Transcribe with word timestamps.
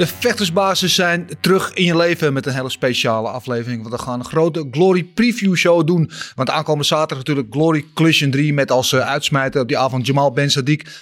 De 0.00 0.06
vechtersbasis 0.06 0.94
zijn 0.94 1.28
terug 1.40 1.72
in 1.74 1.84
je 1.84 1.96
leven 1.96 2.32
met 2.32 2.46
een 2.46 2.54
hele 2.54 2.70
speciale 2.70 3.28
aflevering. 3.28 3.82
Want 3.82 3.94
we 3.94 4.02
gaan 4.02 4.18
een 4.18 4.24
grote 4.24 4.68
Glory 4.70 5.04
Preview 5.04 5.54
Show 5.54 5.86
doen. 5.86 6.10
Want 6.34 6.50
aankomende 6.50 6.86
zaterdag 6.86 7.18
natuurlijk 7.18 7.46
Glory 7.50 7.84
Collision 7.94 8.30
3 8.30 8.54
met 8.54 8.70
als 8.70 8.92
uh, 8.92 9.00
uitsmijter 9.00 9.60
op 9.60 9.68
die 9.68 9.78
avond 9.78 10.06
Jamal 10.06 10.32
Ben 10.32 10.48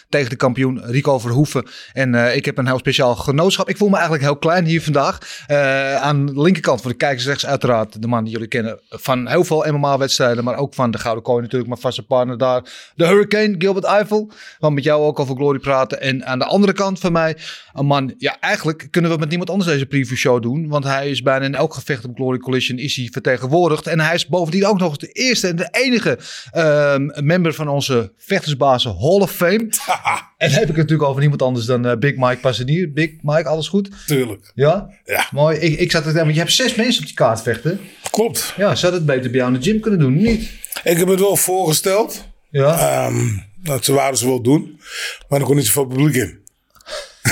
tegen 0.08 0.30
de 0.30 0.36
kampioen 0.36 0.80
Rico 0.84 1.18
Verhoeven. 1.18 1.66
En 1.92 2.14
uh, 2.14 2.36
ik 2.36 2.44
heb 2.44 2.58
een 2.58 2.66
heel 2.66 2.78
speciaal 2.78 3.16
genootschap. 3.16 3.68
Ik 3.68 3.76
voel 3.76 3.88
me 3.88 3.94
eigenlijk 3.94 4.24
heel 4.24 4.36
klein 4.36 4.64
hier 4.64 4.82
vandaag. 4.82 5.18
Uh, 5.48 5.94
aan 5.96 6.26
de 6.26 6.42
linkerkant 6.42 6.80
van 6.80 6.90
de 6.90 6.96
kijkers 6.96 7.26
rechts 7.26 7.46
uiteraard 7.46 8.02
de 8.02 8.08
man 8.08 8.24
die 8.24 8.32
jullie 8.32 8.48
kennen 8.48 8.80
van 8.88 9.28
heel 9.28 9.44
veel 9.44 9.72
MMA-wedstrijden. 9.72 10.44
Maar 10.44 10.56
ook 10.56 10.74
van 10.74 10.90
de 10.90 10.98
Gouden 10.98 11.24
Kooi 11.24 11.42
natuurlijk. 11.42 11.70
Maar 11.70 11.78
vaste 11.78 12.02
partner 12.02 12.38
daar, 12.38 12.62
de 12.94 13.06
Hurricane 13.06 13.54
Gilbert 13.58 13.84
Eiffel. 13.84 14.30
We 14.58 14.70
met 14.70 14.84
jou 14.84 15.02
ook 15.02 15.18
over 15.18 15.36
Glory 15.36 15.58
praten. 15.58 16.00
En 16.00 16.26
aan 16.26 16.38
de 16.38 16.44
andere 16.44 16.72
kant 16.72 16.98
van 16.98 17.12
mij 17.12 17.36
een 17.72 17.86
man, 17.86 18.14
ja 18.18 18.36
eigenlijk 18.40 18.86
kunnen 18.90 19.10
we 19.10 19.16
met 19.16 19.28
niemand 19.28 19.50
anders 19.50 19.70
deze 19.70 19.86
preview 19.86 20.16
show 20.16 20.42
doen. 20.42 20.68
Want 20.68 20.84
hij 20.84 21.10
is 21.10 21.22
bijna 21.22 21.44
in 21.44 21.54
elk 21.54 21.74
gevecht 21.74 22.04
op 22.04 22.14
Glory 22.14 22.38
Collision 22.38 22.78
is 22.78 22.96
hij 22.96 23.08
vertegenwoordigd. 23.12 23.86
En 23.86 24.00
hij 24.00 24.14
is 24.14 24.26
bovendien 24.26 24.66
ook 24.66 24.78
nog 24.78 24.96
de 24.96 25.08
eerste 25.12 25.48
en 25.48 25.56
de 25.56 25.68
enige 25.70 26.18
uh, 26.54 26.94
member 27.22 27.54
van 27.54 27.68
onze 27.68 28.12
vechtersbazen 28.16 28.90
Hall 28.90 29.20
of 29.20 29.30
Fame. 29.30 29.58
en 30.36 30.48
dan 30.48 30.50
heb 30.50 30.62
ik 30.62 30.68
het 30.68 30.76
natuurlijk 30.76 31.08
over 31.08 31.20
niemand 31.20 31.42
anders 31.42 31.66
dan 31.66 31.86
uh, 31.86 31.96
Big 31.96 32.16
Mike 32.16 32.38
Passanier. 32.40 32.92
Big 32.92 33.10
Mike, 33.22 33.48
alles 33.48 33.68
goed? 33.68 33.90
Tuurlijk. 34.06 34.52
Ja? 34.54 34.90
Ja. 35.04 35.26
Mooi. 35.30 35.58
Ik, 35.58 35.78
ik 35.78 35.90
zat 35.90 36.04
het 36.04 36.14
want 36.14 36.32
je 36.32 36.38
hebt 36.38 36.52
zes 36.52 36.74
mensen 36.74 37.00
op 37.00 37.06
die 37.06 37.16
kaart 37.16 37.42
vechten. 37.42 37.80
Klopt. 38.10 38.54
Ja, 38.56 38.74
zou 38.74 38.94
het 38.94 39.06
beter 39.06 39.30
bij 39.30 39.40
jou 39.40 39.54
in 39.54 39.60
de 39.60 39.70
gym 39.70 39.80
kunnen 39.80 40.00
doen? 40.00 40.16
Niet? 40.16 40.50
Ik 40.84 40.96
heb 40.96 41.08
het 41.08 41.20
wel 41.20 41.36
voorgesteld. 41.36 42.26
Ja. 42.50 43.06
Um, 43.06 43.46
dat 43.62 43.84
ze 43.84 43.92
waren 43.92 44.18
ze 44.18 44.26
wel 44.26 44.42
doen. 44.42 44.80
Maar 45.28 45.40
er 45.40 45.46
kon 45.46 45.56
niet 45.56 45.66
zoveel 45.66 45.86
publiek 45.86 46.14
in. 46.14 46.38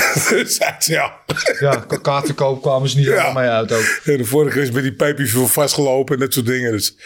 dus 0.29 0.57
ja. 0.85 1.21
Ja, 1.59 1.75
kaartverkoop 2.01 2.61
kwamen 2.61 2.89
ze 2.89 2.97
niet 2.97 3.05
helemaal 3.05 3.33
mee 3.33 3.49
uit 3.49 3.71
ook. 3.71 4.01
Ja, 4.03 4.17
de 4.17 4.25
vorige 4.25 4.53
keer 4.53 4.61
is 4.61 4.71
met 4.71 4.83
die 4.83 4.93
pijpjes 4.93 5.31
veel 5.31 5.47
vastgelopen 5.47 6.15
en 6.15 6.21
dat 6.21 6.33
soort 6.33 6.45
dingen. 6.45 6.71
Dus 6.71 6.97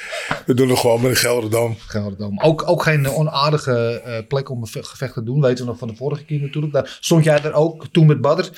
we 0.46 0.54
doen 0.54 0.70
het 0.70 0.80
gewoon 0.80 1.02
met 1.02 1.10
een 1.10 1.18
Gelderdam. 1.18 1.76
Gelderdam. 1.88 2.40
Ook, 2.40 2.70
ook 2.70 2.84
geen 2.84 3.10
onaardige 3.10 4.02
uh, 4.06 4.28
plek 4.28 4.50
om 4.50 4.62
een 4.62 4.86
gevecht 4.86 5.14
te 5.14 5.24
doen. 5.24 5.42
Weten 5.42 5.66
we 5.66 5.70
nog 5.70 5.80
van 5.80 5.88
de 5.88 5.96
vorige 5.96 6.26
keer 6.26 6.42
natuurlijk. 6.42 6.74
Daar 6.74 6.98
stond 7.00 7.24
jij 7.24 7.44
er 7.44 7.54
ook 7.54 7.88
toen 7.92 8.06
met 8.06 8.22
Badr 8.22 8.50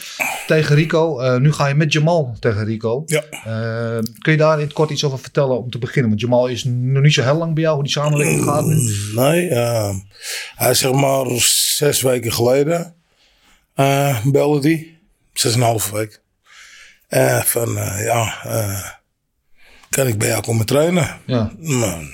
tegen 0.48 0.76
Rico. 0.76 1.22
Uh, 1.22 1.38
nu 1.38 1.52
ga 1.54 1.68
je 1.68 1.76
met 1.76 1.94
Jamal 1.94 2.36
tegen 2.40 2.66
Rico. 2.66 3.04
Ja. 3.06 3.24
Uh, 3.48 4.04
kun 4.20 4.32
je 4.32 4.38
daar 4.38 4.58
in 4.58 4.66
het 4.66 4.74
kort 4.74 4.90
iets 4.90 5.04
over 5.04 5.20
vertellen 5.20 5.58
om 5.58 5.70
te 5.70 5.78
beginnen? 5.78 6.10
Want 6.10 6.22
Jamal 6.22 6.48
is 6.48 6.64
nog 6.64 7.04
niet 7.04 7.14
zo 7.14 7.24
heel 7.24 7.38
lang 7.38 7.54
bij 7.54 7.64
jou. 7.64 7.76
Hoe 7.76 7.84
die 7.84 7.94
samenwerking 7.94 8.44
gaat. 8.44 8.66
Nee, 9.16 9.50
hij 10.56 10.72
is 10.72 10.80
zeg 10.80 10.92
maar 10.92 11.26
zes 11.76 12.02
weken 12.02 12.32
geleden 12.32 12.96
uh, 13.76 14.26
belde 14.26 14.60
die. 14.60 15.02
Zes 15.34 15.54
en 15.54 15.60
een 15.60 15.66
halve 15.66 15.96
week. 15.96 16.22
Uh, 17.10 17.44
van, 17.44 17.78
uh, 17.78 18.04
ja, 18.04 18.38
kan 19.90 20.08
ik 20.08 20.18
bij 20.18 20.28
jou 20.28 20.44
komen 20.44 20.66
trainen? 20.66 21.22
Ja. 21.26 21.52
Nou, 21.58 22.06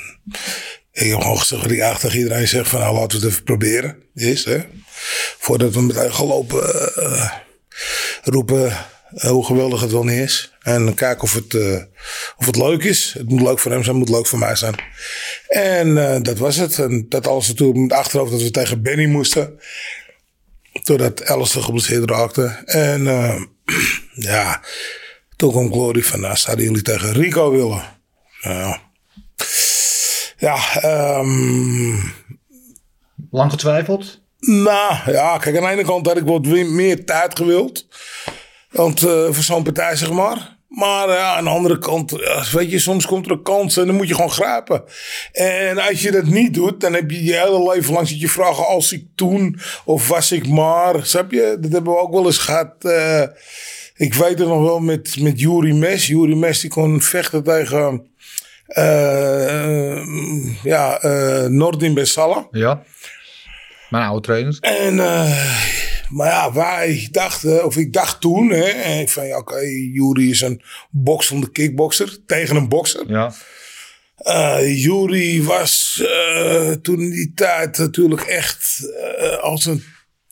ik 0.92 1.10
heb 1.10 1.22
gewoon 1.22 1.38
eigenlijk 1.38 2.00
tegen 2.00 2.18
iedereen 2.18 2.48
zeg 2.48 2.68
van, 2.68 2.80
nou 2.80 2.96
laten 2.96 3.20
we 3.20 3.26
het 3.26 3.34
even 3.34 3.44
proberen. 3.44 4.04
Is, 4.14 4.46
hè. 4.46 4.60
Voordat 5.40 5.74
we 5.74 5.82
meteen 5.82 6.14
gaan 6.14 6.26
lopen 6.26 6.92
roepen 8.24 8.74
hoe 9.10 9.46
geweldig 9.46 9.82
het 9.82 9.92
wel 9.92 10.04
niet 10.04 10.20
is. 10.20 10.54
En 10.62 10.94
kijken 10.94 11.24
of 11.24 11.34
het, 11.34 11.56
of 12.38 12.46
het 12.46 12.56
leuk 12.56 12.84
is. 12.84 13.14
Het 13.18 13.30
moet 13.30 13.42
leuk 13.42 13.60
voor 13.60 13.72
hem 13.72 13.84
zijn, 13.84 13.96
het 13.96 14.06
moet 14.06 14.16
leuk 14.16 14.28
voor 14.28 14.40
mij 14.40 14.56
zijn. 14.56 14.76
En 15.48 16.24
dat 16.24 16.38
was 16.38 16.56
het. 16.56 16.80
En 16.80 17.06
dat 17.10 17.28
alles 17.28 17.48
natuurlijk 17.48 17.80
met 17.80 17.94
achterhoofd 17.94 18.32
dat 18.32 18.42
we 18.42 18.52
tegen 18.52 18.82
Benny 18.82 19.06
moesten. 19.06 19.60
Totdat 20.84 21.26
Alistair 21.26 21.64
geblesseerd 21.64 22.10
raakte. 22.10 22.62
En 22.66 23.02
uh, 23.02 23.42
ja, 24.32 24.62
toen 25.36 25.52
kwam 25.52 25.72
Glory 25.72 26.02
van, 26.04 26.20
nou, 26.20 26.36
zouden 26.36 26.66
jullie 26.66 26.82
tegen 26.82 27.14
Rico 27.14 27.52
willen? 27.52 27.84
Uh, 28.46 28.76
ja, 30.38 30.84
um, 31.20 32.14
Lang 33.32 33.52
getwijfeld? 33.52 34.22
Nou, 34.40 35.12
ja, 35.12 35.38
kijk, 35.38 35.58
aan 35.58 35.64
de 35.64 35.70
ene 35.70 35.84
kant 35.84 36.08
had 36.08 36.18
ik 36.18 36.24
wat 36.24 36.46
meer 36.46 37.06
tijd 37.06 37.38
gewild. 37.38 37.88
Want 38.70 39.02
uh, 39.04 39.26
voor 39.26 39.44
zo'n 39.44 39.64
partij, 39.64 39.96
zeg 39.96 40.12
maar. 40.12 40.58
Maar 40.70 41.10
ja, 41.10 41.36
aan 41.36 41.44
de 41.44 41.50
andere 41.50 41.78
kant, 41.78 42.12
weet 42.52 42.72
je, 42.72 42.80
soms 42.80 43.06
komt 43.06 43.26
er 43.26 43.32
een 43.32 43.42
kans 43.42 43.78
en 43.78 43.86
dan 43.86 43.96
moet 43.96 44.08
je 44.08 44.16
gewoon 44.16 44.32
grijpen. 44.32 44.84
En 45.32 45.78
als 45.78 46.02
je 46.02 46.12
dat 46.12 46.26
niet 46.26 46.54
doet, 46.54 46.82
dan 46.82 46.94
heb 46.94 47.12
je 47.12 47.24
je 47.24 47.34
hele 47.34 47.72
leven 47.74 47.94
lang 47.94 48.08
zit 48.08 48.20
je 48.20 48.30
vragen 48.30 48.68
als 48.68 48.94
ik 48.94 49.06
toen 49.16 49.60
of 49.86 50.08
was 50.08 50.32
ik 50.32 50.48
maar. 50.48 51.06
Snap 51.06 51.32
je? 51.32 51.58
Dat 51.60 51.72
hebben 51.72 51.94
we 51.94 52.00
ook 52.00 52.14
wel 52.14 52.26
eens 52.26 52.38
gehad. 52.38 52.74
Uh, 52.82 53.24
ik 53.96 54.14
weet 54.14 54.40
het 54.40 54.48
nog 54.48 54.62
wel 54.62 54.80
met, 54.80 55.16
met 55.20 55.40
Juri 55.40 55.74
Mes. 55.74 56.08
Juri 56.08 56.36
Mes 56.36 56.60
die 56.60 56.70
kon 56.70 57.02
vechten 57.02 57.44
tegen 57.44 58.08
uh, 58.68 60.04
ja, 60.64 61.00
Nordin 61.48 61.94
Bessala. 61.94 62.48
Ja. 62.52 62.84
Mijn 63.90 64.04
oude 64.04 64.22
trainer. 64.22 64.58
En 64.62 65.00
maar 66.10 66.28
ja, 66.28 66.54
wij 66.54 67.08
dachten, 67.12 67.66
of 67.66 67.78
ik 67.78 67.94
dacht 67.94 68.22
toen, 68.22 68.50
hè, 68.50 69.08
van 69.08 69.28
ja, 69.28 69.38
oké, 69.38 69.54
okay, 69.54 69.90
Jury 69.94 70.30
is 70.30 70.42
een 70.42 70.62
boksende 70.90 71.52
kickboxer 71.52 72.18
tegen 72.26 72.56
een 72.56 72.70
bokser. 72.70 73.04
Ja. 73.08 73.34
Uh, 74.28 74.84
Jury 74.84 75.44
was 75.44 76.02
uh, 76.04 76.72
toen 76.72 77.00
in 77.02 77.10
die 77.10 77.32
tijd 77.36 77.78
natuurlijk 77.78 78.22
echt 78.22 78.80
uh, 79.20 79.38
als 79.38 79.66
een 79.66 79.84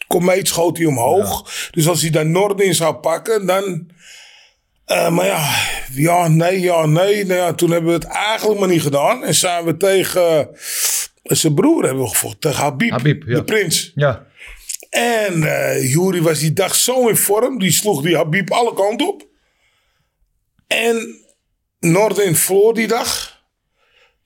komeet 0.08 0.48
schoot 0.48 0.78
hij 0.78 0.86
omhoog. 0.86 1.44
Ja. 1.46 1.70
Dus 1.72 1.88
als 1.88 2.02
hij 2.02 2.10
daar 2.10 2.26
Noord 2.26 2.62
in 2.62 2.76
zou 2.76 2.96
pakken, 2.96 3.46
dan. 3.46 3.88
maar 4.86 5.26
ja, 5.26 5.50
ja, 5.94 6.28
nee, 6.28 6.60
ja, 6.60 6.86
nee. 6.86 7.26
Nou 7.26 7.40
ja, 7.40 7.54
toen 7.54 7.72
hebben 7.72 7.90
we 7.90 7.96
het 7.96 8.08
eigenlijk 8.08 8.60
maar 8.60 8.70
niet 8.70 8.82
gedaan. 8.82 9.24
En 9.24 9.36
zijn 9.36 9.66
we 9.66 9.78
tegen 9.78 10.50
zijn 11.24 11.54
broer 11.54 11.84
hebben 11.84 12.04
we 12.04 12.10
gevochten, 12.10 12.40
tegen 12.40 12.64
Habib, 12.64 12.90
Habib 12.90 13.24
ja. 13.26 13.36
de 13.36 13.44
prins. 13.44 13.92
Ja. 13.96 14.27
En 14.90 15.38
uh, 15.38 15.92
Jury 15.92 16.22
was 16.22 16.40
die 16.40 16.54
dag 16.54 16.76
zo 16.76 17.08
in 17.08 17.18
vorm. 17.18 17.60
Die 17.60 17.72
sloeg 17.72 18.02
die 18.02 18.16
Habib 18.16 18.52
alle 18.52 18.74
kanten 18.74 19.08
op. 19.08 19.28
En 20.68 21.26
Norden 21.80 22.36
verloor 22.36 22.74
die 22.74 22.88
dag. 22.88 23.36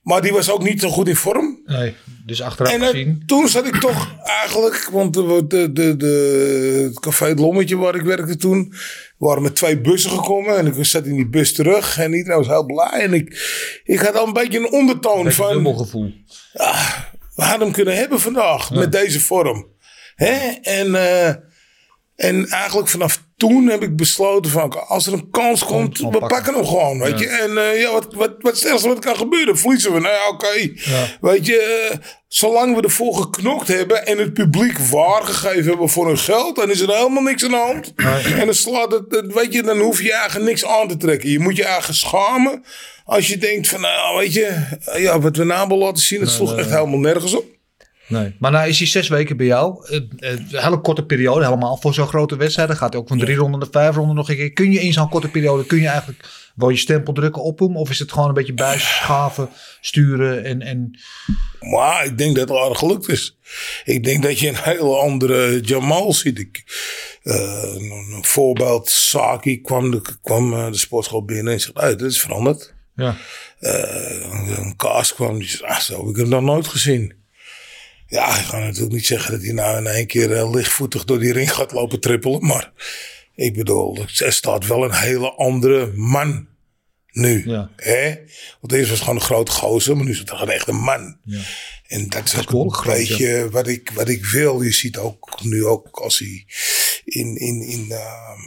Maar 0.02 0.22
die 0.22 0.32
was 0.32 0.50
ook 0.50 0.62
niet 0.62 0.80
zo 0.80 0.88
goed 0.88 1.08
in 1.08 1.16
vorm. 1.16 1.60
Nee, 1.64 1.94
dus 2.26 2.42
achteraf 2.42 2.72
en, 2.72 2.80
uh, 2.80 2.86
gezien. 2.86 3.22
toen 3.26 3.48
zat 3.48 3.66
ik 3.66 3.76
toch 3.76 4.14
eigenlijk... 4.24 4.88
Want 4.92 5.14
de, 5.14 5.44
de, 5.48 5.72
de, 5.72 5.96
de, 5.96 6.84
het 6.84 7.00
café 7.00 7.26
Het 7.26 7.38
Lommetje 7.38 7.76
waar 7.76 7.94
ik 7.94 8.02
werkte 8.02 8.36
toen... 8.36 8.72
waren 9.18 9.42
met 9.42 9.54
twee 9.54 9.80
bussen 9.80 10.10
gekomen. 10.10 10.56
En 10.56 10.66
ik 10.66 10.84
zat 10.84 11.06
in 11.06 11.14
die 11.14 11.28
bus 11.28 11.52
terug. 11.54 11.98
En 11.98 12.12
iedereen 12.12 12.38
was 12.38 12.46
heel 12.46 12.66
blij. 12.66 13.00
En 13.00 13.12
ik, 13.12 13.28
ik 13.84 13.98
had 13.98 14.16
al 14.16 14.26
een 14.26 14.32
beetje 14.32 14.58
een 14.58 14.72
ondertoon 14.72 15.26
een 15.26 15.32
van... 15.32 15.66
Een 15.66 15.76
gevoel. 15.76 16.12
Ja, 16.52 17.08
we 17.34 17.42
hadden 17.42 17.60
hem 17.60 17.72
kunnen 17.72 17.96
hebben 17.96 18.20
vandaag. 18.20 18.68
Ja. 18.68 18.78
Met 18.78 18.92
deze 18.92 19.20
vorm. 19.20 19.71
Hè? 20.24 20.50
En, 20.62 20.86
uh, 20.86 21.28
en 22.16 22.46
eigenlijk 22.48 22.88
vanaf 22.88 23.22
toen 23.36 23.68
heb 23.68 23.82
ik 23.82 23.96
besloten 23.96 24.50
van 24.50 24.88
als 24.88 25.06
er 25.06 25.12
een 25.12 25.30
kans 25.30 25.64
komt, 25.64 25.98
we 25.98 26.04
pakken. 26.04 26.28
pakken 26.28 26.54
hem 26.54 26.66
gewoon, 26.66 26.98
weet 26.98 27.18
ja. 27.18 27.24
je. 27.24 27.28
En 27.28 27.50
uh, 27.50 27.80
ja, 27.80 27.92
wat, 27.92 28.14
wat, 28.14 28.34
wat 28.38 28.56
stelste 28.56 28.88
wat 28.88 28.98
kan 28.98 29.16
gebeuren, 29.16 29.58
verliezen 29.58 29.92
we. 29.92 30.00
Nou 30.00 30.14
ja, 30.14 30.28
oké. 30.28 30.46
Okay. 30.46 30.72
Ja. 30.74 31.06
Weet 31.20 31.46
je, 31.46 31.88
uh, 31.92 31.98
zolang 32.28 32.76
we 32.76 32.82
ervoor 32.82 33.14
geknokt 33.14 33.68
hebben 33.68 34.06
en 34.06 34.18
het 34.18 34.32
publiek 34.32 34.78
waargegeven 34.78 35.64
hebben 35.64 35.88
voor 35.88 36.06
hun 36.06 36.18
geld, 36.18 36.56
dan 36.56 36.70
is 36.70 36.80
er 36.80 36.96
helemaal 36.96 37.22
niks 37.22 37.44
aan 37.44 37.50
de 37.50 37.56
hand. 37.56 37.92
Nee. 37.96 38.34
En 38.40 38.44
dan 38.44 38.54
slaat 38.54 38.92
het, 38.92 39.32
weet 39.32 39.52
je, 39.52 39.62
dan 39.62 39.78
hoef 39.78 40.02
je 40.02 40.12
eigenlijk 40.12 40.50
niks 40.50 40.66
aan 40.66 40.88
te 40.88 40.96
trekken. 40.96 41.30
Je 41.30 41.38
moet 41.38 41.56
je 41.56 41.64
eigenlijk 41.64 41.98
schamen 41.98 42.64
als 43.04 43.28
je 43.28 43.38
denkt 43.38 43.68
van, 43.68 43.80
nou 43.80 44.18
weet 44.18 44.32
je, 44.32 44.62
ja, 44.96 45.20
wat 45.20 45.36
we 45.36 45.44
nabel 45.44 45.78
laten 45.78 46.02
zien, 46.02 46.20
het 46.20 46.30
sloeg 46.30 46.50
nee, 46.50 46.58
echt 46.58 46.70
helemaal 46.70 46.98
nergens 46.98 47.34
op. 47.34 47.44
Nee. 48.12 48.34
Maar 48.38 48.50
nou 48.50 48.68
is 48.68 48.78
hij 48.78 48.86
zes 48.86 49.08
weken 49.08 49.36
bij 49.36 49.46
jou. 49.46 49.86
Een 49.88 50.12
uh, 50.18 50.32
uh, 50.32 50.62
hele 50.62 50.80
korte 50.80 51.04
periode, 51.04 51.44
helemaal 51.44 51.76
voor 51.76 51.94
zo'n 51.94 52.06
grote 52.06 52.36
wedstrijd. 52.36 52.68
Dan 52.68 52.76
gaat 52.76 52.92
hij 52.92 53.00
ook 53.02 53.08
van 53.08 53.18
drie 53.18 53.36
ronden 53.36 53.60
naar 53.60 53.68
vijf 53.70 53.94
ronden 53.94 54.16
nog 54.16 54.28
een 54.28 54.36
keer. 54.36 54.52
Kun 54.52 54.72
je 54.72 54.80
in 54.80 54.92
zo'n 54.92 55.08
korte 55.08 55.28
periode, 55.28 55.66
kun 55.66 55.80
je 55.80 55.88
eigenlijk 55.88 56.28
wel 56.54 56.68
je 56.68 56.76
stempel 56.76 57.12
drukken 57.12 57.42
op 57.42 57.58
hem? 57.58 57.76
Of 57.76 57.90
is 57.90 57.98
het 57.98 58.12
gewoon 58.12 58.28
een 58.28 58.34
beetje 58.34 58.54
bijschaven, 58.54 59.48
sturen 59.80 60.44
en... 60.44 60.62
en... 60.62 60.98
Maar 61.60 62.04
ik 62.04 62.18
denk 62.18 62.36
dat 62.36 62.48
het 62.48 62.58
aardig 62.58 62.78
gelukt 62.78 63.08
is. 63.08 63.38
Ik 63.84 64.04
denk 64.04 64.22
dat 64.22 64.38
je 64.38 64.48
een 64.48 64.62
hele 64.62 64.96
andere 64.96 65.60
Jamal 65.60 66.12
ziet. 66.12 66.38
Ik, 66.38 66.64
uh, 67.22 67.34
een 67.74 68.24
voorbeeld, 68.24 68.88
Saki 68.90 69.60
kwam 69.60 69.90
de, 69.90 70.02
kwam 70.22 70.50
de 70.50 70.78
sportschool 70.78 71.24
binnen 71.24 71.52
en 71.52 71.60
zegt, 71.60 71.80
hey, 71.80 71.96
dit 71.96 72.10
is 72.10 72.20
veranderd. 72.20 72.74
Ja. 72.96 73.16
Uh, 73.60 74.58
een 74.58 74.76
kaas 74.76 75.14
kwam, 75.14 75.38
die 75.38 75.48
zei, 75.48 75.70
ah, 75.70 75.78
zo 75.78 75.98
heb 75.98 76.08
ik 76.08 76.16
hem 76.16 76.28
nog 76.28 76.42
nooit 76.42 76.66
gezien. 76.66 77.21
Ja, 78.12 78.38
ik 78.38 78.44
ga 78.44 78.58
natuurlijk 78.58 78.92
niet 78.92 79.06
zeggen 79.06 79.32
dat 79.32 79.42
hij 79.42 79.52
nou 79.52 79.76
in 79.76 79.86
één 79.86 80.06
keer 80.06 80.32
eh, 80.32 80.50
lichtvoetig 80.50 81.04
door 81.04 81.18
die 81.18 81.32
ring 81.32 81.52
gaat 81.52 81.72
lopen 81.72 82.00
trippelen. 82.00 82.46
Maar 82.46 82.72
ik 83.34 83.54
bedoel, 83.54 83.98
er 84.16 84.32
staat 84.32 84.66
wel 84.66 84.84
een 84.84 84.94
hele 84.94 85.30
andere 85.30 85.92
man 85.94 86.48
nu. 87.10 87.48
Ja. 87.50 87.70
Hè? 87.76 88.14
Want 88.60 88.72
eerst 88.72 88.88
was 88.88 88.98
het 88.98 88.98
gewoon 88.98 89.14
een 89.14 89.26
grote 89.26 89.52
gozer, 89.52 89.96
maar 89.96 90.04
nu 90.04 90.10
is 90.10 90.18
het 90.18 90.30
gewoon 90.30 90.50
echt 90.50 90.68
een 90.68 90.80
man. 90.80 91.18
Ja. 91.24 91.40
En 91.86 92.08
dat 92.08 92.24
is 92.24 92.48
ook 92.48 92.76
een 92.76 92.92
beetje 92.92 93.50
wat, 93.50 93.68
ik, 93.68 93.90
wat 93.94 94.08
ik 94.08 94.26
wil. 94.26 94.62
Je 94.62 94.72
ziet 94.72 94.98
ook 94.98 95.42
nu 95.42 95.64
ook 95.64 95.98
als 96.00 96.18
hij 96.18 96.46
in, 97.04 97.36
in, 97.36 97.62
in, 97.62 97.90
eh, 97.90 98.38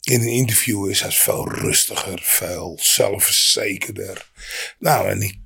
in 0.00 0.20
een 0.20 0.32
interview 0.32 0.90
is, 0.90 1.00
hij 1.00 1.08
is 1.08 1.18
veel 1.20 1.48
rustiger, 1.48 2.20
veel 2.22 2.78
zelfverzekerder. 2.80 4.30
Nou, 4.78 5.08
en 5.08 5.22
ik 5.22 5.38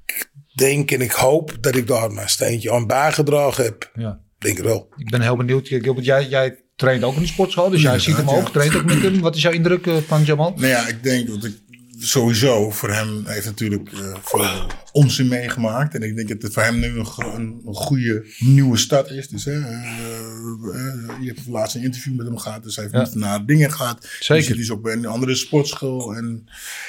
denk 0.59 0.91
en 0.91 1.01
ik 1.01 1.11
hoop 1.11 1.57
dat 1.61 1.77
ik 1.77 1.87
daar 1.87 2.13
mijn 2.13 2.29
steentje 2.29 2.73
aan 2.73 2.87
bijgedragen 2.87 3.65
heb. 3.65 3.91
Ja. 3.95 4.21
Denk 4.39 4.57
het 4.57 4.67
wel. 4.67 4.89
Ik 4.97 5.11
ben 5.11 5.21
heel 5.21 5.37
benieuwd. 5.37 5.69
Gilbert, 5.69 6.07
jij, 6.07 6.27
jij 6.29 6.59
traint 6.77 7.05
ook 7.05 7.15
in 7.15 7.19
die 7.19 7.29
sportschool, 7.29 7.71
dus 7.71 7.83
jij 7.83 7.99
ziet 7.99 8.17
hem 8.17 8.29
ook, 8.29 8.49
traint 8.49 8.77
ook 8.77 8.85
met 8.85 9.03
hem. 9.03 9.21
Wat 9.21 9.37
is 9.37 9.43
jouw 9.43 9.53
indruk 9.53 9.87
eh, 9.87 9.97
van 10.07 10.25
Jamal? 10.25 10.53
Nou 10.57 10.67
ja, 10.67 10.89
ik 10.89 11.03
denk 11.03 11.29
dat 11.29 11.45
ik 11.45 11.57
sowieso 11.99 12.71
voor 12.71 12.91
hem 12.91 13.23
heeft 13.27 13.47
natuurlijk 13.47 13.93
eh 13.93 14.15
veel 14.23 14.67
onzin 14.93 15.29
meegemaakt. 15.29 15.95
En 15.95 16.03
ik 16.03 16.17
denk 16.17 16.29
dat 16.29 16.43
het 16.43 16.53
voor 16.53 16.63
hem 16.63 16.79
nu 16.79 16.87
een, 16.99 17.07
gro- 17.07 17.35
een, 17.35 17.63
een 17.67 17.75
goede 17.75 18.25
nieuwe 18.39 18.77
start 18.77 19.11
is. 19.11 19.29
Dus 19.29 19.45
hè, 19.45 19.53
eh, 19.61 19.99
eh, 20.75 21.21
je 21.21 21.27
hebt 21.27 21.47
laatst 21.47 21.77
een 21.77 21.83
interview 21.83 22.15
met 22.17 22.27
hem 22.27 22.39
gehad, 22.39 22.63
dus 22.63 22.77
hij 22.77 22.89
heeft 22.91 23.13
Ja. 23.13 23.19
naar 23.19 23.47
dingen 23.47 23.73
gehad. 23.73 24.07
Zeker. 24.21 24.37
Dus 24.47 24.49
hij 24.55 24.59
is 24.63 24.71
ook 24.71 24.83
bij 24.83 24.93
een 24.93 25.07
andere 25.07 25.35
sportschool. 25.35 26.15
En 26.15 26.49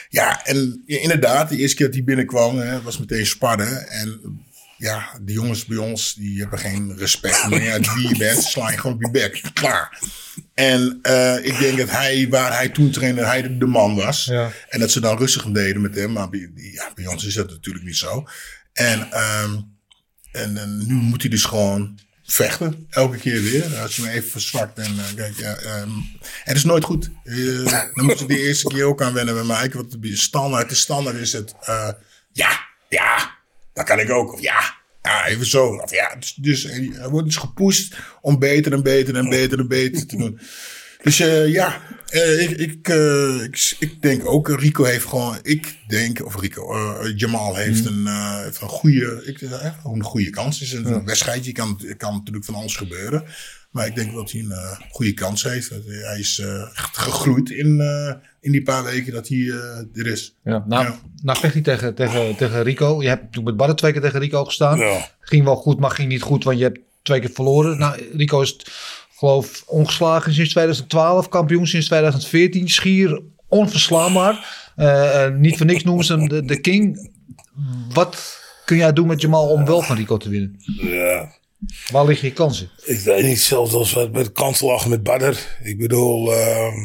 ja, 0.10 0.46
en 0.46 0.84
ja, 0.86 1.00
inderdaad, 1.00 1.50
de 1.50 1.58
eerste 1.58 1.76
keer 1.76 1.86
dat 1.86 1.96
hij 1.96 2.04
binnenkwam, 2.04 2.58
hè, 2.58 2.82
was 2.82 2.98
meteen 3.00 3.26
sparren. 3.26 3.88
En 3.90 4.20
ja, 4.80 5.20
de 5.22 5.32
jongens 5.34 5.66
bij 5.66 5.78
ons, 5.78 6.14
die 6.14 6.40
hebben 6.40 6.60
geen 6.60 6.98
respect 6.98 7.48
meer. 7.50 7.64
Ja, 7.64 7.80
wie 7.96 8.08
je 8.08 8.18
bent, 8.18 8.44
sla 8.44 8.70
je 8.72 8.78
gewoon 8.78 8.96
op 8.96 9.02
je 9.02 9.12
bek. 9.12 9.42
Klaar. 9.54 10.00
En 10.54 11.00
eh, 11.02 11.46
ik 11.46 11.58
denk 11.60 11.78
dat 11.78 11.90
hij, 11.90 12.28
waar 12.30 12.54
hij 12.56 12.70
toen 12.70 12.92
trainde, 12.92 13.26
hij 13.26 13.58
de- 13.58 13.66
man 13.66 13.96
was. 13.96 14.26
Ja. 14.26 14.52
En 14.70 14.80
dat 14.80 14.92
ze 14.92 15.00
dan 15.00 15.18
rustig 15.18 15.44
deden 15.44 15.82
met 15.82 15.96
hem. 15.96 16.12
Maar 16.12 16.30
bij, 16.30 16.52
ja, 16.56 16.92
bij 16.96 17.08
ons 17.08 17.26
is 17.26 17.34
dat 17.34 17.50
natuurlijk 17.50 17.86
niet 17.86 17.98
zo. 17.98 18.28
En, 18.74 19.12
ehm, 19.12 19.60
en, 20.32 20.58
en 20.58 20.88
nu 20.88 20.94
moet 20.94 21.22
hij 21.22 21.30
dus 21.30 21.44
gewoon 21.44 22.00
vechten. 22.24 22.88
Elke 22.90 23.18
keer 23.18 23.42
weer. 23.42 23.76
Als 23.78 23.96
je 23.96 24.02
me 24.02 24.10
even 24.10 24.30
verzwakt. 24.30 24.78
En, 24.80 24.86
eh, 25.00 25.16
kijk, 25.16 25.38
ja, 25.38 25.56
ehm, 25.56 25.90
het 26.44 26.58
is 26.58 26.64
nooit 26.64 26.84
goed. 26.84 27.10
Eh, 27.24 27.36
dan 27.94 28.06
moest 28.06 28.22
ik 28.22 28.28
de 28.28 28.40
eerste 28.48 28.68
keer 28.68 28.84
ook 28.86 29.02
aan 29.02 29.14
wennen 29.14 29.34
bij 29.34 29.44
mij. 29.44 29.70
Want 29.70 30.02
de 30.02 30.16
standaard, 30.16 30.70
de 30.70 30.76
standaard 30.76 31.18
is 31.18 31.34
het... 31.34 31.54
eh, 31.62 31.90
ja, 32.32 32.60
ja, 32.90 33.38
dat 33.80 33.88
kan 33.88 34.00
ik 34.00 34.10
ook. 34.10 34.34
Of 34.34 34.42
ja, 34.42 34.76
ja, 35.02 35.28
even 35.28 35.46
zo. 35.46 35.66
Of 35.66 35.92
ja, 35.92 36.16
dus, 36.16 36.34
dus 36.34 36.64
hij 36.64 37.10
wordt 37.10 37.26
dus 37.26 37.36
gepusht 37.36 37.96
om 38.22 38.40
beter 38.40 38.74
en 38.74 38.84
beter 38.84 39.16
en 39.16 39.30
beter 39.30 39.60
en 39.60 39.68
beter 39.68 40.08
te 40.08 40.18
doen. 40.18 40.40
Dus 41.04 41.20
eh, 41.20 41.48
ja, 41.48 41.82
eh, 42.10 42.42
ik, 42.42 42.58
ik, 42.58 42.88
eh, 42.88 43.44
ik, 43.44 43.76
ik 43.80 44.02
denk 44.02 44.26
ook, 44.26 44.50
Rico 44.50 44.84
heeft 44.84 45.06
gewoon, 45.06 45.38
ik 45.42 45.76
denk, 45.88 46.26
of 46.26 46.40
Rico, 46.40 46.74
eh, 46.74 47.18
Jamal 47.18 47.56
heeft 47.56 47.86
een, 47.86 48.08
eh, 48.08 48.44
heeft 48.44 48.62
een 48.62 48.68
goede, 48.68 49.24
ik, 49.26 49.42
eh, 49.42 49.74
gewoon 49.82 49.98
een 49.98 50.04
goede 50.04 50.30
kans. 50.30 50.60
Het 50.60 50.68
is 50.68 50.74
een 50.74 51.06
wedstrijdje, 51.06 51.52
kan, 51.52 51.82
kan 51.98 52.14
natuurlijk 52.14 52.46
van 52.46 52.56
alles 52.56 52.76
gebeuren. 52.76 53.24
Maar 53.70 53.88
ik 53.88 53.96
denk 53.96 54.14
dat 54.14 54.32
hij 54.32 54.42
een 54.42 54.52
eh, 54.52 54.80
goede 54.92 55.14
kans 55.14 55.44
heeft. 55.44 55.70
Hij- 55.70 56.20
is 56.20 56.40
eh, 56.40 56.62
echt 56.62 56.98
gegroeid 56.98 57.50
in, 57.50 57.80
eh, 57.82 58.14
in 58.40 58.52
die 58.52 58.64
paar 58.64 58.84
weken 58.84 59.14
dat 59.14 59.28
hij 59.28 59.48
er 59.94 60.08
is. 60.08 60.36
Ja, 60.44 60.64
nou, 60.68 60.84
Ja. 60.84 61.00
nou 61.24 61.40
vecht 61.40 61.54
hij 61.54 61.62
tegen, 61.64 61.96
tegen, 61.96 62.36
tegen 62.36 62.64
Rico. 62.64 63.02
Je 63.02 63.08
hebt 63.08 63.20
natuurlijk 63.22 63.48
met 63.48 63.58
Badden 63.58 63.76
twee 63.76 63.92
keer 63.92 64.02
tegen 64.02 64.20
Rico 64.20 64.46
gestaan. 64.46 64.78
Ja. 64.80 65.08
Ging 65.20 65.44
wel 65.44 65.56
goed, 65.56 65.80
maar 65.80 65.92
ging 65.92 66.10
niet 66.10 66.22
goed, 66.22 66.44
want 66.44 66.58
je 66.58 66.64
hebt 66.64 66.80
twee 67.02 67.20
keer 67.20 67.30
verloren. 67.34 67.78
Nou, 67.78 68.02
Rico 68.16 68.42
is, 68.42 68.56
geloof 69.16 69.64
ongeslagen 69.66 70.34
sinds 70.34 70.50
2012, 70.52 71.30
kampioen 71.30 71.68
sinds 71.68 71.86
2014. 71.88 72.70
Schier 72.70 73.22
onverslaanbaar. 73.48 74.58
Niet 75.38 75.58
voor 75.58 75.66
niks 75.66 75.84
noemen 75.84 76.06
ze 76.06 76.14
hem 76.18 76.28
de, 76.30 76.46
de 76.46 76.60
king. 76.62 77.12
Wat 77.94 78.40
kun 78.66 78.78
jij 78.78 78.94
doen 78.94 79.08
met 79.08 79.22
Jamal 79.22 79.48
om 79.50 79.66
wel 79.66 79.82
van 79.82 79.96
Rico 79.96 80.18
te 80.18 80.30
winnen? 80.30 80.56
Ja. 80.82 81.38
Waar 81.92 82.06
liggen 82.06 82.28
je 82.28 82.34
kansen? 82.34 82.72
Ik 82.86 83.00
weet 83.00 83.24
niet, 83.24 83.40
zelfs 83.40 83.74
als 83.74 83.94
wat 83.94 84.12
met 84.12 84.32
kanselach 84.32 84.88
met 84.88 85.04
Badder. 85.04 85.58
Ik 85.64 85.78
bedoel, 85.78 86.34
ehm, 86.34 86.78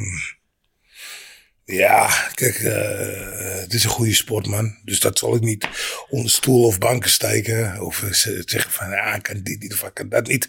ja, 1.64 2.08
kijk, 2.34 2.54
eh, 2.54 3.60
het 3.60 3.74
is 3.74 3.84
een 3.84 3.90
goede 3.90 4.14
sportman. 4.14 4.76
Dus 4.84 5.00
dat 5.00 5.18
zal 5.18 5.34
ik 5.34 5.40
niet 5.40 5.68
onder 6.08 6.30
stoel 6.30 6.64
of 6.64 6.78
banken 6.78 7.10
steken. 7.10 7.80
Of 7.80 8.02
eh, 8.02 8.10
ze- 8.12 8.42
zeggen 8.44 8.70
van, 8.72 8.90
ja, 8.90 9.14
ik 9.14 9.22
kan 9.22 9.40
dit 9.42 9.60
niet 9.62 9.72
ik 9.72 9.90
kan 9.94 10.08
dat 10.08 10.26
niet. 10.26 10.48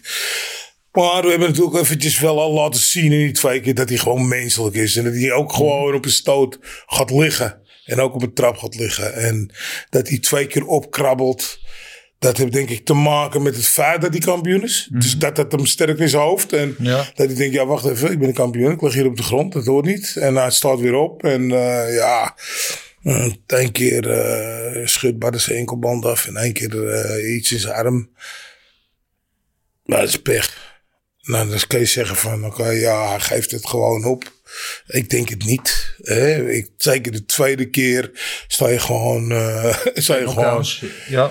Maar 0.92 1.22
we 1.22 1.30
hebben 1.30 1.48
natuurlijk 1.48 1.76
eventjes 1.76 2.18
wel 2.18 2.40
al 2.40 2.52
laten 2.52 2.80
zien 2.80 3.04
in 3.12 3.18
die 3.18 3.32
twee 3.32 3.60
keer 3.60 3.74
dat 3.74 3.88
hij 3.88 3.98
gewoon 3.98 4.28
menselijk 4.28 4.76
is. 4.76 4.96
En 4.96 5.04
dat 5.04 5.14
hij 5.14 5.32
ook 5.32 5.52
gewoon 5.52 5.94
op 5.94 6.04
een 6.04 6.10
stoot 6.10 6.58
gaat 6.86 7.10
liggen. 7.10 7.60
En 7.84 8.00
ook 8.00 8.14
op 8.14 8.22
een 8.22 8.34
trap 8.34 8.56
gaat 8.56 8.74
liggen. 8.74 9.14
En 9.14 9.50
dat 9.90 10.08
hij 10.08 10.18
twee 10.18 10.46
keer 10.46 10.66
opkrabbelt. 10.66 11.58
Dat 12.26 12.36
heeft 12.36 12.52
denk 12.52 12.70
ik 12.70 12.84
te 12.84 12.94
maken 12.94 13.42
met 13.42 13.56
het 13.56 13.66
feit 13.66 14.00
dat 14.00 14.10
hij 14.10 14.20
kampioen 14.20 14.62
is. 14.62 14.88
Dus 14.92 15.18
dat 15.18 15.36
dat 15.36 15.52
hem 15.52 15.66
sterk 15.66 15.98
in 15.98 16.08
zijn 16.08 16.22
hoofd. 16.22 16.52
En 16.52 16.74
Ja. 16.78 16.96
dat 17.14 17.26
hij 17.26 17.34
denkt, 17.34 17.54
ja 17.54 17.66
wacht 17.66 17.84
even, 17.84 18.10
ik 18.10 18.18
ben 18.18 18.28
een 18.28 18.34
kampioen. 18.34 18.72
Ik 18.72 18.82
lig 18.82 18.94
hier 18.94 19.06
op 19.06 19.16
de 19.16 19.22
grond, 19.22 19.52
dat 19.52 19.64
hoort 19.66 19.84
niet. 19.84 20.16
En 20.16 20.34
hij 20.36 20.50
staat 20.50 20.80
weer 20.80 20.94
op. 20.94 21.24
En 21.24 21.50
eh, 21.50 21.94
ja, 21.94 22.34
eh, 23.02 23.32
één 23.46 23.72
keer 23.72 24.10
eh 24.10 24.86
schudt 24.86 25.18
Badder 25.18 25.40
zijn 25.40 25.58
enkelband 25.58 26.04
af. 26.04 26.26
En 26.26 26.36
één 26.36 26.52
keer 26.52 26.88
eh, 26.88 27.34
iets 27.36 27.52
in 27.52 27.58
zijn 27.58 27.74
arm. 27.74 28.10
Maar 29.84 30.00
dat 30.00 30.08
is 30.08 30.22
pech. 30.22 30.74
Nou, 31.22 31.48
dan 31.48 31.58
kun 31.66 31.78
je 31.78 31.84
zeggen 31.84 32.16
van, 32.16 32.46
oké, 32.46 32.68
ja, 32.68 33.08
hij 33.08 33.20
geeft 33.20 33.50
het 33.50 33.66
gewoon 33.66 34.04
op. 34.04 34.32
Ik 34.86 35.10
denk 35.10 35.28
het 35.28 35.44
niet. 35.44 35.94
Hè? 36.02 36.50
Ik, 36.50 36.68
zeker 36.76 37.12
de 37.12 37.24
tweede 37.24 37.70
keer 37.70 38.10
sta 38.46 38.68
je 38.68 38.78
gewoon, 38.78 39.30
eh, 39.32 39.76
sta 39.94 40.16
je 40.16 40.28
gewoon 40.28 40.66
ja. 41.08 41.30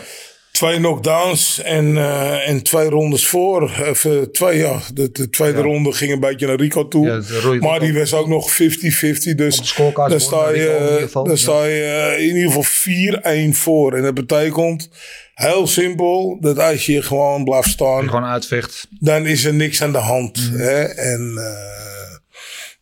Twee 0.55 0.77
knockdowns 0.77 1.61
en, 1.61 1.97
eh, 1.97 2.49
en 2.49 2.63
twee 2.63 2.89
rondes 2.89 3.27
voor. 3.27 3.61
Of, 3.89 4.05
eh, 4.05 4.21
twee, 4.21 4.57
ja, 4.57 4.79
de, 4.93 5.11
de 5.11 5.29
tweede 5.29 5.57
Ja. 5.57 5.63
ronde 5.63 5.91
ging 5.91 6.11
een 6.11 6.19
beetje 6.19 6.47
naar 6.47 6.55
Rico 6.55 6.87
toe. 6.87 7.05
Ja, 7.07 7.53
maar 7.59 7.79
die 7.79 7.93
was 7.93 8.13
ook 8.13 8.27
nog 8.27 8.51
50-50. 8.51 9.35
Dus 9.35 9.75
won 9.75 10.19
sta 10.19 10.49
je, 10.49 10.53
Rico 10.53 10.75
in 10.75 10.83
ieder 10.83 10.99
geval, 11.01 11.23
dan 11.23 11.33
ja. 11.33 11.39
sta 11.39 11.63
je 11.63 11.83
eh, 11.83 12.27
in 12.27 12.35
ieder 12.35 12.51
geval 12.51 12.63
4-1 12.63 13.53
voor. 13.55 13.93
En 13.93 14.03
dat 14.03 14.13
betekent 14.13 14.89
heel 15.33 15.67
simpel 15.67 16.37
dat 16.41 16.59
als 16.59 16.85
je 16.85 17.01
gewoon 17.01 17.43
blijft 17.43 17.69
staan 17.69 18.03
gewoon 18.03 18.25
uitvecht. 18.25 18.87
dan 18.99 19.25
is 19.25 19.43
er 19.43 19.53
niks 19.53 19.81
aan 19.81 19.91
de 19.91 19.97
hand. 19.97 20.51
Mhm. 20.51 20.59
Hè? 20.59 20.83
En 20.83 21.33
eh, 21.37 22.17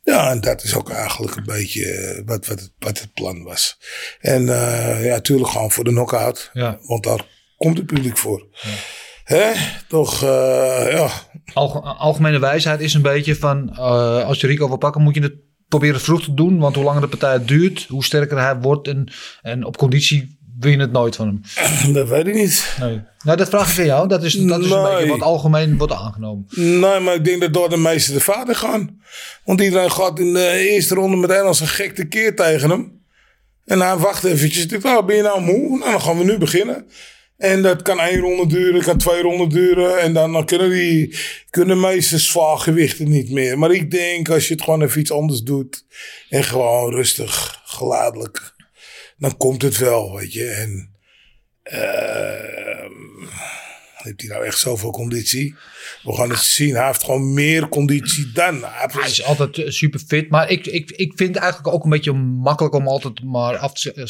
ja, 0.03 0.31
en 0.31 0.41
dat 0.41 0.63
is 0.63 0.75
ook 0.75 0.89
eigenlijk 0.89 1.35
een 1.35 1.43
beetje 1.43 1.91
eh, 1.91 2.21
wat, 2.25 2.45
wat, 2.45 2.59
het, 2.59 2.71
wat 2.79 2.99
het 2.99 3.13
plan 3.13 3.43
was. 3.43 3.77
En 4.19 4.49
eh, 4.49 5.05
ja, 5.05 5.13
natuurlijk 5.13 5.49
gewoon 5.49 5.71
voor 5.71 5.83
de 5.83 5.89
knockout. 5.89 6.49
Ja. 6.53 6.79
Want 6.81 7.03
daar 7.03 7.25
komt 7.63 7.77
het 7.77 7.85
publiek 7.87 8.17
voor. 8.17 8.47
Hè? 9.23 9.51
Toch, 9.87 10.23
eh, 10.23 10.85
ja. 10.91 11.09
Alge- 11.53 11.79
algemene 11.79 12.39
wijsheid 12.39 12.79
is 12.79 12.93
een 12.93 13.01
beetje 13.01 13.35
van... 13.35 13.69
eh, 13.75 14.25
als 14.25 14.39
je 14.41 14.47
Rico 14.47 14.67
wil 14.67 14.77
pakken, 14.77 15.01
moet 15.01 15.15
je 15.15 15.21
het 15.21 15.33
proberen 15.67 16.01
vroeg 16.01 16.23
te 16.23 16.33
doen. 16.33 16.59
Want 16.59 16.75
hoe 16.75 16.83
langer 16.83 17.01
de 17.01 17.07
partij 17.07 17.45
duurt, 17.45 17.85
hoe 17.89 18.03
sterker 18.03 18.39
hij 18.39 18.55
wordt. 18.55 18.87
En, 18.87 19.11
en 19.41 19.65
op 19.65 19.77
conditie 19.77 20.37
win 20.59 20.71
je 20.71 20.77
het 20.79 20.91
nooit 20.91 21.15
van 21.15 21.27
hem. 21.27 21.41
Dat 21.93 22.07
weet 22.07 22.27
ik 22.27 22.33
niet. 22.33 22.75
Nee. 22.79 23.01
Nou, 23.23 23.37
dat 23.37 23.49
vraag 23.49 23.71
ik 23.73 23.79
aan 23.79 23.85
jou. 23.85 24.07
Dat 24.07 24.23
is, 24.23 24.33
dat 24.33 24.59
is 24.59 24.69
een 24.69 24.83
beetje 24.83 25.07
wat 25.07 25.21
algemeen 25.21 25.77
wordt 25.77 25.93
aangenomen. 25.93 26.45
Nee, 26.55 26.99
maar 26.99 27.13
ik 27.15 27.25
denk 27.25 27.41
dat 27.41 27.53
door 27.53 27.69
de 27.69 27.77
meeste 27.77 28.13
de 28.13 28.19
vader 28.19 28.55
gaan. 28.55 29.01
Want 29.45 29.61
iedereen 29.61 29.91
gaat 29.91 30.19
in 30.19 30.33
de 30.33 30.67
eerste 30.69 30.95
ronde 30.95 31.17
meteen 31.17 31.41
als 31.45 31.59
een 31.59 31.67
gek 31.67 31.95
tekeer 31.95 32.35
tegen 32.35 32.69
hem. 32.69 33.01
En 33.65 33.79
hij 33.79 33.97
wacht 33.97 34.23
eventjes. 34.23 34.65
Ik 34.65 34.85
oh, 34.85 35.05
ben 35.05 35.15
je 35.15 35.21
nou 35.21 35.41
moe? 35.41 35.77
Nou, 35.77 35.91
dan 35.91 36.01
gaan 36.01 36.17
we 36.17 36.23
nu 36.23 36.37
beginnen. 36.37 36.85
En 37.43 37.61
dat 37.61 37.81
kan 37.81 37.99
één 37.99 38.19
ronde 38.19 38.47
duren, 38.47 38.81
kan 38.81 38.97
twee 38.97 39.21
ronden 39.21 39.49
duren. 39.49 39.99
En 39.99 40.13
dan, 40.13 40.31
dan 40.31 40.45
kunnen, 40.45 40.69
die, 40.69 41.17
kunnen 41.49 41.79
meeste 41.79 42.17
zwaargewichten 42.17 43.09
niet 43.09 43.29
meer. 43.31 43.59
Maar 43.59 43.71
ik 43.71 43.91
denk, 43.91 44.29
als 44.29 44.47
je 44.47 44.53
het 44.53 44.63
gewoon 44.63 44.81
even 44.81 45.01
iets 45.01 45.11
anders 45.11 45.41
doet. 45.41 45.85
En 46.29 46.43
gewoon 46.43 46.91
rustig, 46.91 47.61
gelaadelijk. 47.65 48.53
Dan 49.17 49.37
komt 49.37 49.61
het 49.61 49.77
wel, 49.77 50.15
weet 50.15 50.33
je. 50.33 50.49
En 50.49 50.95
ehm, 51.63 52.91
heeft 53.93 54.21
hij 54.21 54.29
nou 54.29 54.45
echt 54.45 54.59
zoveel 54.59 54.91
conditie? 54.91 55.55
We 56.03 56.15
gaan 56.15 56.29
het 56.29 56.39
zien. 56.39 56.75
Hij 56.75 56.85
heeft 56.85 57.03
gewoon 57.03 57.33
meer 57.33 57.69
conditie 57.69 58.31
dan. 58.33 58.63
Hij 58.63 59.09
is 59.09 59.23
altijd 59.23 59.57
eh, 59.57 59.69
super 59.69 59.99
fit. 60.07 60.29
Maar 60.29 60.49
ik, 60.49 60.65
ik, 60.67 60.91
ik 60.91 61.13
vind 61.15 61.35
het 61.35 61.43
eigenlijk 61.43 61.73
ook 61.73 61.83
een 61.83 61.89
beetje 61.89 62.13
makkelijk 62.13 62.75
om 62.75 62.87
altijd 62.87 63.23
maar 63.23 63.57
af 63.57 63.73
te, 63.73 63.93
eh, 63.93 64.03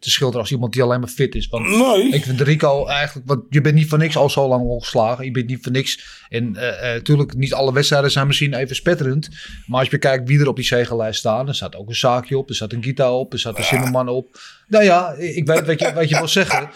te 0.00 0.10
schilderen 0.10 0.40
als 0.40 0.50
iemand 0.50 0.72
die 0.72 0.82
alleen 0.82 1.00
maar 1.00 1.08
fit 1.08 1.34
is. 1.34 1.48
Want 1.48 1.68
Nee. 1.68 2.08
ik 2.08 2.24
vind 2.24 2.40
Rico 2.40 2.86
eigenlijk, 2.86 3.28
want 3.28 3.42
je 3.48 3.60
bent 3.60 3.74
niet 3.74 3.88
voor 3.88 3.98
niks 3.98 4.16
al 4.16 4.30
zo 4.30 4.48
lang 4.48 4.62
ongeslagen. 4.64 5.24
Je 5.24 5.30
bent 5.30 5.46
niet 5.46 5.62
voor 5.62 5.72
niks. 5.72 6.22
En 6.28 6.50
natuurlijk, 6.80 7.34
niet 7.34 7.54
alle 7.54 7.72
wedstrijden 7.72 8.10
zijn 8.10 8.26
misschien 8.26 8.54
even 8.54 8.76
spetterend. 8.76 9.28
Maar 9.66 9.80
als 9.80 9.88
je 9.88 9.98
kijkt 9.98 10.28
wie 10.28 10.40
er 10.40 10.48
op 10.48 10.56
die 10.56 10.64
zegenlijst 10.64 11.18
staan, 11.18 11.48
er 11.48 11.54
staat 11.54 11.76
ook 11.76 11.88
een 11.88 11.94
Zaakje 11.94 12.38
op, 12.38 12.48
er 12.48 12.54
staat 12.54 12.72
een 12.72 12.82
Gita 12.82 13.12
op, 13.12 13.32
er 13.32 13.38
staat 13.38 13.58
een 13.58 13.64
Zimmerman 13.64 14.08
op. 14.08 14.38
Nou 14.68 14.84
ja, 14.84 15.12
ik 15.18 15.46
weet 15.46 15.66
wat 15.66 15.80
je, 15.80 15.92
wat 15.92 16.08
je 16.08 16.16
wil 16.18 16.28
zeggen. 16.28 16.70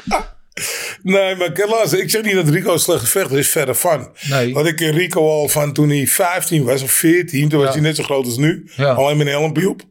Nee, 1.02 1.36
maar 1.36 1.50
helaas, 1.52 1.92
ik 1.92 2.10
zeg 2.10 2.22
niet 2.22 2.34
dat 2.34 2.48
Rico 2.48 2.72
een 2.72 2.78
slechte 2.78 3.06
vechter 3.06 3.38
is, 3.38 3.48
verder 3.48 3.74
van. 3.74 4.12
Nee. 4.28 4.52
Want 4.52 4.66
ik 4.66 4.76
ken 4.76 4.90
Rico 4.90 5.28
al 5.28 5.48
van 5.48 5.72
toen 5.72 5.88
hij 5.88 6.06
15 6.06 6.64
was 6.64 6.82
of 6.82 6.90
14. 6.90 7.48
Toen 7.48 7.60
was 7.60 7.72
hij 7.72 7.82
net 7.82 7.96
zo 7.96 8.02
groot 8.02 8.24
als 8.24 8.36
nu. 8.36 8.70
Ja. 8.76 8.92
Alleen 8.92 9.16
met 9.16 9.26
een 9.26 9.32
helmpje 9.32 9.68
op. 9.68 9.82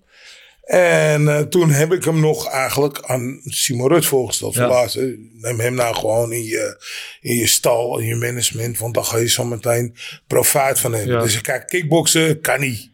En 0.68 1.28
eh, 1.28 1.40
toen 1.40 1.72
heb 1.72 1.94
ik 1.94 2.04
hem 2.04 2.20
nog 2.20 2.50
eigenlijk 2.50 3.00
aan 3.02 3.42
Simon 3.44 3.88
Rut 3.88 4.06
voorgesteld. 4.06 4.54
Ja. 4.54 4.88
neem 5.42 5.60
hem 5.60 5.74
nou 5.74 5.96
gewoon 5.96 6.34
in 6.34 6.44
je, 6.44 6.84
in 7.22 7.36
je 7.36 7.48
stal, 7.48 8.00
in 8.00 8.08
je 8.08 8.16
management. 8.16 8.78
Want 8.78 8.94
dan 8.94 9.06
ga 9.06 9.18
je 9.18 9.30
zo 9.30 9.44
meteen 9.44 9.96
profijt 10.28 10.80
van 10.80 10.94
hem. 10.94 11.08
Ja. 11.10 11.22
Dus 11.22 11.42
kijk, 11.42 11.68
kickboksen 11.68 12.42
kan 12.42 12.60
niet. 12.60 12.90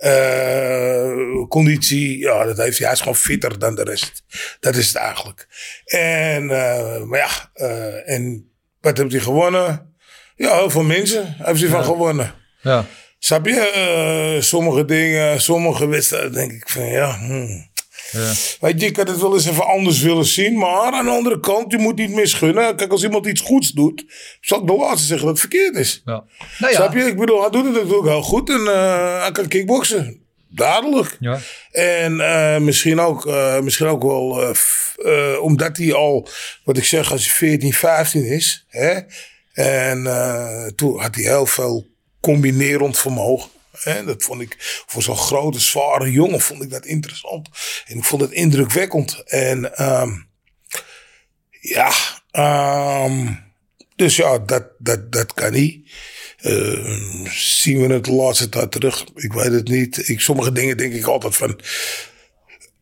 Eh, 0.00 1.48
conditie, 1.48 2.18
ja, 2.18 2.44
dat 2.44 2.56
heeft 2.56 2.78
hij. 2.78 2.86
Hij 2.86 2.96
is 2.96 3.00
gewoon 3.00 3.16
fitter 3.16 3.58
dan 3.58 3.74
de 3.74 3.82
rest. 3.82 4.22
Dat 4.60 4.76
is 4.76 4.86
het 4.86 4.96
eigenlijk. 4.96 5.48
En, 5.84 6.50
eh, 6.50 7.02
maar 7.02 7.18
ja, 7.18 7.50
eh, 7.54 8.14
en 8.14 8.50
wat 8.80 8.98
heeft 8.98 9.12
hij 9.12 9.20
gewonnen? 9.20 9.94
Ja, 10.36 10.56
heel 10.56 10.70
veel 10.70 10.82
mensen 10.82 11.34
heeft 11.38 11.60
hij 11.60 11.68
van 11.68 11.84
gewonnen. 11.84 12.34
Ja. 12.60 12.84
Snap 13.18 13.46
je? 13.46 13.70
Eh, 13.70 14.42
sommige 14.42 14.84
dingen, 14.84 15.40
sommige 15.40 15.86
wedstrijden 15.86 16.32
denk 16.32 16.52
ik 16.52 16.68
van 16.68 16.86
ja. 16.86 17.18
hmm. 17.18 17.69
Ja. 18.12 18.32
Weet 18.60 18.80
je, 18.80 18.86
ik 18.86 18.96
had 18.96 19.08
het 19.08 19.20
wel 19.20 19.34
eens 19.34 19.46
even 19.46 19.66
anders 19.66 20.00
willen 20.00 20.24
zien. 20.24 20.58
Maar 20.58 20.92
aan 20.92 21.04
de 21.04 21.10
andere 21.10 21.40
kant, 21.40 21.72
je 21.72 21.78
moet 21.78 21.96
niet 21.96 22.10
misgunnen. 22.10 22.76
Kijk, 22.76 22.90
als 22.90 23.02
iemand 23.02 23.26
iets 23.26 23.40
goeds 23.40 23.70
doet, 23.70 24.04
zal 24.40 24.60
ik 24.60 24.66
de 24.66 24.72
laatste 24.72 25.06
zeggen 25.06 25.26
dat 25.26 25.40
het 25.40 25.48
verkeerd 25.48 25.76
is. 25.76 26.02
Ja. 26.04 26.24
Nou 26.58 26.74
Snap 26.74 26.92
ja. 26.92 26.98
je? 26.98 27.06
Ik 27.06 27.18
bedoel, 27.18 27.40
hij 27.40 27.50
doet 27.50 27.64
het 27.64 27.74
natuurlijk 27.74 28.08
heel 28.08 28.22
goed. 28.22 28.50
En 28.50 28.66
eh, 28.66 29.20
hij 29.20 29.32
kan 29.32 29.48
kickboksen. 29.48 30.24
Duidelijk. 30.48 31.16
Ja. 31.20 31.38
En 31.72 32.20
eh, 32.20 32.58
misschien, 32.58 33.00
ook, 33.00 33.26
eh, 33.26 33.60
misschien 33.60 33.86
ook 33.86 34.02
wel 34.02 34.54
omdat 35.40 35.76
hij 35.76 35.94
al, 35.94 36.28
wat 36.64 36.76
ik 36.76 36.84
zeg, 36.84 37.12
als 37.12 37.24
hij 37.24 37.34
14, 37.34 37.72
15 37.72 38.24
is. 38.24 38.64
Hè? 38.68 38.98
En 39.52 40.02
toen 40.76 41.00
had 41.00 41.14
hij 41.14 41.24
heel 41.24 41.46
veel 41.46 41.86
combinerend 42.20 42.98
vermogen. 42.98 43.50
Hè? 43.82 44.04
Dat 44.04 44.22
vond 44.22 44.40
ik 44.40 44.56
voor 44.86 45.02
zo'n 45.02 45.16
grote, 45.16 45.60
zware 45.60 46.10
jongen 46.10 46.40
vond 46.40 46.62
ik 46.62 46.70
dat 46.70 46.86
interessant. 46.86 47.48
En 47.86 47.96
ik 47.96 48.04
vond 48.04 48.22
het 48.22 48.30
indrukwekkend. 48.30 49.22
En 49.26 49.76
ehm, 49.76 50.10
ja, 51.60 51.92
ehm, 52.30 53.32
dus 53.96 54.16
ja, 54.16 54.38
dat, 54.38 54.64
dat, 54.78 55.12
dat 55.12 55.34
kan 55.34 55.52
niet. 55.52 55.90
Eh, 56.36 57.30
zien 57.30 57.80
we 57.86 57.92
het 57.92 58.04
de 58.04 58.12
laatste 58.12 58.48
tijd 58.48 58.70
terug? 58.70 59.04
Ik 59.14 59.32
weet 59.32 59.52
het 59.52 59.68
niet. 59.68 60.08
Ik, 60.08 60.20
sommige 60.20 60.52
dingen 60.52 60.76
denk 60.76 60.92
ik 60.92 61.04
altijd 61.04 61.36
van. 61.36 61.60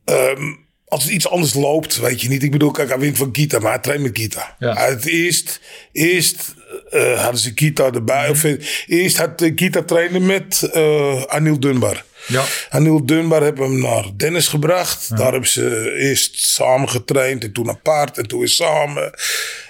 ehm, 0.04 0.54
als 0.84 1.02
het 1.04 1.12
iets 1.12 1.28
anders 1.28 1.54
loopt, 1.54 1.98
weet 1.98 2.20
je 2.20 2.28
niet. 2.28 2.42
Ik 2.42 2.50
bedoel, 2.50 2.70
kijk, 2.70 2.88
hij 2.88 2.98
wint 2.98 3.16
van 3.16 3.32
Kita, 3.32 3.58
maar 3.58 3.72
hij 3.72 3.80
traint 3.80 4.02
met 4.02 4.12
Kita. 4.12 4.56
Ja. 4.58 4.72
Hij 4.74 4.92
had 4.92 5.04
eerst, 5.04 5.60
eerst 5.92 6.54
eh, 6.90 7.20
hadden 7.22 7.40
ze 7.40 7.54
Kita 7.54 7.90
erbij. 7.92 8.28
Of, 8.28 8.44
eh, 8.44 8.52
eerst 8.86 9.16
had 9.16 9.42
eh, 9.42 9.54
Kita 9.54 9.82
trainen 9.82 10.26
met 10.26 10.62
eh 10.72 11.22
Anil 11.24 11.60
Dunbar. 11.60 12.04
Ja. 12.26 12.44
Anil 12.70 13.06
Dunbar 13.06 13.42
hebben 13.42 13.64
hem 13.70 13.80
naar 13.80 14.04
Dennis 14.16 14.48
gebracht. 14.48 15.08
Daar 15.16 15.32
hebben 15.32 15.48
ze 15.50 15.92
eerst 15.98 16.40
samen 16.40 16.88
getraind 16.88 17.44
en 17.44 17.52
toen 17.52 17.68
apart 17.68 18.18
en 18.18 18.26
toen 18.26 18.38
weer 18.38 18.48
samen. 18.48 19.12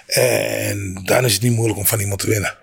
En 0.07 1.01
dan 1.03 1.25
is 1.25 1.33
het 1.33 1.41
niet 1.41 1.51
moeilijk 1.53 1.79
om 1.79 1.85
van 1.85 1.99
iemand 1.99 2.19
te 2.19 2.27
winnen. 2.29 2.55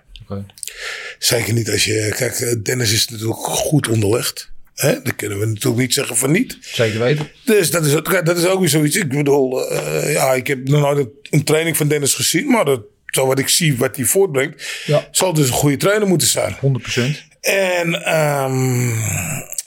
Zeker 1.19 1.53
niet 1.53 1.69
als 1.71 1.85
je... 1.85 2.13
Kijk, 2.15 2.65
Dennis 2.65 2.93
is 2.93 3.07
natuurlijk 3.07 3.39
goed 3.39 3.87
onderlegd. 3.87 4.51
Hè? 4.75 5.01
Dat 5.01 5.15
kunnen 5.15 5.39
we 5.39 5.45
natuurlijk 5.45 5.81
niet 5.81 5.93
zeggen 5.93 6.17
van 6.17 6.31
niet. 6.31 6.57
Zeker 6.61 6.99
weten. 6.99 7.31
Dus 7.45 7.71
dat 7.71 7.85
is, 7.85 7.95
ook- 7.95 8.25
dat 8.25 8.37
is 8.37 8.45
ook 8.45 8.59
weer 8.59 8.69
zoiets. 8.69 8.95
Ik 8.95 9.07
bedoel, 9.09 9.73
ja, 10.09 10.33
ik 10.33 10.47
heb 10.47 10.67
nog 10.67 10.81
nooit 10.81 10.97
een- 10.97 11.11
een 11.29 11.43
training 11.43 11.77
van 11.77 11.87
Dennis 11.87 12.13
gezien. 12.13 12.47
Maar 12.47 12.65
dat, 12.65 12.81
zo 13.17 13.27
wat 13.27 13.39
ik 13.39 13.49
zie, 13.49 13.77
wat 13.77 13.95
hij 13.95 14.05
voortbrengt, 14.05 14.81
Ja. 14.85 15.07
zal 15.11 15.33
dus 15.33 15.47
een 15.47 15.53
goede 15.53 15.77
trainer 15.77 16.07
moeten 16.07 16.27
zijn. 16.27 16.55
100%. 16.59 17.23
En 17.41 18.03
ehm, 18.03 18.89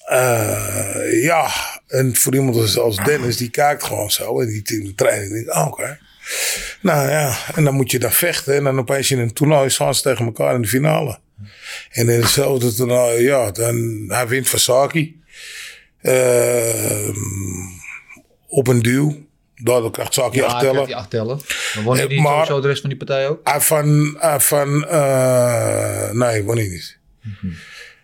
eh, 0.07 1.23
ja, 1.23 1.51
en 1.87 2.17
voor 2.17 2.35
iemand 2.35 2.57
als, 2.57 2.79
als 2.79 2.97
Dennis, 2.97 3.37
die 3.37 3.51
kijkt 3.51 3.85
gewoon 3.85 4.11
zo. 4.11 4.41
En 4.41 4.47
die 4.47 4.63
in 4.65 4.85
de 4.85 4.95
training 4.95 5.33
denkt, 5.33 5.51
oh, 5.51 5.67
oké. 5.67 5.99
Nou 6.83 7.11
ja, 7.11 7.37
en 7.55 7.65
dan 7.65 7.75
moet 7.75 7.91
je 7.91 7.99
daar 7.99 8.13
vechten. 8.13 8.55
En 8.55 8.65
dan 8.65 8.79
opeens 8.79 9.11
in 9.11 9.19
een 9.19 9.33
toernooi 9.33 9.71
staan 9.71 9.95
ze 9.95 10.03
tegen 10.03 10.25
elkaar 10.25 10.55
in 10.55 10.63
de 10.63 10.69
finale. 10.69 11.19
En 11.91 12.09
in 12.09 12.21
hetzelfde 12.21 12.75
toernooi, 12.75 13.23
ja, 13.23 13.51
dan, 13.51 14.05
hij 14.09 14.29
wint 14.29 14.49
van 14.49 14.59
Saki. 14.59 15.21
Ehm, 16.03 17.15
op 18.49 18.67
een 18.69 18.83
duw. 18.83 19.29
Daardoor 19.63 19.91
krijgt 19.91 20.15
Saki 20.15 20.37
Ja, 20.39 20.45
acht 20.47 20.63
ik 20.63 20.69
tellen. 20.69 20.87
die 20.87 20.97
acht 20.97 21.11
tellen. 21.11 21.41
Dan 21.75 21.85
won 21.85 21.97
je 21.97 22.03
Eh, 22.03 22.09
niet 22.09 22.21
maar- 22.21 22.33
sowieso 22.47 22.61
de 22.61 22.69
rest 22.69 22.81
van 22.81 22.89
die 22.91 22.99
partij 22.99 23.29
ook. 23.29 23.41
Van, 23.61 24.17
ah, 24.21 24.41
van 24.41 24.87
eh, 24.87 26.11
nee, 26.11 26.43
won 26.43 26.57
hij 26.57 26.69
niet. 26.69 26.99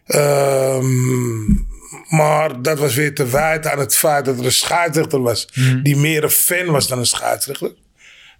Ehm, 0.06 1.44
maar 2.16 2.62
dat 2.62 2.78
was 2.78 2.94
weer 2.94 3.14
te 3.14 3.26
wijten 3.26 3.72
aan 3.72 3.78
het 3.78 3.96
feit 3.96 4.24
dat 4.24 4.38
er 4.38 4.44
een 4.44 4.52
scheidsrechter 4.52 5.22
was. 5.22 5.48
Die 5.82 5.96
meer 5.96 6.24
een 6.24 6.30
fan 6.30 6.66
was 6.70 6.88
dan 6.88 6.98
een 6.98 7.06
scheidsrechter. 7.06 7.72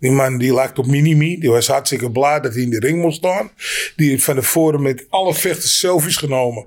Die 0.01 0.11
man 0.11 0.39
die 0.39 0.55
lijkt 0.55 0.79
op 0.79 0.87
Minimi. 0.87 1.39
Die 1.41 1.51
was 1.51 1.67
hartstikke 1.67 2.11
blij 2.11 2.41
dat 2.41 2.53
hij 2.55 2.63
in 2.63 2.71
de 2.71 2.79
ring 2.79 3.01
moest 3.03 3.17
staan. 3.17 3.51
Die 3.97 4.11
heeft 4.11 4.25
van 4.25 4.35
tevoren 4.35 4.83
met 4.83 5.07
alle 5.11 5.35
vechters 5.35 5.79
selfies 5.79 6.17
genomen. 6.17 6.67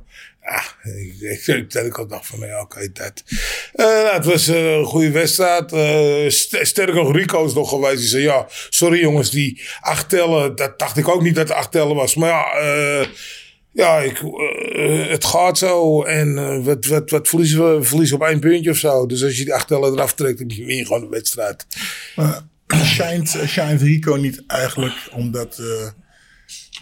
Ik, 0.84 1.16
ik, 1.20 1.48
ik, 1.48 1.72
dat 1.72 1.86
ik 1.86 1.98
al 1.98 2.08
dacht 2.08 2.28
van, 2.28 2.40
ja, 2.40 2.62
oké, 2.62 2.92
dat. 2.94 3.24
Eh, 3.74 4.14
het 4.14 4.26
was 4.26 4.48
een 4.48 4.86
goede 4.86 5.12
wedstrijd. 5.12 5.70
St- 6.34 6.58
sterker 6.62 6.96
nog, 6.96 7.16
Rico 7.16 7.46
is 7.46 7.54
nog 7.54 7.70
geweest. 7.70 7.98
Die 7.98 8.08
zei, 8.08 8.24
ja, 8.24 8.46
sorry 8.70 9.00
jongens, 9.00 9.30
die 9.32 9.62
acht 9.80 10.10
tellen, 10.10 10.56
dat 10.56 10.80
dacht 10.80 10.98
ik 10.98 11.08
ook 11.08 11.22
niet 11.22 11.36
dat 11.36 11.48
het 11.48 11.58
acht 11.58 11.72
tellen 11.72 11.96
was. 11.96 12.16
Maar 12.16 12.30
ja, 12.30 12.52
eh, 12.52 13.08
ja 13.72 14.00
ik, 14.00 14.22
het 15.10 15.26
gaat 15.26 15.58
zo. 15.58 16.04
En 16.04 16.64
wat, 16.64 16.86
wat, 16.86 17.10
wat 17.10 17.28
verliezen 17.28 17.76
we? 17.78 17.84
Verliezen 17.84 18.16
op 18.16 18.24
één 18.24 18.40
puntje 18.40 18.72
of 18.72 18.78
zo. 18.78 19.06
Dus 19.06 19.24
als 19.24 19.38
je 19.38 19.44
die 19.44 19.54
acht 19.54 19.68
tellen 19.68 19.94
eraf 19.94 20.14
trekt, 20.14 20.38
dan 20.38 20.48
win 20.48 20.78
je 20.78 20.86
gewoon 20.86 21.02
de 21.02 21.10
wedstrijd. 21.10 21.68
Schijnt, 22.68 23.38
schijnt 23.46 23.82
Rico 23.82 24.16
niet 24.16 24.44
eigenlijk 24.48 24.96
omdat 25.12 25.62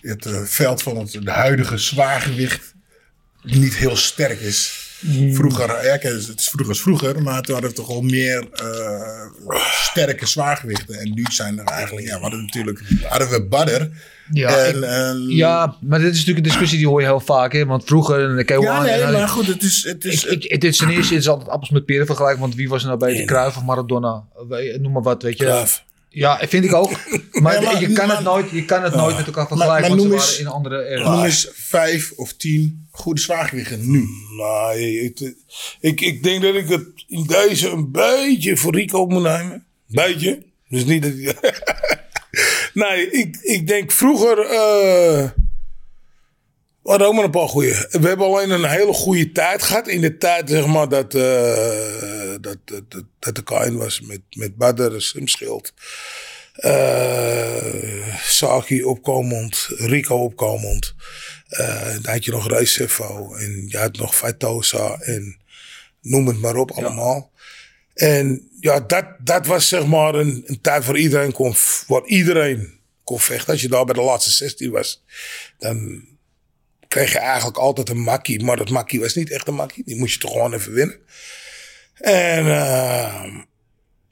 het 0.02 0.28
veld 0.46 0.82
van 0.82 0.98
het 0.98 1.26
huidige 1.26 1.78
zwaargewicht 1.78 2.76
niet 3.56 3.76
heel 3.76 3.96
sterk 3.96 4.40
is. 4.40 4.86
Vroeger, 5.34 5.68
ja, 5.86 5.98
kijk, 5.98 6.04
het 6.28 6.40
is 6.40 6.50
vroeger 6.50 6.68
als 6.74 6.82
vroeger, 6.82 7.22
maar 7.22 7.42
toen 7.42 7.54
hadden 7.54 7.70
we 7.72 7.76
toch 7.78 7.90
al 7.90 8.02
meer 8.02 8.48
eh, 8.54 9.56
sterke 9.72 10.26
zwaargewichten. 10.26 11.00
En 11.00 11.12
nu 11.14 11.26
zijn 11.32 11.60
er 11.60 11.66
eigenlijk, 11.66 12.08
ja, 12.08 12.16
we 12.16 12.22
hadden 12.22 12.42
natuurlijk, 12.42 12.82
hadden 13.04 13.30
we 13.30 13.44
Badder. 13.48 13.90
Ja, 14.32 14.50
en, 14.66 14.76
ik- 14.76 14.82
en- 14.84 15.28
Ja, 15.28 15.76
maar 15.82 16.00
dit 16.00 16.12
is 16.12 16.18
natuurlijk 16.18 16.46
een 16.46 16.52
discussie 16.52 16.78
die 16.78 16.88
hoor 16.88 17.00
je 17.02 17.06
heel 17.08 17.20
vaak. 17.20 17.54
Hè? 17.54 17.66
Want 17.66 17.84
vroeger... 17.84 18.38
En 18.40 18.62
ja, 18.62 18.82
nee, 18.82 19.12
maar 19.12 19.28
goed, 19.28 19.48
het 19.48 19.64
is, 19.64 19.84
het 19.84 20.06
is, 20.06 20.26
ik, 20.26 20.44
ik, 20.44 20.52
het 20.52 20.64
is 20.64 20.78
ten 20.78 20.90
eerste 20.90 21.14
het 21.14 21.24
is 21.24 21.30
altijd 21.30 21.50
appels 21.50 21.70
met 21.70 21.86
peren 21.86 22.06
vergelijken. 22.06 22.40
Want 22.40 22.56
wie 22.56 22.70
was 22.70 22.82
er 22.82 22.88
nou 22.88 23.00
beter? 23.00 23.26
Cruijff 23.26 23.58
of 23.58 23.64
Maradona? 23.64 24.24
We- 24.48 24.78
Noem 24.82 24.92
maar 24.92 25.02
wat, 25.02 25.24
weet 25.24 25.38
je. 25.38 25.44
Cruijff. 25.44 25.84
Ja, 26.18 26.40
vind 26.48 26.66
ik 26.66 26.74
ook. 26.74 26.90
Maar, 27.42 27.54
Ja, 27.62 27.72
maar- 27.72 27.82
je 27.82 27.92
kan 27.92 28.08
maar- 28.08 28.16
het 28.16 28.26
nooit, 28.26 28.50
je 28.50 28.66
kan 28.66 28.84
het 28.84 28.96
nooit 28.96 29.16
met 29.16 29.26
elkaar 29.26 29.46
maar 29.50 29.58
vergelijken. 29.58 29.88
want 29.90 30.02
noem 30.02 30.10
ze 30.10 30.14
eens- 30.16 30.26
waren 30.26 30.40
in 30.40 30.46
een 30.46 30.52
andere 30.52 30.86
era. 30.88 31.12
noem 31.16 31.24
eens 31.24 31.50
vijf 31.54 32.12
of 32.16 32.34
tien 32.34 32.88
goede 32.92 33.22
zwaargewichten 33.22 33.92
nu. 33.92 34.06
Nou, 34.38 34.78
ik, 34.80 35.34
ik, 35.80 36.02
ik 36.02 36.24
denk 36.24 36.42
dat 36.42 36.56
ik 36.56 36.70
het 36.70 36.86
in 37.08 37.24
deze 37.24 37.70
een 37.70 37.92
beetje 37.92 38.58
voor 38.58 38.76
Rico 38.76 39.06
moet 39.06 39.22
nemen. 39.24 39.66
Beetje. 39.88 40.44
Dus 40.70 40.86
niet 40.86 41.04
dat 41.04 41.12
hij... 41.16 41.36
nee, 42.84 43.12
ik, 43.12 43.38
ik 43.42 43.68
denk 43.68 43.92
vroeger... 43.92 44.40
eh 44.40 45.30
we 46.88 46.94
hadden 46.94 47.12
ook 47.12 47.16
maar 47.16 47.24
een 47.24 47.32
paar 47.32 47.48
goeie. 47.48 47.74
We 47.90 48.08
hebben 48.08 48.26
alleen 48.26 48.50
een 48.50 48.66
hele 48.66 48.94
goede 48.94 49.32
tijd 49.32 49.64
gehad. 49.64 49.88
In 49.88 50.02
de 50.02 50.18
tijd, 50.18 50.50
zeg 50.50 50.66
maar, 50.66 50.90
dat, 50.90 51.16
eh 51.16 52.36
dat, 52.42 52.58
dat, 52.66 52.92
dat, 52.92 53.04
dat 53.20 53.36
de 53.36 53.44
Kain 53.44 53.78
was 53.78 54.02
met, 54.02 54.22
met 54.30 54.56
Badr, 54.56 55.00
Simschild. 55.00 55.74
eh 56.54 58.18
Saki 58.22 58.84
opkomend, 58.84 59.68
Rico 59.76 60.16
opkomend. 60.16 60.96
Eh, 61.48 61.94
dan 62.02 62.14
had 62.14 62.26
je 62.26 62.32
nog 62.32 62.48
Recefo 62.48 63.36
en 63.36 63.66
je 63.68 63.78
had 63.78 63.98
nog 63.98 64.16
Faitosa 64.16 64.98
en 65.00 65.40
noem 66.02 66.28
het 66.28 66.40
maar 66.40 66.56
op 66.56 66.72
allemaal. 66.72 67.32
En 67.94 68.50
ja, 68.60 68.80
dat, 68.80 69.06
dat 69.20 69.46
was 69.46 69.68
zeg 69.68 69.86
maar 69.86 70.16
een, 70.16 70.44
een 70.46 70.62
tijd 70.62 70.86
waar 70.86 70.98
iedereen 70.98 71.32
kon, 71.32 71.56
waar 71.88 72.06
iedereen 72.06 72.80
kon 73.04 73.20
vechten. 73.20 73.52
Als 73.54 73.62
je 73.62 73.68
daar 73.68 73.86
bij 73.86 73.94
de 73.94 74.02
laatste 74.02 74.32
16 74.32 74.72
was, 74.72 75.04
dan 75.58 76.06
kreeg 76.98 77.12
je 77.12 77.20
eigenlijk 77.20 77.58
altijd 77.58 77.90
een 77.90 78.02
makkie. 78.02 78.44
Maar 78.44 78.58
dat 78.58 78.70
makkie 78.70 79.00
was 79.00 79.16
niet 79.16 79.32
echt 79.32 79.48
een 79.48 79.54
makkie. 79.54 79.84
Die 79.86 79.96
moest 79.96 80.14
je 80.14 80.20
toch 80.20 80.32
gewoon 80.32 80.54
even 80.54 80.74
winnen. 80.74 80.98
En 81.94 82.46
eh, 82.46 83.26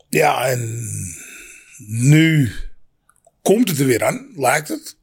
ja, 0.09 0.47
en 0.47 0.89
nu 1.87 2.51
komt 3.41 3.69
het 3.69 3.79
er 3.79 3.85
weer 3.85 4.03
aan, 4.03 4.27
lijkt 4.35 4.67
het. 4.67 4.97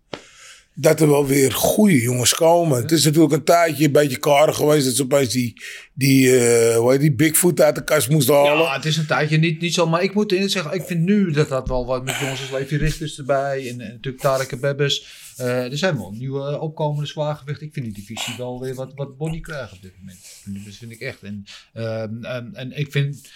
dat 0.74 1.00
er 1.00 1.08
wel 1.08 1.26
weer 1.26 1.52
goede 1.52 2.00
jongens 2.00 2.34
komen. 2.34 2.82
Het 2.82 2.92
is 2.92 3.04
natuurlijk 3.04 3.32
een 3.32 3.44
tijdje 3.44 3.84
een 3.84 3.92
beetje 3.92 4.18
karig 4.18 4.56
geweest. 4.56 4.84
Dat 4.84 4.94
ze 4.94 5.02
opeens 5.02 5.32
die, 5.32 5.62
die, 5.94 6.38
eh, 6.38 6.76
hoe 6.76 6.90
heet 6.90 7.00
die 7.00 7.12
Bigfoot 7.14 7.60
uit 7.60 7.74
de 7.74 7.84
kast 7.84 8.08
moesten 8.08 8.34
halen. 8.34 8.64
Ja, 8.64 8.74
het 8.74 8.84
is 8.84 8.96
een 8.96 9.06
tijdje 9.06 9.36
niet, 9.36 9.60
niet 9.60 9.74
zo. 9.74 9.86
Maar 9.86 10.02
ik 10.02 10.14
moet 10.14 10.32
eerlijk 10.32 10.52
zeggen, 10.52 10.74
ik 10.74 10.84
vind 10.86 11.00
nu 11.00 11.30
dat 11.30 11.48
dat 11.48 11.68
wel 11.68 11.86
wat 11.86 12.04
met 12.04 12.18
jongens 12.20 12.40
als 12.40 12.50
Levi 12.50 12.76
Richters 12.76 13.18
erbij. 13.18 13.68
En, 13.68 13.80
en 13.80 13.88
natuurlijk 13.90 14.22
Tarek 14.22 14.60
Bebbes. 14.60 15.21
Eh, 15.36 15.70
er 15.70 15.78
zijn 15.78 15.96
wel 15.96 16.10
nieuwe 16.10 16.60
opkomende 16.60 17.06
zwaargewichten. 17.06 17.66
Ik 17.66 17.72
vind 17.72 17.84
die 17.84 17.94
divisie 17.94 18.34
wel 18.36 18.60
weer 18.60 18.74
wat, 18.74 18.92
wat 18.94 19.16
body 19.16 19.40
krijgen 19.40 19.76
op 19.76 19.82
dit 19.82 19.92
moment. 19.98 20.42
Dat 20.64 20.74
vind 20.74 20.92
ik 20.92 21.00
echt. 21.00 21.22
En, 21.22 21.44
ehm, 21.72 22.24
ehm, 22.24 22.54
en 22.54 22.78
ik 22.78 22.92
vind 22.92 23.30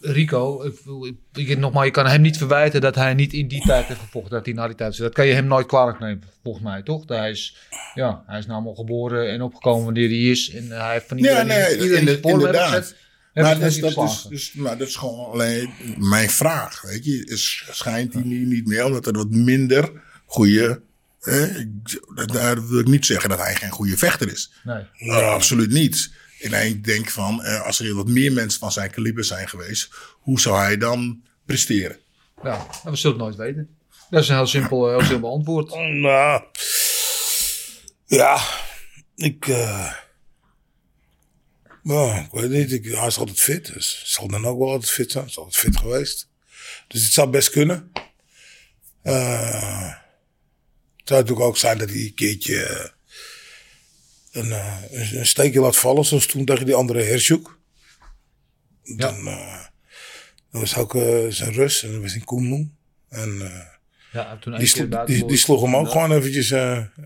Rico, 0.00 0.62
ik, 0.64 1.48
ik, 1.48 1.58
nogmaals, 1.58 1.84
je 1.84 1.90
kan 1.90 2.06
hem 2.06 2.20
niet 2.20 2.36
verwijten 2.36 2.80
dat 2.80 2.94
hij 2.94 3.14
niet 3.14 3.32
in 3.32 3.48
die 3.48 3.62
tijd 3.62 3.86
heeft 3.86 4.00
gevochten. 4.00 4.30
Dat 4.30 4.44
hij 4.44 4.54
na 4.54 4.66
die 4.66 4.76
tijd 4.76 4.96
Dat 4.96 5.12
kan 5.12 5.26
je 5.26 5.32
hem 5.32 5.46
nooit 5.46 5.66
kwalijk 5.66 5.98
nemen, 5.98 6.22
volgens 6.42 6.64
mij, 6.64 6.82
toch? 6.82 7.08
Hij 7.08 7.30
is, 7.30 7.56
ja, 7.94 8.22
hij 8.26 8.38
is 8.38 8.46
namelijk 8.46 8.78
geboren 8.78 9.30
en 9.30 9.42
opgekomen 9.42 9.84
wanneer 9.84 10.08
hij 10.08 10.18
is. 10.18 10.50
En 10.50 10.70
hij 10.70 10.92
heeft 10.92 11.06
van 11.06 11.18
Ja, 11.18 11.22
iedereen, 11.22 11.46
nee, 11.46 11.96
hem 11.96 12.06
heeft 12.06 12.26
inderdaad. 12.26 12.94
Maar 13.34 13.54
ze 13.54 13.60
dat, 13.60 13.70
is, 13.70 13.80
dat, 13.80 14.04
is, 14.04 14.26
dus, 14.28 14.52
maar 14.52 14.78
dat 14.78 14.88
is 14.88 14.96
gewoon 14.96 15.30
alleen 15.32 15.70
mijn 15.98 16.30
vraag. 16.30 16.82
Weet 16.82 17.04
je, 17.04 17.24
is, 17.24 17.64
schijnt 17.70 18.12
hij 18.12 18.22
nu 18.22 18.46
niet 18.46 18.66
meer, 18.66 18.84
omdat 18.84 19.06
er 19.06 19.12
wat 19.12 19.30
minder 19.30 19.92
goede. 20.30 20.82
Eh, 21.20 21.64
daar 22.26 22.68
wil 22.68 22.78
ik 22.78 22.86
niet 22.86 23.06
zeggen 23.06 23.28
dat 23.28 23.38
hij 23.38 23.54
geen 23.54 23.70
goede 23.70 23.96
vechter 23.96 24.32
is. 24.32 24.52
Nee. 24.64 24.84
Uh, 24.98 25.28
absoluut 25.28 25.70
niet. 25.70 26.12
En 26.40 26.66
ik 26.66 26.84
denk 26.84 27.10
van, 27.10 27.42
eh, 27.42 27.62
als 27.62 27.80
er 27.80 27.94
wat 27.94 28.08
meer 28.08 28.32
mensen 28.32 28.60
van 28.60 28.72
zijn 28.72 28.90
kaliber 28.90 29.24
zijn 29.24 29.48
geweest, 29.48 29.88
hoe 30.20 30.40
zou 30.40 30.56
hij 30.56 30.76
dan 30.76 31.22
presteren? 31.46 31.98
Maar 32.42 32.66
we 32.84 32.96
zullen 32.96 33.16
het 33.16 33.26
nooit 33.26 33.36
weten. 33.36 33.76
Dat 34.10 34.22
is 34.22 34.28
een 34.28 34.36
heel 34.36 34.46
simpel, 34.46 34.88
heel 34.88 35.04
simpel 35.04 35.32
antwoord. 35.32 35.74
Nou, 36.00 36.42
ja, 38.06 38.40
ik, 39.16 39.48
eh 39.48 39.92
nou, 41.82 42.18
ik 42.18 42.30
weet 42.30 42.50
niet, 42.50 42.72
ik, 42.72 42.84
hij 42.84 43.06
is 43.06 43.18
altijd 43.18 43.40
fit, 43.40 43.74
dus 43.74 44.02
zal 44.06 44.28
dan 44.28 44.46
ook 44.46 44.58
wel 44.58 44.70
altijd 44.70 44.90
fit 44.90 45.10
zijn. 45.10 45.24
Hij 45.24 45.32
is 45.32 45.38
altijd 45.38 45.56
fit 45.56 45.76
geweest. 45.76 46.28
Dus 46.88 47.02
het 47.02 47.12
zou 47.12 47.30
best 47.30 47.50
kunnen. 47.50 47.92
Eh, 49.02 49.92
het 51.00 51.08
zou 51.08 51.20
natuurlijk 51.20 51.46
ook 51.48 51.56
zijn 51.56 51.78
dat 51.78 51.88
hij 51.90 51.98
een 51.98 52.14
keertje 52.14 52.62
eh, 52.64 52.88
een, 54.32 54.52
eh, 54.52 54.82
een, 54.90 55.18
een 55.18 55.26
steekje 55.26 55.60
laat 55.60 55.76
vallen, 55.76 56.04
zoals 56.04 56.26
toen 56.26 56.44
tegen 56.44 56.66
die 56.66 56.74
andere 56.74 57.02
Hershoek. 57.02 57.58
Dan, 58.96 59.26
eh, 59.28 59.64
dan 60.50 60.60
was 60.60 60.76
ook 60.76 60.92
zijn 61.28 61.52
rust 61.52 61.82
en 61.82 61.90
dan 61.92 62.00
was 62.00 62.12
hij 62.12 62.20
Koenmoen. 62.20 62.76
En 63.08 63.38
Ja, 64.12 64.38
toen 64.38 64.56
die, 64.58 64.66
slo- 64.66 65.04
die, 65.04 65.26
die 65.26 65.36
sloeg 65.36 65.62
hem 65.62 65.76
ook 65.76 65.88
gewoon 65.90 66.12
eventjes, 66.12 66.50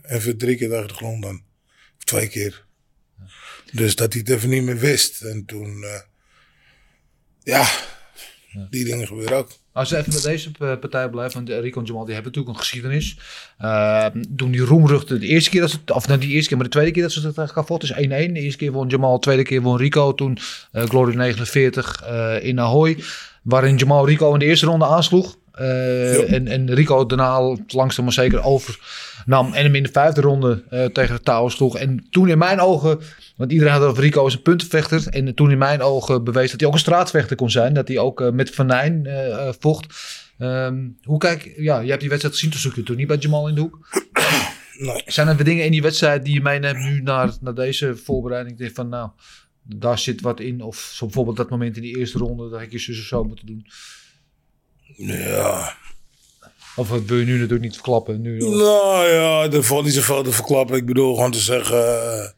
even 0.03 0.39
drie 0.39 0.57
keer 0.57 0.69
tegen 0.69 0.89
de 0.89 0.95
grond 0.95 1.23
dan. 1.23 1.43
Of 1.99 2.05
twee 2.05 2.29
keer. 2.29 2.65
Dus 3.73 3.95
dat 3.97 4.13
hij 4.13 4.23
het 4.27 4.31
even 4.37 4.49
niet 4.49 4.63
meer 4.63 4.79
wist. 4.79 5.23
En 5.23 5.45
toen, 5.45 5.85
ja, 7.43 7.71
die 8.71 8.85
dingen 8.85 9.07
gebeuren 9.07 9.37
ook. 9.37 9.53
Als 9.75 9.91
we 9.91 9.97
even 9.97 10.13
bij 10.13 10.21
deze 10.21 10.51
partij 10.51 11.09
blijven, 11.09 11.45
want 11.45 11.63
Rico 11.63 11.81
en 11.81 11.87
Jamal 11.87 12.05
die 12.05 12.15
hebben 12.15 12.33
natuurlijk 12.33 12.57
een 12.57 12.63
geschiedenis. 12.65 13.17
Eh 13.59 14.07
toen 14.37 14.51
die 14.51 14.61
roemruchten 14.61 15.21
de 15.21 15.27
eerste 15.27 15.51
keer 15.51 15.61
dat 15.61 15.71
ze, 15.71 15.79
of 15.95 16.07
nou 16.07 16.21
die 16.21 16.31
eerste 16.31 16.49
keer, 16.49 16.57
maar 16.57 16.67
de 16.67 16.73
tweede 16.73 16.91
keer 16.91 17.03
dat 17.03 17.13
ze 17.13 17.27
het 17.27 17.39
elkaar 17.39 17.65
vochten 17.65 17.99
is 17.99 18.07
1-1. 18.07 18.09
De 18.09 18.41
eerste 18.41 18.59
keer 18.59 18.73
won 18.73 18.89
Jamal, 18.89 19.15
de 19.15 19.21
tweede 19.21 19.43
keer 19.43 19.63
won 19.63 19.77
Rico. 19.77 20.15
Toen 20.15 20.39
eh, 20.73 20.83
Glory 20.85 21.15
49 21.15 22.03
eh, 22.03 22.45
in 22.45 22.61
Ahoy, 22.61 22.99
waarin 23.43 23.77
Jamal 23.77 24.07
Rico 24.07 24.33
in 24.33 24.39
de 24.39 24.45
eerste 24.45 24.67
ronde 24.67 24.87
aansloeg. 24.87 25.37
Eh, 25.55 26.33
en, 26.33 26.49
en 26.49 26.75
Rico 26.75 27.07
daarna 27.07 27.57
langzaam 27.67 28.05
maar 28.05 28.15
zeker 28.15 28.43
overnam 28.43 29.53
en 29.53 29.65
hem 29.65 29.75
in 29.75 29.83
de 29.83 29.89
vijfde 29.93 30.21
ronde 30.21 30.65
eh, 30.71 30.85
tegen 30.85 31.17
de 31.17 31.23
touw 31.23 31.49
sloeg. 31.49 31.77
En 31.79 32.07
toen 32.11 32.29
in 32.29 32.39
mijn 32.39 32.61
ogen, 32.61 33.01
want 33.37 33.53
iedereen 33.53 33.73
had 33.73 33.83
over 33.83 34.03
Rico 34.03 34.23
als 34.23 34.35
een 34.35 34.43
puntenvechter. 34.43 35.07
En 35.09 35.35
toen 35.35 35.51
in 35.51 35.59
mijn 35.59 35.83
ogen 35.83 36.25
bewees 36.25 36.51
dat 36.51 36.61
hij 36.61 36.69
ook 36.69 36.75
een 36.75 36.81
straatvechter 36.81 37.37
kon 37.37 37.51
zijn. 37.51 37.75
Dat 37.75 37.89
hij 37.89 37.99
ook 37.99 38.21
eh, 38.21 38.31
met 38.31 38.55
Van 38.55 38.67
Nijn 38.67 39.09
vocht. 39.59 39.95
Ehm, 40.39 40.89
hoe 41.03 41.19
kijk, 41.19 41.53
ja, 41.57 41.81
je 41.81 41.89
hebt 41.89 42.01
die 42.01 42.09
wedstrijd 42.09 42.37
gezien, 42.37 42.51
toen 42.51 42.61
zoek 42.61 42.75
je 42.75 42.83
toen 42.83 42.97
niet 42.97 43.07
bij 43.07 43.17
Jamal 43.17 43.49
in 43.49 43.55
de 43.55 43.61
hoek. 43.61 43.79
Nee. 44.79 45.03
Zijn 45.07 45.29
er 45.29 45.45
dingen 45.45 45.65
in 45.65 45.71
die 45.71 45.83
wedstrijd 45.83 46.25
die 46.25 46.35
je 46.35 46.41
meeneemt 46.41 46.79
nu 46.79 47.03
naar, 47.03 47.31
naar 47.41 47.55
deze 47.55 47.97
voorbereiding? 47.97 48.59
Denk 48.59 48.75
van 48.75 48.89
nou, 48.89 49.11
daar 49.63 49.99
zit 49.99 50.21
wat 50.21 50.41
in. 50.41 50.63
Of 50.63 50.77
zo 50.77 51.05
bijvoorbeeld 51.05 51.37
dat 51.37 51.51
moment 51.51 51.77
in 51.77 51.83
die 51.83 51.99
eerste 51.99 52.19
ronde, 52.19 52.49
dat 52.49 52.61
ik 52.61 52.73
je 52.73 52.79
zus 52.79 52.99
of 52.99 53.05
zo 53.05 53.25
moeten 53.25 53.47
doen. 53.47 53.67
Ja, 54.97 55.77
Of 56.77 56.89
dat 56.89 57.03
wil 57.05 57.19
je 57.19 57.25
nu 57.25 57.33
natuurlijk 57.33 57.63
niet 57.63 57.73
verklappen. 57.75 58.21
Nu, 58.21 58.39
nou 58.39 59.07
ja, 59.09 59.51
er 59.51 59.65
valt 59.65 59.85
niet 59.85 59.95
zoveel 59.95 60.23
te 60.23 60.33
verklappen. 60.33 60.77
Ik 60.77 60.87
bedoel 60.87 61.15
gewoon 61.15 61.31
te 61.31 61.39
zeggen, 61.39 61.79
eh, 61.79 62.29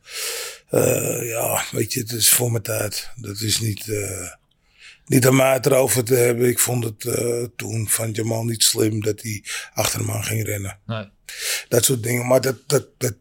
eh, 0.70 1.28
ja, 1.28 1.64
weet 1.70 1.92
je, 1.92 2.00
het 2.00 2.12
is 2.12 2.28
voor 2.28 2.50
mijn 2.50 2.62
tijd. 2.62 3.10
Dat 3.16 3.40
is 3.40 3.60
niet, 3.60 3.88
eh, 3.88 4.30
niet 5.06 5.26
aan 5.26 5.36
mij 5.36 5.52
het 5.52 5.66
erover 5.66 6.04
te 6.04 6.14
hebben. 6.14 6.48
Ik 6.48 6.58
vond 6.58 6.84
het 6.84 7.04
eh, 7.04 7.44
toen 7.56 7.88
van 7.88 8.10
Jamal 8.10 8.44
niet 8.44 8.62
slim 8.62 9.02
dat 9.02 9.22
hij 9.22 9.44
achter 9.74 10.00
hem 10.00 10.10
aan 10.10 10.24
ging 10.24 10.44
rennen. 10.44 10.78
nee. 10.86 11.04
Dat 11.68 11.84
soort 11.84 12.02
dingen. 12.02 12.26
Maar 12.26 12.40
dat, 12.40 12.56
dat, 12.66 12.86
dat, 12.98 13.14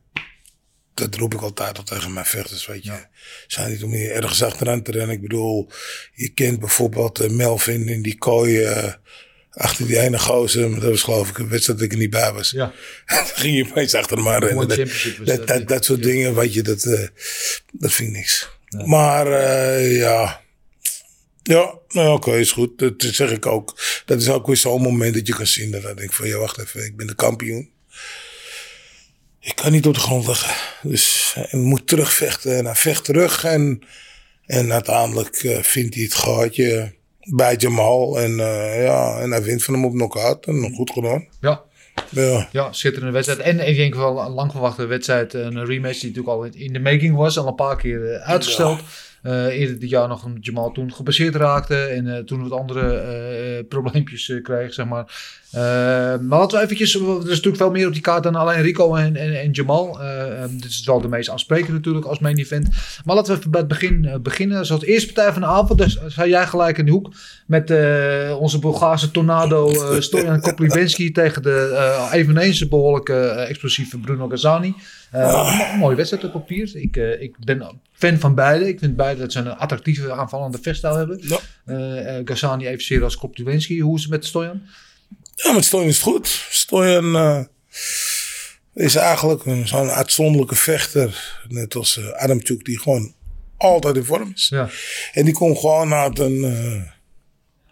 dat 0.94 1.16
roep 1.16 1.34
ik 1.34 1.42
altijd 1.42 1.78
al 1.78 1.84
tegen 1.84 2.14
mijn 2.14 2.26
vechters, 2.26 2.66
weet 2.66 2.84
je. 2.84 3.06
Zijn 3.48 3.72
niet 3.72 3.84
om 3.84 3.92
hier 3.92 4.12
ergens 4.12 4.44
achteraan 4.44 4.82
te 4.82 4.92
rennen. 4.92 5.16
Ik 5.16 5.22
bedoel, 5.22 5.70
je 6.14 6.30
kent 6.30 6.60
bijvoorbeeld 6.60 7.20
eh, 7.20 7.30
Melvin 7.30 7.88
in 7.88 8.02
die 8.02 8.18
kooi 8.18 8.64
eh, 8.64 8.94
achter 9.56 9.88
die 9.88 10.00
ene 10.00 10.20
gozer. 10.20 10.80
Dat 10.80 10.90
was 10.90 11.04
geloof 11.04 11.30
ik 11.30 11.38
een 11.38 11.50
wedstrijd 11.50 11.80
dat 11.80 11.88
ik 11.88 11.94
er 11.94 12.00
niet 12.00 12.10
bij 12.10 12.34
was. 12.34 12.52
Ja. 12.52 12.74
Dan 13.06 13.26
ging 13.26 13.58
je 13.58 13.66
opeens 13.70 13.94
achter 13.94 14.18
hem 14.18 14.28
aan 14.28 14.44
rennen. 14.44 14.68
Dat, 14.68 15.48
dat, 15.48 15.70
ja. 15.70 15.82
soort 15.82 16.04
dingen, 16.04 16.36
weet 16.36 16.54
je, 16.54 16.62
dat, 16.62 16.84
eh, 16.84 17.08
dat 17.72 17.92
vind 17.92 18.10
ik 18.10 18.16
niks. 18.16 18.50
Maar 18.86 19.28
eh, 19.32 19.98
ja... 19.98 20.44
Ja, 21.44 21.74
nou 21.88 22.14
oké, 22.16 22.38
is 22.38 22.52
goed. 22.52 22.80
Dat 22.80 22.94
zeg 22.98 23.32
ik 23.32 23.46
ook. 23.46 23.80
Dat 24.06 24.22
is 24.22 24.30
ook 24.30 24.48
weer 24.48 24.58
zo'n 24.58 24.82
moment 24.82 25.14
dat 25.14 25.28
je 25.28 25.36
kan 25.36 25.48
zien 25.48 25.72
dat 25.72 25.84
ik 25.84 25.98
denk 25.98 26.14
van, 26.14 26.28
ja 26.28 26.38
wacht 26.38 26.60
even, 26.60 26.86
ik 26.86 26.98
ben 26.98 27.08
de 27.08 27.16
kampioen. 27.16 27.70
Ik 29.40 29.56
kan 29.56 29.72
niet 29.72 29.86
op 29.86 29.94
de 29.94 30.00
grond 30.00 30.28
liggen. 30.28 30.56
Dus 30.82 31.32
hij 31.34 31.60
moet 31.60 31.88
terugvechten. 31.88 32.58
En 32.58 32.66
hij 32.66 32.76
vecht 32.76 33.04
terug. 33.04 33.44
En, 33.44 33.82
en 34.46 34.74
uiteindelijk 34.74 35.36
eh, 35.36 35.64
vindt 35.64 35.96
hij 35.96 36.04
het 36.04 36.14
gaatje 36.14 36.94
bij 37.26 37.56
Jamal. 37.56 38.20
En, 38.20 38.40
eh, 38.40 38.84
ja, 38.84 39.20
en 39.20 39.32
hij 39.32 39.44
wint 39.44 39.64
van 39.64 39.74
hem 39.74 39.86
op 39.86 39.92
knockout. 39.92 40.46
En 40.46 40.74
goed 40.76 40.92
gedaan. 40.92 41.26
Ja. 41.42 41.64
Ja. 42.10 42.50
Ja, 42.52 42.72
schitterende 42.72 43.14
wedstrijd. 43.14 43.40
En 43.40 43.68
ik 43.68 43.76
denk 43.76 43.96
wel 43.96 44.20
een 44.22 44.32
lang 44.32 44.52
verwachte 44.52 44.86
wedstrijd. 44.86 45.34
Een 45.34 45.66
rematch 45.66 46.00
die 46.00 46.10
natuurlijk 46.10 46.36
al 46.36 46.44
in 46.44 46.74
de 46.74 46.80
making 46.80 47.16
was. 47.16 47.38
Al 47.38 47.48
een 47.48 47.56
paar 47.56 47.78
keer 47.78 48.14
eh, 48.14 48.30
uitgesteld. 48.30 48.80
Eerder 49.32 49.80
dit 49.80 49.90
jaar 49.90 50.08
nog 50.08 50.24
een 50.24 50.38
Jamal 50.42 50.72
toen 50.72 50.94
gebaseerd 50.94 51.36
raakte. 51.36 51.76
En 51.78 52.16
eh, 52.16 52.24
toen 52.24 52.50
wat 52.50 52.60
andere 52.60 52.94
eh, 52.98 53.58
eh, 53.60 53.66
probleempjes 53.68 54.30
eh, 54.30 54.42
kreeg, 54.44 54.74
zeg 54.74 54.86
maar. 54.86 55.34
Eh, 55.52 55.62
maar 56.22 56.40
laten 56.40 56.58
we 56.58 56.64
eventjes... 56.64 56.96
Er 56.96 57.02
is 57.20 57.26
natuurlijk 57.26 57.58
veel 57.58 57.72
meer 57.72 57.88
op 57.88 57.94
die 57.94 58.02
kaart 58.02 58.24
dan 58.24 58.36
alleen 58.36 58.62
Rico 58.62 58.96
en, 58.96 59.16
en, 59.16 59.42
en 59.42 59.52
Jamal. 59.52 60.02
Eh, 60.02 60.44
eh, 60.44 60.50
dit 60.52 60.66
is 60.66 60.84
wel 60.86 61.02
de 61.02 61.08
meest 61.08 61.30
aansprekende 61.30 61.74
natuurlijk 61.74 62.06
als 62.06 62.20
main 62.20 62.38
event. 62.38 62.70
Maar 63.06 63.16
laten 63.16 63.34
we 63.34 63.40
even 63.40 63.52
bij 63.52 63.60
het 63.60 63.70
begin 63.70 64.06
eh, 64.06 64.20
beginnen. 64.20 64.66
Zoals 64.66 64.82
de 64.82 64.88
eerste 64.88 65.14
partij 65.14 65.34
van 65.34 65.42
de 65.42 65.48
avond. 65.48 65.80
Dus 65.80 66.00
zei 66.08 66.30
jij 66.30 66.48
gelijk 66.48 66.78
in 66.78 66.86
de 66.86 66.92
hoek. 66.92 67.14
Met 67.48 67.72
eh, 67.72 68.36
onze 68.40 68.60
Bulgaarse 68.60 69.12
tornado 69.12 69.70
eh 69.72 70.00
Stojan 70.00 70.42
Koplivenski 70.42 71.12
tegen 71.22 71.42
de 71.42 71.74
eh, 71.76 72.10
eveneens 72.20 72.68
behoorlijk 72.68 73.10
eh, 73.10 73.50
explosieve 73.50 73.98
Bruno 74.00 74.28
Gazzani. 74.28 74.74
Eh, 75.12 75.58
mo- 75.58 75.78
mooie 75.78 75.96
wedstrijd 75.96 76.24
op 76.26 76.32
papier. 76.32 76.70
Ik, 76.74 76.98
eh, 76.98 77.22
ik 77.22 77.36
ben 77.46 77.58
fan 77.98 78.20
van 78.20 78.36
beide. 78.36 78.68
Ik 78.68 78.80
vind 78.80 78.96
beide 78.96 79.20
dat 79.20 79.32
ze 79.32 79.40
een 79.40 79.48
attractieve 79.56 80.12
aanvallende 80.12 80.60
vechtstijl 80.62 80.96
hebben. 80.96 81.20
Ja. 81.22 81.40
Eh 81.66 82.18
eh, 82.18 82.22
Gazzani 82.26 82.68
evenzeer 82.68 83.04
als 83.04 83.18
Koplivenski. 83.18 83.82
Hoe 83.82 83.96
is 83.96 84.02
het 84.02 84.12
met 84.12 84.26
Stojan? 84.26 84.62
Ja, 85.36 85.52
met 85.52 85.66
Stojan 85.66 85.88
is 85.88 85.96
het 85.96 86.04
goed. 86.04 86.28
Stojan 86.50 87.16
eh, 87.16 87.44
is 88.74 88.96
eigenlijk 88.96 89.46
een, 89.46 89.68
zo'n 89.68 89.90
uitzonderlijke 89.90 90.56
vechter. 90.56 91.40
Net 91.48 91.76
als 91.76 91.98
uh, 91.98 92.10
Adamchuk, 92.10 92.66
die 92.66 92.80
gewoon 92.80 93.14
altijd 93.58 93.96
in 93.96 94.04
vorm 94.04 94.32
is. 94.36 94.48
Ja. 94.50 94.70
En 95.14 95.26
die 95.26 95.34
komt 95.34 95.60
gewoon 95.60 95.94
uit 95.94 96.20
een... 96.20 96.42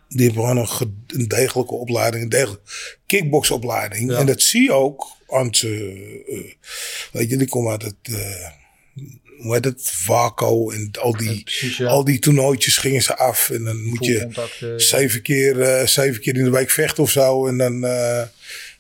die 0.10 0.22
heeft 0.22 0.34
gewoon 0.34 0.58
een, 0.58 0.68
ge- 0.70 0.94
een 1.08 1.28
degelijke 1.28 1.74
opleiding, 1.74 2.24
een 2.24 2.30
degelijke 2.30 2.72
kickboxopleiding. 3.06 4.12
Ja. 4.12 4.18
En 4.18 4.26
dat 4.26 4.42
zie 4.42 4.62
je 4.62 4.74
ook 4.74 5.08
eh, 5.28 5.60
weet 7.12 7.30
je, 7.30 7.38
die 7.38 7.48
komt 7.50 7.70
uit 7.70 7.82
het... 7.82 8.16
eh, 9.44 9.46
hoe 9.46 9.54
heet 9.54 9.66
het? 9.66 9.92
Vaco 9.94 10.72
en 10.72 10.92
al 11.02 11.18
die, 11.18 11.44
precies, 11.44 11.78
ja. 11.78 11.88
al 11.88 12.04
die 12.04 12.20
toernooitjes 12.20 12.78
gingen 12.78 13.02
ze 13.02 13.18
af. 13.18 13.50
En 13.50 13.64
dan 13.64 13.84
moet 13.84 14.06
je 14.06 14.28
eh, 14.60 14.68
zeven 14.78 15.22
keer, 15.22 15.62
eh, 15.62 15.88
zeven 15.88 16.22
keer 16.22 16.36
in 16.36 16.44
de 16.44 16.50
week 16.50 16.70
vechten 16.70 17.04
of 17.04 17.12
zo. 17.12 17.48
En 17.48 17.58
dan, 17.58 17.86
eh, 17.86 18.24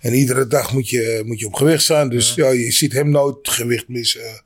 En 0.03 0.13
iedere 0.13 0.47
dag 0.47 0.73
moet 0.73 0.89
je, 0.89 1.23
moet 1.25 1.39
je 1.39 1.45
op 1.45 1.53
gewicht 1.53 1.83
zijn. 1.83 2.09
Dus 2.09 2.33
ja. 2.35 2.49
je 2.49 2.71
ziet 2.71 2.93
hem 2.93 3.09
nooit 3.09 3.49
gewicht 3.49 3.87
missen. 3.87 4.41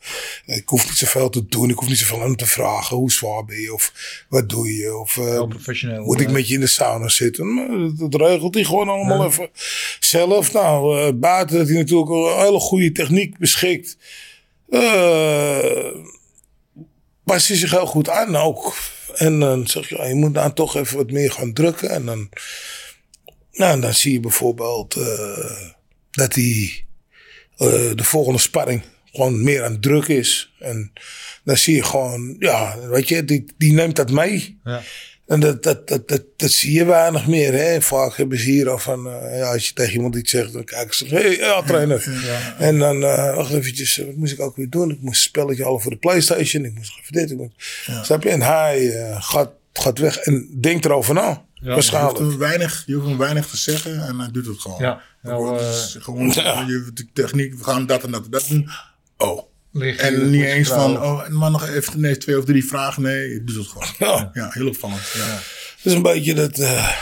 Ik 0.46 0.70
hoef 0.70 0.86
niet 0.86 0.98
zoveel 0.98 1.30
te 1.30 1.46
doen. 1.46 1.70
Ik 1.70 1.78
hoef 1.78 1.88
niet 1.88 1.98
zoveel 1.98 2.18
aan 2.18 2.24
hem 2.24 2.36
te 2.36 2.46
vragen. 2.46 2.98
Hoe 2.98 3.12
zwaar 3.12 3.46
ben 3.46 3.62
je? 3.62 3.74
Of 3.74 3.94
wat 4.30 4.50
doe 4.50 4.74
je? 4.74 4.96
Of 4.96 5.18
eh, 5.18 5.40
moet 6.00 6.20
ik 6.22 6.28
eh, 6.28 6.34
met 6.34 6.48
je 6.48 6.54
in 6.54 6.60
de 6.60 6.68
sauna 6.68 7.08
zitten? 7.08 7.54
Maar 7.54 7.68
dat, 8.10 8.22
regelt 8.22 8.54
hij 8.54 8.64
gewoon 8.64 8.90
allemaal 8.90 9.26
even 9.26 9.50
zelf. 10.00 10.54
Nou, 10.54 11.00
eh, 11.00 11.14
buiten 11.14 11.58
dat 11.58 11.68
hij 11.68 11.78
natuurlijk 11.78 12.10
een 12.10 12.46
hele 12.46 12.60
goede 12.60 12.92
techniek 12.92 13.38
beschikt. 13.38 13.98
Eh 14.70 16.06
past 17.28 17.48
hij 17.48 17.58
zich 17.58 17.72
heel 17.72 17.86
goed 17.86 18.10
aan 18.10 18.36
ook. 18.36 18.76
En 19.16 19.40
dan 19.40 19.68
zeg 19.68 19.90
je, 19.90 19.96
ja, 19.96 20.06
je 20.06 20.16
moet 20.16 20.34
dan 20.34 20.54
toch 20.54 20.76
even 20.76 20.98
wat 20.98 21.12
meer 21.12 21.32
gaan 21.32 21.54
drukken. 21.54 21.90
En 21.90 22.06
dan, 22.06 22.30
nou, 23.52 23.82
dan 23.82 23.94
zie 23.94 24.14
je 24.14 24.20
bijvoorbeeld 24.20 24.96
eh, 24.96 25.62
dat 26.12 26.36
hij 26.36 26.86
eh, 27.58 27.92
de 27.96 28.04
volgende 28.04 28.40
sparring 28.40 28.84
gewoon 29.12 29.44
meer 29.44 29.64
aan 29.64 29.80
druk 29.80 30.08
is. 30.08 30.54
En 30.60 30.94
dan 31.44 31.58
zie 31.58 31.76
je 31.76 31.84
gewoon, 31.84 32.36
ja, 32.40 32.88
weet 32.88 33.08
je, 33.08 33.26
die, 33.26 33.46
die 33.58 33.74
neemt 33.74 33.96
dat 33.96 34.12
mee. 34.12 34.60
Ja. 34.64 34.82
En 35.28 35.40
dat, 35.40 35.64
dat, 35.64 35.88
dat, 35.88 36.08
dat, 36.08 36.24
dat 36.36 36.52
zie 36.52 36.74
je 36.74 36.86
weinig 36.86 37.28
meer. 37.28 37.54
Hè? 37.54 37.82
Vaak 37.82 38.18
hebben 38.18 38.40
ze 38.40 38.50
hier 38.50 38.70
al 38.70 38.78
van, 38.78 39.08
eh, 39.08 39.38
ja, 39.38 39.52
als 39.52 39.68
je 39.68 39.74
tegen 39.74 39.94
iemand 39.94 40.16
iets 40.16 40.32
zegt, 40.32 40.54
dan 40.54 40.64
kijken 40.64 40.96
ze, 40.96 41.06
hé, 41.06 41.22
hey, 41.22 41.38
ja, 41.38 41.62
trainer. 41.62 42.08
En 42.58 42.80
dan, 42.80 43.04
eh 43.04 43.36
wacht 43.36 43.52
eventjes, 43.52 44.00
eh, 44.00 44.06
wat 44.06 44.16
moest 44.16 44.34
ik 44.34 44.40
ook 44.40 44.56
weer 44.56 44.70
doen? 44.70 44.92
Ik 44.92 45.02
moest 45.02 45.24
een 45.24 45.30
spelletje 45.30 45.64
halen 45.64 45.82
voor 45.82 45.92
de 45.92 45.98
Playstation. 45.98 46.66
Ik 46.66 46.74
moest 46.74 47.00
even 47.00 47.14
dit. 47.14 47.32
Ik 47.32 47.38
moest, 47.38 47.54
Snap 48.06 48.24
je? 48.24 48.30
En 48.30 48.42
hij 48.42 48.92
gaat, 49.20 49.52
gaat 49.74 50.00
weg 50.00 50.18
en 50.18 50.50
denkt 50.60 50.86
erover 50.86 51.14
na. 51.14 51.46
Je 51.60 51.64
hoeft, 51.64 51.74
Waarschijnlijk. 51.74 52.18
hem 52.18 52.38
weinig, 52.38 52.84
je 52.86 52.94
hoeft 52.94 53.08
hem 53.08 53.18
weinig 53.18 53.48
te 53.48 53.58
zeggen 53.58 54.08
en 54.08 54.20
hij 54.20 54.32
doet 54.32 54.46
het 54.46 54.60
gewoon. 54.60 54.78
Ja, 54.80 55.02
nou, 55.22 55.60
eh, 55.60 55.74
gewoon 56.00 56.28
je, 56.28 56.90
de 56.94 57.08
techniek, 57.14 57.54
we 57.56 57.64
gaan 57.64 57.86
dat 57.86 58.04
en 58.04 58.12
dat 58.12 58.26
en 58.26 58.32
dat 58.32 58.48
doen. 58.48 58.70
Oh. 59.18 59.42
Ligt 59.78 60.00
En 60.00 60.30
niet 60.30 60.46
eens 60.46 60.68
van, 60.68 61.02
oh, 61.02 61.28
maar 61.28 61.52
nog 61.52 61.70
even 61.70 62.00
nee, 62.00 62.18
twee 62.18 62.38
of 62.38 62.46
drie 62.46 62.66
vragen. 62.66 63.02
Nee, 63.02 63.44
doet 63.44 63.56
het 63.56 63.68
gewoon. 63.68 63.88
Ja. 63.98 64.30
Ja, 64.34 64.50
heel 64.52 64.68
opvallend. 64.68 65.02
Ja. 65.14 65.40
Het 65.76 65.86
is 65.86 65.94
een 65.94 66.02
beetje 66.02 66.34
dat, 66.34 66.60
eh 66.60 66.98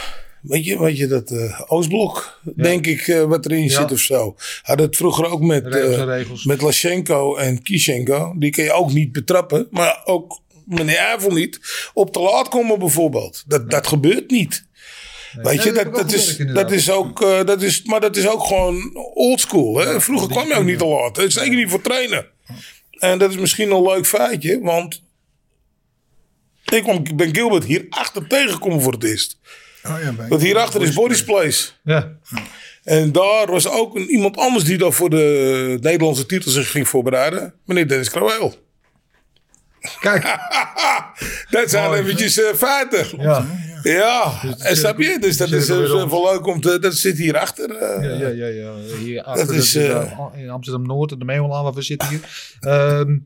weet 0.48 0.64
je, 0.64 0.78
weet 0.78 0.96
je, 0.96 1.06
dat 1.06 1.30
eh, 1.30 1.60
Oostblok, 1.66 2.40
denk 2.56 2.86
ik, 2.86 3.08
eh, 3.08 3.22
wat 3.22 3.46
erin 3.46 3.70
zit 3.70 3.92
of 3.92 3.98
zo. 3.98 4.36
Had 4.62 4.78
het 4.78 4.96
vroeger 4.96 5.26
ook 5.26 5.40
met, 5.40 5.66
Regels 5.66 6.44
met 6.44 6.60
Lashenko 6.60 7.36
en 7.36 7.62
Kishenko. 7.62 8.34
Die 8.38 8.50
kun 8.50 8.64
je 8.64 8.72
ook 8.72 8.92
niet 8.92 9.12
betrappen, 9.12 9.66
maar 9.70 10.02
ook 10.04 10.40
meneer 10.64 10.96
Eiffel 10.96 11.30
niet. 11.30 11.60
Op 11.94 12.12
te 12.12 12.20
laat 12.20 12.48
komen 12.48 12.78
bijvoorbeeld. 12.78 13.44
Dat, 13.46 13.70
dat 13.70 13.86
gebeurt 13.86 14.30
niet. 14.30 14.65
Weet 15.42 15.62
je, 15.62 15.72
dat 15.72 15.84
dat, 15.84 15.94
dat, 15.94 16.12
is, 16.12 16.86
dat 16.86 16.90
ook, 16.90 17.22
eh, 17.22 17.44
dat 17.44 17.62
is, 17.62 17.82
maar 17.82 18.00
dat 18.00 18.16
is 18.16 18.28
ook 18.28 18.44
gewoon 18.46 18.96
oldschool. 19.14 19.78
Hè? 19.78 20.00
Vroeger 20.00 20.28
kwam 20.28 20.48
je 20.48 20.54
ook 20.54 20.64
niet 20.64 20.78
te 20.78 20.86
laat. 20.86 21.32
Zeker 21.32 21.56
niet 21.56 21.70
voor 21.70 21.80
trainen. 21.80 22.26
En 22.90 23.18
dat 23.18 23.30
is 23.30 23.36
misschien 23.36 23.70
een 23.70 23.82
leuk 23.82 24.06
feitje, 24.06 24.60
want 24.60 25.02
ik 26.64 27.16
ben 27.16 27.34
Gilbert 27.34 27.64
hier 27.64 27.86
achter 27.88 28.26
tegengekomen 28.26 28.82
voor 28.82 28.92
het 28.92 29.04
eerst. 29.04 29.38
Oh, 29.84 29.96
ja, 30.02 30.28
Want 30.28 30.42
hierachter 30.42 30.82
is 30.82 30.92
Body's 30.92 31.24
Place. 31.24 31.68
Ja, 31.84 32.16
En 32.84 33.12
daar 33.12 33.46
was 33.46 33.68
ook 33.68 33.96
een, 33.96 34.08
iemand 34.10 34.36
anders 34.36 34.64
die 34.64 34.78
daar 34.78 34.92
voor 34.92 35.10
de 35.10 35.78
Nederlandse 35.80 36.26
titel 36.26 36.50
zich 36.50 36.70
ging 36.70 36.88
voorbereiden. 36.88 37.54
Meneer 37.64 37.88
Dennis 37.88 38.10
Kraweel. 38.10 38.54
kijk. 40.00 40.22
Dat 41.50 41.70
zijn 41.70 41.88
Mooi, 41.88 42.00
eventjes 42.00 42.40
eh, 42.40 42.54
feiten. 42.54 43.06
Ja. 43.18 43.46
Ja, 43.92 44.42
en 44.58 44.76
snap 44.76 44.98
je? 44.98 45.16
Dus 45.20 45.36
dat 45.36 45.50
is 45.52 45.68
weer 45.68 45.84
eh, 45.96 46.02
op. 46.02 46.10
wel 46.10 46.32
leuk 46.32 46.46
om 46.46 46.60
te... 46.60 46.78
Dat 46.78 46.94
zit 46.94 47.18
hierachter. 47.18 47.70
eh. 47.70 48.04
Ja, 48.04 48.28
ja, 48.28 48.28
ja, 48.28 48.46
ja. 48.46 48.72
Hier 48.98 49.22
achter 49.22 49.54
is, 49.54 49.72
de- 49.72 49.78
de- 49.78 49.88
eh, 50.34 50.42
in 50.42 50.50
Amsterdam-Noord, 50.50 51.18
de 51.18 51.24
Meeuwlaan 51.24 51.64
waar 51.64 51.72
we 51.72 51.82
zitten 51.82 52.08
hier. 52.08 52.20
Ehm, 52.60 53.18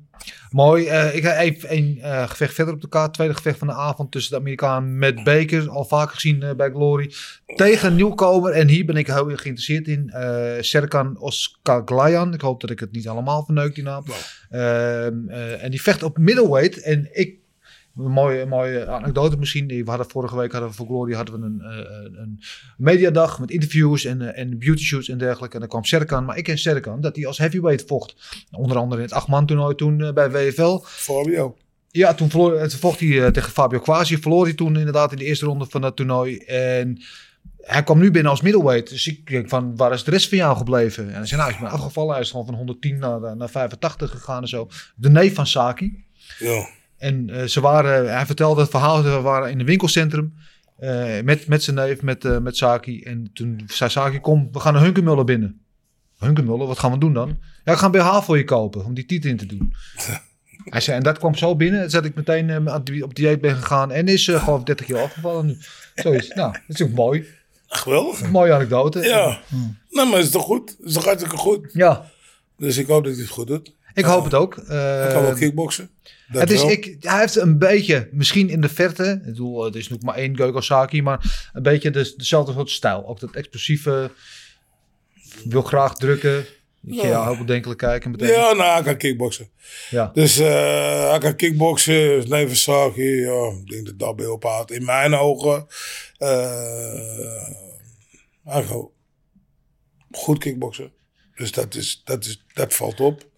mooi. 0.51 0.87
Eh, 0.87 1.15
ik 1.15 1.25
ga 1.25 1.37
even 1.37 1.73
een 1.77 1.99
eh, 2.03 2.29
gevecht 2.29 2.55
verder 2.55 2.75
op 2.75 2.81
de 2.81 2.89
kaart. 2.89 3.15
Tweede 3.15 3.35
gevecht 3.35 3.59
van 3.59 3.67
de 3.67 3.75
avond 3.75 4.13
tussen 4.13 4.33
de 4.33 4.39
Amerikaan 4.39 4.99
met 4.99 5.25
Baker. 5.25 5.69
Al 5.71 5.85
vaker 5.85 6.15
gezien 6.15 6.43
eh, 6.43 6.55
bij 6.55 6.71
Glory. 6.71 7.13
Tegen 7.57 7.89
een 7.89 7.97
nieuwkomer. 7.97 8.53
En 8.53 8.69
hier 8.69 8.85
ben 8.85 8.97
ik 8.97 9.07
heel 9.07 9.31
erg 9.31 9.43
geïnteresseerd 9.43 9.89
in. 9.89 10.11
eh 10.11 10.53
Serkan 10.61 11.19
Oskaglayan. 11.21 12.35
Ik 12.35 12.41
hoop 12.41 12.61
dat 12.61 12.71
ik 12.71 12.81
het 12.81 12.93
niet 12.93 13.09
allemaal 13.09 13.45
verneuk, 13.45 13.75
die 13.75 13.85
naam. 13.85 14.05
Ehm, 14.51 15.29
eh, 15.29 15.65
en 15.65 15.71
die 15.71 15.83
vecht 15.83 16.03
op 16.03 16.19
middleweight. 16.19 16.83
En 16.83 17.09
ik 17.13 17.39
een 18.05 18.11
mooie, 18.11 18.47
mooie 18.47 18.87
anekdote 18.87 19.37
misschien. 19.37 19.67
We 19.67 19.83
hadden 19.85 20.11
vorige 20.11 20.37
week 20.37 20.53
hadden 20.53 20.71
we 20.71 20.77
voor 20.77 20.87
Glory 20.87 21.15
hadden 21.15 21.41
we 21.41 21.47
een, 21.47 21.61
eh, 21.61 22.21
een 22.21 22.41
mediadag 22.77 23.39
met 23.39 23.51
interviews 23.51 24.05
en, 24.05 24.35
eh, 24.35 24.43
en 24.43 24.59
beauty 24.59 24.83
shoots 24.83 25.09
en 25.09 25.19
dergelijke. 25.19 25.55
En 25.55 25.61
dan 25.61 25.69
kwam 25.69 25.85
Serkan. 25.85 26.25
Maar 26.25 26.37
ik 26.37 26.45
ken 26.45 26.59
Serkan 26.59 27.01
dat 27.01 27.17
hij 27.17 27.27
als 27.27 27.39
heavyweight 27.39 27.85
vocht. 27.87 28.15
Onder 28.51 28.77
andere 28.77 29.01
in 29.01 29.07
het 29.07 29.17
achtman 29.17 29.47
toernooi 29.47 29.75
toen 29.75 30.01
eh, 30.01 30.13
bij 30.13 30.31
WFL. 30.31 30.79
Fabio. 30.85 31.57
Ja, 31.91 32.15
toen, 32.15 32.31
verloor, 32.31 32.69
toen 32.69 32.79
vocht 32.79 33.01
hij 33.01 33.31
tegen 33.31 33.53
Fabio 33.53 33.79
Quasi. 33.79 34.19
Verloor 34.19 34.45
hij 34.45 34.55
toen 34.55 34.77
inderdaad 34.77 35.13
in 35.13 35.19
de 35.19 35.25
eerste 35.25 35.47
ronde 35.47 35.67
van 35.69 35.81
dat 35.81 35.97
toernooi. 35.97 36.37
En 36.37 37.03
hij 37.61 37.83
kwam 37.83 37.99
nu 37.99 38.11
binnen 38.11 38.31
als 38.31 38.41
middleweight. 38.41 38.89
Dus 38.89 39.07
ik 39.07 39.31
denk 39.31 39.49
van, 39.49 39.77
waar 39.77 39.93
is 39.93 40.05
de 40.05 40.11
rest 40.11 40.29
van 40.29 40.39
jou 40.39 40.57
gebleven? 40.57 41.09
En 41.09 41.15
hij 41.15 41.27
zei, 41.27 41.41
nou, 41.41 41.53
ik 41.53 41.61
ben 41.61 41.71
afgevallen. 41.71 42.13
Hij 42.13 42.21
is 42.21 42.31
gewoon 42.31 42.47
van 42.47 42.55
110 42.55 42.99
naar, 42.99 43.37
naar 43.37 43.51
85 43.51 44.11
gegaan 44.11 44.43
en 44.43 44.49
zo. 44.49 44.69
De 44.97 45.11
neef 45.11 45.35
van 45.35 45.47
Saki. 45.47 46.05
Ja. 46.39 46.69
En 47.01 47.31
eh, 47.31 47.45
ze 47.47 47.61
waren, 47.61 48.13
hij 48.13 48.27
vertelde 48.27 48.61
het 48.61 48.71
verhaal, 48.71 49.03
ze 49.03 49.21
waren 49.21 49.51
in 49.51 49.61
een 49.61 49.67
winkelcentrum 49.67 50.35
eh, 50.79 51.21
met, 51.25 51.47
met 51.47 51.63
zijn 51.63 51.77
neef, 51.77 52.03
met, 52.03 52.25
eh, 52.25 52.39
met 52.39 52.57
Saki. 52.57 53.03
En 53.03 53.31
toen 53.33 53.61
zei 53.67 53.91
Saki, 53.91 54.21
kom, 54.21 54.49
we 54.53 54.61
gaan 54.61 54.75
een 54.75 54.83
Hunkermuller 54.83 55.25
binnen. 55.25 55.61
Hunkermuller, 56.19 56.67
wat 56.67 56.79
gaan 56.79 56.93
we 56.93 56.99
doen 56.99 57.13
dan? 57.13 57.39
Ja, 57.65 57.73
ik 57.73 57.79
ga 57.79 57.85
een 57.87 57.91
BH 57.93 58.21
voor 58.23 58.37
je 58.37 58.45
kopen, 58.45 58.85
om 58.85 58.95
die 58.95 59.07
titel 59.07 59.31
in 59.31 59.37
te 59.37 59.47
doen. 59.47 59.73
Hij 60.65 60.81
zei, 60.81 60.97
en 60.97 61.03
dat 61.03 61.19
kwam 61.19 61.35
zo 61.35 61.57
binnen, 61.57 61.91
dat 61.91 62.05
ik 62.05 62.15
meteen 62.15 62.69
die- 62.85 63.05
op 63.05 63.15
dieet 63.15 63.41
ben 63.41 63.57
gegaan 63.57 63.93
en 63.93 64.07
is 64.07 64.25
gewoon 64.25 64.65
30 64.65 64.87
jaar 64.87 65.03
afgevallen 65.03 65.47
nu. 65.47 65.57
Zoiets. 65.95 66.29
Nou, 66.29 66.53
dat 66.67 66.81
is 66.81 66.83
ook 66.83 66.93
mooi. 66.93 67.25
Geweldig. 67.67 68.21
Een 68.21 68.31
mooie 68.31 68.53
anekdote. 68.53 69.01
Ja. 69.01 69.41
Nou, 69.91 70.09
maar 70.11 70.19
is 70.19 70.31
toch 70.31 70.43
goed? 70.43 70.77
Is 70.85 70.93
toch 70.93 71.05
hartstikke 71.05 71.37
goed? 71.37 71.71
Ja, 71.73 72.11
Dus 72.59 72.77
ik 72.77 72.87
hoop 72.87 73.05
dat 73.05 73.13
hij 73.13 73.23
het 73.23 73.31
goed 73.31 73.47
doet. 73.47 73.75
Ik 73.95 74.05
hoop 74.05 74.25
het 74.25 74.35
ook. 74.35 74.55
Hij 74.57 75.09
kan 75.13 75.23
wel 75.23 75.31
Eh, 75.31 75.37
kickboksen. 75.39 75.91
Het 76.27 76.51
is, 76.51 76.63
ik, 76.63 76.97
hij 77.01 77.21
heeft 77.21 77.37
een 77.37 77.59
beetje, 77.59 78.09
misschien 78.13 78.49
in 78.49 78.61
de 78.61 78.69
verte, 78.69 79.05
ik 79.05 79.25
bedoel, 79.25 79.65
het 79.65 79.75
is 79.75 79.89
nog 79.89 80.03
maar 80.03 80.15
één 80.15 80.37
Geukosaki, 80.37 81.03
maar 81.03 81.49
een 81.53 81.63
beetje 81.63 81.91
de, 81.91 82.15
dezelfde 82.17 82.53
soort 82.53 82.71
stijl. 82.71 83.07
Ook 83.07 83.21
dat 83.21 83.31
explosieve, 83.35 84.11
wil 85.45 85.63
graag 85.63 85.95
drukken, 85.95 86.47
dat 86.81 86.95
je 87.01 87.07
Ja. 87.07 87.25
heel 87.27 87.39
bedenkelijk 87.39 87.79
kijken 87.81 88.11
meteen. 88.11 88.29
Ja, 88.29 88.53
nou, 88.53 88.73
hij 88.73 88.83
kan 88.83 88.97
kickboksen. 88.97 89.49
Ja. 89.91 90.11
Dus 90.15 90.39
eh, 90.39 91.09
hij 91.11 91.19
kan 91.19 91.37
kickboksen, 91.37 92.29
neven 92.29 92.57
Saki. 92.57 93.03
Ja, 93.21 93.53
ik 93.61 93.71
denk 93.71 93.87
dat 93.87 93.99
dat 93.99 94.17
bij 94.17 94.27
ophoudt. 94.27 94.71
In 94.71 94.85
mijn 94.85 95.15
ogen. 95.15 95.67
hij 98.45 98.65
kan 98.69 98.91
goed 100.11 100.39
kickboksen. 100.39 100.93
Dus 101.35 101.53
dat, 101.53 101.75
is, 101.75 102.01
dat, 102.05 102.25
is, 102.25 102.45
dat 102.55 102.75
valt 102.75 103.01
op. 103.01 103.29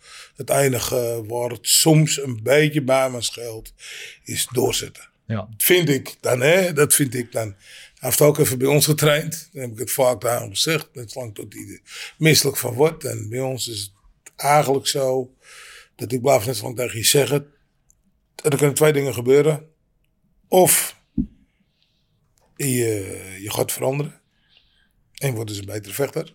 Het 0.43 0.51
enige 0.51 1.25
waar 1.27 1.51
het 1.51 1.69
soms 1.69 2.23
een 2.23 2.43
beetje 2.43 2.83
bij 2.83 3.11
me 3.11 3.23
scheelt, 3.23 3.73
is 4.25 4.49
doorzetten. 4.53 5.09
Ja. 5.27 5.49
Vind 5.57 5.89
ik 5.89 6.17
dan, 6.21 6.41
hè? 6.41 6.73
Dat 6.73 6.95
vind 6.95 7.15
ik 7.15 7.33
dan. 7.33 7.49
Hij 7.49 8.09
heeft 8.11 8.21
ook 8.21 8.39
even 8.39 8.59
bij 8.59 8.69
ons 8.69 8.85
getraind. 8.85 9.49
Dan 9.53 9.63
heb 9.63 9.73
ik 9.73 9.79
het 9.79 9.91
vaak 9.91 10.21
daarom 10.21 10.51
gezegd. 10.51 10.89
Net 10.93 11.15
lang 11.15 11.35
tot 11.35 11.53
hij 11.53 11.63
er 11.63 11.81
misselijk 12.19 12.57
van 12.57 12.75
wordt. 12.75 13.05
En 13.05 13.29
bij 13.29 13.41
ons 13.41 13.69
is 13.69 13.81
het 13.81 14.33
eigenlijk 14.37 14.87
zo 14.87 15.35
dat 15.97 16.13
ik 16.13 16.23
blijf 16.23 16.47
net 16.47 16.57
zo 16.57 16.63
lang 16.65 16.77
tegen 16.77 16.99
je 16.99 17.05
zeggen. 17.05 17.53
Er 18.43 18.57
kunnen 18.57 18.75
twee 18.75 18.93
dingen 18.93 19.15
gebeuren. 19.15 19.69
Of 20.49 21.01
je, 22.57 23.37
je 23.41 23.51
gaat 23.51 23.73
veranderen. 23.73 24.21
En 25.15 25.29
je 25.29 25.35
wordt 25.35 25.49
dus 25.49 25.59
een 25.59 25.65
betere 25.65 25.95
vechter. 25.95 26.35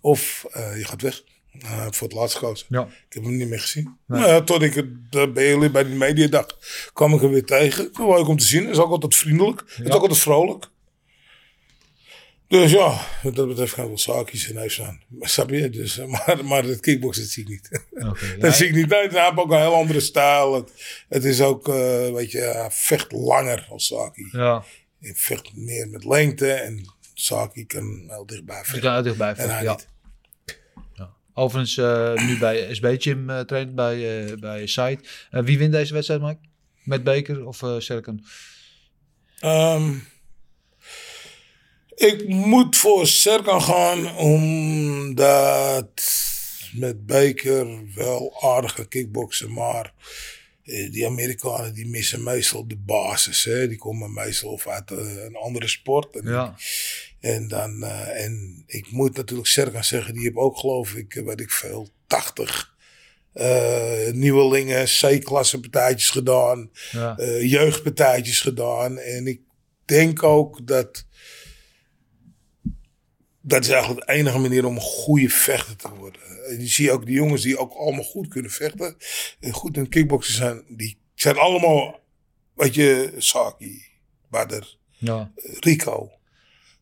Of 0.00 0.46
eh, 0.50 0.78
je 0.78 0.84
gaat 0.84 1.02
weg. 1.02 1.22
Heeft 1.58 1.96
voor 1.96 2.08
het 2.08 2.16
laatst 2.16 2.36
gekozen. 2.36 2.66
Ja. 2.68 2.82
Ik 2.82 3.12
heb 3.14 3.22
hem 3.22 3.36
niet 3.36 3.48
meer 3.48 3.60
gezien. 3.60 3.96
Nou 4.06 4.26
ja, 4.26 4.40
tot 4.42 4.62
ik 4.62 4.74
het 4.74 4.86
eh, 5.10 5.32
bij 5.32 5.48
jullie 5.48 5.70
bij 5.70 5.84
die 5.84 5.94
mediadag 5.94 6.46
kwam 6.92 7.14
ik 7.14 7.20
hem 7.20 7.30
weer 7.30 7.44
tegen. 7.44 7.90
Leuk 7.92 8.28
om 8.28 8.36
te 8.36 8.44
zien. 8.44 8.68
Is 8.68 8.78
ook 8.78 8.90
altijd 8.90 9.16
vriendelijk. 9.16 9.64
Is 9.82 9.90
ook 9.90 10.02
altijd 10.02 10.18
vrolijk. 10.20 10.70
Dus 12.52 12.70
ja, 12.70 13.00
wat 13.22 13.34
dat 13.34 13.48
betreft 13.48 13.76
ik 13.76 13.84
wel 13.84 13.98
zaakjes 13.98 14.48
in 14.48 14.56
huis 14.56 14.80
Snap 15.20 15.50
je? 15.50 15.70
Dus, 15.70 15.98
eh, 15.98 16.06
maar, 16.26 16.44
maar 16.44 16.64
het 16.64 16.80
kickboksen, 16.80 17.22
dat 17.22 17.32
zie 17.32 17.42
ik 17.42 17.48
niet. 17.48 17.68
Ja. 18.02 18.14
dat 18.38 18.54
zie 18.54 18.66
ik 18.66 18.74
niet. 18.74 18.88
Nee, 18.88 19.08
hij 19.08 19.24
heeft 19.24 19.38
ook 19.38 19.50
een 19.50 19.60
heel 19.60 19.74
andere 19.74 20.00
stijl. 20.00 20.54
Het, 20.54 20.72
het 21.08 21.24
is 21.24 21.40
ook, 21.40 21.68
eh, 21.68 22.12
weet 22.12 22.30
je, 22.30 22.66
vecht 22.70 23.12
langer 23.12 23.66
als 23.70 23.86
Saki. 23.86 24.28
ja. 24.32 24.64
Hij 25.00 25.14
vecht 25.14 25.56
meer 25.56 25.88
met 25.88 26.04
lengte. 26.04 26.52
En 26.52 26.92
Saki 27.14 27.66
kan 27.66 28.04
heel 28.08 28.26
dichtbij 28.26 28.64
vechten. 28.64 29.04
dichtbij 29.04 29.28
En 29.28 29.36
vechten, 29.36 29.54
hij 29.54 29.64
ja. 29.64 29.70
niet. 29.70 29.88
Overigens 31.34 31.76
eh, 31.76 32.26
nu 32.26 32.38
bij 32.38 32.74
SB 32.74 32.94
Gym 32.98 33.30
eh 33.30 33.40
traint 33.40 33.74
bij, 33.74 34.26
eh 34.26 34.36
bij 34.38 34.66
Site. 34.66 34.98
Wie 35.30 35.58
wint 35.58 35.72
deze 35.72 35.92
wedstrijd, 35.94 36.20
Mike? 36.20 36.40
Met 36.84 37.04
Baker 37.04 37.46
of 37.46 37.62
Serkan? 37.78 38.24
Ehm, 39.40 39.94
Ik 41.94 42.28
moet 42.28 42.76
voor 42.76 43.06
Serkan 43.06 43.62
gaan, 43.62 44.16
omdat 44.16 45.90
met 46.72 47.06
Baker 47.06 47.94
wel 47.94 48.36
aardige 48.42 48.88
kickboksen, 48.88 49.52
maar 49.52 49.92
die 50.90 51.06
Amerikanen 51.06 51.74
die 51.74 51.86
missen 51.88 52.22
meestal 52.22 52.66
de 52.68 52.76
basis. 52.76 53.44
Hè? 53.44 53.68
Die 53.68 53.78
komen 53.78 54.12
meestal 54.12 54.50
of 54.50 54.66
uit 54.68 54.90
eh, 54.90 55.24
een 55.24 55.36
andere 55.36 55.68
sport. 55.68 56.16
En, 56.16 56.30
Ja. 56.30 56.54
en, 57.20 57.48
dan, 57.48 57.82
eh, 57.82 58.24
en 58.24 58.62
ik 58.66 58.90
moet 58.90 59.16
natuurlijk 59.16 59.48
Serkan 59.48 59.84
zeggen, 59.84 60.14
die 60.14 60.22
heeft 60.22 60.36
ook 60.36 60.58
geloof 60.58 60.94
ik, 60.94 61.14
eh, 61.14 61.24
weet 61.24 61.40
ik 61.40 61.50
veel, 61.50 61.88
80 62.06 62.70
eh 63.32 64.10
nieuwelingen, 64.12 64.84
C-klasse 64.84 65.60
partijtjes 65.60 66.10
gedaan 66.10 66.70
Ja. 66.90 67.16
eh, 67.16 67.50
jeugdpartijtjes 67.50 68.40
gedaan. 68.40 68.98
En 68.98 69.26
ik 69.26 69.40
denk 69.84 70.22
ook 70.22 70.66
dat. 70.66 71.04
Dat 73.42 73.64
is 73.64 73.68
eigenlijk 73.68 74.06
de 74.06 74.12
enige 74.12 74.38
manier 74.38 74.64
om 74.66 74.74
een 74.74 74.80
goede 74.80 75.28
vechter 75.28 75.76
te 75.76 75.94
worden. 75.94 76.20
En 76.48 76.60
je 76.60 76.66
ziet 76.66 76.90
ook 76.90 77.06
die 77.06 77.14
jongens 77.14 77.42
die 77.42 77.58
ook 77.58 77.72
allemaal 77.72 78.04
goed 78.04 78.28
kunnen 78.28 78.50
vechten. 78.50 78.96
En 79.40 79.52
goed 79.52 79.76
in 79.76 79.88
kickboksen 79.88 80.34
zijn. 80.34 80.64
Die 80.68 80.98
zijn 81.14 81.36
allemaal. 81.36 82.00
Weet 82.54 82.74
je, 82.74 83.14
Saki, 83.18 83.84
Badr, 84.30 84.76
Ja. 84.90 85.32
Rico. 85.60 86.10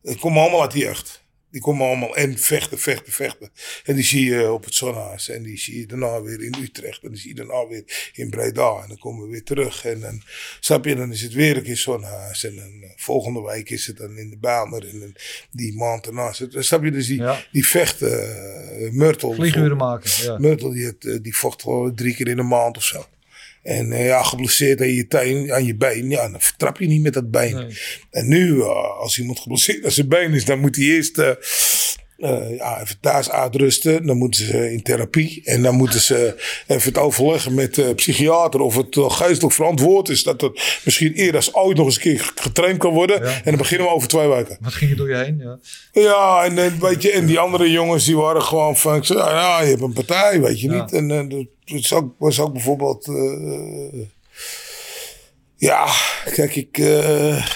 Die 0.01 0.17
komen 0.17 0.41
allemaal 0.41 0.61
uit 0.61 0.71
die 0.71 0.83
jeugd. 0.83 1.20
Die 1.51 1.61
komen 1.61 1.87
allemaal 1.87 2.15
en 2.15 2.37
vechten, 2.37 2.79
vechten, 2.79 3.13
vechten. 3.13 3.49
En 3.85 3.95
die 3.95 4.03
zie 4.03 4.25
je 4.25 4.51
op 4.51 4.63
het 4.65 4.73
Zonhuis. 4.75 5.29
En 5.29 5.43
die 5.43 5.57
zie 5.59 5.79
je 5.79 5.85
daarna 5.85 6.21
weer 6.21 6.43
in 6.43 6.55
Utrecht. 6.61 7.03
En 7.03 7.09
die 7.09 7.19
zie 7.19 7.29
je 7.29 7.35
daarna 7.35 7.67
weer 7.67 8.11
in 8.13 8.29
Breda. 8.29 8.81
En 8.81 8.87
dan 8.87 8.97
komen 8.97 9.25
we 9.25 9.31
weer 9.31 9.43
terug. 9.43 9.85
En 9.85 9.99
dan, 9.99 10.21
snap 10.59 10.85
je, 10.85 10.95
dan 10.95 11.11
is 11.11 11.21
het 11.21 11.33
weer 11.33 11.57
een 11.57 11.63
keer 11.63 11.77
Zonhuis. 11.77 12.43
En 12.43 12.55
dan 12.55 12.81
eh, 12.81 12.89
volgende 12.95 13.41
week 13.41 13.69
is 13.69 13.87
het 13.87 13.97
dan 13.97 14.17
in 14.17 14.29
de 14.29 14.37
Bamer. 14.37 14.87
En 14.89 14.99
dan 14.99 15.13
die 15.51 15.73
maand 15.75 16.03
daarna. 16.03 16.33
Dan 16.51 16.63
snap 16.63 16.83
je, 16.83 16.91
dus 16.91 17.07
die, 17.07 17.17
Ja. 17.21 17.43
die 17.51 17.65
vechten. 17.67 18.11
eh 18.11 18.91
Myrtle. 18.91 19.33
Vlieguren 19.35 19.77
maken. 19.77 20.11
Ja. 20.23 20.37
Die, 20.37 20.85
had, 20.85 20.95
eh, 20.99 21.17
die 21.21 21.35
vocht 21.35 21.61
gewoon 21.61 21.95
drie 21.95 22.15
keer 22.15 22.27
in 22.27 22.37
een 22.37 22.47
maand 22.47 22.77
of 22.77 22.83
zo. 22.83 23.05
En 23.63 23.91
eh, 23.91 24.05
ja, 24.05 24.23
geblesseerd 24.23 24.81
aan 24.81 24.93
je 24.93 25.07
teen, 25.07 25.53
aan 25.53 25.65
je 25.65 25.75
been. 25.75 26.09
Ja, 26.09 26.29
dan 26.29 26.41
vertrap 26.41 26.79
je 26.79 26.87
niet 26.87 27.01
met 27.01 27.13
dat 27.13 27.31
been. 27.31 27.55
Nee. 27.55 27.77
En 28.11 28.27
nu, 28.27 28.61
eh, 28.61 28.99
als 28.99 29.19
iemand 29.19 29.39
geblesseerd 29.39 29.85
aan 29.85 29.91
zijn 29.91 30.07
been 30.07 30.33
is, 30.33 30.45
dan 30.45 30.59
moet 30.59 30.75
hij 30.75 30.85
eerst 30.85 31.17
eh, 31.17 31.35
ja, 32.57 32.81
even 32.81 32.99
thuis 32.99 33.29
uitrusten. 33.29 34.05
Dan 34.05 34.17
moeten 34.17 34.45
ze 34.45 34.71
in 34.71 34.81
therapie. 34.81 35.41
En 35.45 35.61
dan 35.61 35.75
moeten 35.75 35.99
ze 35.99 36.35
even 36.67 36.89
het 36.89 36.97
overleggen 36.97 37.53
met 37.53 37.75
de 37.75 37.95
psychiater 37.95 38.59
of 38.59 38.75
het 38.75 38.97
geestelijk 38.99 39.53
verantwoord 39.53 40.09
is. 40.09 40.23
Dat 40.23 40.41
het 40.41 40.79
misschien 40.85 41.13
eerder 41.13 41.35
als 41.35 41.53
ooit 41.53 41.77
nog 41.77 41.85
eens 41.85 41.95
een 41.95 42.01
keer 42.01 42.31
getraind 42.35 42.77
kan 42.77 42.93
worden. 42.93 43.23
Ja. 43.23 43.35
En 43.35 43.41
dan 43.43 43.57
beginnen 43.57 43.87
we 43.87 43.93
over 43.93 44.07
twee 44.07 44.27
weken. 44.27 44.57
Wat 44.61 44.73
ging 44.73 44.91
er 44.91 44.97
door 44.97 45.09
je 45.09 45.15
heen? 45.15 45.37
Ja. 45.39 45.59
Ja, 46.01 46.43
en, 46.43 46.79
weet 46.79 47.01
je, 47.01 47.11
en 47.11 47.25
die 47.25 47.39
andere 47.39 47.71
jongens 47.71 48.05
die 48.05 48.17
waren 48.17 48.41
gewoon 48.41 48.77
van, 48.77 48.95
ik 48.95 49.03
zei, 49.03 49.19
ja, 49.19 49.33
nou, 49.33 49.63
je 49.63 49.69
hebt 49.69 49.81
een 49.81 49.93
partij, 49.93 50.41
weet 50.41 50.61
je 50.61 50.69
niet. 50.69 50.93
En 50.93 51.07
was 51.71 51.93
ook, 51.93 52.13
was 52.17 52.39
ook 52.39 52.53
bijvoorbeeld, 52.53 53.07
eh, 53.07 54.01
ja, 55.55 55.87
kijk, 56.33 56.55
ik, 56.55 56.77
eh, 56.77 57.47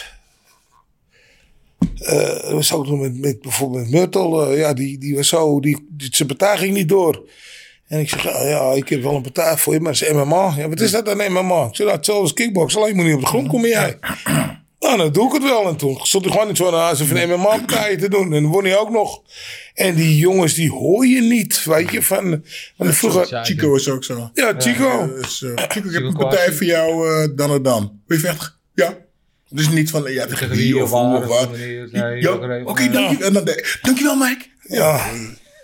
dat 2.41 2.51
was 2.51 2.73
ook 2.73 2.89
met, 2.89 3.19
met 3.19 3.41
bijvoorbeeld 3.41 3.81
met 3.83 3.91
Myrtle, 3.91 4.57
ja, 4.57 4.73
die, 4.73 4.97
die 4.97 5.15
was 5.15 5.27
zo, 5.27 5.59
die, 5.59 5.87
die, 5.89 6.15
zijn 6.15 6.27
partij 6.27 6.57
ging 6.57 6.73
niet 6.73 6.89
door. 6.89 7.29
En 7.87 7.99
ik 7.99 8.09
zeg, 8.09 8.23
ja, 8.23 8.71
ik 8.71 8.89
heb 8.89 9.01
wel 9.01 9.15
een 9.15 9.21
partij 9.21 9.57
voor 9.57 9.73
je, 9.73 9.79
maar 9.79 9.91
dat 9.91 10.01
is 10.01 10.13
MMA. 10.13 10.53
Ja, 10.57 10.69
wat 10.69 10.79
is 10.79 10.91
dat 10.91 11.05
dan 11.05 11.31
MMA? 11.31 11.65
Ik 11.65 11.75
zeg, 11.75 11.85
nou, 11.85 11.97
hetzelfde 11.97 12.23
als 12.23 12.33
kickbox, 12.33 12.77
alleen 12.77 12.95
moet 12.95 13.05
niet 13.05 13.13
op 13.13 13.21
de 13.21 13.27
grond 13.27 13.47
komen 13.47 13.69
jij. 13.69 13.97
Nou, 14.85 14.97
dan 14.97 15.11
doe 15.11 15.27
ik 15.27 15.33
het 15.33 15.43
wel. 15.43 15.67
En 15.67 15.75
toen 15.75 15.99
stond 16.01 16.23
hij 16.25 16.33
gewoon 16.33 16.49
in 16.49 16.55
zo'n 16.55 16.73
huis 16.73 17.01
van 17.01 17.27
MMA-partijen 17.29 17.99
te 17.99 18.09
doen. 18.09 18.33
En 18.33 18.41
dan 18.43 18.51
won 18.51 18.63
hij 18.63 18.77
ook 18.77 18.89
nog. 18.89 19.21
En 19.73 19.95
die 19.95 20.17
jongens, 20.17 20.53
die 20.53 20.69
hoor 20.71 21.05
je 21.05 21.21
niet, 21.21 21.63
weet 21.63 21.91
je, 21.91 22.01
van, 22.01 22.43
van 22.77 22.85
de 22.87 22.93
vroeger... 22.93 23.27
Ja, 23.29 23.43
Chico 23.43 23.75
is 23.75 23.89
ook 23.89 24.03
zo. 24.03 24.29
Ja, 24.33 24.53
Chico. 24.57 25.07
Dus, 25.21 25.43
eh, 25.43 25.49
Chico, 25.67 25.87
ik 25.87 25.93
heb 25.93 26.03
een 26.03 26.13
partij 26.17 26.51
voor 26.53 26.65
jou 26.65 27.09
eh, 27.09 27.29
dan 27.35 27.51
en 27.51 27.61
dan. 27.63 27.99
Wil 28.07 28.17
je 28.17 28.23
vechten? 28.23 28.53
Ja. 28.73 28.97
Dus 29.49 29.69
niet 29.69 29.89
van, 29.89 30.03
ja, 30.11 30.23
tegen 30.25 30.37
Tegen 30.37 30.55
wie 30.55 30.83
of 30.83 30.89
hoe 30.91 31.17
of 31.17 31.25
wat. 31.25 31.49
Ja, 31.91 32.33
Oké, 32.63 32.89
dank 32.89 33.17
je. 33.17 33.23
En 33.25 33.33
dan 33.33 33.43
de- 33.45 33.77
dankjewel 33.81 34.15
Mike. 34.15 34.45
Ja, 34.61 35.09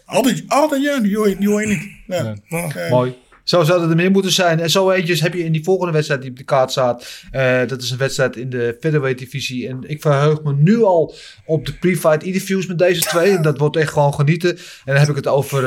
Altijd, 0.05 0.43
altijd 0.47 0.81
ja, 0.81 0.99
die 0.99 1.17
hoor 1.17 1.29
je, 1.29 1.37
die 1.37 1.47
hoor 1.49 1.61
je 1.61 1.67
niet. 1.67 1.83
Ja. 2.07 2.35
Ja. 2.47 2.89
Mooi. 2.89 3.15
Zo 3.51 3.63
zou 3.63 3.81
het 3.81 3.89
er 3.89 3.95
meer 3.95 4.11
moeten 4.11 4.31
zijn. 4.31 4.59
En 4.59 4.69
zo 4.69 4.91
eentjes 4.91 5.21
heb 5.21 5.33
je 5.33 5.43
in 5.43 5.51
die 5.51 5.63
volgende 5.63 5.93
wedstrijd 5.93 6.21
die 6.21 6.29
op 6.29 6.37
de 6.37 6.43
kaart 6.43 6.71
staat. 6.71 7.07
Eh, 7.31 7.59
dat 7.67 7.81
is 7.81 7.91
een 7.91 7.97
wedstrijd 7.97 8.35
in 8.35 8.49
de 8.49 8.77
featherweight 8.79 9.19
divisie. 9.19 9.67
En 9.67 9.83
ik 9.87 10.01
verheug 10.01 10.43
me 10.43 10.53
nu 10.53 10.83
al 10.83 11.13
op 11.45 11.65
de 11.65 11.73
pre-fight 11.73 12.23
interviews 12.23 12.67
met 12.67 12.77
deze 12.77 13.01
twee. 13.01 13.35
En 13.35 13.41
dat 13.41 13.57
wordt 13.57 13.75
echt 13.75 13.91
gewoon 13.91 14.13
genieten. 14.13 14.49
En 14.49 14.57
dan 14.85 14.95
heb 14.95 15.09
ik 15.09 15.15
het 15.15 15.27
over 15.27 15.63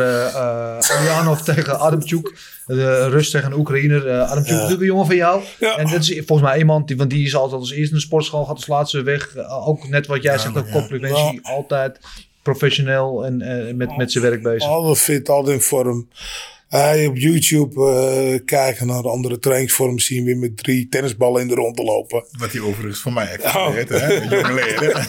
Ulyanov 1.00 1.40
tegen 1.54 1.78
Adamchuk. 1.78 2.34
De 2.66 3.08
Rus 3.08 3.30
tegen 3.30 3.52
een 3.52 3.58
Oekraïner. 3.58 4.08
Eh 4.08 4.20
Adamchuk 4.20 4.46
is 4.46 4.52
natuurlijk 4.52 4.80
een 4.80 4.86
jongen 4.86 5.06
van 5.06 5.16
jou. 5.16 5.42
Ja. 5.58 5.76
En 5.76 5.90
dat 5.90 6.00
is 6.00 6.22
volgens 6.26 6.48
mij 6.48 6.58
iemand, 6.58 6.88
die, 6.88 6.96
want 6.96 7.10
die 7.10 7.26
is 7.26 7.36
altijd 7.36 7.60
als 7.60 7.70
eerste 7.70 7.94
in 7.94 8.00
de 8.00 8.06
sportschool. 8.06 8.44
Gaat 8.44 8.56
als 8.56 8.66
laatste 8.66 9.02
weg. 9.02 9.36
Ook 9.48 9.88
net 9.88 10.06
wat 10.06 10.22
jij 10.22 10.38
zegt, 10.38 10.56
ook 10.56 10.70
complimentie. 10.70 11.40
Altijd 11.42 11.98
professioneel 12.42 13.24
en 13.24 13.36
met, 13.76 13.96
met 13.96 14.12
zijn 14.12 14.24
werk 14.24 14.42
bezig. 14.42 14.68
altijd 14.68 14.98
fit, 14.98 15.28
altijd 15.28 15.56
in 15.56 15.62
vorm. 15.62 16.08
Hij 16.68 17.06
op 17.06 17.16
YouTube 17.16 17.80
eh, 17.90 18.44
kijken 18.44 18.86
naar 18.86 19.08
andere 19.08 19.38
trainingsvormen 19.38 20.02
zien 20.02 20.24
weer 20.24 20.36
met 20.36 20.56
drie 20.56 20.88
tennisballen 20.88 21.40
in 21.42 21.48
de 21.48 21.54
rond 21.54 21.76
te 21.76 21.82
lopen. 21.82 22.24
Wat 22.38 22.52
hij 22.52 22.60
overigens 22.60 23.00
van 23.00 23.12
mij 23.12 23.26
heeft 23.26 23.44
Oh. 23.44 23.66
geleerd, 23.66 23.88
hè. 23.88 24.20
Met 24.20 24.30
jonge 24.30 24.54
leden. 24.54 25.06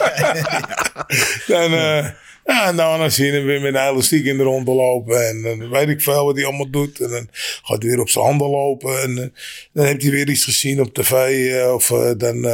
En, 1.63 1.73
eh, 1.73 2.09
ja, 2.45 2.67
en 2.67 2.75
daarna 2.75 3.09
zien 3.09 3.31
we 3.31 3.41
weer 3.41 3.61
met 3.61 3.75
een 3.75 3.87
elastiek 3.89 4.25
in 4.25 4.37
de 4.37 4.43
rond 4.43 4.65
te 4.65 4.71
lopen. 4.71 5.27
En 5.27 5.41
dan 5.41 5.69
weet 5.69 5.89
ik 5.89 6.01
veel 6.01 6.25
wat 6.25 6.35
hij 6.35 6.45
allemaal 6.45 6.69
doet. 6.69 6.99
En 6.99 7.09
dan 7.09 7.27
gaat 7.63 7.81
hij 7.81 7.91
weer 7.91 7.99
op 7.99 8.09
zijn 8.09 8.25
handen 8.25 8.47
lopen. 8.49 9.01
En 9.01 9.17
eh, 9.17 9.27
dan 9.73 9.85
heeft 9.85 10.01
hij 10.01 10.11
weer 10.11 10.29
iets 10.29 10.43
gezien 10.43 10.81
op 10.81 10.93
tv. 10.93 11.11
eh, 11.11 11.73
of 11.73 11.91
eh, 11.91 12.11
dan 12.17 12.47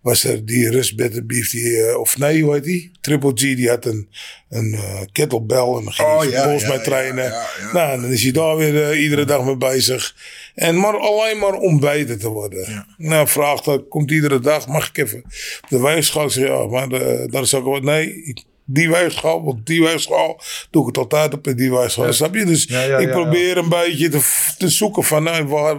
was 0.00 0.24
er 0.24 0.44
die 0.46 0.70
Rus 0.70 0.94
Better 0.94 1.26
Beef. 1.26 1.50
Die, 1.50 1.98
of 1.98 2.18
nee, 2.18 2.42
hoe 2.42 2.54
heet 2.54 2.64
die? 2.64 2.90
Triple 3.00 3.30
G, 3.34 3.38
die 3.40 3.68
had 3.68 3.84
een, 3.84 4.08
een 4.48 4.78
kettlebell. 5.12 5.58
En 5.76 5.84
dan 5.84 5.92
ging 5.92 6.08
Oh, 6.08 6.18
hij 6.18 6.30
ja, 6.30 6.42
volgens 6.42 6.62
ja, 6.62 6.68
mij 6.68 6.76
ja, 6.76 6.82
trainen. 6.82 7.24
ja. 7.24 7.46
Nou, 7.72 8.00
dan 8.00 8.10
is 8.10 8.22
hij 8.22 8.32
daar 8.32 8.56
weer 8.56 8.96
iedere 8.98 9.24
dag 9.24 9.44
mee 9.44 9.56
bezig. 9.56 10.16
En 10.54 10.78
maar 10.80 10.96
alleen 10.98 11.38
maar 11.38 11.52
om 11.54 11.80
beter 11.80 12.18
te 12.18 12.28
worden. 12.28 12.86
Nou, 12.96 13.28
vraagt 13.28 13.64
dat, 13.64 13.88
komt 13.88 14.10
iedere 14.10 14.40
dag, 14.40 14.66
mag 14.68 14.88
ik 14.88 14.98
even 14.98 15.18
op 15.62 15.68
de 15.68 15.80
weegschaal? 15.80 16.24
Ik 16.24 16.30
zeg, 16.30 16.46
ja, 16.48 16.66
maar 16.66 16.88
dat 17.30 17.42
is 17.44 17.54
ook 17.54 17.64
wat, 17.64 17.82
nee, 17.82 18.24
ik- 18.24 18.42
die 18.64 18.90
weegschaal, 18.90 19.44
want 19.44 19.66
die 19.66 19.82
weegschaal 19.82 20.40
doe 20.70 20.80
ik 20.80 20.86
het 20.86 20.98
altijd 20.98 21.34
op 21.34 21.46
en 21.46 21.56
die 21.56 21.70
weegschaal. 21.70 22.12
Snap 22.12 22.34
je? 22.34 22.44
Dus 22.44 22.64
Ja, 22.64 22.82
ja, 22.82 22.98
ik 22.98 23.08
ja, 23.08 23.14
probeer 23.14 23.56
een 23.56 23.68
beetje 23.68 24.08
te, 24.08 24.52
te 24.58 24.68
zoeken 24.68 25.04
van, 25.04 25.22
nou, 25.22 25.46
waar, 25.46 25.76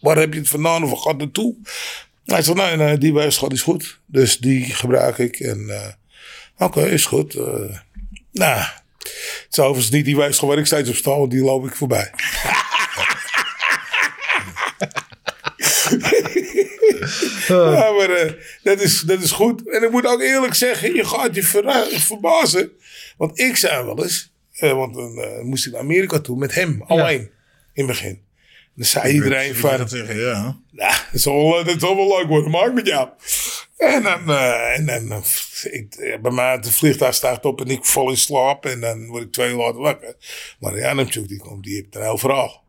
waar 0.00 0.16
heb 0.16 0.32
je 0.32 0.38
het 0.38 0.48
vandaan 0.48 0.82
of 0.82 0.88
waar 0.88 0.98
gaat 0.98 1.12
het 1.12 1.18
naartoe? 1.18 1.54
Hij 2.24 2.42
zegt, 2.42 2.58
nee, 2.58 2.76
nee, 2.76 2.98
die 2.98 3.14
weegschaal 3.14 3.50
is 3.50 3.62
goed. 3.62 4.00
Dus 4.06 4.38
die 4.38 4.64
gebruik 4.64 5.18
ik 5.18 5.40
en 5.40 5.70
eh, 5.70 6.66
oké, 6.66 6.86
is 6.86 7.06
goed. 7.06 7.34
Eh, 7.34 7.44
nou, 8.32 8.60
het 8.98 9.46
is 9.50 9.58
overigens 9.58 9.90
niet 9.90 10.04
die 10.04 10.16
weegschaal 10.16 10.48
waar 10.48 10.58
ik 10.58 10.66
steeds 10.66 10.88
op 10.88 10.94
sta, 10.94 11.10
want 11.10 11.30
die 11.30 11.42
loop 11.42 11.66
ik 11.66 11.76
voorbij. 11.76 12.10
Ja, 17.48 17.90
maar 17.90 18.10
eh, 18.10 18.32
dat, 18.62 18.80
is, 18.80 19.00
dat 19.00 19.22
is 19.22 19.30
goed. 19.30 19.70
En 19.70 19.82
ik 19.82 19.90
moet 19.90 20.06
ook 20.06 20.20
eerlijk 20.20 20.54
zeggen, 20.54 20.94
je 20.94 21.04
gaat 21.04 21.34
je 21.34 21.42
verra- 21.42 21.86
verbazen. 21.88 22.70
Want 23.16 23.38
ik 23.38 23.56
zei 23.56 23.84
wel 23.84 24.02
eens, 24.02 24.32
eh, 24.52 24.72
want 24.72 24.94
dan 24.94 25.18
eh, 25.18 25.42
moest 25.42 25.66
ik 25.66 25.72
naar 25.72 25.80
Amerika 25.80 26.18
toe 26.18 26.38
met 26.38 26.54
hem, 26.54 26.82
alleen, 26.86 27.20
in 27.20 27.30
het 27.72 27.86
begin. 27.86 28.22
Dan 28.74 28.86
zei 28.86 29.12
iedereen 29.12 29.54
van, 29.54 29.76
dat 29.76 29.90
zeggen, 29.90 30.18
ja. 30.18 30.58
nou, 30.70 30.94
dat 31.12 31.20
zal, 31.20 31.64
dat 31.64 31.80
zal 31.80 31.96
wel 31.96 32.18
leuk 32.18 32.28
worden, 32.28 32.50
maak 32.50 32.72
met 32.72 32.86
jou. 32.86 33.08
En 33.76 34.02
dan, 34.02 34.30
en 34.74 35.08
dan 35.08 35.24
ik, 35.62 36.18
bij 36.22 36.32
mij 36.32 36.52
het 36.52 36.70
vliegtuig 36.70 37.14
staat 37.14 37.44
op 37.44 37.60
en 37.60 37.68
ik 37.68 37.84
val 37.84 38.10
in 38.10 38.16
slaap. 38.16 38.66
En 38.66 38.80
dan 38.80 39.06
word 39.06 39.22
ik 39.22 39.32
twee 39.32 39.50
uur 39.50 39.56
later 39.56 39.80
wakker. 39.80 40.14
Maar 40.58 40.78
ja, 40.78 40.92
natuurlijk, 40.92 41.28
die 41.28 41.38
komt, 41.38 41.64
die 41.64 41.74
heeft 41.74 41.94
een 41.94 42.02
heel 42.02 42.18
verhaal. 42.18 42.64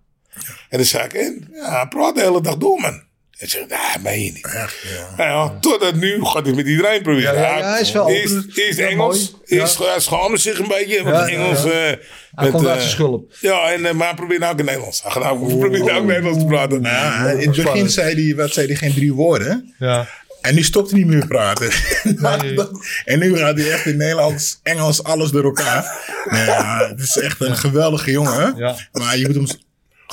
En 0.69 0.78
dan 0.78 0.86
zei 0.86 1.04
ik, 1.04 1.13
en, 1.13 1.50
ja, 1.54 1.86
praat 1.86 2.15
de 2.15 2.22
hele 2.22 2.41
dag 2.41 2.58
door, 2.58 2.80
man. 2.80 3.04
En 3.43 3.65
nee, 3.67 4.03
meen 4.03 4.23
je 4.23 4.32
niet. 4.32 4.45
Echt, 4.45 4.75
ja. 4.82 5.13
Nou 5.17 5.29
ja, 5.29 5.60
totdat 5.60 5.95
nu 5.95 6.25
gaat 6.25 6.45
hij 6.45 6.56
met 6.56 6.67
iedereen 6.67 7.01
proberen. 7.01 7.34
Ja, 7.36 7.41
ja, 7.41 7.58
ja, 7.58 7.71
hij 7.71 7.82
is 7.82 7.91
wel 7.91 8.10
eerst, 8.10 8.58
eerst 8.58 8.77
Ja, 8.77 8.88
Engels. 8.88 9.34
Eerst 9.45 9.77
hij 9.77 9.99
schaamde 9.99 10.38
zich 10.38 10.60
een 10.60 10.67
beetje. 10.67 11.03
Want 11.03 11.15
Ja, 11.15 11.25
ja, 11.25 11.34
Engels... 11.34 11.63
ja. 11.63 11.69
eh, 11.69 11.73
Hij 11.75 11.97
met, 12.36 12.51
komt 12.51 12.65
uit 12.65 12.75
eh, 12.75 12.79
zijn 12.82 12.89
schulp. 12.89 13.34
Ja, 13.39 13.71
en, 13.71 13.86
eh, 13.86 13.93
maar 13.93 14.08
hij 14.08 14.15
probeert 14.15 14.39
nou 14.39 14.53
ook 14.53 14.60
in 14.60 14.65
Nederlands. 14.65 15.01
Hij 15.01 15.12
gaat 15.12 15.23
nou, 15.23 15.58
probeert 15.60 15.91
ook 15.91 16.06
Nederlands 16.06 16.39
te 16.39 16.45
praten. 16.45 16.82
Nou, 16.82 17.29
in 17.41 17.47
het 17.47 17.63
begin 17.63 17.89
zei 17.89 18.25
hij, 18.25 18.36
wat 18.36 18.53
zei 18.53 18.67
hij, 18.67 18.75
geen 18.75 18.93
drie 18.93 19.13
woorden. 19.13 19.73
Ja. 19.79 20.08
En 20.41 20.56
nu 20.56 20.63
stopt 20.63 20.89
hij 20.91 20.99
niet 20.99 21.08
meer 21.08 21.27
praten. 21.27 21.69
en 23.06 23.19
nu 23.19 23.38
gaat 23.38 23.58
hij 23.58 23.71
echt 23.71 23.86
in 23.86 23.97
Nederlands, 23.97 24.60
Engels, 24.63 25.03
alles 25.03 25.32
door 25.32 25.43
elkaar. 25.43 25.99
Nou 26.29 26.45
ja, 26.45 26.88
het 26.89 26.99
is 26.99 27.17
echt 27.17 27.41
een 27.41 27.58
geweldige 27.58 28.12
jongen. 28.12 28.53
Ja. 28.58 28.75
Maar 28.91 29.17
je 29.17 29.25
moet 29.25 29.36
hem 29.36 29.47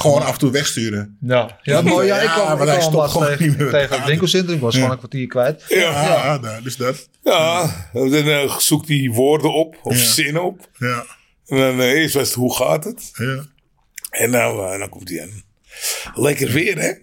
Gewoon 0.00 0.22
af 0.22 0.32
en 0.32 0.38
toe 0.38 0.50
wegsturen. 0.50 1.16
Ja, 1.20 1.58
ja, 1.62 1.80
mooi. 1.82 2.06
Ja, 2.06 2.16
ik 2.16 2.22
Ja, 2.22 2.32
kwam, 2.34 2.46
maar 2.46 2.52
ik 2.52 2.58
hij 2.58 2.66
kwam 2.68 2.80
stopt 2.80 2.96
laatst 2.96 3.12
gewoon 3.12 3.28
tegen, 3.28 3.46
niet 3.48 3.58
meer 3.58 3.70
tegen 3.70 3.96
het 3.96 4.06
winkelcentrum. 4.06 4.54
Ik 4.54 4.60
was 4.60 4.74
gewoon 4.74 4.90
een 4.90 4.98
kwartier 4.98 5.26
kwijt. 5.26 5.64
Ja, 5.68 5.78
Ja, 5.78 6.36
nou, 6.40 6.62
dus 6.62 6.76
dat. 6.76 7.08
ja. 7.22 7.70
Dan 7.92 8.12
eh, 8.14 8.58
zoekt 8.58 8.88
hij 8.88 9.10
woorden 9.12 9.52
op 9.54 9.76
of 9.82 9.96
Ja. 9.96 10.04
zinnen 10.04 10.42
op. 10.44 10.68
Ja, 10.78 11.04
En 11.46 11.56
dan 11.58 11.80
eh, 11.80 11.90
eerst 11.92 12.14
was 12.14 12.26
het 12.26 12.36
hoe 12.36 12.54
gaat 12.56 12.84
het? 12.84 13.10
ja. 13.12 13.44
En 14.10 14.30
nou, 14.30 14.72
eh, 14.72 14.78
dan 14.78 14.88
komt 14.88 15.08
hij 15.08 15.22
aan. 15.22 15.42
Lekker 16.14 16.48
weer, 16.52 16.78
hè? 16.78 16.92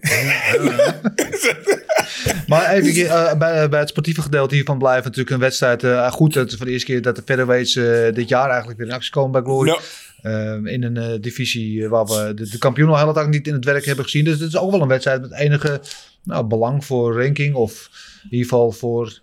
Maar 2.46 2.70
even 2.72 3.38
bij, 3.38 3.68
bij 3.68 3.80
het 3.80 3.88
sportieve 3.88 4.22
gedeelte 4.22 4.54
hiervan 4.54 4.78
blijft 4.78 5.04
natuurlijk 5.04 5.30
een 5.30 5.38
wedstrijd 5.40 5.82
eh, 5.84 6.10
goed. 6.12 6.34
Het 6.34 6.50
is 6.50 6.56
voor 6.56 6.66
de 6.66 6.72
eerste 6.72 6.86
keer 6.86 7.02
dat 7.02 7.16
de 7.16 7.22
featherweights 7.24 7.76
eh 7.76 8.14
dit 8.14 8.28
jaar 8.28 8.48
eigenlijk 8.48 8.78
weer 8.78 8.88
in 8.88 8.94
actie 8.94 9.10
komen 9.12 9.30
bij 9.32 9.40
Glory. 9.40 9.68
Ja. 9.68 9.78
Eh, 10.22 10.54
in 10.64 10.82
een 10.82 10.96
eh, 10.96 11.20
divisie 11.20 11.84
eh, 11.84 11.90
waar 11.90 12.04
we 12.04 12.34
de, 12.34 12.48
de 12.48 12.58
kampioen 12.58 12.88
al 12.88 13.12
heel 13.12 13.26
niet 13.26 13.46
in 13.46 13.52
het 13.52 13.64
werk 13.64 13.84
hebben 13.84 14.04
gezien. 14.04 14.24
Dus 14.24 14.38
het 14.38 14.48
is 14.48 14.56
ook 14.56 14.70
wel 14.70 14.80
een 14.80 14.88
wedstrijd 14.88 15.20
met 15.20 15.32
enige 15.32 15.80
nou, 16.22 16.44
belang 16.44 16.84
voor 16.84 17.22
ranking. 17.22 17.54
Of 17.54 17.90
in 18.22 18.30
ieder 18.30 18.48
geval 18.48 18.72
voor 18.72 19.20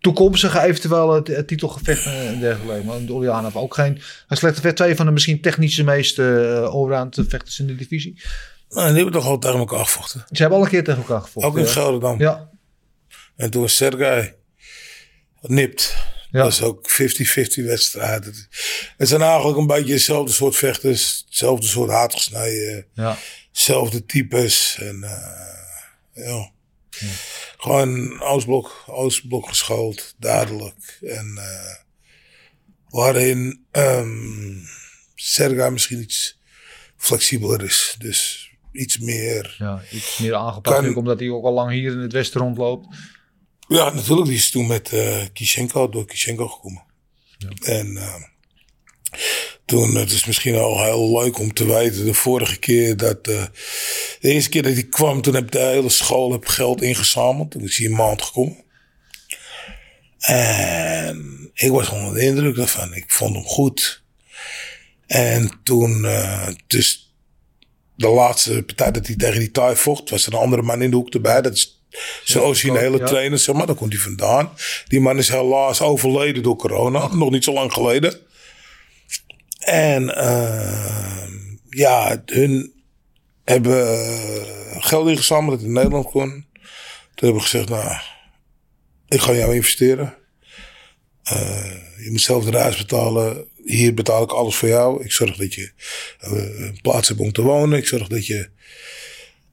toekomstige 0.00 0.60
eventuele 0.60 1.22
t- 1.22 1.48
titelgevechten 1.48 2.12
en 2.12 2.40
dergelijke. 2.40 2.86
Maar 2.86 2.96
Oliana 3.08 3.42
heeft 3.42 3.56
ook 3.56 3.74
geen... 3.74 4.00
Hij 4.26 4.36
slechte 4.36 4.60
vet 4.60 4.76
twee 4.76 4.96
van 4.96 5.06
de 5.06 5.12
misschien 5.12 5.40
technische 5.40 5.84
meest 5.84 6.18
uh, 6.18 6.62
allround 6.62 7.18
vechters 7.28 7.60
in 7.60 7.66
de 7.66 7.74
divisie. 7.74 8.20
Nou, 8.68 8.86
die 8.86 8.96
hebben 8.96 9.12
toch 9.12 9.26
al 9.26 9.38
tegen 9.38 9.58
elkaar 9.58 9.84
gevochten. 9.84 10.24
Ze 10.30 10.40
hebben 10.40 10.58
al 10.58 10.64
een 10.64 10.70
keer 10.70 10.84
tegen 10.84 11.00
elkaar 11.00 11.20
gevochten. 11.20 11.50
Ook 11.52 11.58
in 11.58 11.64
ja. 11.64 11.70
Gelderland. 11.70 12.20
Ja, 12.20 12.50
En 13.36 13.50
toen 13.50 13.62
was 13.62 13.76
Sergej 13.76 14.34
nipt. 15.40 15.96
Ja. 16.32 16.42
Dat 16.42 16.52
is 16.52 16.62
ook 16.62 16.90
50-50 16.90 17.64
wedstrijd. 17.64 18.24
Het, 18.24 18.48
het 18.96 19.08
zijn 19.08 19.22
eigenlijk 19.22 19.58
een 19.58 19.66
beetje 19.66 19.92
hetzelfde 19.92 20.32
soort 20.32 20.56
vechters. 20.56 21.22
Hetzelfde 21.26 21.66
soort 21.66 21.90
haatgesneden. 21.90 22.86
ja. 22.94 23.18
Zelfde 23.52 24.04
types. 24.06 24.76
En 24.80 25.02
eh, 25.02 26.24
ja. 26.26 26.50
Gewoon 27.56 28.20
Oostblok, 28.20 28.84
Oostblok 28.86 29.48
geschoold. 29.48 30.14
Duidelijk. 30.18 30.98
En 31.02 31.38
eh, 31.38 31.74
waarin 32.88 33.64
ehm 33.70 34.56
Sergej 35.14 35.70
misschien 35.70 36.00
iets 36.00 36.38
flexibeler 36.96 37.62
is. 37.64 37.94
Dus 37.98 38.50
iets 38.72 38.98
meer... 38.98 39.54
Ja, 39.58 39.82
iets 39.90 40.18
meer 40.18 40.34
aangepakt. 40.34 40.80
Kan- 40.84 40.96
omdat 40.96 41.18
hij 41.18 41.28
ook 41.30 41.44
al 41.44 41.52
lang 41.52 41.70
hier 41.70 41.92
in 41.92 41.98
het 41.98 42.12
westen 42.12 42.40
rondloopt. 42.40 42.96
Ja, 43.72 43.90
natuurlijk. 43.90 44.26
Die 44.28 44.36
is 44.36 44.50
toen 44.50 44.66
met 44.66 44.92
eh 44.92 45.24
Kishenko, 45.32 45.88
door 45.88 46.06
Kishenko 46.06 46.48
gekomen. 46.48 46.82
En 47.62 47.96
eh, 47.96 48.14
toen, 49.64 49.94
het 49.94 50.10
is 50.10 50.24
misschien 50.24 50.54
al 50.54 50.82
heel 50.82 51.20
leuk 51.20 51.38
om 51.38 51.52
te 51.52 51.66
weten, 51.66 52.04
de 52.04 52.14
vorige 52.14 52.58
keer 52.58 52.96
dat, 52.96 53.28
eh, 53.28 53.44
de 54.20 54.28
eerste 54.28 54.50
keer 54.50 54.62
dat 54.62 54.72
hij 54.72 54.82
kwam, 54.82 55.22
toen 55.22 55.34
heb 55.34 55.50
de 55.50 55.58
hele 55.58 55.88
school 55.88 56.32
heb 56.32 56.46
geld 56.46 56.82
ingezameld. 56.82 57.50
Toen 57.50 57.62
is 57.62 57.78
hij 57.78 57.86
een 57.86 57.94
maand 57.94 58.22
gekomen. 58.22 58.64
En 60.18 61.50
ik 61.54 61.70
was 61.70 61.88
onder 61.88 62.14
de 62.14 62.24
indruk 62.24 62.56
daarvan. 62.56 62.94
Ik 62.94 63.10
vond 63.10 63.34
hem 63.34 63.44
goed. 63.44 64.02
En 65.06 65.60
toen, 65.62 66.06
dus 66.66 67.14
de 67.96 68.08
laatste 68.08 68.62
partij 68.62 68.90
dat 68.90 69.06
hij 69.06 69.16
tegen 69.16 69.38
die 69.38 69.50
Thai 69.50 69.76
vocht, 69.76 70.10
was 70.10 70.26
er 70.26 70.32
een 70.32 70.38
andere 70.38 70.62
man 70.62 70.82
in 70.82 70.90
de 70.90 70.96
hoek 70.96 71.14
erbij. 71.14 71.42
Dat 71.42 71.52
is 71.52 71.81
zijn 72.24 72.44
originele 72.44 72.98
ja. 72.98 73.06
trainer, 73.06 73.38
zeg 73.38 73.54
maar. 73.54 73.66
Daar 73.66 73.74
komt 73.76 73.92
hij 73.92 74.02
vandaan. 74.02 74.50
Die 74.86 75.00
man 75.00 75.18
is 75.18 75.28
helaas 75.28 75.80
overleden 75.80 76.42
door 76.42 76.56
corona. 76.56 77.14
Nog 77.14 77.30
niet 77.30 77.44
zo 77.44 77.52
lang 77.52 77.72
geleden. 77.72 78.16
En 79.58 80.16
eh, 80.16 81.28
ja, 81.70 82.22
hun 82.26 82.72
hebben 83.44 84.04
eh, 84.04 84.82
geld 84.84 85.08
ingezameld 85.08 85.50
dat 85.58 85.66
in 85.66 85.72
Nederland 85.72 86.06
kon. 86.06 86.30
Toen 87.14 87.28
hebben 87.28 87.34
we 87.42 87.48
gezegd, 87.48 87.68
nou, 87.68 87.96
ik 89.08 89.20
ga 89.20 89.32
jou 89.32 89.54
investeren. 89.54 90.14
Eh, 91.22 91.72
je 92.04 92.10
moet 92.10 92.20
zelf 92.20 92.44
de 92.44 92.50
reis 92.50 92.76
betalen. 92.76 93.44
Hier 93.64 93.94
betaal 93.94 94.22
ik 94.22 94.30
alles 94.32 94.56
voor 94.56 94.68
jou. 94.68 95.04
Ik 95.04 95.12
zorg 95.12 95.36
dat 95.36 95.54
je 95.54 95.72
eh, 96.18 96.32
een 96.32 96.78
plaats 96.82 97.08
hebt 97.08 97.20
om 97.20 97.32
te 97.32 97.42
wonen. 97.42 97.78
Ik 97.78 97.86
zorg 97.86 98.08
dat 98.08 98.26
je 98.26 98.48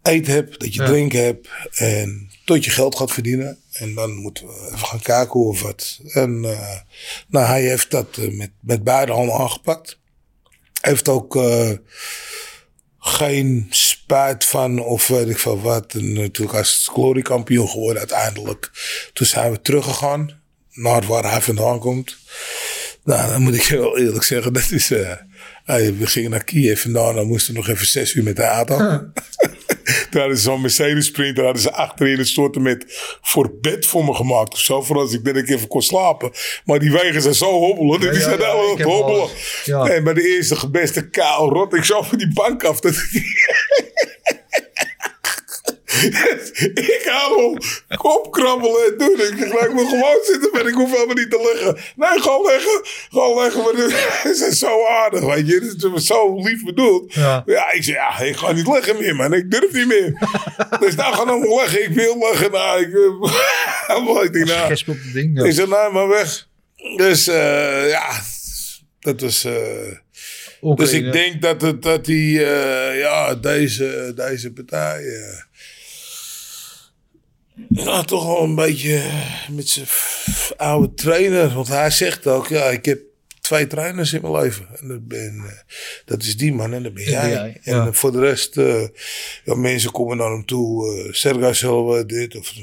eten 0.04 0.34
hebt, 0.34 0.60
dat 0.60 0.74
je 0.74 0.82
Ja. 0.82 0.88
drinken 0.88 1.24
hebt. 1.24 1.48
En 1.76 2.29
tot 2.50 2.66
je 2.66 2.72
geld 2.72 2.96
gaat 2.96 3.12
verdienen. 3.12 3.58
En 3.72 3.94
dan 3.94 4.14
moeten 4.14 4.48
we 4.48 4.66
even 4.66 4.88
gaan 4.88 5.02
kijken 5.02 5.40
of 5.40 5.62
wat. 5.62 6.00
En 6.14 6.46
eh, 6.46 6.78
nou, 7.28 7.46
hij 7.46 7.62
heeft 7.62 7.92
dat 7.92 8.18
eh, 8.18 8.38
met, 8.38 8.52
met 8.60 8.84
beide 8.84 9.12
handen 9.12 9.36
aangepakt. 9.36 10.00
Heeft 10.82 11.08
ook 11.10 11.36
eh, 11.36 11.72
geen 13.00 13.68
spijt 13.70 14.46
van 14.46 14.80
of 14.80 15.08
weet 15.08 15.30
ik 15.30 15.38
veel 15.38 15.62
wat. 15.62 15.94
En 15.94 16.14
natuurlijk 16.14 16.58
als 16.58 16.90
glory 16.92 17.22
kampioen 17.22 17.70
geworden 17.70 17.98
uiteindelijk. 17.98 18.72
Toen 19.14 19.28
zijn 19.28 19.52
we 19.52 19.62
teruggegaan 19.62 20.42
naar 20.72 21.06
waar 21.06 21.32
hij 21.32 21.42
vandaan 21.42 21.80
komt. 21.80 22.18
Nou, 23.04 23.30
dan 23.30 23.42
moet 23.42 23.56
ik 23.56 23.62
je 23.62 23.78
wel 23.78 23.98
eerlijk 23.98 24.24
zeggen, 24.24 24.54
dat 24.54 24.72
is... 24.72 24.90
hey, 25.64 25.96
we 25.96 26.08
gingen 26.08 26.30
naar 26.30 26.44
Kiev 26.44 26.82
vandaan, 26.82 27.16
dan 27.16 27.28
moesten 27.28 27.54
we 27.54 27.60
nog 27.60 27.70
even 27.70 27.88
zes 27.88 28.14
uur 28.14 28.24
met 28.24 28.36
de 28.36 28.44
auto. 28.44 28.78
Toen 30.10 30.20
hadden 30.20 30.38
ze 30.38 30.44
zo'n 30.44 30.62
Mercedes 30.62 31.06
Sprinter, 31.06 31.44
hadden 31.44 31.62
ze 31.62 31.72
achterin 31.74 32.20
een 32.20 32.26
soort 32.26 32.60
met 32.60 32.86
voor 33.22 33.52
bed 33.62 33.86
voor 33.86 34.06
me 34.06 34.14
gemaakt 34.14 34.54
of 34.54 34.60
zo. 34.60 34.82
Voor 34.82 34.98
als 34.98 35.14
ik 35.14 35.26
dat 35.26 35.36
ik 35.36 35.50
even 35.50 35.68
kon 35.68 35.82
slapen. 35.82 36.32
Maar 36.66 36.80
die 36.80 36.92
wegen 36.92 37.22
zijn 37.22 37.34
zo 37.34 37.52
hobbelen. 37.52 38.00
die 38.00 38.12
ja, 38.12 38.20
zijn 38.20 38.40
ja, 38.40 38.46
al- 38.48 38.82
hobbelen. 38.82 39.28
ja. 39.66 39.88
En 39.88 40.04
bij 40.04 40.14
de 40.14 40.36
eerste 40.36 40.56
gebeste 40.56 41.10
kaal 41.10 41.50
rot 41.50 41.74
ik 41.74 41.84
zo 41.84 42.02
van 42.02 42.18
die 42.18 42.34
bank 42.34 42.64
af. 42.64 42.80
Dat 42.80 42.96
ik 46.96 47.02
haal 47.06 47.38
hem 47.38 47.58
opkrabbelen 48.02 48.86
en 48.86 48.98
doen. 48.98 49.20
Ik 49.20 49.34
zeg, 49.40 49.54
laat 49.54 49.74
me 49.74 49.86
gewoon 49.88 50.20
zitten, 50.24 50.50
maar 50.52 50.68
ik 50.68 50.74
hoef 50.74 50.92
helemaal 50.92 51.16
niet 51.16 51.30
te 51.32 51.52
liggen. 51.54 51.78
Nee, 51.96 52.22
gewoon 52.22 52.46
leggen. 52.46 52.82
Gewoon 53.10 53.44
leggen. 53.44 53.62
Maar 53.64 54.34
zijn 54.36 54.52
zo 54.52 54.86
aardig, 54.86 55.20
weet 55.26 55.48
je. 55.48 55.54
Het 55.80 55.94
is 55.96 56.06
zo 56.06 56.42
lief 56.42 56.64
bedoeld. 56.64 57.14
Ja. 57.14 57.44
Ja, 57.46 57.72
ik 57.72 57.84
zeg, 57.84 57.96
ja, 57.96 58.20
ik 58.20 58.36
ga 58.36 58.52
niet 58.52 58.68
leggen 58.68 58.98
meer, 58.98 59.16
man. 59.16 59.34
Ik 59.34 59.52
durf 59.52 59.74
niet 59.74 59.88
meer. 59.88 60.28
dus 60.80 60.96
nou 60.96 61.14
gaan 61.16 61.40
we 61.40 61.56
leggen. 61.56 61.84
Ik 61.84 61.94
wil 61.94 62.18
leggen. 62.20 62.52
Nou, 62.52 62.82
ik, 62.82 62.88
uh, 62.88 64.24
ik 64.24 64.34
denk, 64.34 64.46
nou, 64.46 64.68
Gesp 64.68 64.88
op 64.90 64.98
het 65.04 65.14
ding. 65.14 65.40
ja. 65.40 65.46
ik 65.46 65.54
zeg, 65.54 65.68
nou, 65.68 65.94
maar 65.94 66.08
weg. 66.08 66.48
Dus 66.96 67.28
eh, 67.28 67.90
ja, 67.90 68.10
dat 69.00 69.22
was... 69.22 69.44
eh, 69.44 70.76
dus 70.76 70.92
ik 70.92 71.12
denk 71.12 71.42
dat, 71.42 71.62
het, 71.62 71.82
dat 71.82 72.06
die, 72.06 72.46
eh, 72.46 73.00
ja, 73.00 73.36
deze, 73.36 74.12
deze 74.16 74.52
partij. 74.54 75.04
eh, 75.06 75.49
ja, 77.70 78.04
toch 78.04 78.26
wel 78.26 78.44
een 78.44 78.56
beetje 78.56 79.04
met 79.52 79.70
zijn 79.70 79.88
oude 80.58 80.94
trainer. 80.94 81.54
Want 81.54 81.68
hij 81.68 81.90
zegt 81.92 82.28
ook, 82.28 82.48
ja, 82.48 82.64
ik 82.70 82.86
heb 82.86 83.00
twee 83.42 83.68
trainers 83.68 84.14
in 84.14 84.22
mijn 84.22 84.34
leven. 84.34 84.68
En 84.80 84.88
dat, 84.88 85.08
ben, 85.08 85.44
eh, 85.48 85.74
dat 86.06 86.22
is 86.24 86.38
die 86.38 86.54
man 86.54 86.74
en 86.74 86.84
dat 86.84 86.94
ben 86.94 87.04
jij. 87.04 87.60
en 87.64 87.76
ja. 87.76 87.86
eh, 87.88 87.94
voor 87.94 88.12
de 88.12 88.20
rest, 88.20 88.58
eh, 88.58 88.84
ja, 89.44 89.56
mensen 89.56 89.92
komen 89.92 90.18
naar 90.18 90.32
hem 90.32 90.46
toe. 90.46 90.98
eh 91.06 91.14
Sergej 91.14 91.54
Silva, 91.54 92.04
dit 92.04 92.36
of 92.36 92.54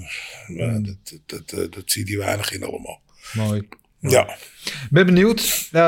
Mm. 0.46 0.84
dat, 0.84 1.18
dat, 1.26 1.48
dat, 1.48 1.72
dat 1.72 1.82
ziet 1.86 2.08
hij 2.08 2.18
weinig 2.18 2.52
in 2.52 2.62
allemaal. 2.64 3.00
Mooi. 3.32 3.68
Ja. 4.08 4.36
Ben 4.90 5.06
benieuwd. 5.06 5.68
Eh, 5.72 5.80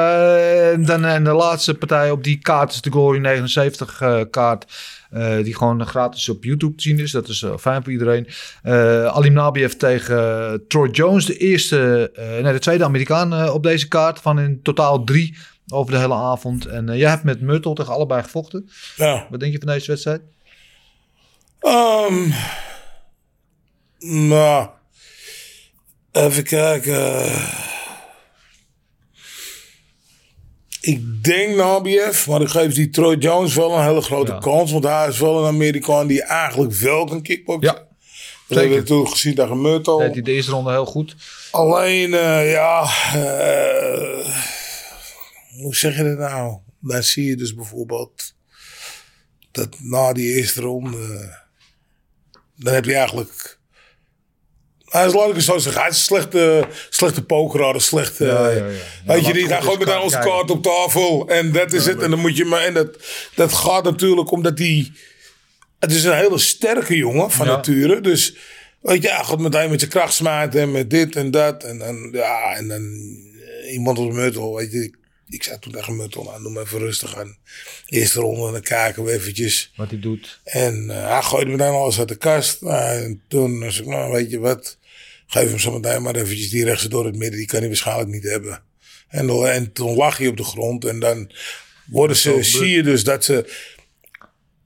dan 0.87 1.05
en 1.05 1.25
de 1.25 1.33
laatste 1.33 1.75
partij 1.75 2.11
op 2.11 2.25
die 2.25 2.39
kaart 2.39 2.73
is 2.73 2.81
de 2.81 2.91
Glory 2.91 3.19
79 3.19 4.01
eh, 4.01 4.21
kaart. 4.31 4.67
eh, 5.11 5.37
die 5.37 5.57
gewoon 5.57 5.87
gratis 5.87 6.29
op 6.29 6.45
YouTube 6.45 6.75
te 6.75 6.83
zien 6.83 6.99
is. 6.99 7.11
Dat 7.11 7.29
is 7.29 7.43
eh, 7.43 7.57
fijn 7.57 7.83
voor 7.83 7.93
iedereen. 7.93 8.29
Eh 8.63 9.05
Alim 9.05 9.33
Nabiev 9.33 9.73
tegen 9.73 10.19
eh, 10.53 10.59
Troy 10.69 10.89
Jones. 10.91 11.25
De 11.27 11.37
eerste, 11.37 12.11
eh, 12.15 12.43
nee, 12.43 12.53
de 12.53 12.59
tweede 12.59 12.85
Amerikaan 12.85 13.33
eh, 13.35 13.55
op 13.55 13.63
deze 13.63 13.89
kaart. 13.89 14.19
Van 14.21 14.39
in 14.41 14.63
totaal 14.63 15.05
drie 15.05 15.37
over 15.69 15.93
de 15.93 15.99
hele 15.99 16.15
avond. 16.15 16.67
En 16.67 16.89
eh, 16.89 16.99
jij 16.99 17.11
hebt 17.11 17.25
met 17.25 17.41
Myrtle 17.41 17.75
tegen 17.75 17.93
allebei 17.93 18.23
gevochten. 18.23 18.69
ja. 18.97 19.27
Wat 19.31 19.41
denk 19.41 19.53
je 19.53 19.59
van 19.59 19.69
deze 19.69 19.91
wedstrijd? 19.91 20.21
Ehm 21.61 22.29
nou, 24.29 24.69
even 26.13 26.43
kijken. 26.45 27.23
Ik 30.81 31.25
denk 31.25 31.57
Nabiev, 31.57 32.27
maar 32.27 32.41
ik 32.41 32.49
geef 32.49 32.75
die 32.75 32.91
Troy 32.91 33.17
Jones 33.17 33.55
wel 33.55 33.73
een 33.79 33.85
hele 33.85 34.01
grote 34.01 34.33
Ja. 34.33 34.39
kans. 34.39 34.73
Want 34.73 34.85
hij 34.85 35.09
is 35.09 35.19
wel 35.19 35.39
een 35.39 35.47
Amerikaan 35.55 36.07
die 36.07 36.23
eigenlijk 36.23 36.73
wel 36.73 37.05
kan 37.05 37.23
kickboksen. 37.23 37.75
Ja, 37.75 37.87
Dat 38.47 38.59
hebben 38.59 38.79
we 38.79 38.83
toen 38.85 39.09
gezien 39.09 39.35
tegen 39.35 39.61
Murto. 39.61 39.99
deed 39.99 40.13
hij 40.13 40.23
de 40.23 40.33
eerste 40.33 40.51
ronde 40.51 40.71
heel 40.71 40.87
goed. 40.87 41.17
Alleen, 41.51 42.15
eh, 42.15 42.51
ja, 42.53 42.83
eh, 43.15 44.35
hoe 45.63 45.75
zeg 45.77 45.97
je 45.97 46.03
dat 46.03 46.19
nou? 46.31 46.59
Dan 46.81 47.03
zie 47.03 47.25
je 47.25 47.37
dus 47.37 47.55
bijvoorbeeld 47.55 48.35
dat 49.51 49.77
na 49.81 50.13
die 50.13 50.35
eerste 50.35 50.61
ronde, 50.61 51.37
dan 52.57 52.75
heb 52.75 52.85
je 52.85 52.95
eigenlijk 52.95 53.58
Hij 54.89 55.07
is, 55.07 55.13
laat 55.13 55.29
ik 55.29 55.35
het 55.35 55.45
zo 55.45 55.59
zeggen, 55.59 55.83
hij 55.83 55.91
is 55.91 55.97
een 55.97 56.03
slechte, 56.03 56.69
slechte 56.91 57.23
pokeraar, 57.25 57.75
een 57.75 57.81
slechte... 57.81 58.25
Ja, 58.25 58.49
ja, 58.49 58.67
ja. 58.67 58.73
Weet 59.07 59.27
je 59.27 59.33
niet, 59.33 59.49
hij 59.49 59.61
gooit 59.61 59.79
meteen 59.79 60.01
onze 60.01 60.19
kaart 60.19 60.51
op 60.51 60.63
tafel 60.63 61.29
en 61.29 61.53
dat 61.53 61.73
is 61.73 61.87
het. 61.87 62.03
En 62.03 62.11
dan 62.11 62.21
moet 62.21 62.37
je 62.37 62.45
maar... 62.45 62.65
En 62.65 62.75
dat, 62.75 62.97
dat 63.35 63.53
gaat 63.53 63.85
natuurlijk 63.85 64.31
omdat 64.31 64.59
hij... 64.59 64.93
Het 65.79 65.93
is 65.93 66.05
een 66.05 66.17
hele 66.17 66.39
sterke 66.39 66.97
jongen 66.97 67.31
van 67.31 67.47
nature, 67.47 68.01
dus... 68.01 68.37
Weet 68.81 69.03
je, 69.03 69.11
hij 69.11 69.25
gaat 69.25 69.39
meteen 69.39 69.71
met 69.71 69.79
zijn 69.79 69.91
kracht 69.93 70.15
smijten 70.15 70.61
en 70.61 70.71
met 70.71 70.91
dit 70.91 71.17
en 71.17 71.31
dat. 71.31 71.65
En 71.65 71.79
dan, 71.79 72.09
ja, 72.13 72.55
en 72.55 72.69
dan 72.69 72.83
eh, 73.63 73.73
iemand 73.73 73.99
als 73.99 74.15
Muttel, 74.15 74.55
weet 74.55 74.73
je... 74.73 74.85
Ik, 74.85 74.95
ik 75.29 75.43
zei 75.43 75.59
toen 75.59 75.73
tegen 75.73 75.97
Muttel, 75.97 76.23
nou, 76.23 76.43
doe 76.43 76.53
maar 76.53 76.63
even 76.63 76.79
rustig 76.79 77.17
aan. 77.17 77.37
Eerste 77.87 78.21
ronde, 78.21 78.53
dan 78.53 78.61
kijken 78.61 79.05
we 79.05 79.13
eventjes. 79.13 79.73
Wat 79.77 79.91
hij 79.91 79.99
doet. 80.01 80.41
En 80.45 80.91
eh, 80.91 81.09
hij 81.11 81.23
gooide 81.23 81.51
meteen 81.51 81.73
alles 81.73 81.99
uit 81.99 82.09
de 82.09 82.17
kast. 82.17 82.61
Nou, 82.61 83.03
en 83.03 83.23
toen 83.29 83.65
zei 83.71 83.85
ik, 83.87 83.91
nou 83.95 84.13
weet 84.13 84.31
je 84.31 84.39
wat, 84.39 84.78
geef 85.31 85.49
hem 85.49 85.59
zo 85.59 85.71
meteen 85.73 86.03
maar 86.03 86.15
eventjes 86.17 86.51
die 86.51 86.65
rechtse 86.65 86.89
door 86.89 87.05
het 87.05 87.17
midden. 87.17 87.39
Die 87.39 87.47
kan 87.49 87.59
hij 87.59 87.69
waarschijnlijk 87.69 88.09
niet 88.11 88.23
hebben. 88.25 88.63
En, 89.09 89.27
dan- 89.27 89.47
en 89.47 89.73
toen 89.73 89.97
lag 89.97 90.19
hij 90.19 90.27
op 90.27 90.37
de 90.37 90.45
grond 90.45 90.85
en 90.85 90.99
dan 91.01 91.31
worden 91.87 92.17
ze, 92.17 92.43
zie 92.43 92.71
je 92.71 92.83
dus 92.83 93.05
dat 93.05 93.25
ze 93.25 93.53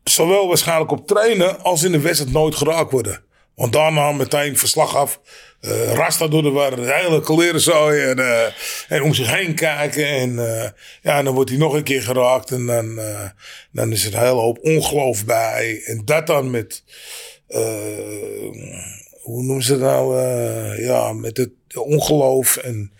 zowel 0.05 0.49
waarschijnlijk 0.49 0.91
op 0.91 1.07
trainen 1.07 1.61
als 1.63 1.83
in 1.83 1.93
de 1.93 2.01
wedstrijd 2.01 2.33
nooit 2.33 2.55
geraakt 2.55 2.93
worden. 2.93 3.23
Want 3.55 3.73
daarna 3.73 4.13
meteen 4.13 4.59
verslag 4.59 4.97
af. 4.97 5.21
eh 5.61 5.93
Rasta 5.93 6.29
door 6.29 6.43
de 6.43 6.51
war, 6.51 6.77
de 6.77 6.95
hele 6.95 7.21
kleren 7.21 8.09
en, 8.09 8.19
eh, 8.19 8.53
en 8.89 9.03
om 9.03 9.15
zich 9.15 9.35
heen 9.35 9.55
kijken. 9.55 10.07
En 10.07 10.39
eh, 10.63 10.71
ja, 11.03 11.23
dan 11.23 11.35
wordt 11.35 11.51
hij 11.51 11.59
nog 11.59 11.73
een 11.75 11.83
keer 11.83 12.03
geraakt. 12.03 12.51
En 12.51 12.67
dan, 12.67 13.01
dan 13.73 13.93
is 13.93 14.05
er 14.05 14.13
een 14.15 14.19
hele 14.21 14.31
hoop 14.41 14.59
ongeloof 14.63 15.25
bij. 15.25 15.83
En 15.85 16.03
dat 16.05 16.27
dan 16.27 16.51
met, 16.51 16.83
hoe 19.23 19.43
noemen 19.43 19.65
ze 19.65 19.73
het 19.73 19.81
nou? 19.81 20.19
eh, 20.19 20.85
ja, 20.85 21.13
met 21.13 21.37
het 21.37 21.51
ongeloof 21.75 22.57
en 22.57 22.93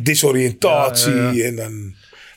disoriëntatie. 0.00 1.14
Ja, 1.14 1.22
ja, 1.22 1.30
ja. 1.30 1.44
En 1.44 1.56
dan... 1.56 1.94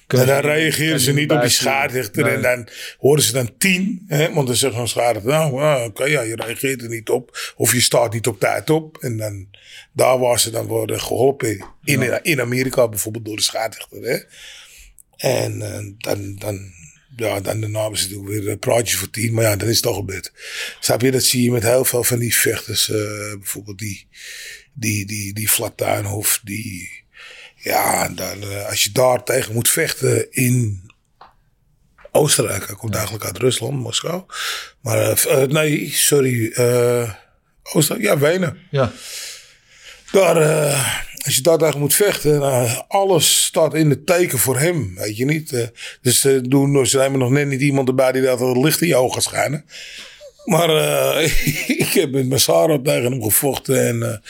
En 0.08 0.26
dan 0.26 0.39
reageren 0.39 0.99
ze 0.99 1.14
niet 1.14 1.32
op 1.32 1.41
die. 1.41 2.10
Nee. 2.12 2.34
En 2.34 2.41
dan 2.41 2.68
horen 2.97 3.24
ze 3.24 3.34
dan 3.34 3.58
tien. 3.58 4.06
Hè? 4.08 4.34
Want 4.34 4.47
dan 4.47 4.56
zegt 4.56 4.74
zo'n 4.88 5.03
nou 5.24 5.62
ah, 5.62 5.84
oké, 5.86 6.06
ja, 6.06 6.22
je 6.22 6.36
reageert 6.36 6.82
er 6.82 6.89
niet 6.89 7.10
op. 7.10 7.53
Of 7.56 7.74
je 7.74 7.82
staat 7.82 8.14
niet 8.14 8.28
op 8.28 8.39
tijd 8.39 8.70
op. 8.70 8.97
En 8.97 9.18
dan, 9.18 9.47
daar 9.91 10.20
waar 10.20 10.39
ze 10.39 10.49
dan 10.49 10.66
worden 10.66 11.01
geholpen. 11.01 11.66
In, 11.84 12.24
in 12.24 12.41
Amerika 12.41 12.88
bijvoorbeeld 12.88 13.26
door 13.26 13.36
de 13.36 13.41
schaarsrechter. 13.41 14.01
Hè? 14.01 14.18
En 15.18 15.62
eh, 15.62 15.86
dan, 15.97 16.36
dan, 16.36 16.72
ja, 17.16 17.39
dan 17.39 17.59
daarna 17.59 17.82
hebben 17.82 17.99
ze 17.99 18.07
natuurlijk 18.07 18.43
weer 18.43 18.49
eh, 18.51 18.59
praatjes 18.59 18.97
voor 18.97 19.09
tien. 19.09 19.34
Maar 19.34 19.43
ja, 19.43 19.55
dan 19.55 19.68
is 19.68 19.76
het 19.76 19.84
toch 19.84 19.95
gebeurd. 19.95 20.32
Snap 20.80 21.01
je, 21.01 21.11
dat 21.11 21.24
zie 21.24 21.43
je 21.43 21.51
met 21.51 21.63
heel 21.63 21.86
veel 21.86 22.03
van 22.03 22.20
die 22.20 22.36
vechters. 22.36 22.89
eh, 22.89 22.95
bijvoorbeeld 23.34 23.78
die, 23.78 24.07
die, 24.74 25.05
die, 25.05 25.34
die 25.34 25.49
Flatuinhof, 25.49 26.39
die... 26.43 27.03
Ja, 27.55 28.09
dan, 28.09 28.41
eh, 28.41 28.68
als 28.70 28.84
je 28.84 28.91
daar 28.91 29.24
tegen 29.24 29.53
moet 29.53 29.70
vechten 29.70 30.32
in 30.32 30.84
Oostenrijk. 32.11 32.68
Hij 32.68 32.76
komt 32.76 32.95
eigenlijk 32.95 33.26
uit 33.26 33.38
Rusland, 33.38 33.80
Moskou. 33.80 34.24
Maar 34.82 35.11
eh, 35.11 35.41
nee, 35.47 35.91
sorry. 35.93 36.53
Oostenrijk, 37.63 38.07
ja, 38.07 38.18
Wenen. 38.18 38.57
Ja. 38.72 38.91
Daar, 40.11 40.36
als 41.26 41.36
je 41.36 41.41
daar 41.41 41.57
tegen 41.57 41.80
moet 41.80 41.93
vechten, 41.93 42.41
alles 42.88 43.43
staat 43.43 43.73
in 43.73 43.89
het 43.89 44.05
teken 44.05 44.39
voor 44.39 44.59
hem, 44.59 44.95
weet 44.95 45.17
je 45.17 45.26
niet. 45.26 45.53
Eh, 45.53 45.67
dus 46.01 46.26
eh 46.26 46.38
doen 46.41 46.88
ze 46.88 46.99
hebben 46.99 47.19
nog 47.19 47.30
net 47.30 47.47
niet 47.47 47.61
iemand 47.61 47.88
erbij 47.88 48.11
die 48.11 48.21
dat 48.21 48.57
licht 48.57 48.82
in 48.82 48.88
je 48.88 48.95
ogen 48.95 49.21
schijnen. 49.21 49.65
Maar 50.45 50.69
eh, 50.69 51.23
ik 51.86 51.89
heb 51.93 52.11
met 52.11 52.30
Massaro 52.30 52.82
tegen 52.82 53.11
hem 53.11 53.23
gevochten 53.23 53.88
en 53.88 54.21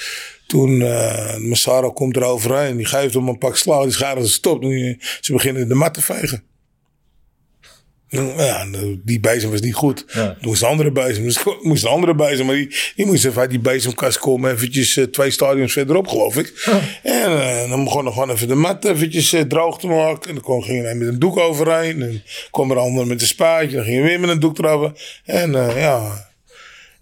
toen 0.48 0.70
uh, 0.82 1.38
Massaro 1.38 1.92
komt 1.92 2.16
er 2.16 2.24
overheen, 2.24 2.78
die 2.78 2.86
geeft 2.86 3.14
hem 3.14 3.28
een 3.28 3.38
pak 3.38 3.58
slag, 3.58 3.84
die 3.84 3.92
schade 3.92 4.28
stopt 4.28 4.64
en 4.64 5.00
ze 5.22 5.34
beginnen 5.34 5.68
de 5.68 5.76
mat 5.76 5.94
te 5.94 6.02
vegen. 6.02 6.44
Nou 8.16 8.42
Ja, 8.44 8.60
en 8.60 9.02
die 9.06 9.20
bezem 9.20 9.52
was 9.52 9.60
niet 9.62 9.74
goed. 9.74 10.06
Ja. 10.08 10.26
Toen 10.28 10.36
moest 10.42 10.60
de 10.60 10.66
andere 10.68 10.92
dus 10.92 11.44
moest 11.62 11.82
de 11.84 11.90
andere 11.90 12.16
bezem, 12.16 12.46
maar 12.46 12.56
die, 12.56 12.76
die 12.96 13.06
moest 13.06 13.26
even 13.26 13.42
uit 13.42 13.50
die 13.50 13.60
bezemkast 13.60 14.20
komen, 14.20 14.52
eventjes 14.52 14.98
eh, 14.98 15.04
twee 15.04 15.32
stadions 15.32 15.74
verderop, 15.74 16.08
geloof 16.08 16.38
ik. 16.38 16.68
En 17.04 17.42
eh, 17.42 17.70
dan 17.70 17.84
begon 17.84 18.06
er 18.06 18.12
gewoon 18.12 18.30
even 18.30 18.48
de 18.48 18.56
mat 18.56 18.86
eventjes 18.86 19.34
eh, 19.34 19.42
droog 19.42 19.80
te 19.80 19.88
maken. 19.88 20.28
En 20.30 20.34
dan 20.36 20.44
kon, 20.44 20.64
ging 20.64 20.84
hij 20.84 20.96
met 20.96 21.08
een 21.08 21.20
doek 21.20 21.38
overheen. 21.40 22.02
En 22.02 22.24
kwam 22.52 22.72
er 22.72 22.78
ander 22.78 23.08
met 23.08 23.22
een 23.22 23.28
spaatje, 23.28 23.76
dan 23.76 23.86
ging 23.86 23.98
hij 23.98 24.06
weer 24.08 24.20
met 24.20 24.30
een 24.30 24.40
doek 24.40 24.58
erover. 24.60 24.92
En 25.26 25.52
ja, 25.52 26.24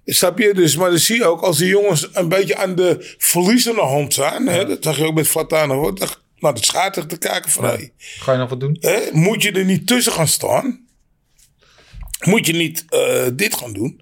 Snap 0.06 0.40
je? 0.40 0.54
Dus, 0.54 0.76
maar 0.76 0.90
dan 0.90 1.00
zie 1.00 1.16
je 1.16 1.26
ook 1.26 1.42
als 1.42 1.58
die 1.58 1.68
jongens 1.68 2.08
een 2.14 2.28
beetje 2.30 2.56
aan 2.58 2.76
de 2.76 3.14
verliezende 3.18 3.82
hand 3.82 4.14
zijn. 4.14 4.48
Hè, 4.48 4.66
dat 4.66 4.78
zag 4.84 4.98
je 4.98 5.06
ook 5.06 5.14
met 5.14 5.28
Flatana. 5.28 5.74
hoor, 5.74 5.96
dat- 6.00 6.22
Naar 6.40 6.54
de 6.54 6.64
schaater 6.64 7.06
te 7.08 7.18
kijken 7.18 7.52
van 7.52 7.64
hey, 7.64 7.92
Ga 8.20 8.32
je 8.32 8.38
nog 8.38 8.50
wat 8.50 8.60
doen? 8.60 8.78
hè, 8.80 8.98
moet 9.12 9.44
je 9.44 9.52
er 9.52 9.66
niet 9.66 9.88
tussen 9.88 10.12
gaan 10.14 10.28
staan? 10.28 10.83
Moet 12.26 12.48
je 12.48 12.54
niet 12.54 12.86
eh, 12.90 13.28
dit 13.34 13.56
gaan 13.56 13.74
doen? 13.74 14.02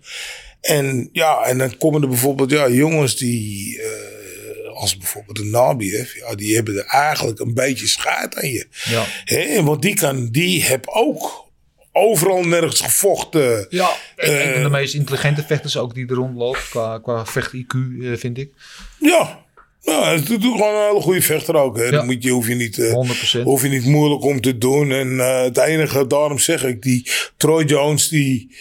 En 0.61 1.09
ja, 1.11 1.41
en 1.43 1.57
dan 1.57 1.77
komen 1.77 2.01
er 2.01 2.07
bijvoorbeeld 2.07 2.51
ja, 2.51 2.69
jongens 2.69 3.15
die, 3.15 3.81
eh, 3.81 4.69
als 4.73 4.97
bijvoorbeeld 4.97 5.39
een 5.39 5.49
Nabiev, 5.49 6.15
ja, 6.15 6.35
die 6.35 6.55
hebben 6.55 6.77
er 6.77 6.85
eigenlijk 6.85 7.39
een 7.39 7.53
beetje 7.53 7.87
schaat 7.87 8.35
aan 8.35 8.49
je. 8.49 8.67
Ja. 8.85 9.05
Hè, 9.25 9.63
want 9.63 9.81
die, 9.81 9.95
kan, 9.95 10.27
die 10.31 10.63
heb 10.63 10.87
ook 10.87 11.49
overal 11.91 12.43
nergens 12.43 12.79
gevochten. 12.81 13.65
Ja, 13.69 13.89
Eh, 14.15 14.45
een 14.45 14.53
van 14.53 14.63
de 14.63 14.69
meest 14.69 14.93
intelligente 14.93 15.43
vechters 15.43 15.77
ook 15.77 15.93
die 15.93 16.07
er 16.07 16.15
rondloopt. 16.15 16.69
Qua, 16.69 16.99
qua 16.99 17.25
vecht-IQ, 17.25 17.75
eh, 18.01 18.11
vind 18.17 18.37
ik. 18.37 18.51
Ja. 18.99 19.39
Ja, 19.81 20.11
het 20.11 20.23
is 20.23 20.29
natuurlijk 20.29 20.57
gewoon 20.61 20.75
een 20.81 20.87
hele 20.87 21.01
goede 21.01 21.21
vechter 21.21 21.55
ook. 21.55 21.77
Hè. 21.77 21.83
Ja. 21.83 21.91
Dan 21.91 22.05
moet 22.05 22.23
je, 22.23 22.29
hoef, 22.29 22.47
je 22.47 22.55
niet, 22.55 22.77
eh, 22.79 22.93
100%. 22.93 23.43
hoef 23.43 23.61
je 23.61 23.69
niet 23.69 23.85
moeilijk 23.85 24.23
om 24.23 24.41
te 24.41 24.57
doen. 24.57 24.91
En 24.91 25.19
eh, 25.19 25.41
het 25.43 25.57
enige, 25.57 26.07
daarom 26.07 26.39
zeg 26.39 26.63
ik, 26.63 26.81
die 26.81 27.09
Troy 27.37 27.63
Jones, 27.63 28.07
die 28.09 28.55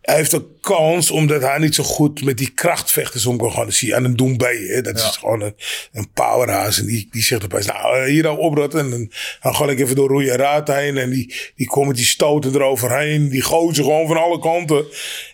heeft 0.00 0.32
een 0.32 0.46
kans 0.60 1.10
omdat 1.10 1.40
hij 1.42 1.58
niet 1.58 1.74
zo 1.74 1.82
goed 1.82 2.24
met 2.24 2.38
die 2.38 2.50
krachtvechters 2.50 3.26
om 3.26 3.38
kan 3.38 3.52
gaan. 3.52 3.64
Dat 3.64 3.74
zie 3.74 3.88
je 3.88 3.94
aan 3.94 4.04
een 4.04 4.16
Doembee. 4.16 4.66
Hè. 4.68 4.80
Dat 4.80 5.00
Ja. 5.00 5.08
is 5.08 5.16
gewoon 5.16 5.40
een, 5.40 5.54
een 5.92 6.10
powerhouse. 6.12 6.80
En 6.80 6.86
die, 6.86 7.08
die 7.10 7.22
zegt 7.22 7.44
opeens, 7.44 7.66
nou, 7.66 7.98
eh, 7.98 8.04
hier 8.04 8.22
nou 8.22 8.38
oprotten. 8.38 8.80
En 8.80 8.90
dan, 8.90 9.10
dan 9.42 9.54
ga 9.54 9.68
ik 9.68 9.80
even 9.80 9.96
door 9.96 10.08
Roeie 10.08 10.36
Raad 10.36 10.68
heen. 10.68 10.96
En 10.96 11.10
die, 11.10 11.34
die 11.56 11.66
komen 11.66 11.94
die 11.94 12.04
stoten 12.04 12.54
eroverheen. 12.54 13.28
Die 13.28 13.42
gooien 13.42 13.74
ze 13.74 13.82
gewoon 13.82 14.06
van 14.06 14.16
alle 14.22 14.38
kanten. 14.38 14.84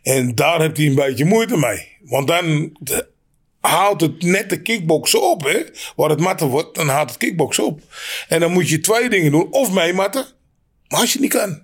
En 0.02 0.34
daar 0.34 0.60
heeft 0.60 0.76
hij 0.76 0.86
een 0.86 0.94
beetje 0.94 1.24
moeite 1.24 1.56
mee. 1.56 1.86
Want 2.04 2.26
dan 2.26 2.76
de- 2.80 3.06
haalt 3.60 4.00
het 4.00 4.22
net 4.22 4.50
de 4.50 4.62
kickboksen 4.62 5.30
op. 5.30 5.44
Hè? 5.44 5.62
Waar 5.96 6.10
het 6.10 6.20
matten 6.20 6.46
wordt, 6.46 6.74
dan 6.74 6.88
haalt 6.88 7.08
het 7.08 7.18
kickboksen 7.18 7.64
op. 7.64 7.80
En 8.28 8.40
dan 8.40 8.52
moet 8.52 8.68
je 8.68 8.80
twee 8.80 9.08
dingen 9.08 9.30
doen. 9.30 9.52
Of 9.52 9.72
meematten. 9.72 10.26
Maar 10.88 11.00
als 11.00 11.12
je 11.12 11.18
het 11.18 11.20
niet 11.20 11.40
kan. 11.40 11.62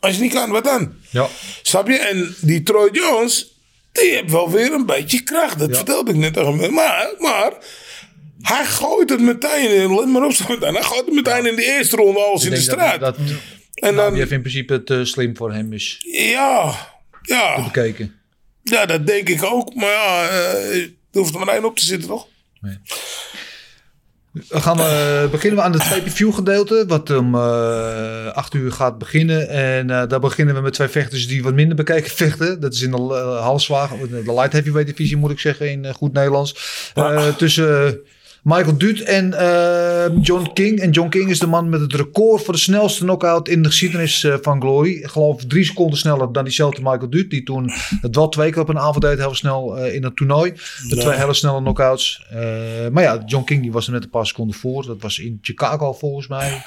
Als 0.00 0.16
je 0.16 0.22
het 0.22 0.32
niet 0.32 0.40
kan, 0.40 0.50
wat 0.50 0.64
dan? 0.64 0.92
Ja. 1.10 1.28
Snap 1.62 1.88
je? 1.88 1.98
En 1.98 2.34
die 2.40 2.62
Troy 2.62 2.88
Jones, 2.92 3.60
die 3.92 4.10
heeft 4.10 4.30
wel 4.30 4.50
weer 4.50 4.72
een 4.72 4.86
beetje 4.86 5.22
kracht. 5.22 5.58
Dat 5.58 5.76
vertelde 5.76 6.10
ik 6.10 6.16
net 6.16 6.34
hem. 6.34 6.74
Maar, 6.74 7.14
maar 7.18 7.52
hij 8.40 8.64
gooit 8.64 9.10
het 9.10 9.20
meteen 9.20 9.70
in. 9.70 9.94
Let 9.94 10.06
maar 10.06 10.24
op. 10.24 10.32
Hij 10.60 10.82
gooit 10.82 11.04
het 11.04 11.14
meteen 11.14 11.46
in 11.46 11.56
de 11.56 11.64
eerste 11.64 11.96
ronde 11.96 12.20
alles 12.20 12.44
in 12.44 12.50
de 12.50 12.60
straat. 12.60 13.00
Dat, 13.00 13.16
dat, 13.16 13.26
en 13.74 13.94
nou, 13.94 13.96
dan, 13.96 14.14
die 14.14 14.34
in 14.34 14.40
principe 14.40 14.82
te 14.82 15.04
slim 15.04 15.36
voor 15.36 15.52
hem 15.52 15.72
is 15.72 15.96
ja, 16.00 16.74
ja, 17.22 17.64
bekeken. 17.64 18.19
Ja, 18.62 18.86
dat 18.86 19.06
denk 19.06 19.28
ik 19.28 19.44
ook. 19.44 19.74
Maar 19.74 19.90
ja, 19.90 20.28
eh, 20.28 20.82
er 20.82 20.90
hoeft 21.10 21.34
er 21.34 21.40
maar 21.40 21.54
één 21.54 21.64
op 21.64 21.76
te 21.76 21.84
zitten, 21.84 22.08
toch? 22.08 22.26
Dan 24.32 24.62
gaan 24.62 24.76
we, 24.76 25.28
beginnen 25.30 25.58
we 25.58 25.64
aan 25.64 25.72
het 25.72 25.88
pay-per-view 25.88 26.34
gedeelte, 26.34 26.84
wat 26.86 27.10
om 27.10 27.34
eh 27.34 28.26
8 28.32 28.54
uur 28.54 28.72
gaat 28.72 28.98
beginnen. 28.98 29.48
En 29.48 29.90
eh, 29.90 30.08
daar 30.08 30.20
beginnen 30.20 30.54
we 30.54 30.60
met 30.60 30.72
twee 30.72 30.88
vechters 30.88 31.28
die 31.28 31.42
wat 31.42 31.54
minder 31.54 31.76
bekeken 31.76 32.10
vechten. 32.10 32.60
Dat 32.60 32.72
is 32.72 32.82
in 32.82 32.90
de 32.90 32.96
uh, 32.96 33.40
halfzwaar, 33.40 33.88
de 34.10 34.22
light 34.34 34.52
heavyweight 34.52 34.96
divisie 34.96 35.16
moet 35.16 35.30
ik 35.30 35.38
zeggen 35.38 35.70
in 35.70 35.84
eh, 35.84 35.94
goed 35.94 36.12
Nederlands. 36.12 36.56
Eh, 36.94 37.28
tussen 37.28 38.00
Michael 38.42 38.78
Duut 38.78 39.02
en 39.02 39.34
eh, 39.34 40.16
John 40.22 40.50
King. 40.52 40.80
En 40.80 40.90
John 40.90 41.08
King 41.08 41.30
is 41.30 41.38
de 41.38 41.46
man 41.46 41.68
met 41.68 41.80
het 41.80 41.94
record 41.94 42.42
voor 42.42 42.54
de 42.54 42.60
snelste 42.60 43.04
knockout 43.04 43.48
in 43.48 43.62
de 43.62 43.68
geschiedenis 43.68 44.24
eh, 44.24 44.34
van 44.42 44.60
Glory. 44.60 44.90
Ik 44.90 45.06
geloof 45.06 45.44
drie 45.44 45.64
seconden 45.64 45.98
sneller 45.98 46.32
dan 46.32 46.44
diezelfde 46.44 46.82
Michael 46.82 47.10
Duut. 47.10 47.30
Die 47.30 47.42
toen 47.42 47.70
het 48.00 48.16
wel 48.16 48.28
twee 48.28 48.50
keer 48.50 48.62
op 48.62 48.68
een 48.68 48.78
avond 48.78 49.00
deed, 49.00 49.18
heel 49.18 49.34
snel 49.34 49.78
eh, 49.78 49.94
in 49.94 50.04
het 50.04 50.16
toernooi. 50.16 50.52
De 50.88 50.96
twee 50.96 51.16
hele 51.16 51.34
snelle 51.34 51.60
knockouts. 51.60 52.26
Maar 52.92 53.02
ja, 53.02 53.22
John 53.26 53.44
King 53.44 53.62
die 53.62 53.72
was 53.72 53.86
er 53.86 53.92
net 53.92 54.04
een 54.04 54.10
paar 54.10 54.26
seconden 54.26 54.56
voor. 54.56 54.86
Dat 54.86 55.00
was 55.00 55.18
in 55.18 55.38
Chicago 55.42 55.92
volgens 55.92 56.28
mij. 56.28 56.62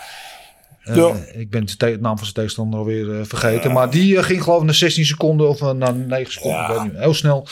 Ja. 0.84 1.16
Ik 1.34 1.50
ben 1.50 1.66
de, 1.78 1.98
naam 2.02 2.16
van 2.16 2.18
zijn 2.18 2.34
tegenstander 2.34 2.80
alweer 2.80 3.26
vergeten. 3.26 3.72
Maar 3.72 3.90
die 3.90 4.24
ging 4.24 4.44
geloof 4.44 4.60
ik 4.60 4.68
na 4.68 4.74
16 4.74 5.06
seconden 5.06 5.50
of 5.50 5.74
na 5.74 5.92
9 5.92 6.32
seconden. 6.32 6.60
Ja. 6.60 6.90
Heel 6.94 7.14
snel 7.14 7.48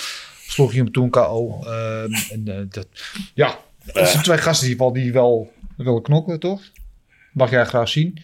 sloeg 0.47 0.72
hij 0.72 0.80
hem 0.80 0.91
toen 0.91 1.09
KO. 1.09 1.59
Ehm, 1.63 2.13
en, 2.30 2.67
dat, 2.69 2.88
ja, 3.34 3.57
dat 3.86 4.07
zijn 4.07 4.23
twee 4.23 4.38
gasten 4.38 4.67
die 4.67 4.77
wel, 4.77 4.93
die 4.93 5.13
wel 5.13 5.51
willen 5.77 6.01
knokken, 6.01 6.39
toch? 6.39 6.61
Mag 7.34 7.49
jij 7.49 7.65
graag 7.65 7.89
zien. 7.89 8.17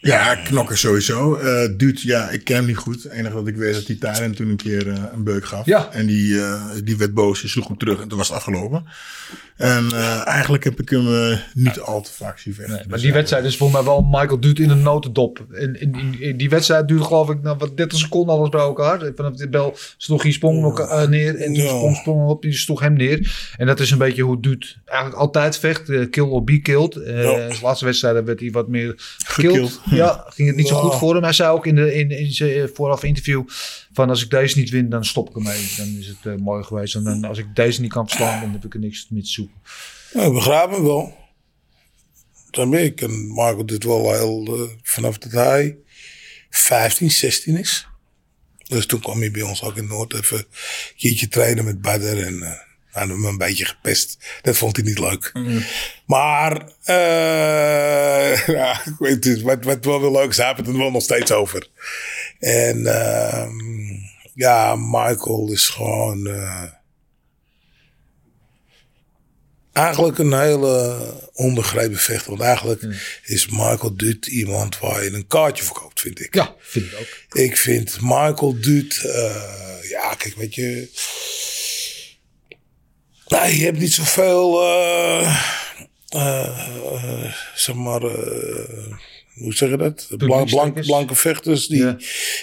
Ja, 0.00 0.34
knokken 0.34 0.78
sowieso. 0.78 1.34
Eh 1.34 1.68
Duut, 1.76 2.02
ja, 2.02 2.28
ik 2.30 2.44
ken 2.44 2.56
hem 2.56 2.66
niet 2.66 2.76
goed. 2.76 3.02
Het 3.02 3.12
enige 3.12 3.34
wat 3.34 3.46
ik 3.46 3.56
weet 3.56 3.70
is 3.76 3.86
dat 3.86 3.98
hij 4.00 4.12
Tyrant 4.14 4.36
toen 4.36 4.48
een 4.48 4.56
keer 4.56 4.88
eh, 4.88 5.02
een 5.12 5.24
beuk 5.24 5.44
gaf. 5.44 5.66
Ja. 5.66 5.88
En 5.92 6.06
die, 6.06 6.40
eh, 6.40 6.62
die 6.84 6.96
werd 6.96 7.14
boos, 7.14 7.40
die 7.40 7.50
sloeg 7.50 7.66
hem 7.68 7.78
terug 7.78 8.00
en 8.00 8.08
toen 8.08 8.18
was 8.18 8.28
het 8.28 8.36
afgelopen. 8.36 8.84
En 9.56 9.92
eigenlijk 10.24 10.64
heb 10.64 10.80
ik 10.80 10.88
hem 10.88 11.38
niet 11.54 11.80
al 11.80 12.02
te 12.02 12.10
vaak 12.12 12.38
zien 12.38 12.54
vechten. 12.54 12.74
Nee, 12.74 12.82
maar 12.84 12.92
Dus, 12.92 13.02
die 13.02 13.12
wedstrijd 13.12 13.44
is 13.44 13.56
voor 13.56 13.70
mij 13.70 13.82
wel 13.82 14.02
Michael 14.10 14.40
Duut 14.40 14.58
in 14.58 14.70
een 14.70 14.82
notendop. 14.82 15.46
En 15.52 15.80
in, 15.80 15.92
in, 15.92 16.20
in 16.20 16.36
die 16.36 16.48
wedstrijd 16.48 16.88
duurde 16.88 17.04
geloof 17.04 17.30
ik 17.30 17.42
nou, 17.42 17.56
wat 17.58 17.76
30 17.76 17.98
seconden 17.98 18.34
alles 18.34 18.48
bij 18.48 18.60
elkaar. 18.60 19.10
Vanaf 19.14 19.34
de 19.36 19.48
bel 19.48 19.76
sloeg 19.96 20.22
hij 20.22 20.32
sprong 20.32 20.78
neer 21.08 21.36
en 21.36 21.54
Ja. 21.54 21.66
sprong, 21.68 21.96
sprong 21.96 22.28
op, 22.28 22.42
die 22.42 22.52
sloeg 22.52 22.80
hem 22.80 22.92
neer. 22.92 23.50
En 23.56 23.66
dat 23.66 23.80
is 23.80 23.90
een 23.90 23.98
beetje 23.98 24.22
hoe 24.22 24.40
Duut 24.40 24.76
eigenlijk 24.84 25.20
altijd 25.20 25.58
vecht. 25.58 26.10
kill 26.10 26.22
or 26.24 26.44
be 26.44 26.58
killed. 26.60 26.94
Ja. 27.04 27.22
Zijn 27.22 27.56
laatste 27.62 27.84
wedstrijd 27.84 28.24
werd 28.24 28.40
hij 28.40 28.50
wat 28.50 28.68
meer 28.68 28.94
gekilld. 29.26 29.80
Ja, 29.90 30.24
ging 30.28 30.48
het 30.48 30.56
niet 30.56 30.68
zo 30.68 30.76
goed 30.76 30.98
voor 30.98 31.14
hem. 31.14 31.22
Hij 31.22 31.32
zei 31.32 31.50
ook 31.50 31.66
in, 31.66 31.74
de, 31.74 31.94
in, 31.94 32.10
in 32.10 32.32
zijn 32.32 32.50
eh, 32.50 32.68
vooraf 32.74 33.02
interview 33.02 33.42
van 33.92 34.08
als 34.08 34.22
ik 34.22 34.30
deze 34.30 34.58
niet 34.58 34.70
win, 34.70 34.88
dan 34.88 35.04
stop 35.04 35.28
ik 35.28 35.36
ermee. 35.36 35.68
Dan 35.76 35.86
is 35.86 36.06
het 36.06 36.16
eh, 36.22 36.34
mooi 36.34 36.64
geweest. 36.64 36.94
En 36.94 37.04
dan, 37.04 37.24
als 37.24 37.38
ik 37.38 37.54
deze 37.54 37.80
niet 37.80 37.92
kan 37.92 38.08
verslaan, 38.08 38.40
dan 38.40 38.52
heb 38.52 38.64
ik 38.64 38.74
er 38.74 38.80
niks 38.80 39.06
meer 39.10 39.22
te 39.22 39.28
zoeken. 39.28 39.54
Ja, 40.12 40.32
begrijp 40.32 40.70
hem 40.70 40.82
wel. 40.82 41.16
Dan 42.50 42.70
ben 42.70 42.84
ik. 42.84 43.00
En 43.00 43.26
Marco 43.26 43.64
dit 43.64 43.84
wel 43.84 44.12
heel 44.12 44.46
eh, 44.46 44.76
vanaf 44.82 45.18
dat 45.18 45.32
hij 45.32 45.76
15, 46.50 47.10
16 47.10 47.56
is. 47.56 47.86
Dus 48.68 48.86
toen 48.86 49.00
kwam 49.00 49.18
hij 49.18 49.30
bij 49.30 49.42
ons 49.42 49.62
ook 49.62 49.76
in 49.76 49.86
Noord 49.86 50.14
even 50.14 50.38
een 50.38 50.44
keertje 50.96 51.28
trainen 51.28 51.64
met 51.64 51.80
Badder. 51.80 52.26
En 52.26 52.66
we 52.92 52.98
hem 52.98 53.24
een 53.24 53.38
beetje 53.38 53.64
gepest. 53.64 54.18
Dat 54.42 54.56
vond 54.56 54.76
hij 54.76 54.84
niet 54.84 54.98
leuk. 54.98 55.32
Maar, 56.06 56.72
eh 56.84 58.46
ja, 58.56 58.84
ik 58.84 58.94
weet 58.98 59.24
het, 59.24 59.42
wat, 59.42 59.64
wat 59.64 59.84
wel 59.84 60.00
weer 60.00 60.10
leuk 60.10 60.30
is, 60.30 60.36
heeft 60.36 60.56
het 60.56 60.66
er 60.66 60.76
wel 60.78 60.90
nog 60.90 61.02
steeds 61.02 61.32
over. 61.32 61.68
En 62.38 62.86
ehm, 62.86 63.96
ja, 64.34 64.76
Michael 64.76 65.52
is 65.52 65.68
gewoon... 65.68 66.26
eh, 66.26 66.64
eigenlijk 69.72 70.18
een 70.18 70.38
hele 70.40 70.96
onbegrepen 71.32 71.98
vechter. 71.98 72.30
Want 72.30 72.42
eigenlijk 72.42 72.82
is 73.24 73.46
Michael 73.48 73.96
Dut 73.96 74.26
iemand 74.26 74.78
waar 74.78 75.04
je 75.04 75.12
een 75.12 75.26
kaartje 75.26 75.64
verkoopt, 75.64 76.00
vind 76.00 76.20
ik. 76.20 76.34
Ja, 76.34 76.54
vind 76.58 76.84
ik 76.86 76.98
ook. 77.00 77.36
Ik 77.42 77.56
vind 77.56 77.98
Michael 78.00 78.60
Dut, 78.60 79.02
eh, 79.04 79.90
ja, 79.90 80.14
kijk, 80.14 80.34
weet 80.36 80.54
je. 80.54 80.88
Nou, 83.28 83.50
je 83.52 83.64
hebt 83.64 83.78
niet 83.78 83.92
zoveel, 83.92 84.62
eh, 84.62 85.40
zeg 87.54 87.74
maar, 87.74 88.00
hoe 89.34 89.52
zeg 89.54 89.68
je 89.70 89.76
dat? 89.76 90.06
Blank, 90.08 90.18
blank, 90.18 90.28
Publiekstrekkers. 90.48 90.86
blanke 90.86 91.14
vechters 91.14 91.66
die, 91.66 91.82
Ja. 91.82 91.96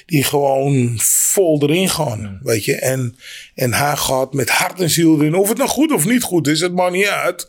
die 0.05 0.23
gewoon 0.23 0.93
vol 1.01 1.61
erin 1.63 1.89
gaan, 1.89 2.39
weet 2.43 2.65
je. 2.65 2.75
En, 2.75 3.15
en 3.55 3.73
hij 3.73 3.95
gaat 3.95 4.33
met 4.33 4.49
hart 4.49 4.79
en 4.81 4.89
ziel 4.89 5.17
erin. 5.19 5.35
Of 5.35 5.47
het 5.49 5.57
nou 5.57 5.69
goed 5.69 5.91
of 5.91 6.05
niet 6.05 6.23
goed 6.23 6.47
is, 6.47 6.59
het 6.61 6.73
maakt 6.73 6.91
niet 6.93 7.07
uit. 7.07 7.47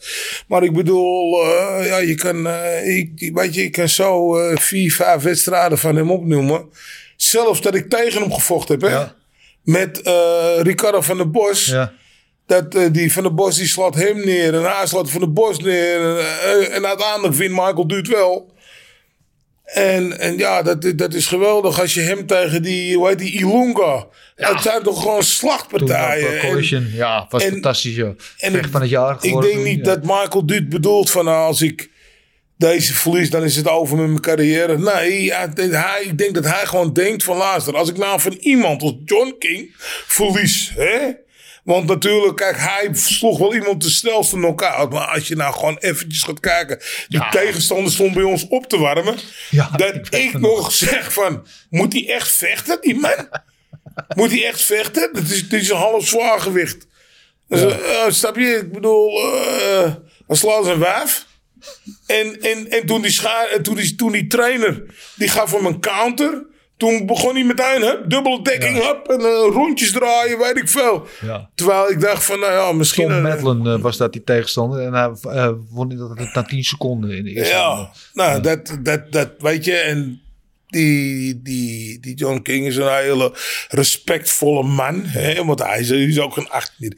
Maar 0.48 0.62
ik 0.62 0.72
bedoel, 0.72 1.44
ja, 1.84 1.96
je 1.98 2.14
kan, 2.14 2.48
ik, 2.84 3.30
weet 3.34 3.54
je, 3.54 3.62
ik 3.62 3.72
kan 3.72 3.88
zo 3.88 4.32
vier, 4.54 4.92
vijf 4.92 5.22
wedstrijden 5.22 5.78
van 5.78 5.96
hem 5.96 6.10
opnoemen. 6.10 6.68
Zelfs 7.16 7.60
dat 7.60 7.74
ik 7.74 7.90
tegen 7.90 8.20
hem 8.20 8.32
gevochten 8.32 8.80
heb, 8.80 8.88
hè. 8.90 8.96
Ja. 8.96 9.14
Met 9.62 10.00
Ricardo 10.62 11.00
van 11.00 11.16
der 11.16 11.30
Bos. 11.30 11.64
Ja. 11.64 11.92
Dat 12.46 12.74
eh, 12.74 12.82
die 12.92 13.12
van 13.12 13.22
der 13.22 13.34
Bos 13.34 13.56
die 13.56 13.66
slaat 13.66 13.94
hem 13.94 14.24
neer. 14.24 14.54
En 14.54 14.62
hij 14.76 14.86
slaat 14.86 15.10
van 15.10 15.20
der 15.20 15.32
Bos 15.32 15.58
neer. 15.58 16.00
En, 16.00 16.18
eh, 16.18 16.74
en 16.76 16.86
uiteindelijk 16.86 17.34
wint 17.34 17.50
Michael 17.52 17.86
Duut 17.86 18.08
wel. 18.08 18.54
En, 19.64 20.18
en 20.18 20.38
ja, 20.38 20.62
dat, 20.62 20.92
dat 20.96 21.14
is 21.14 21.26
geweldig 21.26 21.80
als 21.80 21.94
je 21.94 22.00
hem 22.00 22.26
tegen 22.26 22.62
die, 22.62 22.96
hoe 22.96 23.08
heet 23.08 23.18
die, 23.18 23.32
Ilunga. 23.32 24.06
Dat 24.36 24.62
zijn 24.62 24.82
toch 24.82 25.00
gewoon 25.02 25.22
slachtpartijen. 25.22 26.32
uh, 26.32 26.44
En- 26.44 26.48
Collision. 26.50 26.90
ja, 26.92 27.26
was 27.30 27.42
en- 27.44 27.50
fantastisch. 27.52 27.94
Ja. 27.96 28.14
en 28.38 28.52
Vecht 28.52 28.64
ik- 28.64 28.70
van 28.70 28.80
het 28.80 28.90
jaar 28.90 29.16
ik 29.20 29.40
denk 29.40 29.62
niet 29.64 29.76
ja. 29.78 29.82
dat 29.82 30.02
Michael 30.02 30.46
Duut 30.46 30.68
bedoelt 30.68 31.10
van 31.10 31.24
nou, 31.24 31.46
als 31.46 31.62
ik 31.62 31.90
deze 32.58 32.94
verlies, 32.94 33.30
dan 33.30 33.42
is 33.44 33.56
het 33.56 33.68
over 33.68 33.96
met 33.96 34.06
mijn 34.06 34.20
carrière. 34.20 34.78
Nee, 34.78 35.32
hij, 35.32 35.48
hij, 35.70 36.02
ik 36.04 36.18
denk 36.18 36.34
dat 36.34 36.44
hij 36.44 36.66
gewoon 36.66 36.92
denkt 36.92 37.24
van 37.24 37.36
luister, 37.36 37.76
als 37.76 37.88
ik 37.88 37.96
nou 37.96 38.20
van 38.20 38.32
iemand 38.32 38.82
als 38.82 38.94
John 39.04 39.34
King 39.38 39.74
verlies, 40.06 40.72
hè. 40.76 40.98
Want 41.66 41.86
natuurlijk, 41.86 42.36
kijk, 42.36 42.56
hij 42.58 42.88
sloeg 42.92 43.38
wel 43.38 43.54
iemand 43.54 43.82
de 43.82 43.90
snelste 43.90 44.36
knock-out. 44.36 44.92
Maar 44.92 45.06
als 45.06 45.28
je 45.28 45.36
nou 45.36 45.54
gewoon 45.54 45.76
eventjes 45.76 46.22
gaat 46.22 46.40
kijken. 46.40 46.78
Die 47.08 47.18
Ja. 47.20 47.28
tegenstander 47.28 47.92
stond 47.92 48.14
bij 48.14 48.22
ons 48.22 48.46
op 48.48 48.66
te 48.68 48.78
warmen. 48.78 49.14
Ja, 49.50 49.70
dat 49.70 50.14
ik 50.14 50.38
nog 50.38 50.72
zeg 50.72 51.12
van, 51.12 51.46
moet 51.70 51.92
hij 51.92 52.08
echt 52.14 52.28
vechten, 52.32 52.78
die 52.80 52.94
man? 52.94 53.28
moet 54.16 54.30
hij 54.30 54.46
echt 54.46 54.62
vechten? 54.62 55.10
Dat 55.12 55.22
is, 55.28 55.48
dat 55.48 55.60
is 55.60 55.70
een 55.70 55.76
half 55.76 56.06
zwaargewicht. 56.08 56.86
Dus, 57.48 57.60
eh, 57.62 58.04
snap 58.08 58.36
je? 58.36 58.56
Ik 58.56 58.72
bedoel, 58.72 59.20
eh 59.32 59.94
hij 60.26 60.36
slaat 60.36 60.64
zijn 60.64 60.78
wijf. 60.78 61.26
En, 62.06 62.40
en, 62.40 62.70
en 62.70 62.86
toen, 62.86 63.02
die 63.02 63.20
toen, 63.62 63.74
die, 63.74 63.94
toen 63.94 64.12
die 64.12 64.26
trainer, 64.26 64.82
die 65.16 65.28
gaf 65.28 65.52
hem 65.52 65.66
een 65.66 65.80
counter. 65.80 66.46
Toen 66.76 67.06
begon 67.06 67.34
hij 67.34 67.44
meteen, 67.44 67.98
dubbele 68.08 68.42
dekking, 68.42 68.82
hup, 68.82 69.06
en 69.06 69.20
eh, 69.20 69.52
rondjes 69.52 69.92
draaien, 69.92 70.38
weet 70.38 70.56
ik 70.56 70.68
veel. 70.68 71.06
Ja. 71.20 71.50
Terwijl 71.54 71.90
ik 71.90 72.00
dacht 72.00 72.24
van, 72.24 72.40
nou 72.40 72.52
ja, 72.52 72.72
misschien... 72.72 73.08
Tom 73.08 73.16
eh, 73.16 73.22
Medlin 73.22 73.66
eh, 73.66 73.80
was 73.80 73.96
dat 73.96 74.12
die 74.12 74.24
tegenstander. 74.24 74.80
En 74.80 74.92
hij 74.92 75.10
eh, 75.22 75.50
won 75.70 75.88
dat 75.96 76.34
na 76.34 76.42
10 76.42 76.64
seconden 76.64 77.16
in 77.16 77.24
de 77.24 77.30
eerste 77.30 77.54
ronde. 77.54 77.80
Ja, 77.80 77.90
nou, 78.12 78.40
Dat, 78.40 78.78
dat, 78.82 79.12
dat 79.12 79.30
weet 79.38 79.64
je. 79.64 79.74
En 79.74 80.20
die, 80.76 81.42
die, 81.42 82.00
die 82.00 82.14
John 82.14 82.42
King 82.42 82.66
is 82.66 82.76
een 82.76 82.94
hele 82.96 83.32
respectvolle 83.68 84.62
man. 84.62 85.02
Hè? 85.04 85.44
Want 85.44 85.58
hij 85.58 85.80
is, 85.80 85.88
hij 85.88 85.98
is 86.02 86.18
ook 86.18 86.36
een 86.36 86.48
acht. 86.48 86.72
Hij 86.78 86.92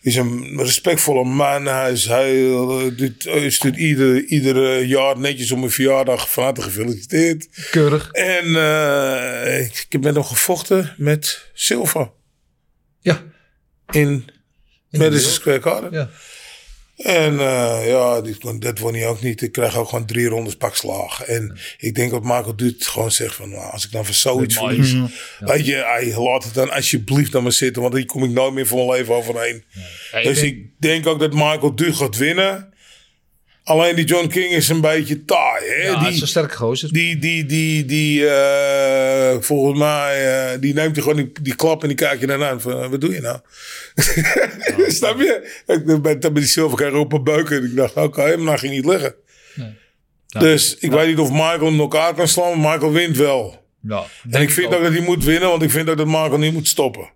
is 0.00 0.16
een 0.16 0.56
respectvolle 0.56 1.24
man. 1.24 1.66
Hij 1.66 1.92
is 1.92 2.06
heel, 2.06 2.80
eh, 2.80 2.96
doet, 2.96 3.24
hij 3.24 3.50
stuurt 3.50 3.76
ieder, 3.76 4.24
ieder 4.24 4.84
jaar 4.84 5.18
netjes 5.18 5.50
om 5.52 5.62
een 5.62 5.70
verjaardag 5.70 6.30
van 6.32 6.44
harte 6.44 6.62
gefeliciteerd. 6.62 7.48
Keurig. 7.70 8.10
En 8.10 8.56
eh, 8.56 9.60
ik, 9.64 9.72
ik 9.86 9.86
heb 9.88 10.02
met 10.02 10.14
hem 10.14 10.24
gevochten 10.24 10.94
met 10.96 11.50
Silva 11.52 12.10
Ja. 13.00 13.22
in 13.90 14.24
Madison 14.90 15.32
Square 15.32 15.62
Garden. 15.62 15.92
ja. 15.92 16.10
En 17.02 17.38
eh, 17.40 17.86
ja, 17.86 18.20
dat 18.58 18.78
won 18.78 18.94
hij 18.94 19.06
ook 19.06 19.22
niet. 19.22 19.42
Ik 19.42 19.52
krijg 19.52 19.76
ook 19.76 19.88
gewoon 19.88 20.06
drie 20.06 20.26
rondes 20.28 20.56
pakslagen. 20.56 21.28
En 21.28 21.58
ik 21.78 21.94
denk 21.94 22.10
dat 22.10 22.22
Michael 22.22 22.56
Duut 22.56 22.86
gewoon 22.86 23.10
zegt 23.12 23.34
van... 23.34 23.50
Nou, 23.50 23.72
als 23.72 23.84
ik 23.84 23.90
dan 23.92 24.04
van 24.04 24.14
zoiets 24.14 24.54
verlies... 24.56 24.92
Weet 25.38 25.66
je, 25.66 25.74
hij, 25.74 26.14
laat 26.16 26.44
het 26.44 26.54
dan 26.54 26.70
alsjeblieft 26.70 27.32
naar 27.32 27.42
me 27.42 27.50
zitten. 27.50 27.82
Want 27.82 27.94
hier 27.94 28.06
kom 28.06 28.24
ik 28.24 28.30
nooit 28.30 28.54
meer 28.54 28.66
van 28.66 28.76
mijn 28.78 28.90
leven 28.90 29.14
overheen. 29.14 29.64
dus 30.22 30.40
denk- 30.40 30.52
ik 30.54 30.66
denk 30.78 31.06
ook 31.06 31.18
dat 31.18 31.32
Michael 31.32 31.74
Duut 31.74 31.96
gaat 31.96 32.16
winnen. 32.16 32.71
Alleen 33.64 33.94
die 33.94 34.04
John 34.04 34.26
King 34.26 34.52
is 34.52 34.68
een 34.68 34.80
beetje 34.80 35.24
taai. 35.24 35.66
Hè? 35.68 35.86
Ja, 35.86 35.98
het 35.98 36.08
is 36.08 36.12
die, 36.12 36.22
een 36.22 36.28
sterke 36.28 36.56
gozer. 36.56 36.92
die, 36.92 37.18
die, 37.18 37.46
die, 37.46 37.84
die 37.84 38.28
eh, 38.28 39.36
volgens 39.40 39.78
mij, 39.78 40.50
eh, 40.52 40.60
die 40.60 40.74
neemt 40.74 40.96
je 40.96 41.02
gewoon 41.02 41.16
die, 41.16 41.32
die 41.42 41.54
klap 41.54 41.82
en 41.82 41.88
die 41.88 41.96
kijk 41.96 42.20
je 42.20 42.26
dan 42.26 42.44
aan. 42.44 42.60
Van, 42.60 42.82
eh, 42.82 42.88
wat 42.88 43.00
doe 43.00 43.12
je 43.12 43.20
nou? 43.20 43.38
Snap 44.98 45.18
je? 45.18 45.62
Ik 45.66 45.84
ben 45.84 46.00
met 46.00 46.34
die 46.34 46.44
zilver 46.44 46.76
kreeg 46.76 46.92
op 46.92 47.12
een 47.12 47.24
buik 47.24 47.50
en 47.50 47.64
ik 47.64 47.76
dacht, 47.76 47.96
oké, 47.96 48.36
maar 48.36 48.46
dan 48.46 48.58
ging 48.58 48.72
niet 48.72 48.86
liggen. 48.86 49.14
Dus 50.38 50.76
ik 50.78 50.90
weet 50.90 51.06
niet 51.06 51.18
of 51.18 51.30
Michael 51.30 51.64
hem 51.64 51.80
elkaar 51.80 52.14
kan 52.14 52.28
slaan, 52.28 52.60
maar 52.60 52.72
Michael 52.72 52.92
wint 52.92 53.16
wel. 53.16 53.64
Ja, 53.88 54.04
En 54.30 54.42
ik 54.42 54.50
vind 54.50 54.74
ook. 54.74 54.82
dat 54.82 54.92
hij 54.92 55.00
moet 55.00 55.24
winnen, 55.24 55.48
want 55.48 55.62
ik 55.62 55.70
vind 55.70 55.88
ook 55.88 55.96
dat 55.96 56.06
Michael 56.06 56.38
niet 56.38 56.52
moet 56.52 56.68
stoppen. 56.68 57.10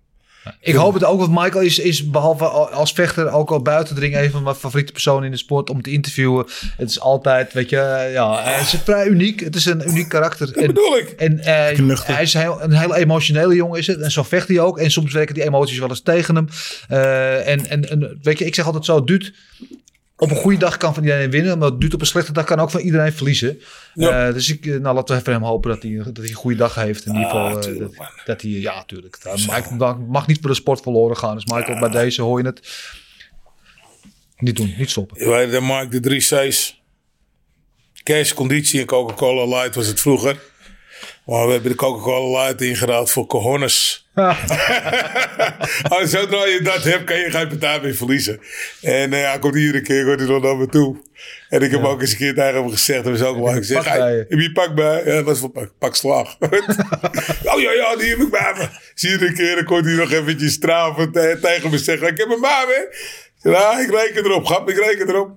Ik 0.61 0.75
hoop 0.75 0.95
het 0.95 1.05
ook, 1.05 1.19
want 1.19 1.31
Michael 1.33 1.65
is, 1.65 1.79
is 1.79 2.11
behalve 2.11 2.45
al- 2.45 2.69
als 2.71 2.93
vechter 2.93 3.31
ook 3.33 3.51
al 3.51 3.63
buiten 3.63 3.95
de 3.95 4.01
ring 4.01 4.17
een 4.17 4.31
van 4.31 4.43
mijn 4.43 4.55
favoriete 4.57 4.93
personen 4.93 5.25
in 5.25 5.31
de 5.31 5.37
sport 5.37 5.71
om 5.71 5.83
te 5.83 5.91
interviewen. 5.91 6.47
Het 6.77 6.91
is 6.91 7.01
altijd, 7.01 7.53
weet 7.53 7.71
je, 7.71 8.11
ja, 8.13 8.43
hij 8.43 8.61
is 8.61 8.75
vrij 8.85 9.07
uniek. 9.07 9.41
Het 9.41 9.55
is 9.55 9.65
een 9.67 9.89
uniek 9.89 10.09
karakter. 10.09 10.53
Dat 10.53 10.67
bedoel 10.67 10.97
ik. 10.99 11.09
En 11.11 11.39
eh, 11.39 11.99
hij 12.05 12.23
is 12.23 12.33
heel, 12.33 12.63
een 12.63 12.73
hele 12.73 12.97
emotionele 12.97 13.55
jongen 13.55 13.79
is 13.79 13.87
het. 13.87 14.01
En 14.01 14.11
zo 14.11 14.23
vecht 14.23 14.49
hij 14.49 14.61
ook. 14.61 14.79
En 14.79 14.91
soms 14.91 15.13
werken 15.13 15.35
die 15.35 15.45
emoties 15.45 15.79
wel 15.79 15.89
eens 15.89 16.01
tegen 16.03 16.35
hem. 16.35 16.49
Eh, 16.89 17.49
en, 17.49 17.67
en, 17.67 17.89
en 17.91 18.19
weet 18.23 18.39
je, 18.39 18.45
ik 18.45 18.55
zeg 18.55 18.67
altijd 18.67 18.85
zo, 18.85 19.05
Duut 19.05 19.33
op 20.17 20.31
een 20.31 20.37
goede 20.37 20.59
dag 20.59 20.77
kan 20.77 20.95
van 20.95 21.03
iedereen 21.03 21.31
winnen. 21.31 21.59
Maar 21.59 21.79
Duut 21.79 21.95
op 21.95 22.01
een 22.01 22.07
slechte 22.07 22.33
dag 22.33 22.45
kan 22.45 22.59
ook 22.59 22.71
van 22.71 22.81
iedereen 22.81 23.13
verliezen. 23.13 23.61
Ja. 23.95 24.27
Eh, 24.27 24.35
dus 24.35 24.51
ik, 24.51 24.67
eh, 24.67 24.77
nou, 24.77 24.95
laten 24.95 25.17
we 25.17 25.23
voor 25.23 25.33
hem 25.33 25.43
hopen 25.43 25.71
dat 25.71 25.83
hij, 25.83 25.97
dat 26.05 26.17
hij 26.17 26.29
een 26.29 26.33
goede 26.35 26.57
dag 26.57 26.75
heeft. 26.75 27.07
In 27.07 27.13
ieder 27.15 27.29
Ah, 27.31 27.45
geval. 27.45 27.57
eh, 27.59 27.65
tuurlijk, 27.65 27.97
dat, 28.25 28.43
hij, 28.43 28.51
ja, 28.51 28.85
tuurlijk. 28.85 29.19
Hij 29.23 29.63
mag, 29.79 29.99
mag 29.99 30.27
niet 30.27 30.39
voor 30.41 30.51
de 30.51 30.57
sport 30.57 30.81
verloren 30.81 31.17
gaan. 31.17 31.35
Dus 31.35 31.45
Michael, 31.45 31.79
bij 31.81 31.89
deze 31.91 32.23
hoor 32.23 32.39
je 32.41 32.47
het. 32.47 32.69
Niet 34.39 34.57
doen, 34.57 34.75
niet 34.79 34.91
stoppen. 34.91 35.19
Je 35.25 35.29
weet, 35.29 35.51
dan 35.53 35.67
maak 35.67 35.91
de 35.91 36.01
drie 36.01 36.21
C's. 36.21 36.83
Cash, 38.03 38.33
conditie 38.33 38.81
en 38.81 38.87
Coca-Cola 38.87 39.57
Light 39.57 39.75
was 39.75 39.87
het 39.87 40.01
vroeger. 40.01 40.41
Maar 41.27 41.47
we 41.47 41.53
hebben 41.53 41.71
de 41.71 41.77
Coca-Cola 41.77 42.43
Light 42.43 42.61
ingeruild 42.61 43.11
voor 43.11 43.27
cojones. 43.27 44.07
Als 45.89 46.11
zodra 46.15 46.47
je 46.47 46.61
dat 46.63 46.83
hebt, 46.83 47.05
kan 47.05 47.19
je 47.19 47.31
geen 47.31 47.49
partij 47.49 47.81
meer 47.81 47.95
verliezen. 47.95 48.41
En 48.83 49.13
uh, 49.13 49.29
hij 49.31 49.39
komt 49.39 49.57
iedere 49.57 49.81
keer 49.81 50.05
komt 50.05 50.21
hij 50.21 50.29
nog 50.29 50.43
naar 50.43 50.57
me 50.57 50.67
toe. 50.67 50.97
En 51.49 51.63
ik 51.63 51.71
heb 51.71 51.85
ook 51.85 52.01
eens 52.01 52.11
een 52.11 52.17
keer 52.17 52.35
tegen 52.35 52.55
hem 52.55 52.71
gezegd, 52.71 53.05
dat 53.05 53.15
is 53.15 53.23
ook 53.23 53.39
wel 53.45 53.53
gezegd. 53.53 53.85
pak 53.85 53.99
bij 53.99 54.13
je? 54.13 54.27
Heb 54.29 54.39
je 54.39 54.53
pak 54.53 54.75
bij? 54.75 55.05
Ja, 55.05 55.15
dat 55.15 55.25
was 55.25 55.39
voor 55.39 55.51
pak, 55.51 55.71
pak 55.79 55.95
slaag. 55.95 56.37
oh 57.53 57.61
ja, 57.61 57.73
ja, 57.73 57.97
die 57.97 58.09
heb 58.09 58.19
ik 58.19 58.31
bij 58.31 58.53
me. 58.57 58.69
Dus 58.95 59.11
iedere 59.11 59.33
keer 59.33 59.55
dan 59.55 59.65
kon 59.65 59.85
hij 59.85 59.95
nog 59.95 60.13
eventjes 60.13 60.53
strafend 60.53 61.17
eh, 61.17 61.31
tegen 61.33 61.71
me 61.71 61.79
zeggen, 61.79 62.09
ik 62.09 62.19
heb 62.19 62.29
hem 62.29 62.41
bij 62.41 62.65
me. 62.67 62.97
Ja, 63.43 63.81
ik 63.81 63.91
reken 63.91 64.25
erop, 64.25 64.47
grap, 64.47 64.69
ik 64.71 64.77
reken 64.77 65.09
erop. 65.09 65.31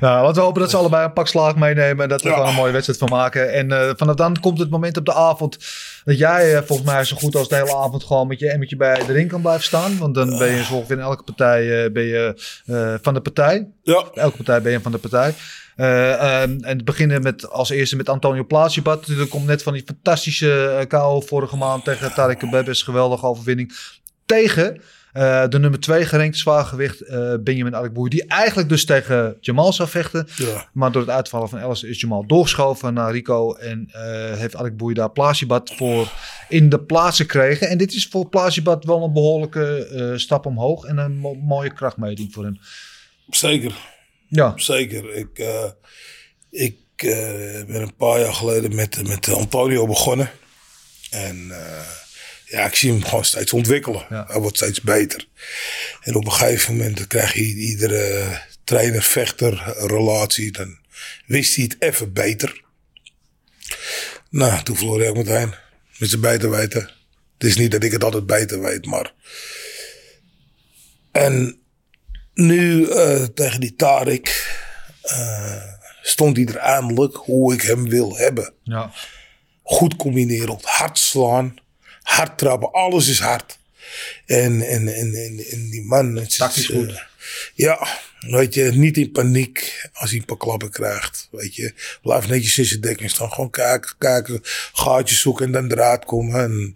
Nou, 0.00 0.22
laten 0.22 0.34
we 0.34 0.40
hopen 0.40 0.60
dat 0.60 0.70
ze 0.70 0.76
allebei 0.76 1.04
een 1.04 1.12
pak 1.12 1.26
slaag 1.28 1.56
meenemen. 1.56 2.02
En 2.02 2.08
dat 2.08 2.22
we 2.22 2.28
Ja. 2.28 2.34
er 2.34 2.40
gewoon 2.40 2.54
een 2.54 2.60
mooie 2.60 2.72
wedstrijd 2.72 2.98
van 2.98 3.08
maken. 3.08 3.52
En 3.52 3.72
eh, 3.72 3.90
vanaf 3.96 4.14
dan 4.14 4.40
komt 4.40 4.58
het 4.58 4.70
moment 4.70 4.96
op 4.96 5.04
de 5.04 5.14
avond. 5.14 5.58
Dat 6.04 6.18
jij 6.18 6.54
eh, 6.56 6.62
volgens 6.62 6.88
mij 6.88 7.04
zo 7.04 7.16
goed 7.16 7.36
als 7.36 7.48
de 7.48 7.54
hele 7.54 7.76
avond 7.76 8.04
gewoon 8.04 8.26
met 8.26 8.38
je 8.38 8.50
emmertje 8.50 8.76
bij 8.76 9.04
de 9.06 9.12
ring 9.12 9.28
kan 9.28 9.40
blijven 9.40 9.64
staan. 9.64 9.98
Want 9.98 10.14
dan 10.14 10.38
ben 10.38 10.50
je 10.50 10.64
zo 10.64 10.74
ongeveer 10.74 10.96
in 10.96 11.02
elke 11.02 11.22
partij 11.22 11.84
eh, 11.84 11.92
ben 11.92 12.04
je, 12.04 12.34
van 13.02 13.14
de 13.14 13.20
partij. 13.20 13.68
Ja, 13.82 14.04
Elke 14.14 14.36
partij 14.36 14.62
ben 14.62 14.72
je 14.72 14.80
van 14.80 14.92
de 14.92 14.98
partij. 14.98 15.34
Eh, 15.76 16.42
ehm, 16.42 16.58
en 16.60 16.84
beginnen 16.84 17.22
met 17.22 17.50
als 17.50 17.70
eerste 17.70 17.96
met 17.96 18.08
Antonio 18.08 18.44
Plasibat. 18.44 19.00
Natuurlijk 19.00 19.30
komt 19.30 19.46
net 19.46 19.62
van 19.62 19.72
die 19.72 19.82
fantastische 19.86 20.84
KO 20.88 21.20
vorige 21.20 21.56
maand 21.56 21.84
tegen 21.84 22.14
Tarek 22.14 22.50
Bebes. 22.50 22.82
Geweldige 22.82 23.26
overwinning. 23.26 23.72
Tegen 24.26 24.80
eh, 25.14 25.48
de 25.48 25.58
nummer 25.58 25.80
2 25.80 26.04
gerankte 26.04 26.38
zwaargewicht 26.38 27.00
eh 27.00 27.34
Benjamin 27.40 27.76
Adekboer. 27.76 28.08
Die 28.08 28.26
eigenlijk 28.26 28.68
dus 28.68 28.84
tegen 28.84 29.36
Jamal 29.40 29.72
zou 29.72 29.88
vechten. 29.88 30.28
ja. 30.36 30.68
Maar 30.72 30.92
door 30.92 31.02
het 31.02 31.10
uitvallen 31.10 31.48
van 31.48 31.58
Ellis 31.58 31.82
is 31.82 32.00
Jamal 32.00 32.26
doorgeschoven 32.26 32.94
naar 32.94 33.12
Rico. 33.12 33.54
En 33.54 33.88
eh, 33.92 34.36
heeft 34.38 34.56
Adekboer 34.56 34.94
daar 34.94 35.10
Plasibat 35.10 35.72
voor 35.76 36.12
in 36.48 36.68
de 36.68 36.80
plaats 36.80 37.16
gekregen. 37.16 37.68
En 37.68 37.78
dit 37.78 37.92
is 37.94 38.06
voor 38.06 38.28
Plasibat 38.28 38.84
wel 38.84 39.02
een 39.04 39.12
behoorlijke 39.12 39.86
eh, 39.86 40.18
stap 40.18 40.46
omhoog. 40.46 40.84
En 40.84 40.98
een 40.98 41.16
mo- 41.16 41.34
mooie 41.34 41.72
krachtmeting 41.72 42.32
voor 42.32 42.44
hem. 42.44 42.58
zeker. 43.28 43.72
Ja, 44.28 44.52
Zeker. 44.56 45.14
Ik, 45.14 45.44
ik 46.50 46.76
ben 47.66 47.82
een 47.82 47.96
paar 47.96 48.20
jaar 48.20 48.34
geleden 48.34 48.74
met, 48.74 49.08
met 49.08 49.28
Antonio 49.28 49.86
begonnen. 49.86 50.30
En 51.10 51.52
ja, 52.54 52.66
ik 52.66 52.74
zie 52.74 52.92
hem 52.92 53.04
gewoon 53.04 53.24
steeds 53.24 53.52
ontwikkelen. 53.52 54.06
Ja. 54.10 54.24
Hij 54.28 54.40
wordt 54.40 54.56
steeds 54.56 54.80
beter. 54.80 55.28
En 56.00 56.14
op 56.14 56.24
een 56.24 56.32
gegeven 56.32 56.76
moment 56.76 57.06
krijg 57.06 57.32
je 57.32 57.42
iedere 57.42 58.40
trainer-vechter 58.64 59.74
relatie. 59.76 60.52
Dan 60.52 60.78
wist 61.26 61.54
hij 61.54 61.64
het 61.64 61.76
even 61.78 62.12
beter. 62.12 62.62
Nou, 64.30 64.62
toen 64.62 64.76
verloor 64.76 64.98
hij 64.98 65.08
ook 65.08 65.16
meteen. 65.16 65.54
Met 65.98 66.08
zijn 66.08 66.20
beter 66.20 66.50
weten. 66.50 66.90
Het 67.38 67.48
is 67.48 67.56
niet 67.56 67.70
dat 67.70 67.82
ik 67.82 67.92
het 67.92 68.04
altijd 68.04 68.26
beter 68.26 68.60
weet, 68.60 68.86
maar... 68.86 69.12
En 71.12 71.58
nu 72.34 72.90
eh, 72.90 73.22
tegen 73.22 73.60
die 73.60 73.74
Tarik 73.76 74.56
eh, 75.02 75.62
stond 76.02 76.36
hij 76.36 76.46
er 76.46 76.56
eindelijk 76.56 77.14
hoe 77.16 77.54
ik 77.54 77.62
hem 77.62 77.88
wil 77.88 78.16
hebben. 78.16 78.52
ja. 78.62 78.92
Goed 79.66 79.96
combineren, 79.96 80.58
hard 80.62 80.98
slaan, 80.98 81.54
hard 82.04 82.38
trappen, 82.38 82.72
alles 82.72 83.08
is 83.08 83.18
hard. 83.18 83.58
En, 84.26 84.60
en, 84.60 84.88
en, 84.94 85.14
en, 85.14 85.44
en 85.50 85.70
die 85.70 85.82
man... 85.84 86.16
Het 86.16 86.26
is, 86.30 86.36
Tactisch 86.36 86.70
eh, 86.70 86.76
goed. 86.76 87.02
ja, 87.54 87.88
weet 88.20 88.54
je, 88.54 88.62
niet 88.62 88.96
in 88.96 89.12
paniek 89.12 89.88
als 89.92 90.10
hij 90.10 90.18
een 90.18 90.24
paar 90.24 90.36
klappen 90.36 90.70
krijgt. 90.70 91.28
Weet 91.30 91.54
je, 91.54 91.74
blijf 92.02 92.28
netjes 92.28 92.58
in 92.58 92.64
zijn 92.64 92.80
dekking 92.80 93.10
staan. 93.10 93.32
Gewoon 93.32 93.50
kijken, 93.50 93.94
kijken, 93.98 94.40
gaatjes 94.72 95.20
zoeken 95.20 95.46
en 95.46 95.52
dan 95.52 95.70
eruit 95.72 96.04
komen. 96.04 96.40
En 96.42 96.72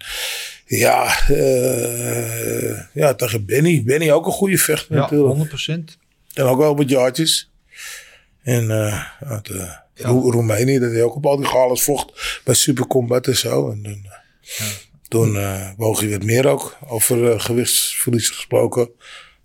ja, 0.66 1.26
eh, 1.28 2.80
ja, 2.92 3.14
tegen 3.14 3.44
Benny. 3.46 3.82
Benny 3.84 4.10
ook 4.10 4.26
een 4.26 4.32
goede 4.32 4.58
vechter 4.58 4.94
Ja, 4.94 5.00
natuurlijk. 5.00 5.50
100%. 5.50 5.98
En 6.34 6.44
ook 6.44 6.58
wel 6.58 6.76
wat 6.76 6.88
jaartjes. 6.88 7.50
En 8.42 8.70
eh 8.70 9.04
uit 9.20 9.48
Ro- 9.94 10.30
Roemenië, 10.30 10.78
dat 10.78 10.90
hij 10.90 11.02
ook 11.02 11.14
op 11.14 11.26
al 11.26 11.36
die 11.36 11.46
galas 11.46 11.82
vocht 11.82 12.40
bij 12.44 12.54
Supercombat 12.54 13.26
en 13.26 13.36
zo. 13.36 13.70
En 13.70 13.82
dan, 13.82 14.06
eh, 14.58 14.66
toen 15.08 15.36
eh 15.36 15.68
woog 15.76 16.00
hij 16.00 16.10
wat 16.10 16.22
meer 16.22 16.46
ook, 16.46 16.78
over 16.88 17.30
eh, 17.32 17.40
gewichtsverlies 17.40 18.28
gesproken. 18.28 18.90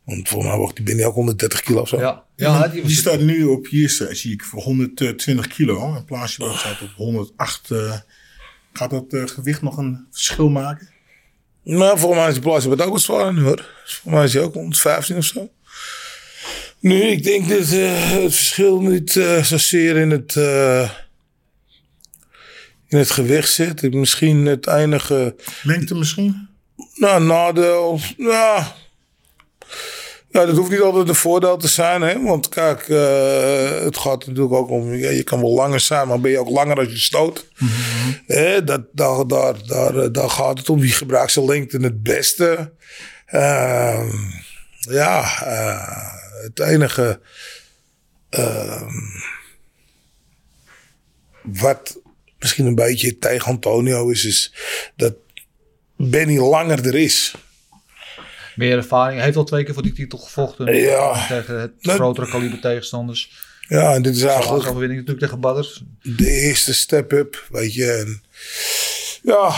Want 0.05 0.29
volgens 0.29 0.49
mij 0.51 0.59
woog 0.59 0.73
die 0.73 0.85
binnen 0.85 1.05
ook 1.05 1.13
130 1.13 1.61
kilo 1.61 1.81
of 1.81 1.87
zo. 1.87 1.99
Ja, 1.99 2.23
ja 2.35 2.67
die 2.67 2.89
staat 2.89 3.19
nu 3.19 3.43
op, 3.43 3.67
hier 3.67 3.89
sta- 3.89 4.13
zie 4.13 4.33
ik, 4.33 4.43
voor 4.43 4.61
120 4.61 5.47
kilo. 5.47 5.95
En 5.95 6.05
Plaatsje 6.05 6.53
staat 6.57 6.81
op 6.81 6.89
108. 6.95 7.71
eh, 7.71 7.93
gaat 8.73 8.89
dat 8.89 9.13
eh, 9.13 9.23
gewicht 9.27 9.61
nog 9.61 9.77
een 9.77 10.05
verschil 10.11 10.49
maken? 10.49 10.89
Nou, 11.63 11.97
volgens 11.99 12.19
mij 12.19 12.27
is 12.29 12.33
die 12.33 12.43
plaats 12.43 12.65
wat 12.65 12.81
ook 12.81 12.91
wat 12.91 13.01
zwaar 13.01 13.33
nu 13.33 13.41
hoor. 13.41 13.65
Volgens 13.85 14.01
mij 14.03 14.23
is 14.23 14.33
hij 14.33 14.43
ook 14.43 14.53
115 14.53 15.17
of 15.17 15.23
zo. 15.25 15.49
Nu, 16.79 17.01
ik 17.01 17.23
denk 17.23 17.49
dat 17.49 17.71
eh, 17.71 18.11
het 18.11 18.35
verschil 18.35 18.81
niet 18.81 19.15
eh, 19.15 19.43
zozeer 19.43 19.97
in 19.97 20.11
het, 20.11 20.35
eh, 20.35 20.89
in 22.93 22.99
het 22.99 23.11
gewicht 23.11 23.51
zit. 23.51 23.93
Misschien 23.93 24.45
het 24.45 24.67
enige 24.67 25.35
Lengte 25.63 25.95
misschien? 25.95 26.47
Nou, 26.95 27.23
nadeel. 27.23 27.99
Ja. 28.17 28.75
Ja, 30.29 30.45
dat 30.45 30.55
hoeft 30.57 30.69
niet 30.69 30.81
altijd 30.81 31.09
een 31.09 31.15
voordeel 31.15 31.57
te 31.57 31.67
zijn, 31.67 32.01
hè? 32.01 32.21
Want 32.21 32.49
kijk, 32.49 32.89
eh, 32.89 33.69
het 33.83 33.97
gaat 33.97 34.25
natuurlijk 34.25 34.53
ook 34.53 34.69
om. 34.69 34.93
Ja, 34.93 35.09
je 35.09 35.23
kan 35.23 35.41
wel 35.41 35.53
langer 35.53 35.79
zijn, 35.79 36.07
maar 36.07 36.19
ben 36.19 36.31
je 36.31 36.39
ook 36.39 36.49
langer 36.49 36.77
als 36.77 36.87
je 36.89 36.97
stoot. 36.97 37.47
Hè, 38.27 38.63
dat, 38.63 38.81
daar, 38.91 39.27
daar, 39.27 39.65
daar, 39.67 39.97
eh, 39.97 40.07
daar 40.11 40.29
gaat 40.29 40.57
het 40.57 40.69
om. 40.69 40.79
Wie 40.79 40.91
gebruikt 40.91 41.31
zijn 41.31 41.45
lengte 41.45 41.77
het 41.77 42.03
beste? 42.03 42.73
Ehm, 43.25 44.09
ja, 44.79 45.41
eh, 45.43 46.43
het 46.43 46.59
enige. 46.59 47.19
ehm, 48.29 48.91
wat 51.43 51.99
misschien 52.43 52.65
een 52.65 52.75
beetje 52.75 53.17
tegen 53.17 53.47
Antonio 53.51 54.09
is, 54.09 54.25
is 54.25 54.53
dat 54.95 55.13
Benny 55.97 56.37
langer 56.37 56.85
er 56.87 56.95
is. 56.95 57.33
meer 58.55 58.77
ervaring. 58.77 59.15
Hij 59.15 59.25
heeft 59.25 59.37
al 59.37 59.43
twee 59.43 59.63
keer 59.63 59.73
voor 59.73 59.83
die 59.83 59.93
titel 59.93 60.17
gevochten. 60.17 60.75
Ja. 60.75 61.27
Tegen 61.27 61.59
het 61.59 61.71
Dat- 61.81 61.95
grotere 61.95 62.29
kaliber 62.29 62.59
tegenstanders. 62.59 63.31
Ja, 63.67 63.93
en 63.93 64.01
dit 64.01 64.15
is 64.15 64.21
eigenlijk 64.23 64.51
overwinning 64.67 64.99
natuurlijk 64.99 65.19
tegen 65.19 65.39
Badders. 65.39 65.83
de 66.01 66.29
eerste 66.29 66.73
step-up, 66.73 67.45
weet 67.49 67.73
je. 67.73 67.91
En 67.91 68.23
ja, 69.23 69.55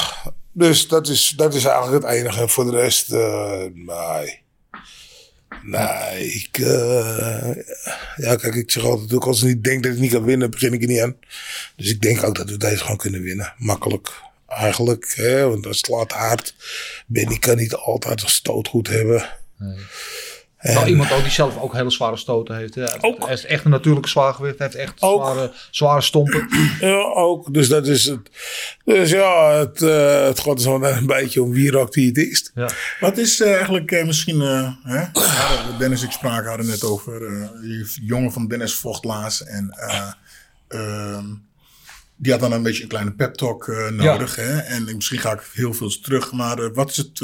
dus 0.51 0.87
dat 0.87 1.07
is, 1.07 1.33
dat 1.35 1.53
is 1.53 1.65
eigenlijk 1.65 2.03
het 2.03 2.13
enige. 2.13 2.41
En 2.41 2.49
voor 2.49 2.65
de 2.71 2.77
rest, 2.77 3.09
nee. 3.73 4.43
Nee, 5.63 6.25
ik... 6.33 6.57
eh, 6.57 7.49
ja, 8.15 8.35
kijk, 8.35 8.55
ik 8.55 8.71
zeg 8.71 8.83
altijd 8.83 9.09
als 9.25 9.41
ik 9.41 9.47
niet 9.47 9.63
denk 9.63 9.83
dat 9.83 9.91
ik 9.93 9.99
niet 9.99 10.11
kan 10.11 10.23
winnen, 10.23 10.51
begin 10.51 10.73
ik 10.73 10.81
er 10.81 10.87
niet 10.87 11.01
aan. 11.01 11.15
Dus 11.75 11.89
ik 11.89 12.01
denk 12.01 12.23
ook 12.23 12.35
dat 12.35 12.49
we 12.49 12.57
deze 12.57 12.77
gewoon 12.77 12.97
kunnen 12.97 13.21
winnen. 13.21 13.53
Makkelijk, 13.57 14.21
eigenlijk. 14.47 15.13
Hè? 15.15 15.47
Want 15.49 15.63
dat 15.63 15.75
slaat 15.75 16.11
hard. 16.11 16.55
Benny 17.07 17.37
kan 17.37 17.57
niet 17.57 17.73
altijd 17.73 18.21
een 18.23 18.29
stoot 18.29 18.67
goed 18.67 18.87
hebben. 18.87 19.29
En- 19.59 19.77
Nou, 20.73 20.87
iemand 20.87 21.11
ook 21.11 21.21
die 21.21 21.31
zelf 21.31 21.61
ook 21.61 21.73
hele 21.73 21.89
zware 21.89 22.17
stoten 22.17 22.55
heeft. 22.55 22.75
Hè. 22.75 23.03
Ook. 23.03 23.25
Hij 23.25 23.33
is 23.33 23.45
echt 23.45 23.65
een 23.65 23.71
natuurlijke 23.71 24.09
zwaargewicht. 24.09 24.57
Hij 24.57 24.67
heeft 24.67 24.79
echt 24.79 25.01
Ook. 25.01 25.23
zware, 25.23 25.51
zware 25.71 26.01
stompen. 26.01 26.47
Ja, 26.79 27.01
ook. 27.13 27.53
Dus 27.53 27.67
dat 27.67 27.87
is 27.87 28.05
het. 28.05 28.29
Dus 28.85 29.09
ja, 29.09 29.51
het, 29.51 29.81
eh, 29.81 30.25
het 30.25 30.39
gaat 30.39 30.61
zo 30.61 30.81
een 30.81 31.05
beetje 31.05 31.41
om 31.43 31.51
wie 31.51 31.71
rookt 31.71 31.95
wie 31.95 32.07
het 32.07 32.17
eerst. 32.17 32.51
Ja. 32.55 32.69
Wat 32.99 33.17
is 33.17 33.41
eh, 33.41 33.53
eigenlijk 33.53 33.91
eh, 33.91 34.05
misschien... 34.05 34.39
hè? 34.83 35.05
Dennis 35.77 36.01
en 36.01 36.07
ik 36.07 36.13
spraken 36.13 36.47
hadden 36.47 36.67
net 36.67 36.83
over... 36.83 37.19
die 37.61 37.85
jongen 38.01 38.31
van 38.31 38.47
Dennis 38.47 38.73
vocht 38.75 39.03
laatst. 39.03 39.41
En 39.41 39.69
eh, 39.69 40.11
ehm, 40.67 41.25
die 42.15 42.31
had 42.31 42.41
dan 42.41 42.51
een 42.51 42.63
beetje 42.63 42.83
een 42.83 42.89
kleine 42.89 43.11
pep 43.11 43.33
talk 43.33 43.67
nodig. 43.91 44.35
Hè? 44.35 44.57
En 44.57 44.95
misschien 44.95 45.19
ga 45.19 45.31
ik 45.31 45.41
heel 45.53 45.73
veel 45.73 45.99
terug. 46.01 46.31
Maar 46.31 46.73
wat 46.73 46.89
is 46.89 46.97
het... 46.97 47.19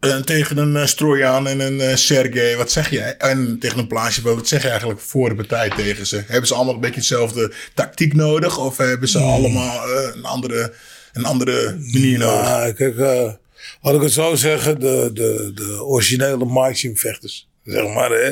eh, 0.00 0.16
tegen 0.16 0.58
een 0.58 0.74
uh, 0.74 0.86
Strojan 0.86 1.46
en 1.46 1.60
een 1.60 1.98
Sergej, 1.98 2.56
wat 2.56 2.70
zeg 2.70 2.90
je? 2.90 3.00
En 3.00 3.58
tegen 3.58 3.78
een 3.78 3.86
Plaatje, 3.86 4.22
wat 4.22 4.48
zeg 4.48 4.62
je 4.62 4.68
eigenlijk 4.68 5.00
voor 5.00 5.28
de 5.28 5.34
partij 5.34 5.70
tegen 5.70 6.06
ze? 6.06 6.22
Hebben 6.26 6.46
ze 6.46 6.54
allemaal 6.54 6.74
een 6.74 6.80
beetje 6.80 6.96
hetzelfde 6.96 7.52
tactiek 7.74 8.14
nodig? 8.14 8.58
Of 8.58 8.76
hebben 8.76 9.08
ze 9.08 9.18
allemaal 9.18 9.88
eh, 9.88 10.14
een, 10.14 10.24
andere, 10.24 10.72
een 11.12 11.24
andere 11.24 11.76
manier 11.92 12.18
nodig? 12.18 12.42
Nou, 12.42 12.72
kijk, 12.72 12.96
eh, 12.96 13.32
had 13.80 13.94
ik 13.94 14.00
het 14.00 14.12
zo 14.12 14.34
zeggen, 14.34 14.80
de, 14.80 15.10
de, 15.12 15.52
de 15.54 15.84
originele 15.84 16.44
Maxim 16.44 16.96
vechters, 16.96 17.48
zeg 17.64 17.94
maar, 17.94 18.10
hè. 18.10 18.30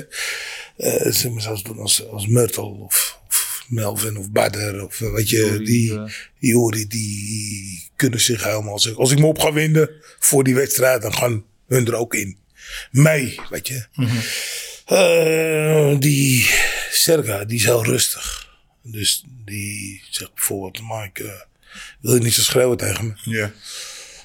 eh, 0.77 1.13
zeg 1.13 1.33
maar 1.33 1.43
zoals, 1.43 1.65
als, 1.79 2.09
als 2.09 2.27
Myrtle 2.27 2.63
of, 2.63 3.19
of 3.27 3.65
Melvin 3.69 4.19
of 4.19 4.31
Badder 4.31 4.85
of 4.85 4.99
weet 4.99 5.31
je, 5.31 5.37
Jori, 5.37 5.65
die, 5.65 5.93
ja. 5.93 6.05
die 6.39 6.51
Jori, 6.51 6.87
die 6.87 7.91
kunnen 7.97 8.21
zich 8.21 8.45
helemaal 8.45 8.79
zeggen. 8.79 9.01
Als 9.01 9.11
ik 9.11 9.19
me 9.19 9.27
op 9.27 9.39
ga 9.39 9.53
winnen 9.53 9.91
voor 10.19 10.45
die 10.45 10.55
wedstrijd, 10.55 11.03
dan 11.03 11.15
gaan 11.15 11.45
hun 11.69 11.87
er 11.87 11.95
ook 11.95 12.15
in. 12.15 12.39
Mee, 12.91 13.41
weet 13.51 13.69
je. 13.69 13.87
Eh, 14.87 15.99
die 15.99 16.51
Serga, 16.91 17.45
die 17.45 17.59
is 17.59 17.65
heel 17.65 17.85
rustig. 17.85 18.49
Dus 18.83 19.25
die 19.45 20.03
zegt 20.11 20.35
bijvoorbeeld, 20.35 20.81
Mike, 20.89 21.25
eh, 21.25 21.41
wil 22.01 22.15
je 22.15 22.21
niet 22.21 22.35
zo 22.35 22.43
schreeuwen 22.43 22.77
tegen 22.77 23.07
me. 23.07 23.15
Ja. 23.37 23.53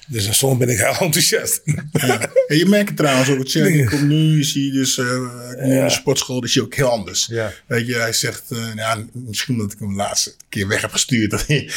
Dus 0.06 0.38
soms 0.38 0.58
ben 0.58 0.68
ik 0.68 0.78
heel 0.78 0.96
enthousiast. 1.06 1.60
Ja. 1.92 2.20
En 2.46 2.56
je 2.56 2.66
merkt 2.66 2.88
het 2.88 2.96
trouwens 2.96 3.30
ook. 3.30 3.38
Het 3.38 3.52
je 3.52 3.84
komt 3.90 4.02
nu, 4.02 4.44
zie 4.44 4.64
je 4.66 4.72
dus 4.72 4.98
eh, 4.98 5.06
in 5.62 5.68
Ja. 5.70 5.84
de 5.84 5.90
sportschool, 5.90 6.44
is 6.44 6.54
hij 6.54 6.64
ook 6.64 6.74
heel 6.74 6.88
anders. 6.90 7.26
Ja. 7.26 7.52
Weet 7.66 7.86
je, 7.86 7.94
hij 7.94 8.12
zegt, 8.12 8.50
eh, 8.50 8.58
ja, 8.74 9.04
misschien 9.12 9.58
dat 9.58 9.72
ik 9.72 9.78
hem 9.78 9.88
de 9.88 9.94
laatste 9.94 10.34
keer 10.48 10.68
weg 10.68 10.80
heb 10.80 10.90
gestuurd. 10.90 11.30
Dat 11.30 11.46
hij 11.46 11.70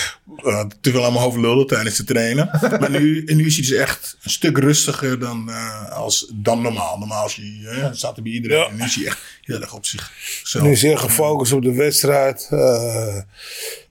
uh, 0.44 0.64
te 0.82 0.92
veel 0.92 1.06
aan 1.06 1.12
mijn 1.14 1.24
hoofd 1.24 1.38
lulde 1.38 1.66
tijdens 1.66 1.96
te 1.96 2.04
trainen. 2.04 2.50
maar 2.80 2.90
nu, 2.90 3.24
en 3.26 3.36
nu 3.38 3.46
is 3.46 3.56
hij 3.58 3.66
dus 3.68 3.76
echt 3.78 4.18
een 4.24 4.30
stuk 4.30 4.58
rustiger 4.58 5.20
dan, 5.20 5.50
als, 5.90 6.32
dan 6.34 6.62
normaal. 6.62 6.98
Normaal 6.98 7.26
is 7.26 7.36
hij, 7.36 7.90
staat 7.94 8.14
hij 8.16 8.24
bij 8.24 8.32
iedereen. 8.34 8.58
Ja. 8.58 8.68
En 8.70 8.76
nu 8.76 8.84
is 8.84 8.96
hij 8.96 9.06
echt 9.06 9.20
heel 9.42 9.62
erg 9.62 9.74
op 9.74 9.86
zichzelf. 9.86 10.66
Nu 10.66 10.76
zeer 10.76 10.98
gefocust 10.98 11.52
op 11.52 11.62
de 11.64 11.74
wedstrijd. 11.74 12.48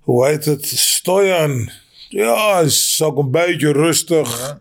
Hoe 0.01 0.27
heet 0.27 0.45
het? 0.45 0.67
Stojan. 0.67 1.71
Ja, 2.09 2.61
is 2.61 3.03
ook 3.03 3.19
een 3.19 3.31
beetje 3.31 3.73
rustig. 3.73 4.61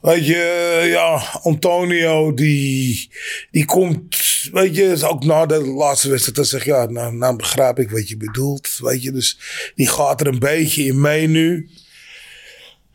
Weet 0.00 0.26
je, 0.26 0.82
ja, 0.86 1.22
Antonio, 1.42 2.34
die, 2.34 3.10
die 3.50 3.64
komt, 3.64 4.16
weet 4.52 4.76
je, 4.76 4.82
is 4.82 5.04
ook 5.04 5.24
na 5.24 5.46
de 5.46 5.60
laatste 5.64 6.08
wedstrijd, 6.08 6.36
dan 6.36 6.44
zeg 6.44 6.64
je, 6.64 6.70
ja, 6.70 6.86
nou, 6.86 7.14
nou 7.14 7.36
begrijp 7.36 7.78
ik 7.78 7.90
wat 7.90 8.08
je 8.08 8.16
bedoelt, 8.16 8.78
weet 8.82 9.02
je, 9.02 9.12
dus 9.12 9.38
die 9.74 9.88
gaat 9.88 10.20
er 10.20 10.26
een 10.26 10.38
beetje 10.38 10.84
in 10.84 11.00
mee 11.00 11.26
nu. 11.26 11.70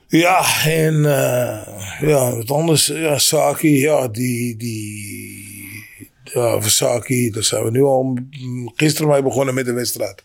Ja, 0.07 0.63
en 0.65 1.05
eh, 1.05 2.01
ja, 2.01 2.35
wat 2.35 2.51
anders, 2.51 2.85
ja, 2.85 3.17
Saki, 3.17 3.79
ja, 3.79 4.07
die, 4.07 4.57
die, 4.57 6.09
ja, 6.23 6.61
Saki, 6.61 7.29
daar 7.29 7.43
zijn 7.43 7.63
we 7.63 7.71
nu 7.71 7.81
al 7.81 8.17
gisteren 8.75 9.09
mee 9.09 9.23
begonnen 9.23 9.53
met 9.53 9.65
de 9.65 9.73
wedstrijd. 9.73 10.23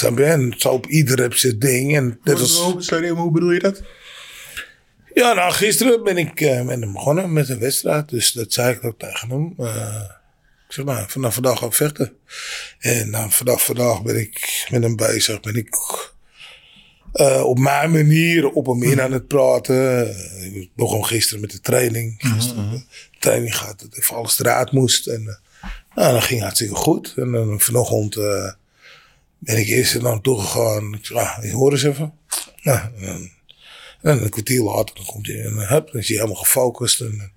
Snap 0.00 0.18
je? 0.18 0.24
En 0.24 0.54
zo 0.56 0.68
op 0.68 0.86
ieder 0.86 1.20
heb 1.20 1.34
zijn 1.34 1.58
ding. 1.58 1.96
En 1.96 2.20
dat 2.24 2.38
Hoe- 2.38 2.74
was, 2.74 2.86
sorry, 2.86 3.08
hoe 3.08 3.30
bedoel 3.30 3.50
je 3.50 3.58
dat? 3.58 3.82
ja, 5.14 5.32
nou, 5.32 5.52
gisteren 5.52 6.04
ben 6.04 6.16
ik 6.16 6.40
eh, 6.40 6.62
met 6.62 6.80
hem 6.80 6.92
begonnen 6.92 7.32
met 7.32 7.48
een 7.48 7.58
wedstrijd. 7.58 8.08
Dus 8.08 8.32
dat 8.32 8.52
zei 8.52 8.74
ik 8.74 8.84
ook 8.84 8.98
tegen 8.98 9.28
hem. 9.28 9.54
Eh, 9.58 10.02
ik 10.68 10.72
zeg, 10.74 10.84
nou, 10.84 11.04
vanaf 11.08 11.34
vandaag 11.34 11.62
ik 11.62 11.72
vechten. 11.72 12.12
En 12.78 13.10
nou, 13.10 13.30
vandaag, 13.30 13.64
vandaag 13.64 14.02
ben 14.02 14.20
ik 14.20 14.66
met 14.70 14.82
hem 14.82 14.96
bezig. 14.96 15.40
Ben 15.40 15.54
ik 15.54 15.76
eh, 17.12 17.42
op 17.44 17.58
mijn 17.58 17.90
manier 17.90 18.50
op 18.50 18.66
hem 18.66 18.82
in 18.82 19.00
aan 19.00 19.12
het 19.12 19.26
praten. 19.26 20.08
Eh, 20.08 20.54
ik 20.56 20.70
begon 20.76 21.06
gisteren 21.06 21.40
met 21.40 21.50
de 21.50 21.60
training. 21.60 22.14
Gisteren 22.18 22.70
de 22.70 22.82
training 23.18 23.56
gaat 23.56 23.80
dat 23.80 23.98
even 23.98 24.16
alles 24.16 24.40
eruit 24.40 24.72
moest. 24.72 25.06
En 25.06 25.26
eh, 25.28 25.68
nou, 25.94 26.12
dat 26.12 26.24
ging 26.24 26.40
hartstikke 26.40 26.74
goed. 26.74 27.12
En 27.16 27.32
dan 27.32 27.60
vanochtend 27.60 28.16
eh, 28.16 28.52
ben 29.40 29.56
ik 29.56 29.66
eerst 29.66 30.00
naar 30.00 30.12
hem 30.12 30.22
toe 30.22 30.40
gegaan. 30.40 30.94
Ik 30.94 31.06
zeg, 31.06 31.16
ah, 31.16 31.52
hoor 31.52 31.72
eens 31.72 31.82
even. 31.82 32.12
Nou, 32.62 32.80
en 33.00 33.30
en 34.02 34.22
een 34.22 34.28
kwartier 34.28 34.62
later 34.62 34.94
dan 34.94 35.04
komt 35.04 35.26
hij 35.26 35.44
en 35.44 35.68
hup, 35.68 35.90
dan 35.92 36.00
is 36.00 36.08
hij 36.08 36.16
helemaal 36.16 36.42
gefocust. 36.42 37.00
En 37.00 37.14
dan 37.18 37.30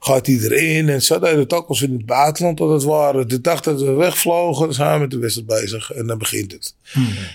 gaat 0.00 0.26
hij 0.26 0.38
erin. 0.38 0.88
En 0.88 1.38
het 1.38 1.52
ook 1.52 1.68
als 1.68 1.80
we 1.80 1.86
in 1.86 1.92
het 1.92 2.06
buitenland 2.06 2.58
dat 2.58 2.70
het 2.70 2.82
waren. 2.82 3.28
De 3.28 3.40
dag 3.40 3.60
dat 3.60 3.80
we 3.80 3.90
wegvlogen, 3.90 4.64
dan 4.64 4.74
zijn 4.74 4.92
we 4.92 4.98
met 4.98 5.10
de 5.10 5.18
wedstrijd 5.18 5.48
bezig. 5.48 5.92
En 5.92 6.06
dan 6.06 6.18
begint 6.18 6.52
het. 6.52 6.74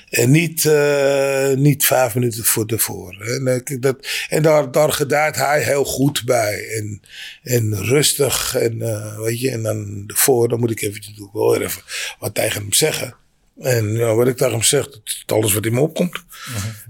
En 0.09 0.31
niet, 0.31 0.65
eh, 0.65 1.49
niet 1.53 1.85
vijf 1.85 2.15
minuten 2.15 2.43
voor 2.43 2.65
tevoren. 2.65 3.45
En, 3.45 3.79
dat, 3.79 3.95
en 4.29 4.41
daar, 4.41 4.71
daar 4.71 4.91
gedijt 4.91 5.35
hij 5.35 5.63
heel 5.63 5.85
goed 5.85 6.25
bij. 6.25 6.67
En, 6.77 7.01
en 7.43 7.83
rustig. 7.83 8.55
En 8.55 8.81
eh, 8.81 9.19
weet 9.19 9.39
je, 9.39 9.51
en 9.51 9.63
dan 9.63 10.03
ervoor, 10.07 10.49
dan 10.49 10.59
moet 10.59 10.71
ik 10.71 10.81
eventjes 10.81 11.13
wel 11.33 11.61
even 11.61 11.81
wat 12.19 12.35
tegen 12.35 12.61
hem 12.61 12.73
zeggen. 12.73 13.15
En 13.61 13.93
ja, 13.93 14.13
wat 14.15 14.27
ik 14.27 14.39
hem 14.39 14.61
zeg, 14.61 14.89
dat 14.89 15.01
is 15.05 15.23
alles 15.27 15.53
wat 15.53 15.65
in 15.65 15.73
me 15.73 15.79
opkomt. 15.79 16.23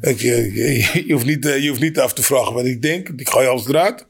Ik, 0.01 0.19
je, 0.21 0.53
je, 0.53 1.03
je 1.07 1.13
hoeft 1.13 1.25
niet, 1.25 1.45
eh, 1.45 1.57
je 1.63 1.69
hoeft 1.69 1.81
niet 1.81 1.99
af 1.99 2.13
te 2.13 2.23
vragen 2.23 2.53
wat 2.53 2.65
ik 2.65 2.81
denk. 2.81 3.09
Ik 3.09 3.29
ga 3.29 3.41
je 3.41 3.47
alles 3.47 3.67
eruit. 3.67 4.05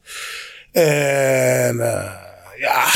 En 0.71 1.79
eh, 1.79 2.11
ja, 2.57 2.87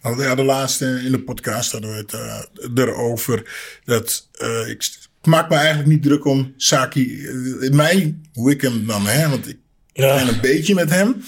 Want 0.00 0.16
we 0.16 0.24
hadden 0.24 0.44
laatst 0.44 0.82
eh, 0.82 1.04
in 1.04 1.10
de 1.12 1.20
podcast 1.20 1.72
hadden 1.72 1.90
we 1.90 1.96
het 1.96 2.12
eh, 2.12 2.42
erover 2.84 3.50
dat 3.84 4.28
eh, 4.32 4.68
ik, 4.68 4.88
maak 5.22 5.48
me 5.48 5.56
eigenlijk 5.56 5.88
niet 5.88 6.02
druk 6.02 6.24
om 6.24 6.54
Saki. 6.56 7.26
eh, 7.60 7.70
mij, 7.70 8.14
hoe 8.32 8.50
ik 8.50 8.60
hem 8.60 8.84
nam, 8.84 9.06
hè? 9.06 9.28
Want 9.28 9.48
ik 9.48 9.56
Ja. 9.92 10.16
ken 10.16 10.28
een 10.28 10.40
beetje 10.40 10.74
met 10.74 10.90
hem. 10.90 11.24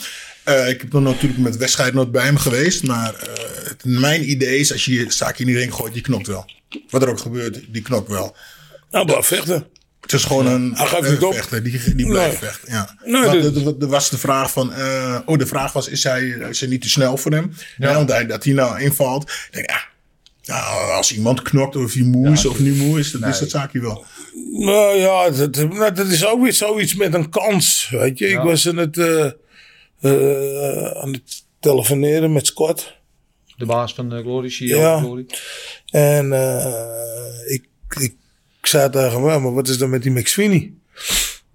Eh, 0.48 0.68
ik 0.68 0.80
heb 0.80 0.90
dan 0.90 1.02
natuurlijk 1.02 1.40
met 1.40 1.56
wedstrijd 1.56 1.94
nooit 1.94 2.12
bij 2.12 2.24
hem 2.24 2.36
geweest. 2.36 2.82
Maar 2.82 3.14
eh, 3.14 3.28
het- 3.68 3.84
mijn 3.84 4.30
idee 4.30 4.58
is, 4.58 4.72
als 4.72 4.84
je 4.84 5.04
Saki 5.08 5.40
in 5.42 5.46
die 5.46 5.56
ring 5.58 5.74
gooit, 5.74 5.92
die 5.92 6.02
knokt 6.02 6.26
wel. 6.26 6.50
Wat 6.90 7.02
er 7.02 7.08
ook 7.08 7.18
gebeurt, 7.20 7.60
die 7.68 7.82
knokt 7.82 8.08
wel. 8.08 8.36
nou 8.90 9.06
blijf 9.06 9.26
vechten. 9.26 9.66
Het 10.00 10.12
is 10.12 10.24
gewoon 10.24 10.46
een 10.46 10.72
Hij 10.74 10.86
geeft 10.86 11.04
een 11.04 11.10
niet 11.12 11.22
op. 11.22 11.34
vechter, 11.34 11.62
die, 11.62 11.94
die 11.94 12.06
blijft 12.06 12.40
Nee. 12.40 12.50
vechten. 12.50 12.72
Ja. 12.72 12.96
Nee, 13.04 13.74
er- 13.80 13.88
was 13.88 14.10
de 14.10 14.18
vraag 14.18 14.50
van, 14.52 14.72
eh, 14.72 15.18
oh, 15.24 15.38
de 15.38 15.46
vraag 15.46 15.72
was, 15.72 15.88
is 15.88 16.02
hij, 16.04 16.22
is 16.26 16.60
hij 16.60 16.68
niet 16.68 16.82
te 16.82 16.88
snel 16.88 17.16
voor 17.16 17.32
hem? 17.32 17.52
Ja. 17.78 17.94
want 17.94 18.10
hij, 18.10 18.26
dat 18.26 18.44
hij 18.44 18.52
nou 18.52 18.80
invalt. 18.80 19.22
Ik 19.30 19.48
denk, 19.50 19.70
ja, 19.70 19.80
nou, 20.44 20.90
als 20.92 21.12
iemand 21.14 21.42
knokt 21.42 21.76
of 21.76 21.92
hij 21.92 22.02
moe 22.02 22.30
is 22.32 22.46
of 22.46 22.58
niet 22.58 22.76
moe 22.76 22.98
is, 22.98 23.10
dat 23.10 23.22
is 23.28 23.38
dat 23.38 23.50
zaakje 23.50 23.80
wel. 23.80 24.04
Nou 24.52 24.96
ja, 24.98 25.30
dat, 25.30 25.56
nou, 25.56 25.92
dat 25.92 26.06
is 26.06 26.26
ook 26.26 26.42
weer 26.42 26.52
zoiets 26.52 26.94
met 26.94 27.14
een 27.14 27.28
kans. 27.30 27.88
Weet 27.90 28.18
je, 28.18 28.28
ik 28.28 28.38
was 28.38 28.68
aan 28.68 28.76
het, 28.76 28.98
eh, 28.98 29.24
eh, 29.24 29.30
aan 31.02 31.12
het 31.12 31.46
telefoneren 31.60 32.32
met 32.32 32.46
Scott. 32.46 32.96
De 33.56 33.66
baas 33.66 33.94
van 33.94 34.08
de 34.08 34.20
Glory, 34.20 34.48
CEO 34.48 34.78
Ja. 34.78 34.98
Glory. 34.98 35.26
En 35.90 36.32
eh, 36.32 37.52
ik, 37.54 37.64
ik 38.00 38.14
zei 38.62 38.90
tegen 38.90 39.22
hem, 39.22 39.42
maar 39.42 39.54
wat 39.54 39.68
is 39.68 39.78
dan 39.78 39.90
met 39.90 40.02
die 40.02 40.12
McSweeney? 40.12 40.72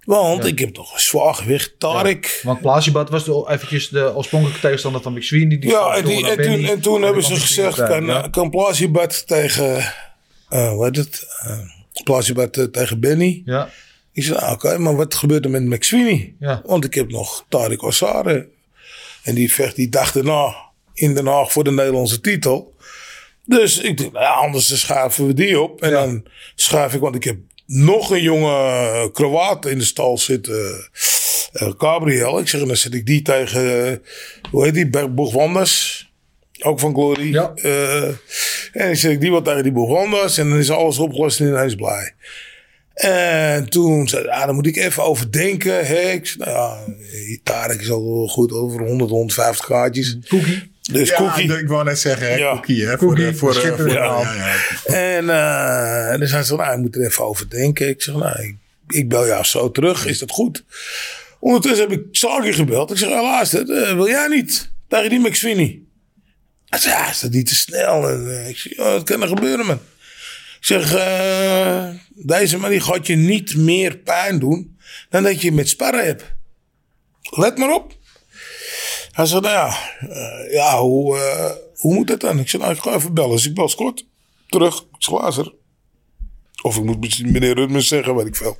Want 0.04 0.44
ik 0.44 0.58
heb 0.58 0.74
toch 0.74 0.92
een 0.92 1.00
zwaar 1.00 1.34
gewicht, 1.34 1.74
Tarek. 1.78 2.40
Want 2.42 2.60
Plasibat 2.60 3.10
was 3.10 3.24
de, 3.24 3.46
eventjes 3.48 3.88
de 3.88 4.14
oorspronkelijke 4.14 4.60
tegenstander 4.60 5.02
van 5.02 5.12
McSweeney. 5.12 5.58
Die 5.58 5.70
Ja, 5.70 5.94
en, 5.94 6.04
die, 6.04 6.26
en, 6.26 6.36
toen, 6.36 6.46
Benny. 6.46 6.68
en 6.68 6.80
toen 6.80 7.02
hebben 7.02 7.22
ze 7.22 7.34
gezegd, 7.36 7.76
kan, 7.84 8.04
ja. 8.04 8.28
kan 8.28 8.50
Plasibat 8.50 9.26
tegen, 9.26 9.94
eh 10.48 10.76
wat 10.76 10.96
is 10.96 11.04
het? 11.04 11.26
Uh, 11.46 11.58
Plasibat 12.04 12.56
eh, 12.56 12.64
tegen 12.64 13.00
Benny. 13.00 13.42
Ja, 13.44 13.70
Ik 14.14 14.22
zei, 14.22 14.38
nou, 14.40 14.52
oké, 14.52 14.78
maar 14.78 14.96
wat 14.96 15.14
gebeurt 15.14 15.44
er 15.44 15.50
met 15.50 15.64
McSweeney? 15.64 16.34
Ja. 16.38 16.62
Want 16.66 16.84
ik 16.84 16.94
heb 16.94 17.10
nog 17.10 17.44
Tarek 17.48 17.82
Osare. 17.82 18.48
En 19.22 19.34
die 19.34 19.52
vecht 19.52 19.76
die 19.76 19.88
dag 19.88 20.12
daarna 20.12 20.54
in 20.94 21.14
Den 21.14 21.26
Haag 21.26 21.52
voor 21.52 21.64
de 21.64 21.70
Nederlandse 21.72 22.20
titel. 22.20 22.74
Dus 23.46 23.78
ik 23.78 23.96
dacht, 23.98 24.12
nou 24.12 24.24
ja, 24.24 24.30
anders 24.32 24.80
schuiven 24.80 25.26
we 25.26 25.34
die 25.34 25.60
op. 25.60 25.82
En 25.82 25.90
Ja. 25.90 26.00
dan 26.04 26.24
schuif 26.54 26.94
ik, 26.94 27.00
want 27.00 27.14
ik 27.14 27.24
heb 27.24 27.36
nog 27.66 28.10
een 28.10 28.22
jonge 28.22 28.50
eh, 28.52 29.04
Kroaat 29.12 29.66
in 29.66 29.78
de 29.78 29.84
stal 29.84 30.18
zitten. 30.18 30.88
eh, 31.52 31.72
Gabriel. 31.78 32.38
Ik 32.38 32.48
zeg, 32.48 32.64
dan 32.66 32.76
zet 32.76 32.94
ik 32.94 33.06
die 33.06 33.22
tegen, 33.22 34.02
hoe 34.50 34.64
heet 34.64 34.74
die, 34.74 35.08
Boegwanders. 35.08 36.02
Ook 36.60 36.80
van 36.80 36.94
Glory. 36.94 37.32
Ja. 37.32 37.52
En 37.54 38.86
dan 38.86 38.96
zet 38.96 39.12
ik 39.12 39.20
die 39.20 39.30
wat 39.30 39.44
tegen 39.44 39.62
die 39.62 39.72
Boegwanders. 39.72 40.38
En 40.38 40.48
dan 40.48 40.58
is 40.58 40.70
alles 40.70 40.98
opgelost 40.98 41.40
en 41.40 41.46
ineens 41.46 41.74
blij. 41.74 42.14
En 42.94 43.68
toen 43.68 44.08
zei 44.08 44.22
hij, 44.22 44.32
ah, 44.32 44.44
daar 44.44 44.54
moet 44.54 44.66
ik 44.66 44.76
even 44.76 45.02
over 45.02 45.32
denken. 45.32 45.86
Hè? 45.86 46.00
Ik 46.10 46.26
zei, 46.26 46.50
nou 46.50 46.78
ja, 46.96 47.36
Tarek 47.42 47.80
is 47.80 47.90
al 47.90 48.04
wel 48.04 48.28
goed 48.28 48.52
over 48.52 48.80
100, 48.86 49.10
150 49.10 49.66
kaartjes. 49.66 50.16
Cookie. 50.28 50.72
Dus 50.92 51.08
ja, 51.08 51.16
Cookie. 51.16 51.58
ik 51.58 51.68
wou 51.68 51.84
net 51.84 51.98
zeggen, 51.98 52.26
hè, 52.28 52.34
Ja. 52.34 52.52
cookie, 52.52 52.86
hè, 52.86 52.96
Cookie, 52.96 53.34
voor, 53.34 53.52
de- 53.52 53.62
voor, 53.62 53.76
voor, 53.76 53.88
verhaal. 53.88 54.22
ja, 54.22 54.34
ja. 54.34 54.54
En 54.94 55.30
eh, 55.30 56.18
dan 56.18 56.28
zei 56.28 56.42
ze, 56.42 56.54
nou, 56.56 56.72
ik 56.72 56.78
moet 56.78 56.96
er 56.96 57.04
even 57.04 57.24
over 57.24 57.50
denken. 57.50 57.88
Ik 57.88 58.02
zeg, 58.02 58.14
nou, 58.14 58.42
ik, 58.42 58.54
ik 58.88 59.08
bel 59.08 59.26
jou 59.26 59.44
zo 59.44 59.70
terug. 59.70 60.06
Is 60.06 60.18
dat 60.18 60.30
goed? 60.30 60.64
Ondertussen 61.40 61.88
heb 61.90 61.98
ik 61.98 62.04
Sagi 62.10 62.52
gebeld. 62.52 62.90
Ik 62.90 62.96
zeg, 62.96 63.08
ja, 63.08 63.22
luister, 63.22 63.70
eh, 63.82 63.94
wil 63.94 64.08
jij 64.08 64.26
niet 64.28 64.70
tegen 64.88 65.10
die 65.10 65.18
McSweeney? 65.20 65.78
Hij 66.68 66.78
zei, 66.78 66.94
ja, 66.94 67.10
is 67.10 67.20
dat 67.20 67.30
niet 67.30 67.46
te 67.46 67.54
snel? 67.54 68.08
En, 68.08 68.30
eh, 68.30 68.48
ik 68.48 68.56
zeg, 68.56 68.76
ja, 68.76 68.84
dat 68.90 69.02
kan 69.02 69.22
er 69.22 69.28
gebeuren, 69.28 69.66
man. 69.66 69.78
Ik 70.64 70.70
zeg, 70.70 70.94
eh, 70.94 71.88
deze 72.08 72.58
man 72.58 72.70
die 72.70 72.80
gaat 72.80 73.06
je 73.06 73.16
niet 73.16 73.56
meer 73.56 73.96
pijn 73.96 74.38
doen 74.38 74.78
dan 75.10 75.22
dat 75.22 75.40
je 75.40 75.52
met 75.52 75.68
sparren 75.68 76.04
hebt. 76.04 76.34
Let 77.22 77.58
maar 77.58 77.74
op. 77.74 77.96
Hij 79.12 79.26
zei, 79.26 79.40
nou 79.40 79.54
ja, 79.54 79.76
eh, 80.00 80.52
ja 80.52 80.78
hoe, 80.78 81.18
eh, 81.18 81.50
hoe 81.74 81.94
moet 81.94 82.06
dat 82.06 82.20
dan? 82.20 82.38
Ik 82.38 82.48
zeg, 82.48 82.60
nou, 82.60 82.72
ik 82.72 82.80
ga 82.80 82.94
even 82.94 83.14
bellen. 83.14 83.30
Dus 83.30 83.46
ik 83.46 83.54
bel 83.54 83.68
Scott 83.68 84.06
terug. 84.48 84.84
Ik. 84.98 85.52
Of 86.62 86.76
ik 86.76 86.84
moet 86.84 87.00
misschien 87.00 87.32
meneer 87.32 87.54
Rutmers 87.54 87.88
zeggen, 87.88 88.16
weet 88.16 88.26
ik 88.26 88.36
veel. 88.36 88.58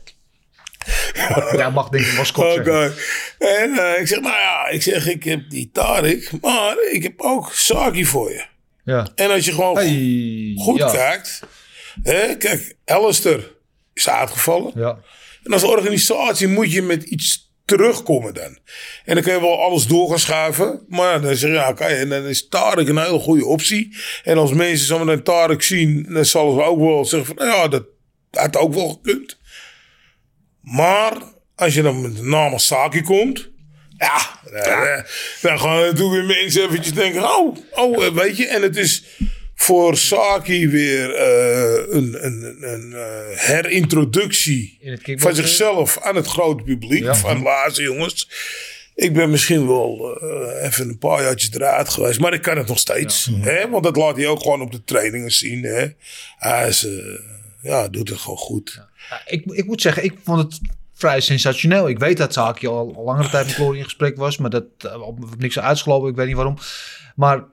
Ja, 1.56 1.70
mag 1.70 1.88
denk 1.88 2.04
ik 2.04 2.36
Oké. 2.36 2.52
zeggen. 2.64 2.94
En 3.38 4.00
ik 4.00 4.06
zeg, 4.06 4.20
nou 4.20 4.34
ja, 4.36 4.68
ik 4.68 4.82
zeg, 4.82 5.06
ik 5.08 5.24
heb 5.24 5.50
die 5.50 5.70
Tarik, 5.72 6.32
maar 6.40 6.76
ik 6.90 7.02
heb 7.02 7.20
ook 7.20 7.52
Saki 7.52 8.04
voor 8.04 8.30
je. 8.30 8.44
Ja. 8.84 9.08
En 9.14 9.30
als 9.30 9.44
je 9.44 9.52
gewoon 9.52 9.76
Hey, 9.76 10.52
goed 10.56 10.78
ja. 10.78 10.90
kijkt. 10.90 11.40
Hè, 12.02 12.36
kijk, 12.36 12.76
Alistair 12.84 13.52
is 13.94 14.08
uitgevallen. 14.08 14.72
Ja. 14.74 14.98
En 15.44 15.52
als 15.52 15.62
organisatie 15.62 16.48
moet 16.48 16.72
je 16.72 16.82
met 16.82 17.02
iets 17.02 17.52
terugkomen 17.64 18.34
dan. 18.34 18.58
En 19.04 19.14
dan 19.14 19.22
kun 19.22 19.32
je 19.32 19.40
wel 19.40 19.62
alles 19.62 19.86
door 19.86 20.08
gaan 20.08 20.18
schuiven. 20.18 20.84
Maar 20.88 21.20
dan 21.20 21.36
zeg 21.36 21.50
je, 21.50 21.56
ja, 21.56 21.76
en 21.76 22.08
dan 22.08 22.22
is 22.22 22.48
Tarek 22.48 22.88
een 22.88 22.98
hele 22.98 23.18
goede 23.18 23.46
optie. 23.46 23.96
En 24.24 24.38
als 24.38 24.52
mensen 24.52 24.86
zometeen 24.86 25.22
Tarek 25.22 25.62
zien, 25.62 26.06
dan 26.08 26.24
zullen 26.24 26.52
ze 26.52 26.62
ook 26.62 26.78
wel 26.78 27.04
zeggen 27.04 27.26
van, 27.26 27.46
nou 27.46 27.58
ja, 27.58 27.68
dat 27.68 27.84
had 28.30 28.56
ook 28.56 28.74
wel 28.74 28.88
gekund. 28.88 29.38
Maar 30.60 31.12
als 31.54 31.74
je 31.74 31.82
dan 31.82 32.02
met 32.02 32.16
de 32.16 32.22
naam 32.22 32.58
Saki 32.58 33.02
komt. 33.02 33.52
Ja, 33.96 34.40
eh, 34.52 35.04
dan 35.40 35.60
gaan 35.60 35.80
natuurlijk 35.80 36.10
weer 36.10 36.24
mensen 36.24 36.62
eventjes 36.62 36.94
denken. 36.94 37.22
Oh, 37.22 37.56
oh, 37.70 38.08
weet 38.08 38.36
je. 38.36 38.46
En 38.46 38.62
het 38.62 38.76
is 38.76 39.04
voor 39.64 39.96
Saki 39.96 40.68
weer 40.68 41.14
eh, 41.14 41.94
een, 41.96 42.24
een, 42.26 42.56
een 42.60 42.92
eh, 42.92 43.38
herintroductie 43.38 44.78
van 45.16 45.34
zichzelf 45.34 45.98
aan 46.02 46.16
het 46.16 46.26
grote 46.26 46.62
publiek. 46.62 47.02
Ja. 47.02 47.14
Van 47.14 47.42
laatste 47.42 47.82
jongens. 47.82 48.28
Ik 48.94 49.12
ben 49.12 49.30
misschien 49.30 49.66
wel 49.66 50.18
eh, 50.20 50.66
even 50.66 50.88
een 50.88 50.98
paar 50.98 51.22
jaartjes 51.22 51.52
eruit 51.52 51.88
geweest. 51.88 52.20
Maar 52.20 52.32
ik 52.32 52.42
kan 52.42 52.56
het 52.56 52.66
nog 52.66 52.78
steeds. 52.78 53.30
Hè? 53.40 53.68
Want 53.70 53.84
dat 53.84 53.96
laat 53.96 54.16
hij 54.16 54.26
ook 54.26 54.42
gewoon 54.42 54.60
op 54.60 54.72
de 54.72 54.84
trainingen 54.84 55.30
zien. 55.32 55.62
Hè? 55.62 55.86
Hij 56.36 56.68
is, 56.68 56.86
ja, 57.62 57.88
doet 57.88 58.08
het 58.08 58.18
gewoon 58.18 58.38
goed. 58.38 58.82
Ja, 59.10 59.22
ik, 59.26 59.44
ik 59.44 59.66
moet 59.66 59.80
zeggen, 59.80 60.04
ik 60.04 60.14
vond 60.24 60.42
het 60.42 60.60
vrij 60.94 61.20
sensationeel. 61.20 61.88
Ik 61.88 61.98
weet 61.98 62.16
dat 62.16 62.32
Saki 62.32 62.66
al, 62.66 62.94
al 62.96 63.04
langere 63.04 63.30
tijd 63.30 63.46
met 63.46 63.54
Glory 63.54 63.78
in 63.78 63.84
gesprek 63.84 64.16
was, 64.16 64.38
maar 64.38 64.50
dat 64.50 64.64
op 64.82 65.22
op 65.22 65.38
niks 65.38 65.58
uitgelopen. 65.58 66.10
Ik 66.10 66.16
weet 66.16 66.26
niet 66.26 66.36
waarom. 66.36 66.58
Maar 67.14 67.44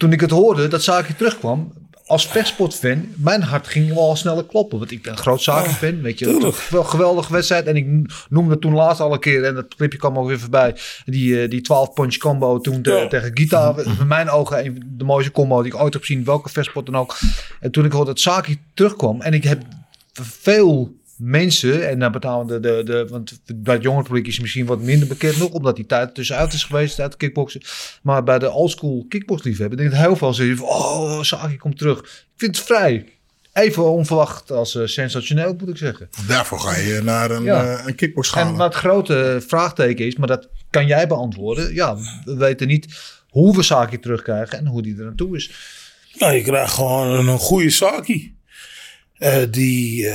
toen 0.00 0.12
ik 0.12 0.20
het 0.20 0.30
hoorde 0.30 0.68
dat 0.68 0.82
Saki 0.82 1.14
terugkwam, 1.16 1.72
als 2.06 2.26
vechtsportfan, 2.26 3.08
mijn 3.16 3.42
hart 3.42 3.66
ging 3.68 3.94
wel 3.94 4.16
sneller 4.16 4.44
kloppen. 4.44 4.78
Want 4.78 4.90
ik 4.90 5.02
ben 5.02 5.12
een 5.12 5.18
groot 5.18 5.42
Saki-fan, 5.42 6.00
weet 6.02 6.18
je. 6.18 6.52
Wel 6.70 6.80
een 6.80 6.86
geweldige 6.86 7.32
wedstrijd. 7.32 7.66
En 7.66 7.76
ik 7.76 7.86
noemde 8.28 8.58
toen 8.58 8.74
laatst 8.74 9.00
al 9.00 9.12
een 9.12 9.20
keer, 9.20 9.44
en 9.44 9.54
dat 9.54 9.74
clipje 9.74 9.98
kwam 9.98 10.18
ook 10.18 10.26
weer 10.26 10.40
voorbij, 10.40 10.76
die, 11.04 11.42
eh, 11.42 11.50
die 11.50 11.60
12-punch 11.60 12.16
combo 12.16 12.58
toen 12.60 12.82
te- 12.82 12.90
Ja. 12.92 13.06
tegen 13.06 13.30
Gita. 13.34 13.74
In 14.00 14.06
mijn 14.06 14.30
ogen 14.30 14.64
een 14.64 14.82
de 14.96 15.04
mooiste 15.04 15.32
combo 15.32 15.62
die 15.62 15.72
ik 15.72 15.80
ooit 15.80 15.92
heb 15.92 16.02
gezien, 16.02 16.24
welke 16.24 16.48
vechtsport 16.48 16.86
dan 16.86 16.96
ook. 16.96 17.18
En 17.60 17.70
toen 17.70 17.84
ik 17.84 17.92
hoorde 17.92 18.10
dat 18.10 18.20
Saki 18.20 18.58
terugkwam, 18.74 19.20
en 19.20 19.32
ik 19.34 19.44
heb 19.44 19.62
veel 20.12 20.92
mensen, 21.20 21.88
en 21.88 21.98
dan 21.98 22.12
betalen 22.12 22.46
de, 22.46 22.60
de, 22.60 22.82
de, 22.84 23.06
want 23.10 23.40
bij 23.54 23.74
het 23.74 23.82
jongere 23.82 24.04
publiek 24.04 24.26
is 24.26 24.40
misschien 24.40 24.66
wat 24.66 24.80
minder 24.80 25.08
bekend 25.08 25.38
nog, 25.38 25.50
omdat 25.50 25.76
die 25.76 25.86
tijd 25.86 26.14
tussenuit 26.14 26.52
is 26.52 26.64
geweest 26.64 27.00
uit 27.00 27.10
de 27.10 27.16
kickboksen. 27.16 27.60
Maar 28.02 28.22
bij 28.22 28.38
de 28.38 28.50
oldschool 28.50 29.04
kickboxliefhebber 29.08 29.76
denk 29.78 29.90
ik 29.90 29.96
dat 29.96 30.04
heel 30.06 30.16
veel 30.16 30.34
zeggen 30.34 30.56
van, 30.56 30.66
oh, 30.66 31.22
Saki 31.22 31.56
komt 31.56 31.78
terug. 31.78 31.98
Ik 31.98 32.26
vind 32.36 32.56
het 32.56 32.66
vrij. 32.66 33.08
Even 33.52 33.84
onverwacht 33.90 34.50
als 34.50 34.74
eh, 34.74 34.86
sensationeel, 34.86 35.54
moet 35.58 35.68
ik 35.68 35.76
zeggen. 35.76 36.08
Daarvoor 36.26 36.60
ga 36.60 36.76
je 36.76 37.00
naar 37.02 37.30
een, 37.30 37.42
Ja. 37.42 37.76
eh, 37.78 37.86
een 37.86 37.94
kickbox 37.94 38.28
En 38.28 38.34
gaan. 38.34 38.56
wat 38.56 38.66
het 38.66 38.82
grote 38.82 39.42
vraagteken 39.46 40.06
is, 40.06 40.16
maar 40.16 40.28
dat 40.28 40.48
kan 40.70 40.86
jij 40.86 41.06
beantwoorden. 41.06 41.74
Ja, 41.74 41.96
we 42.24 42.36
weten 42.36 42.66
niet 42.66 42.86
hoe 43.28 43.56
we 43.56 43.62
Saki 43.62 43.98
terugkrijgen 43.98 44.58
en 44.58 44.66
hoe 44.66 44.82
die 44.82 44.96
er 44.98 45.04
naartoe 45.04 45.36
is. 45.36 45.50
Nou, 46.18 46.32
je 46.34 46.42
krijgt 46.42 46.72
gewoon 46.74 47.28
een 47.28 47.38
goede 47.38 47.70
Saki. 47.70 48.34
Eh, 49.18 49.42
die, 49.50 50.08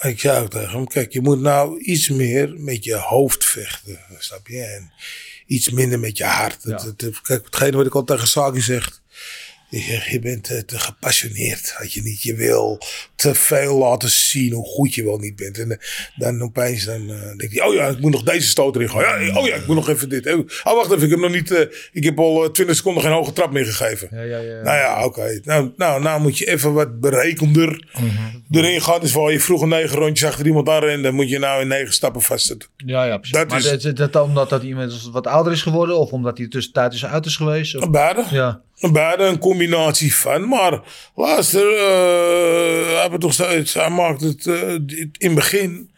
ik 0.00 0.20
zei 0.20 0.42
ook 0.42 0.50
tegen 0.50 0.70
hem, 0.70 0.86
kijk, 0.86 1.12
je 1.12 1.20
moet 1.20 1.40
nou 1.40 1.80
iets 1.80 2.08
meer 2.08 2.54
met 2.56 2.84
je 2.84 2.94
hoofd 2.94 3.44
vechten, 3.44 3.98
snap 4.18 4.46
je? 4.48 4.62
En 4.62 4.92
iets 5.46 5.70
minder 5.70 5.98
met 5.98 6.16
je 6.18 6.24
hart. 6.24 6.62
Het, 6.62 6.82
Ja. 6.82 6.86
het- 7.06 7.20
kijk, 7.20 7.44
hetgene 7.44 7.76
wat 7.76 7.86
ik 7.86 7.94
al 7.94 8.04
tegen 8.04 8.28
Saki 8.28 8.60
zeg, 8.60 9.00
je 10.10 10.18
bent 10.22 10.44
te 10.44 10.78
gepassioneerd. 10.78 11.74
Dat 11.78 11.92
je 11.92 12.02
niet, 12.02 12.22
je 12.22 12.34
wil 12.34 12.80
te 13.18 13.34
veel 13.34 13.76
laten 13.78 14.08
zien 14.10 14.52
hoe 14.52 14.64
goed 14.66 14.94
je 14.94 15.04
wel 15.04 15.18
niet 15.18 15.36
bent. 15.36 15.58
En 15.58 15.70
eh, 15.70 15.78
dan 16.16 16.42
opeens 16.42 16.84
dan, 16.84 17.10
eh 17.10 17.36
denk 17.36 17.52
je, 17.52 17.66
oh 17.66 17.74
ja, 17.74 17.86
ik 17.86 18.00
moet 18.00 18.10
nog 18.10 18.22
deze 18.22 18.46
stoot 18.48 18.74
erin 18.74 18.90
gooien. 18.90 19.24
Ja, 19.24 19.38
oh 19.38 19.46
ja, 19.46 19.54
ik 19.54 19.66
moet 19.66 19.76
nog 19.76 19.88
even 19.88 20.08
dit. 20.08 20.26
Oh, 20.34 20.44
wacht 20.62 20.90
even, 20.92 21.02
ik 21.04 21.10
heb 21.10 21.18
nog 21.18 21.30
niet, 21.30 21.50
eh, 21.50 21.60
ik 21.92 22.04
heb 22.04 22.18
al 22.18 22.44
eh, 22.44 22.50
20 22.50 22.76
seconden 22.76 23.02
geen 23.02 23.12
hoge 23.12 23.32
trap 23.32 23.52
meer 23.52 23.64
gegeven. 23.66 24.08
Ja, 24.12 24.22
ja, 24.22 24.38
ja. 24.38 24.62
Nou 24.62 24.76
ja, 24.76 25.04
oké. 25.04 25.40
Nou, 25.44 25.72
nou, 25.76 26.02
nou 26.02 26.20
moet 26.20 26.38
je 26.38 26.50
even 26.50 26.72
wat 26.72 27.00
berekender 27.00 27.86
erin 28.50 28.80
gaan. 28.82 29.00
Dus 29.00 29.12
waar 29.12 29.32
je 29.32 29.40
vroeger 29.40 29.68
negen 29.68 29.98
rondjes 29.98 30.28
achter 30.28 30.46
iemand 30.46 30.68
aan 30.68 30.80
rende, 30.80 31.10
moet 31.10 31.28
je 31.28 31.38
nou 31.38 31.60
in 31.62 31.68
negen 31.68 31.92
stappen 31.92 32.22
vastzetten. 32.22 32.68
Ja, 32.76 33.04
ja, 33.04 33.16
precies. 33.16 33.36
Dat 33.36 33.48
maar 33.48 33.58
is- 33.58 33.84
is 33.84 33.94
dat, 33.94 34.12
dat 34.12 34.22
omdat 34.24 34.48
dat 34.50 34.62
iemand 34.62 35.08
wat 35.12 35.26
ouder 35.26 35.52
is 35.52 35.62
geworden? 35.62 35.98
Of 35.98 36.10
omdat 36.10 36.38
hij 36.38 36.48
tussentijd 36.48 36.92
is 36.92 37.04
uit 37.06 37.26
is 37.26 37.36
geweest? 37.36 37.76
Of? 37.76 37.90
Beide. 37.90 38.24
Ja. 38.30 38.60
Beide 38.92 39.24
een 39.24 39.38
combinatie 39.38 40.14
van. 40.14 40.48
Maar 40.48 40.80
luister, 41.14 41.76
eh 41.76 43.02
heeft 43.08 43.20
toch 43.20 43.32
steeds, 43.32 43.74
hij 43.74 43.90
maakt 43.90 44.20
het 44.20 44.46
eh, 44.46 44.72
in 44.72 45.12
het 45.18 45.34
begin. 45.34 45.90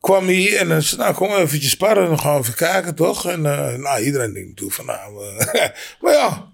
Kwam 0.00 0.26
hij 0.26 0.56
en 0.56 0.68
dan 0.68 0.82
zei 0.82 1.00
nou 1.00 1.14
kom 1.14 1.30
eventjes 1.32 1.70
sparren. 1.70 2.06
Dan 2.08 2.18
gaan 2.18 2.34
we 2.34 2.40
even 2.40 2.54
kijken 2.54 2.94
toch. 2.94 3.26
En 3.26 3.46
eh, 3.46 3.74
nou, 3.78 4.02
iedereen 4.02 4.32
denkt 4.32 4.48
natuurlijk 4.48 4.76
van 4.76 4.86
nou. 4.86 5.26
eh, 5.26 5.68
maar 6.00 6.12
ja. 6.12 6.52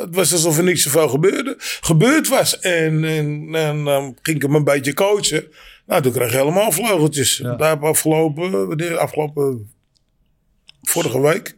het 0.00 0.14
was 0.14 0.32
alsof 0.32 0.56
er 0.56 0.64
niks 0.64 0.82
zoveel 0.82 1.08
gebeurde, 1.08 1.54
gebeurd 1.58 2.28
was. 2.28 2.58
En, 2.58 3.04
en, 3.04 3.48
en 3.54 3.84
dan 3.84 4.18
ging 4.22 4.36
ik 4.36 4.42
hem 4.42 4.54
een 4.54 4.64
beetje 4.64 4.94
coachen. 4.94 5.46
Nou, 5.86 6.02
toen 6.02 6.12
kreeg 6.12 6.30
hij 6.30 6.38
helemaal 6.38 6.72
vleugeltjes. 6.72 7.36
Ja. 7.36 7.54
Daar 7.54 7.70
heb 7.70 7.82
afgelopen, 7.82 8.68
wanneer? 8.68 8.98
afgelopen 8.98 9.70
vorige 10.82 11.20
week. 11.20 11.56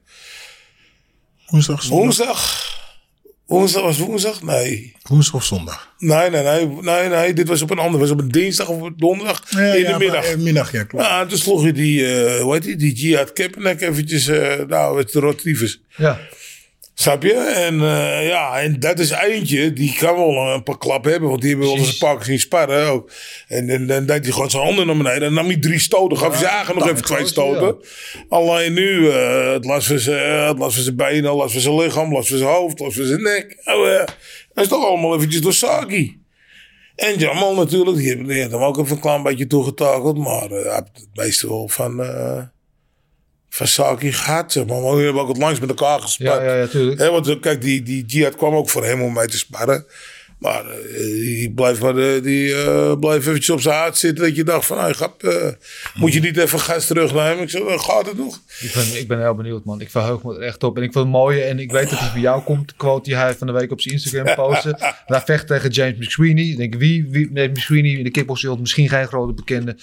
Woensdag, 1.47 1.83
zondag? 1.83 1.99
Woensdag. 2.05 2.64
Woensdag 3.47 3.83
was 3.83 3.99
woensdag? 3.99 4.43
Nee. 4.43 4.93
Woensdag 5.03 5.35
of 5.35 5.45
zondag? 5.45 5.95
Nee, 5.99 6.31
nee, 6.31 6.43
nee, 6.43 6.67
nee, 6.81 7.09
nee. 7.09 7.33
Dit 7.33 7.49
was 7.49 7.63
op 7.63 7.71
een 7.71 7.79
ander. 7.79 8.01
was 8.01 8.11
op 8.11 8.19
een 8.21 8.29
dinsdag 8.31 8.69
of 8.69 8.81
op 8.83 8.99
donderdag 9.01 9.43
in 9.51 9.57
de 9.83 9.87
maar, 9.89 9.99
middag. 9.99 10.25
eh, 10.25 10.37
middag, 10.37 10.73
ja, 10.73 10.85
klopt. 10.85 11.05
Ja, 11.05 11.27
toen 11.27 11.39
sloeg 11.39 11.65
je 11.65 11.73
die, 11.73 12.07
eh 12.15 12.41
hoe 12.43 12.53
heet 12.53 12.63
die, 12.63 12.77
die 12.77 12.93
Jihad 12.95 13.33
Kaepernick 13.33 13.81
eventjes, 13.81 14.27
eh 14.27 14.53
nou, 14.69 14.99
het 14.99 15.13
de 15.13 15.21
Rotvers. 15.21 15.81
Ja. 15.97 16.21
Snap 16.95 17.23
je? 17.23 17.33
En 17.35 17.81
eh, 17.81 18.27
ja, 18.27 18.61
en 18.61 18.81
dat 18.81 18.99
is 18.99 19.11
eentje, 19.11 19.73
die 19.73 19.97
kan 19.99 20.17
wel 20.17 20.55
een 20.55 20.63
paar 20.63 20.79
klappen 20.79 21.11
hebben, 21.11 21.29
want 21.29 21.41
die 21.41 21.51
hebben 21.51 21.69
wel 21.69 21.77
eens 21.77 21.89
een 21.89 21.99
paar 21.99 22.17
keer 22.17 22.25
zien 22.25 22.39
sparren 22.39 22.87
ook. 22.89 23.11
En 23.49 23.71
en 23.71 23.87
dan 23.87 24.07
deed 24.07 24.25
hij 24.25 24.33
gewoon 24.33 24.51
zijn 24.51 24.63
handen 24.63 24.87
naar 24.87 24.97
beneden. 24.97 25.15
En 25.15 25.35
dan 25.35 25.35
nam 25.35 25.47
hij 25.47 25.57
drie 25.61 25.79
stoten, 25.79 26.19
gaf 26.19 26.29
hij 26.31 26.39
zijn 26.39 26.51
eigen 26.51 26.75
nog 26.75 26.89
even 26.89 27.05
twee 27.05 27.27
stoten. 27.27 27.77
Alleen 28.29 28.73
nu, 28.73 29.11
eh, 29.11 29.53
het 29.53 29.65
last 29.65 29.87
van 29.87 29.99
zijn, 29.99 30.71
zijn 30.71 30.97
benen, 30.97 31.31
het 31.31 31.39
last 31.39 31.53
van 31.53 31.61
zijn 31.61 31.77
lichaam, 31.77 32.05
het 32.05 32.13
last 32.13 32.29
van 32.29 32.39
zijn 32.39 32.51
hoofd, 32.51 32.71
het 32.71 32.81
last 32.81 32.97
van 32.97 33.07
zijn 33.07 33.23
nek. 33.23 33.61
Oh, 33.65 33.99
dat 34.53 34.65
is 34.65 34.69
toch 34.69 34.87
allemaal 34.87 35.15
eventjes 35.15 35.41
door 35.41 35.53
Saki. 35.53 36.23
En 36.97 37.19
Jamal 37.19 37.55
natuurlijk, 37.55 37.97
die 37.97 38.33
heeft, 38.33 38.51
hem 38.53 38.63
ook 38.63 38.79
even 38.79 38.95
een 38.97 39.01
klein 39.01 39.23
beetje 39.23 39.47
toegetakeld. 39.47 40.19
Maar 40.19 40.49
hij 40.49 40.63
heeft 40.63 40.91
het 40.95 41.09
meeste 41.15 41.49
wel 41.49 41.69
van, 41.69 42.01
van 43.55 43.67
Saki 43.67 44.13
gehad. 44.13 44.53
Zeg 44.53 44.67
maar. 44.67 44.81
maar 44.81 44.97
we 44.97 45.03
hebben 45.03 45.23
ook 45.23 45.29
het 45.29 45.37
langs 45.37 45.61
met 45.61 45.69
elkaar 45.69 46.01
gespart. 46.01 46.41
Ja, 46.41 46.45
ja, 46.45 46.57
ja, 46.57 46.67
tuurlijk. 46.67 46.99
Hè, 46.99 47.11
want 47.11 47.29
eh, 47.29 47.41
kijk, 47.41 47.61
die, 47.61 47.83
die 47.83 48.05
Jihad 48.05 48.37
kwam 48.37 48.55
ook 48.55 48.71
voor 48.71 48.85
hem 48.85 49.03
om 49.03 49.13
mee 49.13 49.27
te 49.27 49.39
sparren. 49.39 49.87
Maar 50.45 50.71
eh, 50.71 50.97
die 50.99 51.53
bleef, 51.53 51.81
maar, 51.81 51.99
eh, 51.99 52.23
die, 52.23 52.55
bleef 52.99 53.27
eventjes 53.27 53.51
op 53.51 53.61
zijn 53.61 53.75
haat 53.75 53.99
zitten. 53.99 54.25
Dat 54.25 54.37
je 54.37 54.45
dacht 54.45 54.67
van, 54.67 54.79
hey, 54.79 54.93
grap, 54.93 55.23
moet 55.95 56.13
je 56.13 56.21
niet 56.21 56.37
even 56.37 56.61
gas 56.61 56.87
terugnemen? 56.87 57.43
Ik 57.43 57.53
"Eh, 57.53 57.79
gaat 57.79 58.07
het 58.07 58.17
nog? 58.17 58.41
Ik 58.61 58.73
ben, 58.75 59.01
ik 59.01 59.09
ben 59.09 59.21
heel 59.21 59.35
benieuwd, 59.35 59.65
man. 59.65 59.81
Ik 59.81 59.91
verheug 59.91 60.23
me 60.23 60.35
er 60.35 60.41
echt 60.41 60.63
op. 60.63 60.77
En 60.77 60.83
ik 60.83 60.93
vind 60.93 61.05
het 61.05 61.13
mooie. 61.15 61.43
En 61.43 61.59
ik 61.59 61.71
weet 61.71 61.91
dat 61.91 61.99
hij 61.99 62.13
bij 62.13 62.21
jou 62.21 62.43
komt. 62.43 62.77
Quote 62.77 63.09
die 63.09 63.17
hij 63.17 63.35
van 63.35 63.47
de 63.47 63.53
week 63.53 63.71
op 63.71 63.81
zijn 63.81 63.95
Instagram 63.95 64.35
postte. 64.35 64.77
hij 65.07 65.21
vecht 65.21 65.47
tegen 65.47 65.71
James 65.71 65.99
McSweeney. 65.99 66.45
Ik 66.45 66.57
denk, 66.57 66.75
wie? 66.75 67.07
wie 67.11 67.31
nee, 67.31 67.49
McSweeney 67.49 67.91
in 67.91 68.05
de 68.05 68.11
kickboxwereld 68.11 68.61
misschien 68.61 68.89
geen 68.89 69.07
grote 69.07 69.33
bekende. 69.33 69.77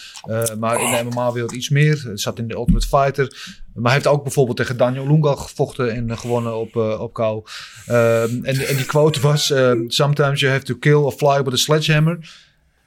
maar 0.60 0.82
in 0.82 0.92
de 0.92 1.04
MMA-wereld 1.10 1.52
iets 1.52 1.70
meer. 1.70 2.04
Het 2.08 2.22
zat 2.22 2.40
in 2.40 2.48
de 2.48 2.54
Ultimate 2.54 2.88
Fighter. 2.88 3.60
Maar 3.74 3.84
hij 3.92 3.94
heeft 3.94 4.08
ook 4.08 4.24
bijvoorbeeld 4.24 4.58
tegen 4.58 4.78
Daniel 4.78 5.08
Lunga 5.08 5.36
gevochten 5.36 5.92
en 5.92 6.18
gewonnen 6.18 6.56
op, 6.56 6.76
eh 6.76 7.02
op 7.02 7.14
kou. 7.14 7.44
Ehm, 7.86 8.44
en, 8.44 8.68
en 8.68 8.76
die 8.76 8.86
quote 8.86 9.20
was... 9.22 9.52
eh, 9.52 9.72
Sometimes 9.88 10.40
you 10.40 10.52
have 10.52 10.64
to 10.66 10.76
kill 10.76 11.06
a 11.06 11.12
fly 11.12 11.44
with 11.44 11.54
a 11.54 11.58
sledgehammer. 11.58 12.20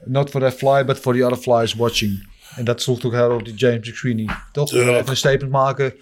Not 0.04 0.30
for 0.30 0.40
that 0.40 0.54
fly, 0.54 0.84
but 0.84 0.98
for 0.98 1.14
the 1.14 1.24
other 1.24 1.38
flies 1.38 1.74
watching. 1.74 2.28
En 2.56 2.64
dat 2.64 2.82
sloeg 2.82 3.04
ook 3.04 3.12
heel 3.12 3.30
op 3.30 3.44
die 3.44 3.54
James 3.54 3.88
McSweeney. 3.88 4.28
Toch? 4.52 4.72
Even 4.72 5.08
een 5.08 5.16
statement 5.16 5.52
maken 5.52 5.94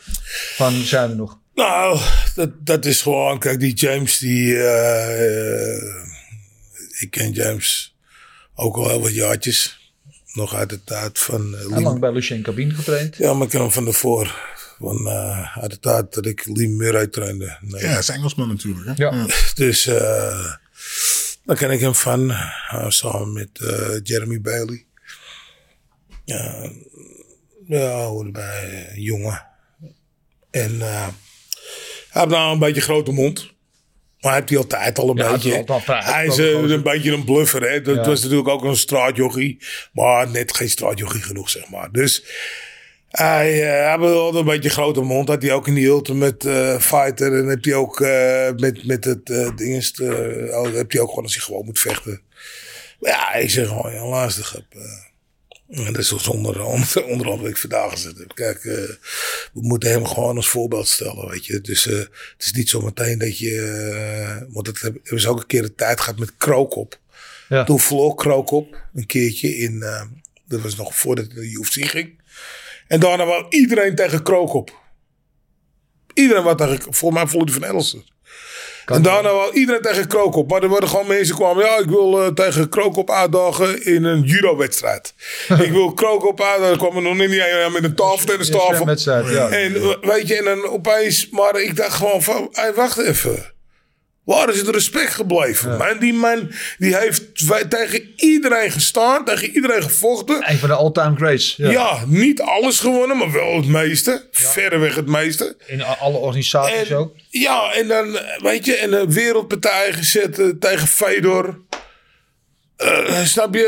van 0.57 0.73
zijn 0.73 1.11
er 1.11 1.17
nog. 1.17 1.39
Nou, 1.55 1.99
dat, 2.35 2.51
dat 2.59 2.85
is 2.85 3.03
gewoon, 3.03 3.39
kijk, 3.39 3.61
die 3.61 3.75
James, 3.75 4.19
die. 4.19 4.57
eh, 4.63 5.83
ik 7.01 7.11
ken 7.11 7.31
James 7.33 7.97
ook 8.55 8.77
al 8.77 8.89
heel 8.89 9.01
wat 9.01 9.15
jaartjes. 9.15 9.81
Nog 10.33 10.55
uit 10.55 10.71
de 10.71 10.85
tijd 10.85 11.19
van. 11.19 11.51
Lee- 11.51 11.81
lang 11.83 12.01
bij 12.01 12.13
Lucien 12.13 12.43
Cabine 12.43 12.75
getraind. 12.75 13.17
ja, 13.17 13.33
maar 13.35 13.43
ik 13.45 13.51
ken 13.51 13.61
hem 13.61 13.71
van 13.71 13.85
daarvoor. 13.85 14.51
Van, 14.83 15.07
eh, 15.07 15.59
uit 15.59 15.71
de 15.71 15.79
tijd 15.79 16.15
dat 16.15 16.27
ik 16.27 16.47
Lee 16.53 16.69
Murray 16.69 17.07
trainde. 17.07 17.57
Nee. 17.61 17.83
Ja, 17.83 17.89
hij 17.89 17.99
is 17.99 18.09
Engelsman 18.09 18.49
natuurlijk. 18.49 18.87
Hè? 18.87 18.93
Ja. 19.05 19.27
Dus 19.55 19.87
uh, 19.87 20.53
daar 21.45 21.57
ken 21.57 21.71
ik 21.71 21.81
hem 21.81 21.95
van. 21.95 22.31
Uh, 22.31 22.85
samen 22.89 23.33
met 23.33 23.49
uh, 23.63 23.97
Jeremy 24.03 24.41
Bailey. 24.41 24.87
Ja, 26.25 26.71
ja 27.67 28.05
hoorde 28.05 28.31
bij 28.31 28.89
een 28.95 29.03
jongen. 29.03 29.47
En 30.51 30.73
uh, 30.73 31.07
hij 32.09 32.23
heeft 32.23 32.29
nou 32.29 32.53
een 32.53 32.59
beetje 32.59 32.75
een 32.77 32.83
grote 32.83 33.13
mond. 33.13 33.51
Maar 34.21 34.33
hij 34.33 34.41
heeft 34.41 34.49
hij 34.49 34.59
altijd 34.59 34.99
al 34.99 35.11
een 35.11 35.17
Ja, 35.17 35.33
beetje. 35.33 35.65
hij 35.87 36.27
is 36.27 36.39
uh, 36.39 36.51
een 36.71 36.83
beetje 36.83 37.13
een 37.13 37.25
bluffer. 37.25 37.63
Hè? 37.71 37.81
Dat 37.83 37.97
Ja. 37.97 38.07
was 38.07 38.23
natuurlijk 38.23 38.49
ook 38.49 38.65
een 38.65 38.77
straatjochie. 38.77 39.59
Maar 39.93 40.31
net 40.31 40.57
geen 40.57 40.71
straatjochie 40.71 41.23
genoeg, 41.23 41.51
zeg 41.51 41.69
maar. 41.69 41.93
Dus 41.93 42.25
hij, 43.13 43.55
uh, 43.59 43.65
hij 43.65 43.97
heeft 43.99 44.15
altijd 44.15 44.35
een 44.45 44.51
beetje 44.51 44.69
een 44.69 44.75
grote 44.75 45.01
mond. 45.01 45.29
Had 45.29 45.43
hij 45.43 45.53
ook 45.53 45.67
in 45.69 45.75
die 45.75 45.87
Ultimate 45.87 46.49
uh, 46.49 46.81
Fighter. 46.81 47.39
En 47.39 47.47
heb 47.47 47.65
hij 47.65 47.75
ook 47.75 48.01
uh, 48.01 48.51
met, 48.57 48.87
met 48.87 49.05
het 49.05 49.29
uh, 49.29 49.57
dingest. 49.57 50.01
Uh, 50.01 50.63
heb 50.75 50.91
hij 50.93 51.01
ook 51.01 51.09
gewoon 51.09 51.25
als 51.25 51.35
hij 51.35 51.45
gewoon 51.45 51.65
moet 51.65 51.79
vechten. 51.79 52.21
Maar 53.01 53.11
ja, 53.11 53.33
ik 53.35 53.51
zeg 53.51 53.67
gewoon, 53.69 53.93
ja, 53.93 54.07
lastig. 54.07 54.53
Heb, 54.53 54.65
En 55.69 55.85
dat 55.85 55.99
is 55.99 56.09
dus 56.09 56.29
onder, 56.37 56.65
onder, 56.65 57.05
onder 57.05 57.27
andere 57.27 57.41
wat 57.43 57.51
ik 57.51 57.57
vandaag 57.57 57.91
gezet 57.91 58.19
heb. 58.19 58.35
Kijk, 58.35 58.65
eh, 58.65 58.75
we 59.53 59.61
moeten 59.61 59.91
hem 59.91 60.07
gewoon 60.07 60.37
als 60.37 60.49
voorbeeld 60.49 60.89
stellen, 60.89 61.29
weet 61.29 61.47
je. 61.47 61.61
Dus 61.61 61.87
eh, 61.87 61.99
het 61.99 62.11
is 62.39 62.53
niet 62.53 62.69
zo 62.69 62.81
meteen 62.81 63.19
dat 63.19 63.39
je... 63.39 63.61
eh, 63.61 64.47
want 64.55 64.67
het 64.67 64.81
heb- 64.81 64.99
hebben 65.03 65.21
ze 65.21 65.29
ook 65.29 65.41
een 65.41 65.47
keer 65.47 65.63
de 65.63 65.75
tijd 65.75 66.01
gehad 66.01 66.19
met 66.19 66.37
Krookop. 66.37 66.99
Ja. 67.49 67.65
Toen 67.65 67.81
verloor 67.81 68.15
Krookop 68.15 68.77
een 68.95 69.07
keertje 69.07 69.57
in... 69.57 69.83
eh, 69.83 70.03
dat 70.49 70.61
was 70.61 70.77
nog 70.77 70.95
voordat 70.97 71.31
de 71.31 71.51
UFC 71.51 71.85
ging. 71.85 72.21
En 72.93 73.01
daarna 73.01 73.25
wou 73.25 73.47
iedereen 73.49 73.95
tegen 73.95 74.23
Krookop. 74.23 74.71
Iedereen 76.15 76.43
wat 76.43 76.59
tegen... 76.59 76.79
Volgens 76.81 77.33
mij 77.33 77.41
hij 77.43 77.53
van 77.53 77.65
Elster. 77.65 78.01
En 78.87 79.03
daarna 79.03 79.33
wou 79.33 79.53
iedereen 79.53 79.83
tegen 79.83 80.07
Krookop. 80.09 80.51
Maar 80.51 80.63
er 80.63 80.69
worden 80.69 80.89
gewoon 80.89 81.07
mensen 81.07 81.35
kwamen. 81.35 81.65
Ja, 81.65 81.79
ik 81.79 81.89
wil 81.89 82.23
eh, 82.23 82.29
tegen 82.29 82.69
Krookop 82.69 83.11
uitdagen 83.11 83.85
in 83.85 84.05
een 84.05 84.23
judo-wedstrijd. 84.23 85.15
ik 85.67 85.71
wil 85.71 85.93
Krookop 85.93 86.41
uitdagen. 86.41 86.73
Er 86.73 86.79
kwam 86.79 86.97
er 86.97 87.03
nog 87.03 87.17
niet 87.17 87.33
ja, 87.33 87.69
met 87.69 87.85
een 87.85 87.95
tafeltennistafel. 87.95 88.85
wedstrijd, 88.85 89.29
ja. 89.29 89.49
En 89.49 89.75
eh, 89.75 89.95
weet 90.01 90.29
je, 90.29 90.37
en 90.37 90.45
dan 90.45 90.67
opeens... 90.69 91.29
Maar 91.31 91.61
ik 91.61 91.77
dacht 91.77 91.95
gewoon 91.95 92.23
van... 92.23 92.49
Hey, 92.53 92.75
wacht 92.75 92.99
even. 92.99 93.52
Waar 94.25 94.49
is 94.49 94.59
het 94.59 94.69
respect 94.69 95.15
gebleven? 95.15 95.77
Man, 95.77 95.99
die 95.99 96.13
man 96.13 96.51
die 96.79 96.97
heeft 96.97 97.23
tegen 97.69 98.13
iedereen 98.17 98.71
gestaan. 98.71 99.25
Tegen 99.25 99.51
iedereen 99.51 99.83
gevochten. 99.83 100.51
Een 100.51 100.59
van 100.59 100.69
de 100.69 100.75
all-time 100.75 101.17
greats. 101.17 101.55
Ja. 101.57 101.71
Ja. 101.71 102.05
niet 102.07 102.41
alles 102.41 102.79
gewonnen, 102.79 103.17
maar 103.17 103.33
wel 103.33 103.57
het 103.57 103.67
meeste. 103.67 104.29
Verreweg 104.31 104.95
het 104.95 105.07
meeste. 105.07 105.57
In 105.67 105.83
alle 105.83 106.17
organisaties 106.17 106.89
En, 106.89 106.97
ook. 106.97 107.15
ja, 107.29 107.73
en 107.73 107.89
dan, 107.89 108.19
weet 108.39 108.65
je, 108.65 108.77
en 108.77 108.93
een 108.93 109.13
wereldpartij 109.13 109.93
gezet 109.93 110.39
eh, 110.39 110.47
tegen 110.61 110.87
Fedor. 110.89 111.61
Eh, 112.83 113.25
snap 113.25 113.55
je? 113.55 113.67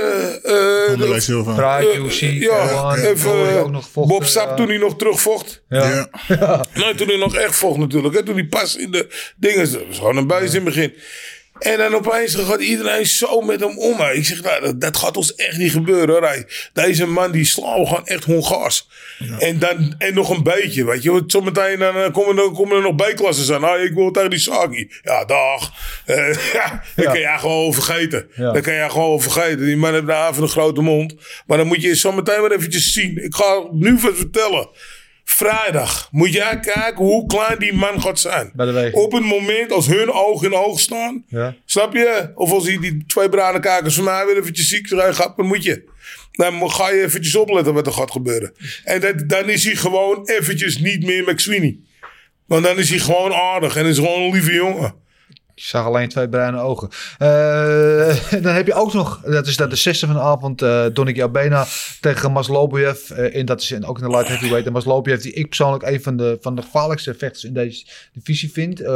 Eh, 1.12 1.18
Silva. 1.18 1.52
Pride, 1.52 1.92
eh, 1.92 2.04
UFC, 2.04 2.20
ja, 2.20 2.94
K1, 2.96 3.04
even 3.04 3.48
eh, 3.48 3.64
Bob 3.94 4.24
Sap 4.24 4.56
toen 4.56 4.68
hij 4.68 4.76
nog 4.78 4.96
terugvocht. 4.96 5.62
Ja. 5.68 6.08
Ja. 6.28 6.64
Nee, 6.74 6.94
toen 6.94 7.06
hij 7.06 7.16
nog 7.16 7.34
echt 7.36 7.56
vocht 7.56 7.78
natuurlijk. 7.78 8.14
Hè? 8.14 8.22
Toen 8.22 8.34
hij 8.34 8.46
pas 8.46 8.76
in 8.76 8.90
de 8.90 9.32
dingen. 9.36 9.72
Dat 9.72 9.86
was 9.86 9.96
gewoon 9.98 10.16
een 10.16 10.26
buis 10.26 10.48
in 10.48 10.54
het 10.54 10.64
begin. 10.64 10.94
En 11.58 11.78
dan 11.78 11.94
opeens 11.94 12.34
gaat 12.34 12.60
iedereen 12.60 13.06
zo 13.06 13.40
met 13.40 13.60
hem 13.60 13.78
om. 13.78 13.98
hè. 14.00 14.12
Ik 14.12 14.24
zeg, 14.24 14.42
nou, 14.42 14.60
dat, 14.60 14.80
dat 14.80 14.96
gaat 14.96 15.16
ons 15.16 15.34
echt 15.34 15.56
niet 15.56 15.72
gebeuren. 15.72 16.08
Hoor. 16.08 16.44
Deze 16.72 17.06
man 17.06 17.32
die 17.32 17.44
slaat 17.44 17.88
gewoon 17.88 18.06
echt 18.06 18.24
Hongaars. 18.24 18.88
En, 19.38 19.58
dan, 19.58 19.94
en 19.98 20.14
nog 20.14 20.30
een 20.30 20.42
beetje, 20.42 20.84
weet 20.84 21.02
je. 21.02 21.10
Want 21.10 21.30
zometeen 21.30 21.78
dan, 21.78 22.12
komen, 22.12 22.44
er, 22.44 22.50
komen 22.50 22.76
er 22.76 22.82
nog 22.82 22.94
B-klassen 22.94 23.54
aan. 23.54 23.64
Ah, 23.64 23.82
ik 23.82 23.94
wil 23.94 24.10
tegen 24.10 24.30
die 24.30 24.38
Saki. 24.38 24.90
Ja, 25.02 25.24
dag. 25.24 25.72
Eh, 26.04 26.52
ja, 26.52 26.82
dat 26.96 27.04
kan 27.04 27.18
jij 27.20 27.38
gewoon 27.38 27.72
vergeten. 27.72 28.28
Ja. 28.34 28.52
Dat 28.52 28.62
kan 28.62 28.74
jij 28.74 28.88
gewoon 28.90 29.20
vergeten. 29.20 29.64
Die 29.64 29.76
man 29.76 29.92
heeft 29.92 30.04
nou 30.04 30.30
even 30.30 30.42
een 30.42 30.48
grote 30.48 30.80
mond. 30.80 31.14
Maar 31.46 31.58
dan 31.58 31.66
moet 31.66 31.82
je 31.82 31.94
zometeen 31.94 32.40
maar 32.40 32.50
eventjes 32.50 32.92
zien. 32.92 33.24
Ik 33.24 33.34
ga 33.34 33.66
nu 33.70 33.98
vertellen. 33.98 34.68
Vrijdag 35.24 36.08
moet 36.10 36.32
jij 36.32 36.60
kijken 36.60 37.04
hoe 37.04 37.26
klein 37.26 37.58
die 37.58 37.72
man 37.72 38.00
gaat 38.00 38.20
zijn. 38.20 38.50
Bij 38.54 38.66
de 38.66 38.72
wegen. 38.72 38.98
Op 38.98 39.12
het 39.12 39.24
moment 39.24 39.72
als 39.72 39.86
hun 39.86 40.10
oog 40.10 40.42
in 40.42 40.54
oog 40.54 40.80
staan. 40.80 41.24
Ja. 41.28 41.54
Snap 41.64 41.94
je? 41.94 42.30
Of 42.34 42.50
als 42.50 42.64
die, 42.64 42.80
die 42.80 43.04
twee 43.06 43.28
bruine 43.28 43.60
kakers 43.60 43.94
van 43.94 44.04
mij 44.04 44.26
weer 44.26 44.36
eventjes 44.36 44.68
ziek 44.68 44.88
zijn, 44.88 45.14
gaat, 45.14 45.36
dan 45.36 45.46
moet 45.46 45.64
je. 45.64 45.84
Dan 46.32 46.70
ga 46.70 46.90
je 46.90 47.02
eventjes 47.02 47.36
opletten 47.36 47.74
wat 47.74 47.86
er 47.86 47.92
gaat 47.92 48.10
gebeuren. 48.10 48.52
En 48.84 49.00
dat, 49.00 49.28
dan 49.28 49.48
is 49.48 49.64
hij 49.64 49.74
gewoon 49.74 50.28
eventjes 50.28 50.78
niet 50.78 51.04
meer 51.04 51.22
McSweeney. 51.22 51.76
Want 52.46 52.64
dan 52.64 52.78
is 52.78 52.90
hij 52.90 52.98
gewoon 52.98 53.32
aardig 53.32 53.76
en 53.76 53.86
is 53.86 53.96
gewoon 53.96 54.22
een 54.22 54.32
lieve 54.32 54.52
jongen. 54.52 54.94
Ik 55.54 55.62
zag 55.62 55.86
alleen 55.86 56.08
twee 56.08 56.28
bruine 56.28 56.58
ogen. 56.58 56.88
Eh, 57.18 58.40
dan 58.44 58.54
heb 58.54 58.66
je 58.66 58.74
ook 58.74 58.92
nog, 58.92 59.20
dat 59.20 59.46
is 59.46 59.56
dat 59.56 59.70
de 59.70 59.76
zesde 59.76 60.06
van 60.06 60.14
de 60.14 60.20
avond, 60.20 60.62
eh 60.62 60.84
Donik 60.92 61.16
Jabena 61.16 61.66
tegen 62.00 62.32
Maslobiev. 62.32 63.10
Eh 63.10 63.36
en 63.36 63.46
dat 63.46 63.60
is 63.60 63.70
in, 63.70 63.86
ook 63.86 63.98
in 63.98 64.04
de 64.04 64.10
light 64.10 64.28
heavyweight. 64.28 64.66
En 64.66 64.72
Maslobiev, 64.72 65.22
die 65.22 65.32
ik 65.32 65.46
persoonlijk 65.46 65.82
een 65.82 66.02
van 66.02 66.16
de, 66.16 66.38
van 66.40 66.56
de 66.56 66.62
gevaarlijkste 66.62 67.14
vechters 67.14 67.44
in 67.44 67.54
deze 67.54 67.86
divisie 68.12 68.52
vind. 68.52 68.80
Eh 68.80 68.92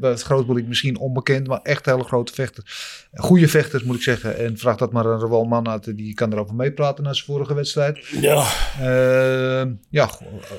bij 0.00 0.10
het 0.10 0.22
groot 0.22 0.46
publiek 0.46 0.66
misschien 0.66 0.98
onbekend, 0.98 1.46
maar 1.46 1.60
echt 1.62 1.86
hele 1.86 2.04
grote 2.04 2.32
vechter. 2.32 2.64
Goede 3.14 3.48
vechters 3.48 3.82
moet 3.82 3.96
ik 3.96 4.02
zeggen. 4.02 4.38
En 4.38 4.58
vraag 4.58 4.76
dat 4.76 4.92
maar 4.92 5.12
aan 5.12 5.48
Manat, 5.48 5.84
die 5.84 6.14
kan 6.14 6.32
erover 6.32 6.54
meepraten 6.54 7.04
na 7.04 7.12
zijn 7.12 7.26
vorige 7.26 7.54
wedstrijd. 7.54 8.06
Ja. 8.20 8.46
Eh, 8.80 9.66
ja, 9.90 10.10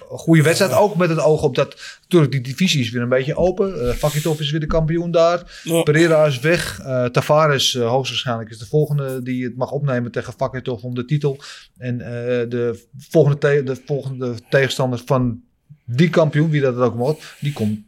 goede 0.08 0.42
wedstrijd. 0.42 0.74
Ook 0.74 0.96
met 0.96 1.10
het 1.10 1.20
oog 1.20 1.42
op 1.42 1.56
dat. 1.56 1.76
Natuurlijk, 2.02 2.32
die 2.32 2.42
divisie 2.42 2.82
is 2.82 2.90
weer 2.90 3.02
een 3.02 3.10
beetje 3.10 3.36
open. 3.36 3.90
Eh 3.90 3.96
Fakitov 3.96 4.40
is 4.40 4.52
weer 4.52 4.60
de 4.60 4.66
kampioen 4.66 5.12
daar. 5.12 5.37
Ja. 5.64 5.84
Pereira 5.84 6.26
is 6.26 6.40
weg. 6.40 6.80
Eh, 6.80 7.06
Tavares, 7.06 7.76
eh, 7.76 7.90
hoogstwaarschijnlijk, 7.90 8.50
is 8.50 8.58
de 8.58 8.66
volgende 8.66 9.24
die 9.24 9.44
het 9.44 9.58
mag 9.58 9.72
opnemen 9.72 10.12
tegen 10.12 10.34
Fakitov 10.34 10.84
om 10.84 10.96
de 10.96 11.06
titel. 11.06 11.40
En 11.78 12.02
eh, 12.02 12.50
de, 12.50 12.86
volgende 12.98 13.64
de 13.64 13.82
volgende 13.86 14.34
tegenstander 14.50 15.02
van 15.06 15.42
die 15.86 16.10
kampioen, 16.10 16.50
wie 16.50 16.62
dat 16.62 16.76
ook 16.76 16.96
wordt, 16.96 17.24
die 17.40 17.54
komt 17.54 17.80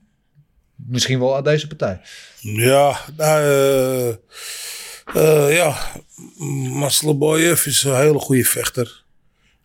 misschien 0.75 1.19
wel 1.19 1.35
uit 1.35 1.45
deze 1.45 1.67
partij. 1.67 2.01
Ja, 2.39 2.99
nou, 3.17 3.43
ja. 5.53 5.77
Is 7.65 7.83
een 7.83 7.95
hele 7.95 8.19
goede 8.19 8.45
vechter. 8.45 9.03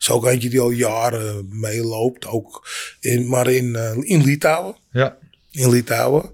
Is 0.05 0.11
ook 0.11 0.26
eentje 0.26 0.49
die 0.49 0.61
al 0.61 0.70
jaren 0.70 1.49
meeloopt. 1.51 2.26
Ook 2.26 2.68
in, 3.01 3.28
maar 3.28 3.51
in, 3.51 3.76
eh, 3.76 3.97
in 4.01 4.24
Litouwen. 4.24 4.76
Ja, 4.91 5.16
In 5.51 5.70
Litouwen. 5.70 6.30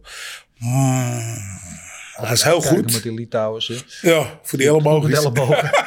Mm, 0.61 1.39
hij 2.13 2.33
is 2.33 2.43
heel 2.43 2.61
goed. 2.61 2.93
met 2.93 3.03
die 3.03 3.15
Litouwers. 3.15 3.73
Ja, 4.01 4.41
voor 4.43 4.59
die 4.59 4.67
ellebogen. 4.69 5.11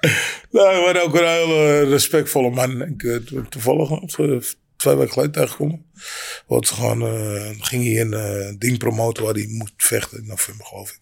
Nou, 0.50 0.74
hij 0.84 0.92
was 0.92 1.02
ook 1.02 1.14
een 1.14 1.26
hele 1.28 1.84
respectvolle 1.84 2.50
man. 2.50 2.82
Ik 2.82 3.02
eh, 3.02 3.16
to- 3.16 3.42
toevallig 3.48 3.90
eh, 3.90 4.36
twee 4.76 4.94
weken 4.96 5.12
geleden 5.12 5.32
tegengekomen. 5.32 5.84
Want 6.46 6.68
gewoon, 6.70 7.02
eh, 7.02 7.50
ging 7.60 7.84
hij 7.84 8.00
een 8.00 8.56
ding 8.58 8.78
promoten 8.78 9.24
waar 9.24 9.34
hij 9.34 9.46
moest 9.48 9.72
vechten 9.76 10.18
in 10.18 10.26
november, 10.26 10.66
geloof 10.66 10.90
ik. 10.90 11.00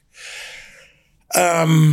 Ehm, 1.29 1.91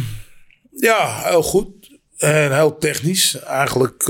ja, 0.71 1.21
heel 1.23 1.43
goed. 1.43 1.99
En 2.17 2.53
heel 2.55 2.77
technisch. 2.77 3.39
Eigenlijk, 3.39 4.09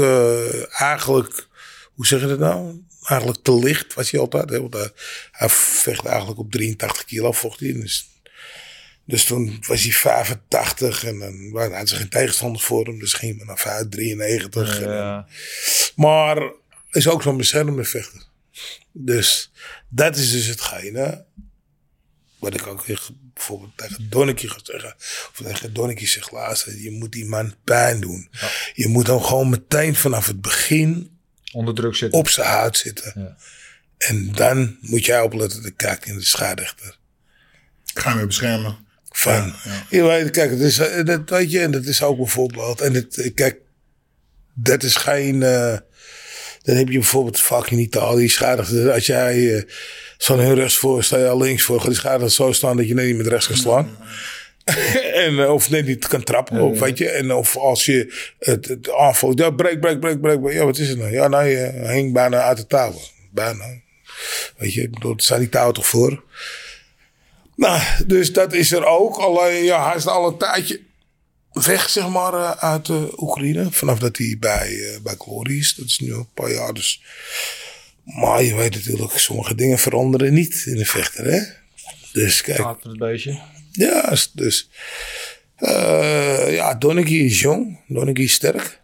eigenlijk, 0.69 1.47
hoe 1.93 2.05
zeg 2.07 2.19
je 2.21 2.27
dat 2.27 2.39
nou? 2.39 2.81
Eigenlijk 3.07 3.43
te 3.43 3.59
licht 3.59 3.93
was 3.93 4.11
hij 4.11 4.19
altijd. 4.19 4.49
Hè? 4.49 4.61
Want 4.61 4.73
hij, 4.73 4.91
hij 5.31 5.49
vecht 5.49 6.05
eigenlijk 6.05 6.39
op 6.39 6.51
83 6.51 7.05
kilo, 7.05 7.31
vocht 7.31 7.59
hij. 7.59 7.73
Dus 7.73 8.09
dus 9.05 9.23
toen 9.25 9.57
was 9.67 9.81
hij 9.83 9.91
85 9.91 11.03
en 11.03 11.19
dan 11.19 11.51
waren- 11.51 11.87
ze 11.87 11.95
geen 11.95 12.09
tegenstanders 12.09 12.63
voor 12.63 12.85
hem. 12.85 12.99
Dus 12.99 13.13
ging 13.13 13.37
hij 13.37 13.45
naar 13.45 13.57
5, 13.57 13.89
93. 13.89 14.81
En 14.81 14.87
dan- 14.87 15.25
maar 15.95 16.51
is 16.91 17.07
ook 17.07 17.21
zo'n 17.21 17.37
beschermde 17.37 17.83
vechter. 17.83 18.23
Dus 18.91 19.51
dat 19.89 20.15
is 20.17 20.31
dus 20.31 20.45
hetgene. 20.45 21.25
Wat 22.39 22.53
ik 22.53 22.67
ook 22.67 22.85
weer 22.85 23.07
bijvoorbeeld 23.33 23.71
tegen 23.77 24.09
Donnetje 24.09 24.49
ga 24.49 24.59
zeggen. 24.63 24.95
Of 24.97 25.39
tegen 25.43 25.73
Donnetje 25.73 26.07
zeg 26.07 26.31
luister. 26.31 26.77
Je 26.81 26.91
moet 26.91 27.11
die 27.11 27.25
man 27.25 27.55
pijn 27.63 27.99
doen. 28.01 28.29
Je 28.73 28.87
moet 28.87 29.07
hem 29.07 29.21
gewoon 29.21 29.49
meteen 29.49 29.95
vanaf 29.95 30.27
het 30.27 30.41
begin 30.41 31.16
Onder 31.51 31.73
druk 31.73 31.95
zitten. 31.95 32.19
op 32.19 32.29
zijn 32.29 32.47
huid 32.47 32.77
zitten. 32.77 33.13
Ja. 33.15 33.37
En 33.97 34.31
dan 34.31 34.77
moet 34.81 35.05
jij 35.05 35.21
opletten. 35.21 35.61
De 35.61 35.71
kijk 35.71 36.05
in 36.05 36.17
de 36.17 36.25
scheidsrechter. 36.25 36.97
Ga 37.93 38.13
me 38.13 38.25
beschermen. 38.25 38.77
Van, 39.11 39.53
je 39.89 40.03
weet, 40.03 40.29
kijk, 40.29 40.49
het 40.51 40.59
is, 40.59 40.77
eh, 40.77 41.05
dat 41.05 41.29
weet 41.29 41.51
je, 41.51 41.59
en 41.59 41.71
dat 41.71 41.85
is 41.85 42.03
ook 42.03 42.17
bijvoorbeeld, 42.17 42.81
en 42.81 42.93
het, 42.93 43.17
eh, 43.17 43.33
kijk, 43.33 43.57
dat 44.53 44.83
is 44.83 44.95
geen, 44.95 45.43
eh, 45.43 45.77
dan 46.61 46.75
heb 46.75 46.87
je 46.87 46.99
bijvoorbeeld 46.99 47.39
vaak 47.39 47.69
in 47.69 47.79
Italië 47.79 48.29
scheidsrechter, 48.29 48.91
als 48.91 49.05
jij 49.05 49.55
eh, 49.55 49.63
zo'n 50.17 50.39
heel 50.39 50.53
rechts 50.53 50.77
voor, 50.77 51.03
sta 51.03 51.17
je 51.17 51.27
al 51.27 51.41
links 51.41 51.63
voor, 51.63 51.79
gaat 51.79 51.87
die 51.87 51.97
scheidsrechter 51.97 52.45
zo 52.45 52.51
staan 52.51 52.77
dat 52.77 52.87
je 52.87 52.93
net 52.93 53.05
niet 53.05 53.17
met 53.17 53.27
rechts 53.27 53.47
kan 53.47 53.57
slaan. 53.57 53.97
en, 55.25 55.39
eh, 55.39 55.53
of 55.53 55.69
net 55.69 55.85
niet 55.85 56.07
kan 56.07 56.23
trappen, 56.23 56.61
of, 56.61 56.79
weet 56.79 56.97
je. 56.97 57.09
En 57.09 57.33
of 57.33 57.57
als 57.57 57.85
je 57.85 58.31
het, 58.39 58.67
het 58.67 58.93
aanvalt, 58.93 59.39
ja, 59.39 59.49
breek, 59.49 59.79
breek, 59.79 59.99
breek, 59.99 60.21
breek. 60.21 60.53
Ja, 60.53 60.65
wat 60.65 60.77
is 60.77 60.89
het 60.89 60.97
nou? 60.97 61.11
Ja, 61.11 61.27
nou, 61.27 61.45
je 61.45 61.71
hing 61.85 62.13
bijna 62.13 62.41
uit 62.41 62.57
de 62.57 62.67
touwen. 62.67 63.01
Bijna. 63.31 63.65
Weet 64.57 64.73
je, 64.73 64.89
daar 64.89 65.13
zijn 65.15 65.39
die 65.39 65.49
touwen 65.49 65.73
toch 65.73 65.87
voor? 65.87 66.23
Nou, 67.55 67.81
dus 68.05 68.33
dat 68.33 68.53
is 68.53 68.71
er 68.71 68.85
ook. 68.85 69.17
Alleen, 69.17 69.63
ja, 69.63 69.87
hij 69.87 69.95
is 69.95 70.07
al 70.07 70.27
een 70.27 70.37
tijdje 70.37 70.81
weg, 71.51 71.89
zeg 71.89 72.09
maar, 72.09 72.33
eh, 72.33 72.51
uit 72.51 72.89
Oekraïne. 73.17 73.71
Vanaf 73.71 73.99
dat 73.99 74.17
hij 74.17 74.37
bij, 74.39 74.67
eh 74.67 75.01
bij 75.01 75.15
Glory 75.17 75.57
is. 75.57 75.75
Dat 75.75 75.85
is 75.85 75.99
nu 75.99 76.13
een 76.13 76.29
paar 76.33 76.51
jaar, 76.51 76.73
dus... 76.73 77.01
Maar 78.03 78.43
je 78.43 78.55
weet 78.55 78.75
natuurlijk, 78.75 79.11
sommige 79.11 79.55
dingen 79.55 79.77
veranderen 79.77 80.33
niet 80.33 80.63
in 80.65 80.77
de 80.77 80.85
vechter, 80.85 81.25
hè? 81.25 81.39
Dus 82.11 82.41
kijk, 82.41 82.57
Gaat 82.57 82.77
van 82.81 82.89
het 82.89 82.99
beestje. 82.99 83.39
Ja, 83.77 84.15
dus... 84.33 84.69
eh 85.55 86.53
ja, 86.53 86.75
Donnekie 86.75 87.25
is 87.25 87.39
jong. 87.41 87.79
Donnekie 87.87 88.23
is 88.23 88.33
sterk. 88.33 88.81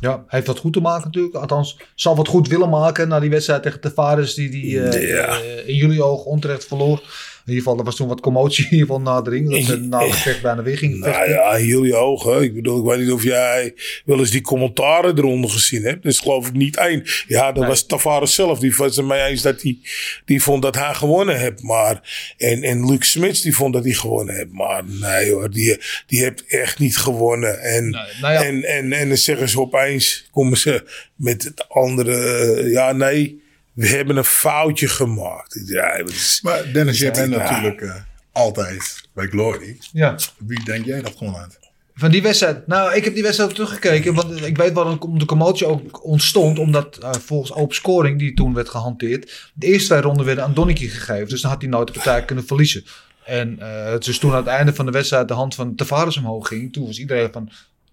Ja, 0.00 0.24
heeft 0.26 0.46
wat 0.46 0.58
goed 0.58 0.72
te 0.72 0.80
maken 0.80 1.04
natuurlijk. 1.04 1.34
Althans, 1.34 1.78
zal 1.94 2.16
wat 2.16 2.28
goed 2.28 2.48
willen 2.48 2.68
maken 2.68 3.08
na 3.08 3.20
die 3.20 3.30
wedstrijd 3.30 3.62
tegen 3.62 3.80
Tavares 3.80 4.34
die 4.34 4.50
die 4.50 4.82
eh, 4.82 5.08
Ja. 5.08 5.40
eh, 5.40 5.68
in 5.68 5.74
jullie 5.74 6.02
ogen 6.02 6.26
onterecht 6.26 6.64
verloor. 6.64 7.02
Ieder 7.50 7.62
geval, 7.64 7.78
er 7.78 7.84
was 7.84 7.96
toen 7.96 8.08
wat 8.08 8.20
commotie 8.20 8.64
in 8.64 8.70
ieder 8.70 8.86
geval 8.86 9.00
na 9.00 9.20
de 9.22 9.30
ring. 9.30 9.50
Dat 9.50 9.62
ze 9.62 9.76
na 9.76 9.98
het 10.04 10.12
gevecht 10.12 10.42
bijna 10.42 10.62
weer 10.62 10.78
gingen 10.78 10.98
Nou 10.98 11.12
vechten. 11.14 11.32
ja, 11.34 11.52
heel 11.52 11.84
je 11.84 11.96
ogen. 11.96 12.42
Ik 12.42 12.54
bedoel, 12.54 12.78
ik 12.78 12.84
weet 12.84 12.98
niet 13.06 13.10
of 13.14 13.22
jij 13.22 13.74
wel 14.04 14.18
eens 14.18 14.30
die 14.30 14.40
commentaren 14.40 15.18
eronder 15.18 15.50
gezien 15.50 15.82
hebt. 15.84 16.02
Dus 16.02 16.18
geloof 16.18 16.46
ik 16.46 16.52
niet 16.52 16.76
één. 16.76 17.02
Ja, 17.26 17.52
dat 17.52 17.66
was 17.66 17.86
Tavares 17.86 18.34
zelf. 18.34 18.58
Die 18.58 18.74
was 18.76 18.96
het 18.96 19.06
mee 19.06 19.22
eens 19.22 19.42
dat 19.42 19.62
hij 19.62 19.78
die 20.24 20.42
vond 20.42 20.62
dat 20.62 20.74
hij 20.74 20.94
gewonnen 20.94 21.38
heeft. 21.38 21.62
Maar, 21.62 22.32
en, 22.36 22.62
en 22.62 22.86
Luc 22.90 23.10
Smits 23.10 23.40
die 23.40 23.54
vond 23.54 23.74
dat 23.74 23.84
hij 23.84 23.92
gewonnen 23.92 24.34
heeft. 24.34 24.52
Maar 24.52 24.82
nee 25.00 25.32
hoor, 25.32 25.50
die, 25.50 25.76
die 26.06 26.20
heeft 26.22 26.44
echt 26.46 26.78
niet 26.78 26.96
gewonnen. 26.96 27.60
En, 27.60 27.82
Nee, 27.90 28.02
nou 28.20 28.32
ja. 28.34 28.44
en, 28.44 28.62
en, 28.64 28.92
en 28.92 29.08
dan 29.08 29.16
zeggen 29.16 29.48
ze 29.48 29.60
opeens, 29.60 30.28
komen 30.32 30.58
ze 30.58 30.84
met 31.14 31.42
het 31.42 31.68
andere. 31.68 32.16
eh, 32.60 32.70
Ja, 32.72 32.92
nee, 32.92 33.39
we 33.80 33.88
hebben 33.88 34.16
een 34.16 34.24
foutje 34.24 34.88
gemaakt. 34.88 35.62
Ja, 35.66 35.92
is, 35.92 36.40
Maar 36.42 36.72
Dennis, 36.72 36.98
jij 36.98 37.10
bent 37.10 37.30
natuurlijk 37.30 37.80
eh, 37.80 37.94
altijd 38.32 39.08
bij 39.14 39.26
Glory. 39.26 39.78
Ja. 39.92 40.18
Wie 40.38 40.64
denk 40.64 40.84
jij 40.84 41.02
dat 41.02 41.14
gewoon 41.16 41.36
uit? 41.36 41.58
Van 41.94 42.10
die 42.10 42.22
wedstrijd. 42.22 42.66
Nou, 42.66 42.94
ik 42.94 43.04
heb 43.04 43.14
die 43.14 43.22
wedstrijd 43.22 43.50
ook 43.50 43.56
teruggekeken. 43.56 44.14
Want 44.14 44.46
ik 44.46 44.56
weet 44.56 44.72
waarom 44.72 45.18
de 45.18 45.24
commotie 45.24 45.66
ook 45.66 46.04
ontstond. 46.04 46.58
Omdat 46.58 46.96
eh, 46.96 47.10
volgens 47.12 47.52
open 47.52 47.74
scoring, 47.74 48.18
die 48.18 48.34
toen 48.34 48.54
werd 48.54 48.68
gehanteerd. 48.68 49.50
De 49.54 49.66
eerste 49.66 49.88
twee 49.88 50.00
ronden 50.00 50.26
werden 50.26 50.44
aan 50.44 50.54
Donneke 50.54 50.88
gegeven. 50.88 51.28
Dus 51.28 51.40
dan 51.40 51.50
had 51.50 51.60
hij 51.60 51.70
nooit 51.70 51.86
de 51.86 51.92
partij 51.92 52.24
kunnen 52.24 52.46
verliezen. 52.46 52.84
En 53.24 53.58
eh, 53.60 53.98
dus 53.98 54.18
toen 54.18 54.30
aan 54.30 54.36
het 54.36 54.46
einde 54.46 54.74
van 54.74 54.86
de 54.86 54.92
wedstrijd 54.92 55.28
de 55.28 55.34
hand 55.34 55.54
van 55.54 55.74
Tavares 55.74 56.16
omhoog 56.16 56.48
ging. 56.48 56.72
Toen 56.72 56.86
was 56.86 56.98
iedereen 56.98 57.32
van, 57.32 57.50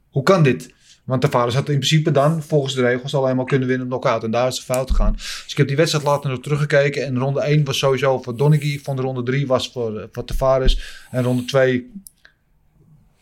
hoe 0.10 0.24
kan 0.24 0.44
dit? 0.44 0.74
Want 1.08 1.22
Tavares 1.22 1.54
had 1.54 1.70
in 1.70 1.76
principe 1.76 2.12
dan, 2.12 2.44
volgens 2.44 2.74
de 2.74 2.82
regels, 2.82 3.16
alleen 3.16 3.36
maar 3.36 3.46
kunnen 3.46 3.68
winnen 3.68 3.86
op 3.86 3.92
knockout. 3.92 4.24
En 4.24 4.32
daar 4.32 4.48
is 4.48 4.56
de 4.56 4.62
fout 4.62 4.90
gegaan. 4.90 5.14
Dus 5.14 5.46
ik 5.48 5.58
heb 5.58 5.68
die 5.68 5.76
wedstrijd 5.76 6.06
later 6.06 6.30
nog 6.30 6.40
teruggekeken. 6.40 7.06
En 7.06 7.18
ronde 7.18 7.42
1 7.42 7.64
was 7.64 7.78
sowieso 7.78 8.22
voor. 8.22 8.54
Ik 8.54 8.82
vond 8.84 8.98
de 8.98 9.04
ronde 9.04 9.24
3 9.24 9.48
was 9.48 9.72
voor, 9.72 10.00
eh, 10.00 10.08
voor 10.12 10.26
Tavares. 10.26 11.06
En 11.12 11.24
ronde 11.24 11.46
2 11.46 11.92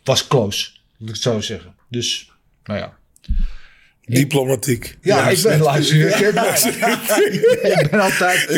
was 0.03 0.27
close. 0.27 0.71
Moet 0.97 1.09
ik 1.09 1.15
het 1.15 1.23
zo 1.23 1.41
zeggen. 1.41 1.75
Dus, 1.89 2.31
nou 2.63 2.79
ja. 2.79 2.97
Diplomatiek. 4.05 4.95
Ja, 5.01 5.29
ik 5.29 5.41
ben 5.41 5.59
luister. 5.59 5.97
Ik 5.97 6.33
ben- 6.33 6.53
ik 7.81 7.87
ben 7.91 7.99
altijd. 7.99 8.49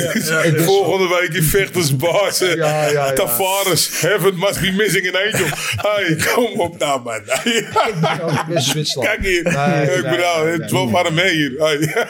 ik 0.46 0.60
Volgende 0.62 1.20
week 1.20 1.34
in 1.34 1.44
vechtersbaas. 1.44 2.42
eh, 2.42 2.56
Ja, 2.56 2.84
ja, 2.84 2.90
ja. 2.92 3.14
Tavares, 3.14 4.02
heaven 4.02 4.38
must 4.40 4.62
be 4.62 4.72
missing 4.72 5.08
an 5.16 5.22
angel. 5.34 5.48
hey, 5.76 6.16
kom 6.34 6.60
op 6.60 6.78
nou 6.80 7.02
man. 7.04 7.22
ik 7.46 8.44
ben 8.48 8.62
Zwitserland. 8.62 9.10
Kijk 9.10 9.26
hier. 9.26 9.44
Nee, 9.44 9.82
ik 9.98 10.04
nee, 10.04 10.16
ben 10.18 10.26
al, 10.34 10.44
nee, 10.44 10.52
het 10.52 10.62
nee. 10.62 10.70
wel 10.72 10.88
maar 10.88 11.14
mee 11.14 11.34
hier. 11.34 11.54
Hey. 11.58 11.78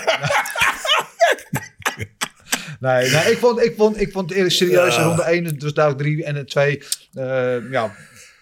Nee, 2.80 3.10
nee, 3.10 3.32
ik 3.32 3.38
vond, 3.38 3.64
ik 3.64 3.74
vond, 3.78 4.02
ik 4.02 4.12
vond 4.12 4.28
het 4.30 4.38
eerlijk 4.38 4.56
serieus. 4.56 4.96
Ja. 4.96 5.04
Ronde 5.04 5.22
1 5.24 5.46
het 5.46 5.64
was 5.64 5.74
duidelijk 5.74 6.04
3 6.04 6.24
en 6.24 6.34
de 6.34 6.46
2 6.46 6.84
eh 7.14 7.56
ja, 7.72 7.96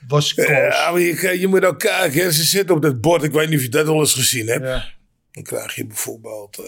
was. 0.07 0.31
Ja, 0.31 0.91
maar 0.91 0.99
je, 0.99 1.39
je 1.39 1.47
moet 1.47 1.65
ook 1.65 1.79
kijken. 1.79 2.33
Ze 2.33 2.43
zitten 2.43 2.75
op 2.75 2.81
dat 2.81 3.01
bord. 3.01 3.23
Ik 3.23 3.31
weet 3.31 3.49
niet 3.49 3.57
of 3.57 3.63
je 3.63 3.69
dat 3.69 3.87
al 3.87 3.99
eens 3.99 4.13
gezien 4.13 4.47
hebt. 4.47 4.65
Ja. 4.65 4.93
Dan 5.31 5.43
krijg 5.43 5.75
je 5.75 5.85
bijvoorbeeld... 5.85 6.57
eh 6.57 6.65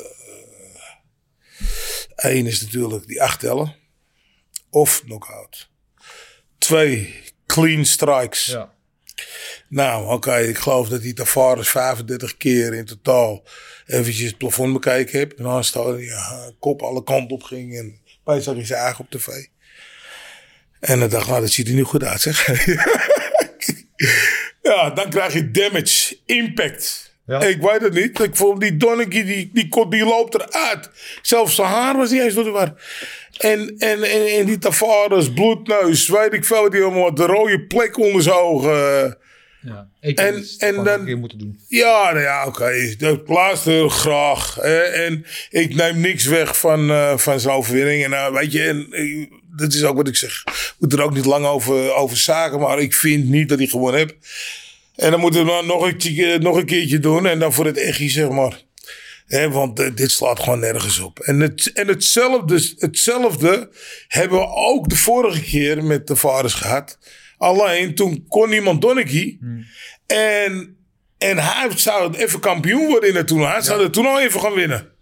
één 2.18 2.46
is 2.46 2.62
natuurlijk 2.62 3.08
die 3.08 3.22
acht 3.22 3.40
tellen. 3.40 3.76
Of 4.70 5.02
knockout. 5.04 5.70
Twee, 6.58 7.24
clean 7.46 7.86
strikes. 7.86 8.46
Ja. 8.46 8.76
Nou, 9.70 10.14
oké, 10.14 10.38
ik 10.38 10.58
geloof 10.58 10.90
dat 10.90 11.02
die 11.02 11.14
Tavares 11.14 11.70
35 11.70 12.38
keer 12.38 12.74
in 12.74 12.86
totaal 12.86 13.44
eventjes 13.86 14.28
het 14.28 14.38
plafond 14.38 14.74
bekeken 14.74 15.20
heeft. 15.20 15.34
En 15.34 15.44
dan 15.44 15.64
hij 15.74 16.04
ja, 16.04 16.52
kop 16.60 16.82
alle 16.82 17.04
kanten 17.04 17.36
op 17.36 17.44
ging 17.44 17.78
en 17.78 18.02
bij 18.24 18.42
zag 18.42 18.56
hij 18.56 18.66
zijn 18.66 18.80
eigen 18.80 19.06
op 19.06 19.10
tv. 19.12 19.28
En 20.80 21.00
dan 21.00 21.10
dacht 21.10 21.24
ik, 21.24 21.30
nou, 21.30 21.42
dat 21.42 21.52
ziet 21.52 21.68
er 21.68 21.74
niet 21.74 21.86
goed 21.86 22.04
uit, 22.04 22.22
zeg. 22.22 22.46
ja, 24.62 24.90
dan 24.90 25.10
krijg 25.10 25.34
je 25.34 25.52
damage, 25.52 26.18
impact. 26.26 27.16
Ja. 27.26 27.42
Ik 27.42 27.62
weet 27.62 27.82
het 27.82 27.94
niet. 27.94 28.20
Ik 28.20 28.36
vond 28.36 28.62
die 28.62 28.78
Donnekie, 28.78 29.24
die, 29.26 29.50
die, 29.54 29.68
die, 29.70 29.88
die 29.90 30.06
loopt 30.06 30.34
eruit. 30.36 30.90
Zelfs 31.22 31.56
zijn 31.56 31.68
haar 31.68 31.98
was 31.98 32.12
niet 32.12 32.22
eens 32.22 32.34
door 32.34 32.44
de 32.44 32.50
war. 32.50 32.74
En, 33.38 33.76
en, 33.78 34.04
en, 34.04 34.26
en 34.28 34.46
die 34.46 34.58
Tavares, 34.58 35.34
bloedneus, 35.34 36.08
weet 36.08 36.34
ik 36.34 36.46
veel. 36.46 36.70
Die 36.70 36.82
allemaal 36.84 37.14
de 37.14 37.26
rode 37.26 37.62
plek 37.66 37.98
onder 37.98 38.22
zijn 38.22 38.36
ogen. 38.36 39.18
Ja. 39.62 39.88
Ik 40.02 40.20
En- 40.20 40.46
en, 40.58 40.76
dan- 40.76 40.88
een 41.00 41.06
keer 41.06 41.18
moeten 41.18 41.38
doen. 41.38 41.60
Ja, 41.68 42.10
nou 42.12 42.20
ja, 42.24 42.46
oké. 42.48 42.96
Dat 42.98 43.20
luister 43.28 43.90
graag. 43.90 44.56
Hè. 44.56 44.80
En 44.80 45.26
ik 45.50 45.76
neem 45.76 46.00
niks 46.00 46.26
weg 46.26 46.58
van, 46.60 46.90
eh, 46.90 47.18
van 47.18 47.40
zijn 47.40 47.56
overwinning. 47.56 48.04
En 48.04 48.10
nou, 48.10 48.34
weet 48.34 48.52
je, 48.52 48.64
en, 48.64 48.88
eh, 48.92 49.26
dat 49.58 49.74
is 49.74 49.84
ook 49.84 49.96
wat 49.96 50.08
ik 50.08 50.16
zeg. 50.16 50.44
Ik 50.46 50.76
moet 50.80 50.94
er 50.94 51.02
ook 51.02 51.14
niet 51.14 51.26
lang 51.26 51.46
over, 51.46 51.94
over 51.94 52.18
zaken. 52.18 52.60
Maar 52.60 52.80
ik 52.80 52.94
vind 52.94 53.30
niet 53.30 53.50
dat 53.50 53.58
hij 53.58 53.68
gewonnen 53.68 54.00
heeft. 54.00 54.16
En 54.96 55.12
dan 55.12 55.20
moeten 55.20 55.46
we 55.46 55.52
dan 55.52 55.66
nog 55.66 55.82
een, 55.82 56.42
nog 56.42 56.56
een 56.56 56.66
keertje 56.66 57.00
doen. 57.00 57.26
En 57.26 57.40
dan 57.40 57.54
voor 57.54 57.66
het 57.66 57.78
echtje, 57.78 58.10
zeg 58.10 58.30
maar. 58.30 58.62
Want 59.50 59.80
eh, 59.80 59.96
dit 59.96 60.12
slaat 60.12 60.40
gewoon 60.40 60.60
nergens 60.60 61.00
op. 61.00 61.20
En, 61.20 61.40
het, 61.40 61.72
en 61.74 61.88
hetzelfde, 61.88 62.74
hetzelfde 62.78 63.70
hebben 64.08 64.40
we 64.40 64.48
ook 64.48 64.90
de 64.90 64.96
vorige 64.96 65.42
keer 65.42 65.84
met 65.84 66.08
de 66.08 66.16
vaders 66.16 66.54
gehad. 66.54 66.98
Alleen 67.38 67.96
toen 67.96 68.26
kon 68.28 68.50
niemand 68.50 68.82
Donneke. 68.82 69.38
En, 70.08 70.78
en 71.18 71.38
hij 71.38 71.70
zou 71.76 72.18
even 72.18 72.40
kampioen 72.40 72.88
worden 72.88 73.10
in 73.10 73.16
het 73.16 73.28
toernooi. 73.28 73.52
Hij 73.52 73.62
zou 73.62 73.84
het 73.84 73.94
toernooi 73.94 74.26
even 74.26 74.40
gaan 74.40 74.54
winnen. 74.54 74.96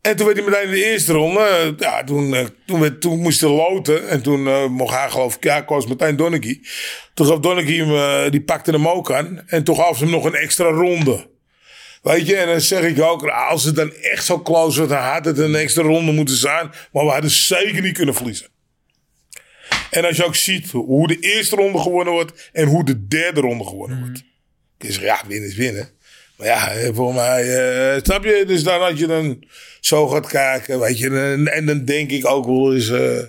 En 0.00 0.16
toen 0.16 0.26
werd 0.26 0.38
hij 0.38 0.46
meteen 0.48 0.64
in 0.64 0.70
de 0.70 0.84
eerste 0.84 1.12
ronde. 1.12 1.40
eh, 1.40 1.72
Ja, 1.78 2.04
toen, 2.04 2.34
eh, 2.34 2.46
toen, 2.66 2.80
werd, 2.80 3.00
toen 3.00 3.18
moest 3.20 3.40
hij 3.40 3.50
loten. 3.50 4.08
En 4.08 4.22
toen 4.22 4.46
eh, 4.48 4.66
mocht 4.66 4.94
hij 4.94 5.10
geloof 5.10 5.36
ik, 5.36 5.44
ja, 5.44 5.60
koos 5.60 5.86
meteen 5.86 6.16
Donneke. 6.16 6.60
Toen 7.14 7.26
gaf 7.26 7.38
Donneke 7.38 7.72
hem, 7.72 8.30
die 8.30 8.42
pakte 8.42 8.70
hem 8.70 8.88
ook 8.88 9.12
aan. 9.12 9.42
En 9.46 9.64
toen 9.64 9.76
gaf 9.76 9.96
ze 9.96 10.02
hem 10.02 10.12
nog 10.12 10.24
een 10.24 10.34
extra 10.34 10.64
ronde. 10.68 11.30
Weet 12.02 12.26
je, 12.26 12.36
en 12.36 12.46
dan 12.46 12.60
zeg 12.60 12.82
ik 12.84 13.00
ook, 13.00 13.26
als 13.28 13.64
het 13.64 13.74
dan 13.76 13.92
echt 13.94 14.24
zo 14.24 14.42
close 14.42 14.80
was, 14.80 14.88
dan 14.88 14.98
had 14.98 15.24
het 15.24 15.38
een 15.38 15.54
extra 15.54 15.82
ronde 15.82 16.12
moeten 16.12 16.36
zijn. 16.36 16.70
Maar 16.92 17.04
we 17.04 17.10
hadden 17.10 17.30
zeker 17.30 17.82
niet 17.82 17.96
kunnen 17.96 18.14
verliezen. 18.14 18.46
En 19.90 20.04
als 20.04 20.16
je 20.16 20.24
ook 20.24 20.34
ziet 20.34 20.70
hoe 20.70 21.06
de 21.06 21.18
eerste 21.18 21.56
ronde 21.56 21.78
gewonnen 21.78 22.12
wordt 22.12 22.50
en 22.52 22.66
hoe 22.66 22.84
de 22.84 23.06
derde 23.06 23.40
ronde 23.40 23.64
gewonnen 23.64 23.98
wordt. 23.98 24.22
zeggen, 24.78 25.04
ja, 25.04 25.20
winnen 25.26 25.48
is 25.48 25.54
winnen. 25.56 25.90
Maar 26.38 26.46
ja, 26.46 26.92
voor 26.92 27.14
mij, 27.14 27.56
eh, 27.56 28.00
snap 28.02 28.24
je? 28.24 28.44
Dus 28.46 28.62
dan 28.62 28.80
als 28.80 28.98
je 28.98 29.06
dan 29.06 29.44
zo 29.80 30.08
gaat 30.08 30.26
kijken, 30.26 30.80
weet 30.80 30.98
je. 30.98 31.08
En, 31.08 31.46
en 31.46 31.66
dan 31.66 31.84
denk 31.84 32.10
ik 32.10 32.26
ook 32.26 32.46
wel 32.46 32.74
eens, 32.74 32.88
eh, 32.88 33.24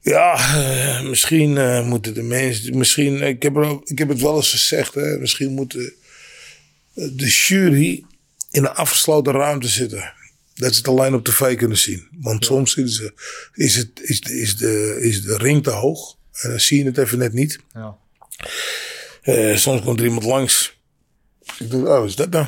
ja, 0.00 0.34
eh, 0.34 1.02
misschien 1.02 1.84
moeten 1.86 2.14
de 2.14 2.22
mensen, 2.22 2.78
misschien, 2.78 3.22
ik 3.22 3.42
heb, 3.42 3.56
er 3.56 3.64
ook, 3.64 3.88
ik 3.88 3.98
heb 3.98 4.08
het 4.08 4.20
wel 4.20 4.36
eens 4.36 4.50
gezegd, 4.50 4.94
hè, 4.94 5.18
misschien 5.18 5.52
moeten 5.52 5.92
de 6.92 7.26
jury 7.26 8.04
in 8.50 8.64
een 8.64 8.74
afgesloten 8.74 9.32
ruimte 9.32 9.68
zitten. 9.68 10.12
Dat 10.54 10.72
ze 10.72 10.78
het 10.78 10.88
alleen 10.88 11.14
op 11.14 11.24
tv 11.24 11.56
kunnen 11.56 11.78
zien. 11.78 12.08
Want 12.20 12.44
soms 12.44 12.72
ze, 12.72 13.12
is, 13.54 13.76
het, 13.76 14.00
is, 14.02 14.20
de, 14.20 14.40
is, 14.40 14.56
de, 14.56 14.98
is 15.00 15.22
de 15.22 15.36
ring 15.36 15.62
te 15.62 15.70
hoog. 15.70 16.16
En 16.32 16.50
dan 16.50 16.60
zie 16.60 16.78
je 16.78 16.84
het 16.84 16.98
even 16.98 17.18
net 17.18 17.32
niet. 17.32 17.58
Ja. 17.74 17.96
Soms 19.56 19.82
komt 19.82 19.98
er 19.98 20.06
iemand 20.06 20.24
langs. 20.24 20.77
Ik 21.58 21.70
denk, 21.70 21.86
oh, 21.86 21.98
wat 21.98 22.08
is 22.08 22.16
dat 22.16 22.30
nou? 22.30 22.46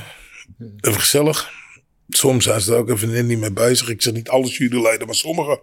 Even 0.81 1.01
gezellig. 1.01 1.51
Soms 2.09 2.45
zijn 2.45 2.61
ze 2.61 2.73
er 2.73 2.79
ook 2.79 2.91
even 2.91 3.27
niet 3.27 3.39
mee 3.39 3.53
bezig. 3.53 3.89
Ik 3.89 4.03
zeg 4.03 4.13
niet 4.13 4.29
alle 4.29 4.47
juryleden, 4.47 5.07
maar 5.07 5.15
sommige. 5.15 5.61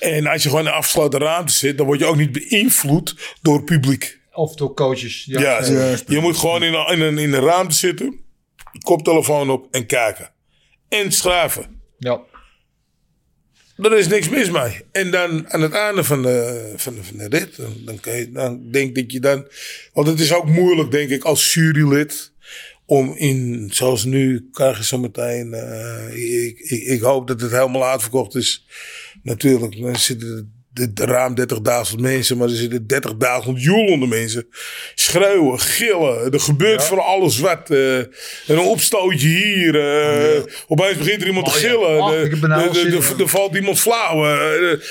En 0.00 0.26
als 0.26 0.42
je 0.42 0.48
gewoon 0.48 0.64
in 0.64 0.70
een 0.70 0.76
afgesloten 0.76 1.20
ruimte 1.20 1.52
zit, 1.52 1.76
dan 1.76 1.86
word 1.86 1.98
je 1.98 2.04
ook 2.04 2.16
niet 2.16 2.32
beïnvloed 2.32 3.36
door 3.42 3.56
het 3.56 3.64
publiek. 3.64 4.20
Of 4.32 4.54
door 4.54 4.74
coaches. 4.74 5.24
Ja, 5.24 5.40
Ja, 5.40 5.64
ja. 5.64 5.96
je 6.06 6.18
moet 6.20 6.36
gewoon 6.36 6.62
in 6.62 6.74
een, 6.74 6.92
in, 6.92 7.00
een, 7.00 7.18
in 7.18 7.32
een 7.32 7.40
ruimte 7.44 7.74
zitten, 7.74 8.20
koptelefoon 8.78 9.50
op 9.50 9.66
en 9.70 9.86
kijken. 9.86 10.30
En 10.88 11.12
schrijven. 11.12 11.80
ja. 11.98 12.20
Er 13.78 13.98
is 13.98 14.08
niks 14.08 14.28
mis 14.28 14.50
mee. 14.50 14.84
En 14.92 15.10
dan 15.10 15.50
aan 15.50 15.62
het 15.62 15.72
einde 15.72 16.04
van 16.04 16.22
de, 16.22 16.72
van 16.76 16.94
de, 16.94 17.04
van 17.04 17.16
de 17.16 17.28
rit, 17.28 17.56
dan, 17.56 17.74
dan, 17.84 18.00
kan 18.00 18.32
dan 18.32 18.70
denk 18.70 18.94
dat 18.94 19.12
je 19.12 19.20
dan... 19.20 19.48
Want 19.92 20.06
het 20.06 20.20
is 20.20 20.32
ook 20.32 20.46
moeilijk, 20.48 20.90
denk 20.90 21.10
ik, 21.10 21.24
als 21.24 21.54
jurylid... 21.54 22.32
om 22.86 23.14
in, 23.16 23.70
zoals 23.72 24.04
nu, 24.04 24.48
krijg 24.52 24.76
je 24.76 24.84
zo 24.84 24.98
meteen... 24.98 25.54
eh, 25.54 26.44
ik, 26.46 26.58
ik, 26.58 26.82
ik 26.82 27.00
hoop 27.00 27.26
dat 27.26 27.40
het 27.40 27.50
helemaal 27.50 27.88
uitverkocht 27.88 28.34
is. 28.34 28.66
Natuurlijk, 29.22 29.80
dan 29.80 29.96
zitten 29.96 30.57
ruim 30.94 31.34
30.000 31.90 31.96
mensen... 32.00 32.36
maar 32.36 32.48
er 32.48 32.54
zitten 32.54 32.86
30.000 33.46 33.50
joelende 33.54 34.06
mensen. 34.06 34.48
Schreeuwen, 34.94 35.60
gillen. 35.60 36.32
Er 36.32 36.40
gebeurt 36.40 36.84
van 36.84 36.98
alles 37.04 37.38
wat. 37.38 37.70
eh, 37.70 37.96
een 38.46 38.58
opstootje 38.58 39.28
hier. 39.28 39.80
eh, 40.36 40.42
Opeens 40.66 40.96
begint 40.96 41.20
er 41.20 41.26
iemand 41.26 41.46
te 41.46 41.52
Oh 41.54 41.60
ja. 41.60 41.68
gillen. 41.68 41.98
Oh, 42.02 43.20
er 43.20 43.28
valt 43.28 43.54
iemand 43.54 43.80
flauw. 43.80 44.22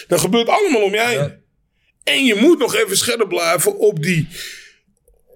dat 0.07 0.19
gebeurt 0.19 0.47
allemaal 0.47 0.81
om 0.81 0.93
je 0.93 1.01
heen. 1.01 1.18
Ja. 1.18 1.35
En 2.03 2.26
je 2.26 2.35
moet 2.35 2.59
nog 2.59 2.76
even 2.76 2.97
scherp 2.97 3.30
blijven 3.30 3.77
op 3.77 4.03
die, 4.03 4.27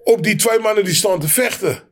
op 0.04 0.22
die 0.22 0.36
twee 0.36 0.58
mannen 0.58 0.84
die 0.84 0.94
staan 0.94 1.20
te 1.20 1.28
vechten. 1.28 1.82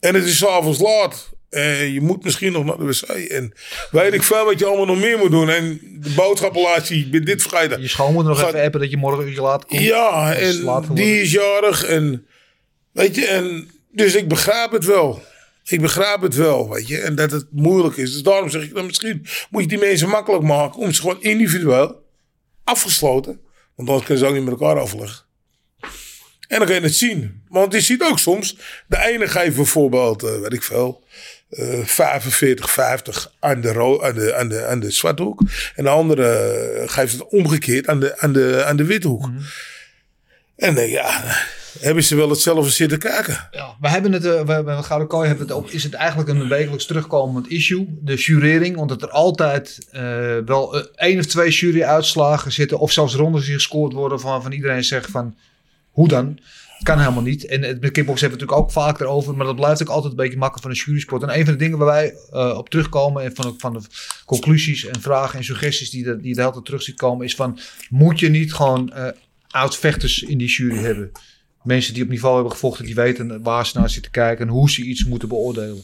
En 0.00 0.14
het 0.14 0.24
is 0.24 0.38
s'avonds 0.38 0.78
laat. 0.78 1.30
En 1.50 1.92
je 1.92 2.00
moet 2.00 2.24
misschien 2.24 2.52
nog 2.52 2.64
naar 2.64 2.76
de 2.78 2.84
wc. 2.84 3.02
En 3.08 3.52
weet 3.90 4.12
ik 4.14 4.22
veel 4.22 4.44
wat 4.44 4.58
je 4.58 4.64
allemaal 4.66 4.86
nog 4.86 4.98
meer 5.00 5.18
moet 5.18 5.30
doen. 5.30 5.48
En 5.50 5.80
de 6.00 6.10
boodschappenlaatje, 6.10 6.98
je 6.98 7.08
bent 7.08 7.26
dit 7.26 7.42
vergeten. 7.42 7.80
Je 7.80 7.88
schoonmoeder 7.88 8.32
nog 8.32 8.40
Gaat- 8.40 8.48
even 8.52 8.64
appen 8.64 8.80
dat 8.80 8.90
je 8.90 8.96
morgen 8.96 9.26
uurtje 9.26 9.42
laat 9.42 9.66
komt. 9.66 9.80
Ja, 9.80 10.34
en 10.34 10.60
laat 10.62 10.96
die 10.96 11.20
is 11.20 11.32
jarig. 11.32 11.84
En 11.84 12.26
weet 12.92 13.14
je, 13.14 13.26
en 13.26 13.70
dus 13.92 14.14
ik 14.14 14.28
begrijp 14.28 14.70
het 14.70 14.84
wel. 14.84 15.22
Ik 15.64 15.80
begrijp 15.80 16.20
het 16.20 16.34
wel, 16.34 16.70
weet 16.70 16.88
je. 16.88 16.98
En 16.98 17.14
dat 17.14 17.30
het 17.30 17.46
moeilijk 17.50 17.96
is. 17.96 18.12
Dus 18.12 18.22
daarom 18.22 18.50
zeg 18.50 18.62
ik 18.62 18.74
dan 18.74 18.86
misschien 18.86 19.26
moet 19.50 19.62
je 19.62 19.68
die 19.68 19.78
mensen 19.78 20.08
makkelijk 20.08 20.42
maken 20.44 20.80
om 20.80 20.92
ze 20.92 21.00
gewoon 21.00 21.22
individueel 21.22 22.02
afgesloten. 22.64 23.40
Want 23.76 23.88
anders 23.88 24.06
kunnen 24.06 24.24
ze 24.24 24.28
ook 24.30 24.36
niet 24.36 24.44
met 24.50 24.60
elkaar 24.60 24.80
afleggen. 24.80 25.24
En 26.48 26.58
dan 26.58 26.66
kan 26.66 26.74
je 26.76 26.80
het 26.82 26.94
zien. 26.94 27.42
Want 27.48 27.72
je 27.72 27.80
ziet 27.80 28.02
ook 28.02 28.18
soms, 28.18 28.56
de 28.88 29.06
ene 29.06 29.28
geeft 29.28 29.56
bijvoorbeeld, 29.56 30.22
eh, 30.22 30.40
weet 30.40 30.52
ik 30.52 30.62
veel, 30.62 31.04
eh 31.50 31.84
45, 31.84 32.70
50 32.70 33.32
aan 33.38 33.60
de, 33.60 34.00
aan, 34.02 34.14
de, 34.14 34.34
aan, 34.34 34.48
de, 34.48 34.66
aan 34.66 34.80
de 34.80 34.90
zwarte 34.90 35.22
hoek. 35.22 35.42
En 35.74 35.84
de 35.84 35.90
andere 35.90 36.28
eh, 36.32 36.88
geeft 36.88 37.12
het 37.12 37.28
omgekeerd 37.28 37.88
aan 37.88 38.00
de, 38.00 38.18
aan 38.18 38.32
de, 38.32 38.64
aan 38.64 38.76
de 38.76 38.84
witte 38.84 39.08
hoek. 39.08 39.30
En 40.56 40.74
dan 40.74 40.88
ja, 40.88 41.22
hebben 41.78 42.04
ze 42.04 42.16
wel 42.16 42.30
hetzelfde 42.30 42.70
zitten 42.70 42.98
kijken. 42.98 43.48
Ja, 43.50 43.76
we 43.80 43.88
hebben 43.88 44.12
het, 44.12 44.24
eh, 44.24 44.42
we 44.42 44.52
hebben 44.52 44.76
we 44.76 44.82
Gouden 44.82 45.08
Kooi 45.08 45.28
hebben 45.28 45.46
het 45.46 45.56
ook, 45.56 45.70
is 45.70 45.82
het 45.82 45.94
eigenlijk 45.94 46.28
een 46.28 46.48
wekelijks 46.48 46.86
terugkomend 46.86 47.50
issue, 47.50 47.86
de 48.00 48.14
jurering, 48.14 48.76
omdat 48.76 49.02
er 49.02 49.10
altijd 49.10 49.78
eh, 49.90 50.02
wel 50.44 50.78
eh, 50.78 50.84
één 50.94 51.18
of 51.18 51.26
twee 51.26 51.50
juryuitslagen 51.50 52.52
zitten, 52.52 52.78
of 52.78 52.92
zelfs 52.92 53.14
rondes 53.14 53.44
die 53.44 53.54
gescoord 53.54 53.92
worden 53.92 54.20
van, 54.20 54.42
van 54.42 54.52
iedereen 54.52 54.84
zegt 54.84 55.10
van, 55.10 55.36
hoe 55.90 56.08
dan? 56.08 56.38
Kan 56.82 56.98
helemaal 56.98 57.22
niet. 57.22 57.46
En 57.46 57.62
het 57.62 57.80
met 57.80 57.90
kickbox 57.90 58.20
hebben 58.20 58.38
we 58.38 58.44
natuurlijk 58.44 58.68
ook 58.76 58.84
vaak 58.84 59.00
erover, 59.00 59.36
maar 59.36 59.46
dat 59.46 59.56
blijft 59.56 59.82
ook 59.82 59.88
altijd 59.88 60.10
een 60.12 60.16
beetje 60.18 60.38
makkelijk 60.38 60.62
van 60.66 60.70
een 60.70 60.82
jurysport. 60.84 61.22
En 61.22 61.38
een 61.38 61.44
van 61.44 61.52
de 61.52 61.58
dingen 61.58 61.78
waar 61.78 61.86
wij 61.86 62.14
eh, 62.30 62.56
op 62.58 62.68
terugkomen 62.70 63.22
en 63.22 63.34
van, 63.34 63.46
de- 63.50 63.58
van 63.58 63.72
de 63.72 63.80
conclusies 64.26 64.84
en 64.86 65.00
vragen 65.00 65.38
en 65.38 65.44
suggesties 65.44 65.90
die, 65.90 66.04
de, 66.04 66.20
die 66.20 66.34
de 66.34 66.40
hele 66.40 66.52
tijd 66.52 66.64
terug 66.64 66.82
ziet 66.82 66.96
komen, 66.96 67.24
is 67.26 67.34
van, 67.34 67.58
moet 67.90 68.18
je 68.20 68.28
niet 68.28 68.52
gewoon 68.54 68.92
eh 68.92 69.08
oud-vechters 69.48 70.22
in 70.22 70.38
die 70.38 70.48
jury 70.48 70.76
hebben? 70.78 71.10
Mensen 71.62 71.94
die 71.94 72.02
op 72.02 72.08
niveau 72.08 72.34
hebben 72.34 72.52
gevochten, 72.52 72.84
die 72.84 72.94
weten 72.94 73.42
waar 73.42 73.66
ze 73.66 73.78
naar 73.78 73.90
zitten 73.90 74.10
kijken 74.12 74.46
en 74.46 74.52
hoe 74.52 74.70
ze 74.70 74.82
iets 74.82 75.04
moeten 75.04 75.28
beoordelen. 75.28 75.82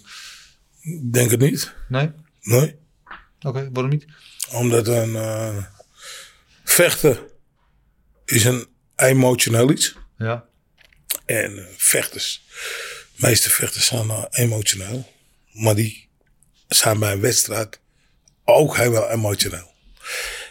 Ik 0.81 1.13
Denk 1.13 1.31
het 1.31 1.41
niet. 1.41 1.75
Nee? 1.89 2.11
Nee. 2.43 2.75
Oké, 3.41 3.69
waarom 3.73 3.93
niet? 3.93 4.05
Omdat 4.53 4.87
een 4.89 5.15
eh, 5.17 5.57
vechten 6.65 7.19
is 8.25 8.45
een 8.45 8.67
emotioneel 8.97 9.71
iets. 9.71 9.97
Ja. 10.19 10.45
En 11.25 11.67
vechters, 11.77 12.43
de 13.17 13.27
meeste 13.27 13.51
vechters 13.51 13.87
zijn 13.87 14.27
emotioneel. 14.31 15.13
Maar 15.53 15.75
die 15.75 16.09
zijn 16.69 16.99
bij 16.99 17.13
een 17.13 17.21
wedstrijd 17.21 17.79
ook 18.45 18.77
heel 18.77 19.11
emotioneel. 19.11 19.71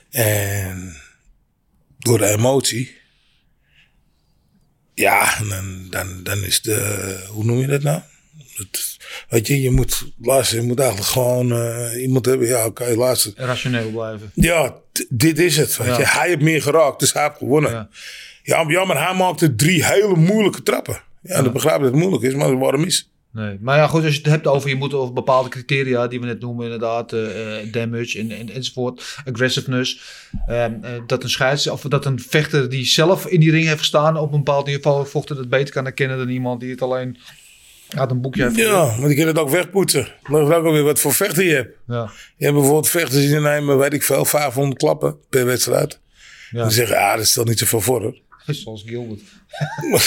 En 0.10 0.98
door 2.00 2.18
de 2.18 2.28
emotie, 2.28 2.98
ja, 4.94 5.40
dan, 5.50 5.88
dan, 5.90 6.24
dan 6.24 6.44
is 6.44 6.62
de, 6.62 7.24
hoe 7.30 7.44
noem 7.44 7.60
je 7.60 7.68
dat 7.68 7.82
nou? 7.84 8.02
Het, 8.56 8.98
weet 9.30 9.48
je, 9.48 9.62
je 9.62 9.72
moet, 9.72 10.04
luister, 10.22 10.58
je 10.58 10.64
moet 10.64 10.80
eigenlijk 10.80 11.10
gewoon 11.10 11.52
eh, 11.52 12.02
iemand 12.02 12.26
hebben, 12.26 12.48
ja, 12.48 12.66
oké, 12.66 12.86
luister. 12.96 13.34
Rationeel 13.36 13.90
blijven. 13.92 14.32
Ja, 14.34 14.76
dit 15.10 15.40
is 15.40 15.58
het. 15.58 15.78
Weet 15.78 15.88
Ja. 15.88 15.98
je. 15.98 16.06
Hij 16.08 16.28
heeft 16.28 16.42
meer 16.42 16.62
geraakt, 16.62 17.00
dus 17.00 17.14
hij 17.14 17.24
heeft 17.24 17.38
gewonnen. 17.38 17.72
Ja. 17.72 17.90
Ja. 18.46 18.66
ja, 18.68 18.86
maar 18.86 19.08
hij 19.08 19.18
maakte 19.18 19.56
drie 19.56 19.86
hele 19.86 20.16
moeilijke 20.16 20.64
trappen. 20.64 21.02
Ja, 21.22 21.42
dan 21.42 21.54
begrijp 21.54 21.76
ik 21.76 21.82
dat 21.82 21.92
het 21.92 22.02
moeilijk 22.02 22.24
is, 22.24 22.36
maar 22.36 22.58
waarom 22.58 22.84
is? 22.84 23.10
Nee. 23.32 23.58
Maar 23.62 23.78
ja, 23.78 23.88
goed, 23.88 24.04
als 24.04 24.14
je 24.14 24.22
het 24.22 24.30
hebt 24.30 24.48
over, 24.48 24.70
je 24.70 24.76
moet 24.76 24.94
over 24.94 25.14
bepaalde 25.14 25.50
criteria 25.50 26.08
die 26.08 26.20
we 26.20 26.26
net 26.26 26.40
noemen, 26.40 26.64
inderdaad, 26.64 27.14
eh, 27.14 27.60
eh, 27.60 27.72
damage 27.72 28.20
en, 28.20 28.32
en, 28.32 28.50
enzovoort, 28.50 29.18
aggressiveness. 29.26 30.02
ehm, 30.48 30.74
eh, 30.82 30.92
dat 31.08 31.24
een 31.24 31.30
scheids, 31.30 31.68
of 31.68 31.82
dat 31.82 32.06
een 32.06 32.20
vechter 32.20 32.70
die 32.70 32.86
zelf 32.86 33.26
in 33.28 33.40
die 33.40 33.52
ring 33.52 33.66
heeft 33.66 33.80
gestaan 33.80 34.18
op 34.18 34.32
een 34.32 34.44
bepaald 34.44 34.66
niveau 34.66 35.08
vochten, 35.08 35.36
dat 35.36 35.50
beter 35.50 35.74
kan 35.74 35.84
herkennen 35.84 36.18
dan 36.18 36.30
iemand 36.30 36.60
die 36.60 36.72
het 36.72 36.82
alleen 36.82 37.18
uit 37.90 38.12
een 38.12 38.22
boekje 38.22 38.44
heeft. 38.44 38.56
Ja, 38.56 38.86
maar 38.86 39.08
die 39.08 39.16
kunnen 39.16 39.34
het 39.36 39.44
ook 39.44 39.50
wegpoetsen. 39.50 40.08
Ligt 40.24 40.50
er 40.50 40.56
ook 40.56 40.66
alweer 40.66 40.84
wat 40.84 41.00
voor 41.00 41.14
vechter 41.14 41.44
je 41.44 41.54
hebt. 41.54 41.76
Ja. 41.88 42.12
Je 42.38 42.44
hebt 42.44 42.56
bijvoorbeeld 42.58 42.90
vechters 42.90 43.28
die 43.28 43.40
nemen, 43.40 43.78
weet 43.78 43.94
ik 43.94 44.04
veel, 44.04 44.26
500 44.26 44.78
klappen 44.78 45.18
per 45.30 45.46
wedstrijd. 45.46 46.00
Ja. 46.52 46.62
Dan 46.62 46.72
zeggen, 46.72 46.96
ja, 46.96 47.16
dat 47.16 47.28
stelt 47.28 47.48
niet 47.48 47.60
zoveel 47.60 47.82
voor. 47.82 48.02
hoor. 48.02 48.24
Zoals 48.48 48.84
Gilbert. 48.86 49.22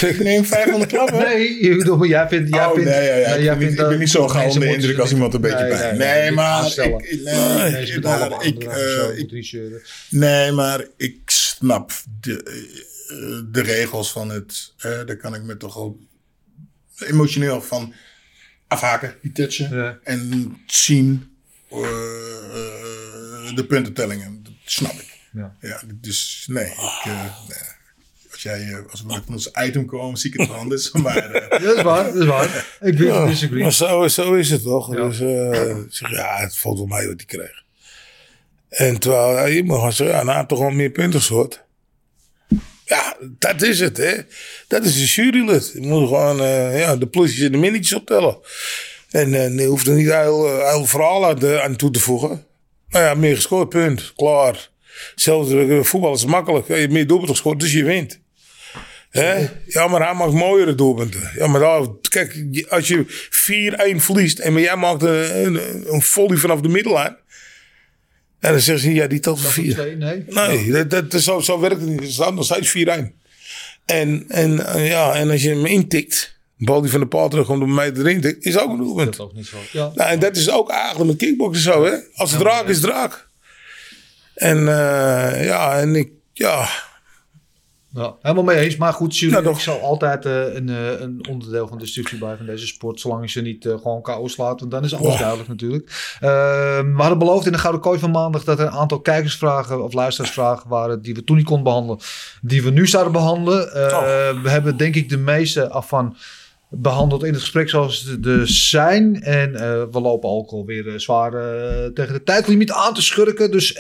Ik 0.01 0.19
neem 0.23 0.45
500 0.45 0.91
klappen. 0.91 1.19
Nee, 1.19 1.65
je 1.65 1.77
bedoel, 1.77 2.07
jij 2.07 2.29
vindt... 2.29 2.55
Jij 2.55 2.67
oh, 2.67 2.75
vindt, 2.75 2.89
nee, 2.91 3.07
ja, 3.07 3.17
ja. 3.17 3.37
nee, 3.37 3.51
ik, 3.51 3.59
niet, 3.59 3.81
ik 3.81 3.89
ben 3.89 3.99
niet 3.99 4.11
zo 4.11 4.29
gauw 4.29 4.49
onder 4.49 4.61
de 4.61 4.75
indruk 4.75 4.99
als 4.99 5.13
iemand 5.13 5.35
een 5.35 5.41
beetje 5.41 5.59
nee, 5.65 5.71
bij. 5.71 5.93
nee, 5.93 6.21
Nee, 6.21 6.31
maar 6.31 6.67
ik, 6.67 6.77
nee, 6.77 7.71
Mensen 7.71 7.97
ik, 8.41 8.45
ik, 8.45 8.65
eh, 8.65 9.19
ik, 9.19 9.83
nee, 10.11 10.53
maar 10.53 10.87
ik 10.97 11.21
snap 11.27 11.93
de, 12.21 12.43
eh, 13.09 13.53
de 13.53 13.61
regels 13.63 14.13
van 14.13 14.29
het. 14.31 14.73
eh, 14.79 14.91
daar 15.07 15.17
kan 15.17 15.35
ik 15.35 15.43
me 15.43 15.57
toch 15.57 15.77
al 15.77 15.99
emotioneel 16.99 17.63
van 17.63 17.95
afhaken, 18.69 19.15
die 19.23 19.33
touchen. 19.33 19.77
Ja. 19.77 19.99
En 20.03 20.57
zien 20.67 21.37
eh, 21.71 21.79
de 23.55 23.65
puntentellingen. 23.69 24.43
Dat 24.43 24.53
snap 24.65 24.93
ik. 24.93 25.17
Ja. 25.33 25.57
Ja, 25.61 25.81
dus 25.95 26.45
nee. 26.51 26.67
Ik, 26.67 27.03
eh, 27.05 27.25
nee. 27.49 27.77
Als 28.39 28.47
jij 28.57 28.69
eh, 28.69 28.91
als 28.91 29.03
we 29.03 29.07
met 29.13 29.23
ons 29.29 29.51
item 29.65 29.87
komen, 29.87 30.19
zie 30.19 30.33
ik 30.35 30.41
het 30.41 30.51
anders. 30.53 30.91
Maar 31.03 31.17
eh, 31.17 31.63
Dat 31.63 31.77
is 31.77 31.83
waar, 31.83 32.05
dat 32.05 32.15
is 32.15 32.25
waar. 32.25 32.67
Ik 32.81 32.99
wil 32.99 33.15
Ja, 33.15 33.27
disagree. 33.27 33.63
maar 33.63 33.73
zo, 33.73 34.09
zo 34.09 34.35
is 34.35 34.51
het 34.51 34.63
toch? 34.63 34.95
Ja. 34.97 35.09
Dus 35.09 35.21
eh, 35.21 35.69
ik 35.69 35.87
zeg, 35.89 36.11
ja, 36.11 36.37
het 36.37 36.57
valt 36.59 36.77
wel 36.79 36.87
mee 36.87 37.07
wat 37.07 37.15
hij 37.17 37.25
kreeg. 37.27 37.63
En 38.69 38.99
terwijl 38.99 39.33
ja, 39.37 39.45
je 39.45 39.61
gewoon 39.63 39.93
zeggen, 39.93 40.17
ja, 40.17 40.23
nou, 40.23 40.37
hij 40.37 40.47
toch 40.47 40.59
wel 40.59 40.71
meer 40.71 40.91
punten 40.91 41.21
gescoord. 41.21 41.65
Ja, 42.85 43.17
dat 43.39 43.63
is 43.63 43.81
het, 43.81 43.97
hè. 43.97 44.15
Dat 44.69 44.85
is 44.85 44.97
een 44.97 45.25
jurylid. 45.25 45.71
Je 45.75 45.81
moet 45.87 46.09
gewoon 46.09 46.41
eh, 46.41 46.79
ja, 46.81 46.97
de 46.97 47.07
plusjes 47.07 47.45
en 47.45 47.53
de 47.53 47.59
minnetjes 47.59 47.95
optellen. 47.99 48.39
En 49.11 49.35
eh, 49.35 49.59
je 49.59 49.67
hoeft 49.67 49.87
er 49.87 49.95
niet 49.95 50.13
heel, 50.13 50.59
heel 50.69 50.87
verhaal 50.87 51.27
aan, 51.27 51.39
de- 51.39 51.63
aan 51.63 51.77
toe 51.77 51.91
te 51.91 52.01
voegen. 52.01 52.45
Nou 52.89 53.05
ja, 53.05 53.15
meer 53.15 53.35
gescoord, 53.35 53.69
punt. 53.69 54.13
Klaar. 54.17 54.69
Zelfs 55.15 55.51
voetbal 55.89 56.15
is 56.15 56.25
makkelijk. 56.25 56.67
Je 56.69 56.75
hebt 56.75 56.93
meer 56.93 57.07
doelpunten 57.07 57.35
gescoord, 57.35 57.61
dus 57.61 57.73
je 57.73 57.85
wint. 57.85 58.21
Hè? 59.11 59.49
Ja, 59.67 59.89
maar 59.89 60.05
hij 60.05 60.15
maakt 60.15 60.33
mooiere 60.33 60.75
doelpunten. 60.75 61.31
Ja, 61.35 61.47
maar 61.47 61.61
daar, 61.61 61.87
kijk, 62.09 62.65
als 62.69 62.89
je 62.89 63.05
4-1 63.95 63.97
verliest 63.97 64.39
en 64.39 64.53
maar 64.53 64.63
jij 64.63 64.77
maakt 64.77 65.03
een, 65.03 65.45
een, 65.45 65.85
een 65.93 66.03
volley 66.03 66.37
vanaf 66.37 66.61
de 66.61 66.69
middellijn. 66.69 67.17
En 68.41 68.53
dan 68.53 68.61
zeggen 68.61 68.85
ze, 68.85 68.95
ja, 68.95 69.07
die 69.07 69.21
telt 69.21 69.41
voor 69.41 69.51
4. 69.51 69.97
Nee, 69.99 70.25
nee. 70.27 70.87
Dat, 70.87 71.13
zo, 71.13 71.41
zo 71.41 71.61
werkt 71.61 71.81
het 71.81 71.89
niet. 71.89 72.01
Het 72.01 72.13
staat 72.13 72.35
nog 72.35 72.45
steeds 72.45 72.77
4-1. 72.79 72.81
En, 73.85 74.25
en, 74.29 74.67
eh, 74.67 74.89
ja, 74.89 75.15
en 75.15 75.31
als 75.31 75.43
je 75.43 75.49
hem 75.49 75.67
intikt, 75.67 76.39
een 76.59 76.67
bal 76.67 76.81
die 76.81 76.91
van 76.91 77.01
de 77.01 77.07
paal 77.07 77.29
terugkomt 77.29 77.63
op 77.63 77.69
mij 77.69 77.93
erin 77.93 78.21
tikt, 78.21 78.45
is 78.45 78.59
ook 78.59 78.71
een 78.71 78.77
doelpunt. 78.77 79.17
Dat 79.17 79.27
is 79.27 79.33
ook 79.33 79.35
niet 79.35 79.47
zo. 79.47 79.57
Ja. 79.73 79.93
Nou, 79.95 80.11
en 80.11 80.19
dat 80.19 80.37
is 80.37 80.51
ook 80.51 80.71
eigenlijk 80.71 81.11
met 81.11 81.17
kickboksen 81.17 81.63
zo, 81.63 81.85
hè. 81.85 81.97
Als 82.15 82.33
het 82.33 82.43
raak 82.43 82.69
is, 82.69 82.81
draak. 82.81 83.29
En 84.35 84.59
eh, 84.59 85.45
ja, 85.45 85.79
en 85.79 85.95
ik, 85.95 86.09
ja, 86.33 86.69
Ja, 87.93 88.15
helemaal 88.23 88.45
mee 88.45 88.57
eens. 88.59 88.77
Maar 88.77 88.93
goed, 88.93 89.19
Ja, 89.19 89.43
toch. 89.43 89.61
zal 89.61 89.81
altijd 89.81 90.25
eh, 90.27 90.55
een, 90.55 90.69
eh, 90.69 91.01
een 91.01 91.27
onderdeel 91.29 91.69
van 91.69 91.79
de 91.79 91.85
discussie 91.85 92.19
blijven 92.19 92.39
van 92.47 92.55
deze 92.55 92.67
sport. 92.67 93.01
Zolang 93.01 93.23
je 93.25 93.31
ze 93.31 93.41
niet 93.41 93.67
eh, 93.67 93.73
gewoon 93.73 94.03
KO 94.03 94.27
slaat. 94.29 94.61
Want 94.61 94.73
dan 94.73 94.85
is 94.85 94.95
alles 94.95 95.19
duidelijk 95.19 95.49
natuurlijk. 95.49 96.17
We 96.21 96.93
hadden 96.97 97.19
beloofd 97.19 97.47
in 97.47 97.53
de 97.53 97.59
Gouden 97.59 97.81
Kooi 97.83 97.99
van 97.99 98.11
maandag 98.11 98.45
dat 98.45 98.59
er 98.59 98.67
een 98.67 98.73
aantal 98.73 99.01
kijkersvragen 99.01 99.85
of 99.85 99.93
luisteraarsvragen 99.93 100.69
waren 100.69 101.03
die 101.03 101.15
we 101.15 101.25
toen 101.25 101.37
niet 101.37 101.45
konden 101.47 101.65
behandelen. 101.65 101.99
Die 102.43 102.63
we 102.63 102.71
nu 102.71 102.87
zouden 102.87 103.13
behandelen. 103.13 103.73
Eh, 103.75 103.87
Oh. 103.99 104.43
We 104.43 104.51
hebben 104.51 104.77
denk 104.77 104.95
ik 104.95 105.09
de 105.09 105.19
meeste 105.19 105.69
af 105.69 105.89
van 105.89 106.17
behandeld 106.71 107.25
in 107.25 107.33
het 107.33 107.41
gesprek 107.41 107.69
zoals 107.69 108.05
ze 108.05 108.19
er 108.25 108.49
zijn. 108.49 109.23
En 109.23 109.53
we 109.91 110.01
lopen 110.01 110.29
ook 110.31 110.51
alweer 110.51 111.01
zwaar 111.01 111.31
tegen 111.95 112.13
de 112.13 112.23
tijdlimiet 112.25 112.73
aan 112.73 112.95
te 112.95 113.03
schurken. 113.03 113.51
Dus 113.51 113.73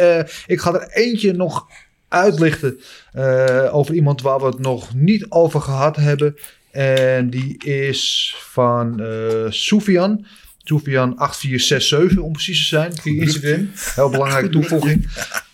ik 0.46 0.60
ga 0.60 0.72
er 0.74 0.88
eentje 0.90 1.32
nog 1.32 1.66
uitlichten 2.08 2.80
eh, 3.12 3.68
over 3.72 3.94
iemand 3.94 4.22
waar 4.22 4.38
we 4.38 4.46
het 4.46 4.58
nog 4.58 4.94
niet 4.94 5.26
over 5.28 5.60
gehad 5.60 5.96
hebben. 5.96 6.36
En 6.70 7.30
die 7.30 7.64
is 7.64 8.34
van 8.38 9.00
eh 9.00 9.46
Soufian. 9.48 10.26
Soufian 10.64 11.16
8467 11.16 12.18
om 12.18 12.32
precies 12.32 12.58
te 12.58 12.66
zijn. 12.66 12.96
Via 12.96 13.22
Instagram. 13.22 13.70
Heel 13.94 14.10
belangrijke 14.10 14.48
toevoeging. 14.48 15.06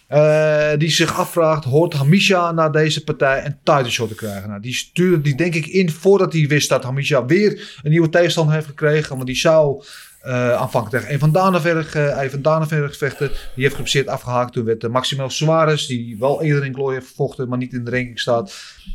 Eh, 0.06 0.70
die 0.78 0.90
zich 0.90 1.18
afvraagt, 1.18 1.64
hoort 1.64 1.92
Hamisha 1.92 2.52
na 2.52 2.68
deze 2.68 3.04
partij 3.04 3.44
een 3.44 3.56
title 3.62 3.90
shot 3.90 4.08
te 4.08 4.14
krijgen? 4.14 4.48
Nou, 4.48 4.60
die 4.60 4.74
stuurde 4.74 5.20
die 5.20 5.34
denk 5.34 5.54
ik 5.54 5.66
in 5.66 5.90
voordat 5.90 6.32
hij 6.32 6.46
wist 6.46 6.68
dat 6.68 6.84
Hamisha 6.84 7.24
weer 7.26 7.78
een 7.82 7.90
nieuwe 7.90 8.08
tegenstander 8.08 8.54
heeft 8.54 8.66
gekregen. 8.66 9.14
Want 9.14 9.26
die 9.26 9.36
zou 9.36 9.84
Eh, 10.24 10.52
aanvankelijk 10.52 10.90
tegen 10.90 11.12
een 11.12 11.18
van 11.20 11.32
Danenberg, 11.32 11.94
eh 11.94 12.22
een 12.22 12.30
van 12.30 12.42
Danenberg 12.42 12.96
vechten. 12.96 13.28
Die 13.28 13.62
heeft 13.62 13.74
geblesseerd 13.74 14.06
afgehaakt. 14.08 14.52
Toen 14.52 14.64
werd 14.64 14.84
uh, 14.84 14.90
Maximal 14.90 15.30
Suarez, 15.30 15.86
die 15.86 16.16
wel 16.18 16.42
eerder 16.42 16.64
in 16.64 16.74
Glory 16.74 16.94
heeft 16.94 17.06
gevochten, 17.06 17.48
maar 17.48 17.58
niet 17.58 17.72
in 17.72 17.84
de 17.84 17.90
ranking 17.90 18.20
staat, 18.20 18.54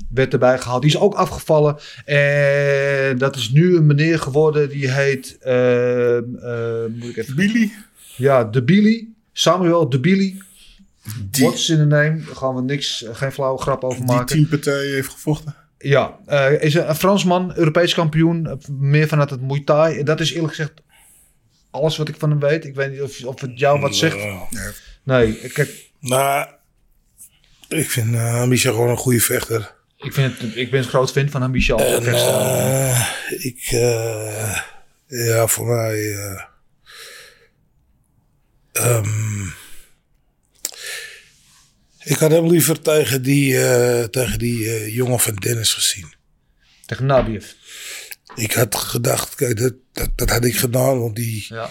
werd 0.10 0.34
erbij 0.34 0.60
gehaald. 0.60 0.82
Die 0.82 0.92
is 0.92 0.98
ook 1.00 1.14
afgevallen. 1.14 1.78
En 2.06 3.18
dat 3.18 3.36
is 3.36 3.50
nu 3.50 3.76
een 3.76 3.86
meneer 3.86 4.20
geworden, 4.20 4.70
die 4.70 4.92
heet, 4.92 5.38
eh, 5.42 6.18
eh, 6.18 6.24
moet 6.96 7.10
ik 7.10 7.18
even... 7.18 7.36
Billy? 7.36 7.72
Ja, 8.16 8.44
De 8.44 8.64
Billy. 8.64 9.08
Samuel 9.34 9.90
De 9.90 10.00
Billy. 10.00 10.42
What's 11.32 11.70
in 11.70 11.78
the 11.78 11.86
name? 11.86 12.22
Daar 12.26 12.36
gaan 12.36 12.56
we 12.56 12.62
niks, 12.62 13.06
geen 13.12 13.32
flauwe 13.32 13.62
grap 13.62 13.84
over 13.84 14.06
Die 14.06 14.16
maken. 14.16 14.26
tien 14.26 14.48
partijen 14.48 14.94
heeft 14.94 15.10
gevochten. 15.10 15.56
Ja, 15.78 16.18
eh, 16.26 16.62
is 16.62 16.74
een, 16.74 16.96
Fransman, 16.96 17.52
Europees 17.56 17.94
kampioen, 17.94 18.48
eh, 18.48 18.54
meer 18.80 19.08
vanuit 19.08 19.30
het 19.30 19.42
Muay 19.42 19.62
Thai. 19.66 20.04
Dat 20.04 20.20
is 20.20 20.34
eerlijk 20.34 20.54
gezegd 20.56 20.74
alles 21.72 21.98
wat 21.98 22.08
ik 22.10 22.16
van 22.18 22.30
hem 22.30 22.40
weet. 22.40 22.66
Ik 22.66 22.76
weet 22.76 22.92
niet 22.92 23.02
of, 23.02 23.24
of 23.24 23.42
het 23.42 23.60
jou 23.60 23.80
wat 23.80 23.96
zegt. 23.96 24.18
Nee, 25.04 25.34
kijk, 25.34 25.90
Nou, 26.00 26.48
ik 27.68 27.90
vind 27.90 28.14
uh, 28.14 28.44
gewoon 28.72 28.90
een 28.90 28.98
goede 28.98 29.20
vechter. 29.22 29.76
ik, 29.98 30.14
vind 30.14 30.40
het, 30.42 30.56
ik 30.56 30.72
ben 30.72 30.80
een 30.80 30.90
groot 30.90 31.12
fan 31.12 31.30
van 31.30 31.42
als 31.42 31.92
En, 31.96 32.04
vechter. 32.04 32.34
eh, 32.34 33.10
ik, 33.46 33.68
eh, 33.72 34.60
ja, 35.08 35.48
voor 35.48 35.66
mij. 35.68 36.14
eh, 36.16 36.42
ehm, 38.72 39.44
ik 42.04 42.18
had 42.18 42.32
hem 42.32 42.48
liever 42.48 42.82
tegen 42.82 43.22
die, 43.22 43.64
eh, 43.66 44.04
tegen 44.04 44.40
die 44.40 44.66
eh, 44.70 44.96
jongen 44.96 45.20
van 45.20 45.36
Dennis 45.36 45.74
gezien. 45.74 46.14
Tegen 46.86 47.06
Nabiev. 47.06 47.46
Ik 48.36 48.52
had 48.54 48.76
gedacht, 48.76 49.36
kijk, 49.36 49.58
dat, 49.60 49.74
dat, 49.94 50.10
dat 50.16 50.30
had 50.30 50.46
ik 50.46 50.56
gedaan, 50.58 51.00
want 51.00 51.16
die, 51.16 51.46
Ja. 51.50 51.70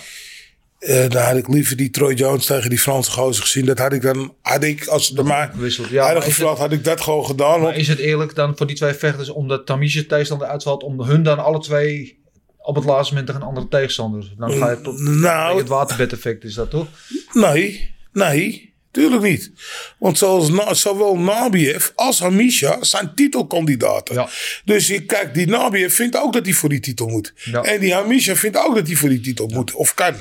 eh, 0.79 1.09
dan 1.11 1.23
had 1.23 1.37
ik 1.37 1.49
liever 1.49 1.77
die 1.77 1.91
Troy 1.91 2.15
Jones 2.15 2.47
tegen 2.47 2.71
die 2.71 2.79
Franse 2.79 3.11
gozer 3.11 3.43
gezien. 3.43 3.65
Dat 3.67 3.79
had 3.79 3.93
ik 3.93 4.03
dan, 4.03 4.35
had 4.43 4.63
ik, 4.63 4.87
als 4.87 5.09
de. 5.11 5.23
Ja, 5.23 5.23
maar 5.29 5.65
is 5.65 5.77
gevraagd, 5.77 6.59
had 6.59 6.73
ik 6.73 6.85
dat 6.85 7.01
gewoon 7.01 7.27
gedaan. 7.27 7.61
Maar 7.61 7.77
is 7.77 7.89
het 7.89 7.99
eerlijk 7.99 8.35
dan 8.35 8.57
voor 8.57 8.67
die 8.67 8.77
twee 8.77 8.93
vechters, 8.93 9.29
omdat 9.29 9.67
Tamisha 9.67 10.03
tegenstander 10.09 10.47
uitvalt, 10.49 10.83
om 10.83 11.01
hun 11.03 11.23
dan 11.23 11.39
alle 11.45 11.59
twee 11.61 12.17
op 12.59 12.75
het 12.75 12.85
laatste 12.85 13.09
moment 13.15 13.27
tegen 13.31 13.43
een 13.43 13.49
andere 13.49 13.69
tegenstander? 13.69 14.33
Dan 14.37 14.53
ga 14.53 14.71
je 14.71 14.81
tot 14.81 14.99
nou, 15.01 15.59
het 15.59 15.69
waterbed 15.69 16.13
effect, 16.13 16.45
is 16.45 16.55
dat 16.55 16.71
toch? 16.71 16.87
Nee, 17.33 17.95
nee, 18.13 18.75
tuurlijk 18.93 19.23
niet. 19.23 19.51
Want 19.99 20.19
zoals 20.19 20.49
Na- 20.51 20.75
zowel 20.75 21.19
Nabiev 21.19 21.89
als 21.95 22.19
Hamisha 22.21 22.77
zijn 22.81 23.13
titelkandidaten. 23.15 24.15
Ja. 24.15 24.29
Dus 24.65 24.87
je, 24.87 25.05
kijk, 25.05 25.35
die 25.35 25.47
Nabiev 25.47 25.95
vindt 25.95 26.17
ook 26.17 26.33
dat 26.33 26.45
hij 26.45 26.55
voor 26.55 26.69
die 26.69 26.81
titel 26.81 27.07
moet. 27.07 27.33
Ja. 27.45 27.63
En 27.63 27.81
die 27.81 27.95
Hamisha 27.95 28.35
vindt 28.37 28.57
ook 28.67 28.75
dat 28.75 28.87
hij 28.87 28.97
voor 28.97 29.09
die 29.09 29.21
titel 29.21 29.47
moet. 29.47 29.73
Of 29.75 29.95
kan. 29.95 30.15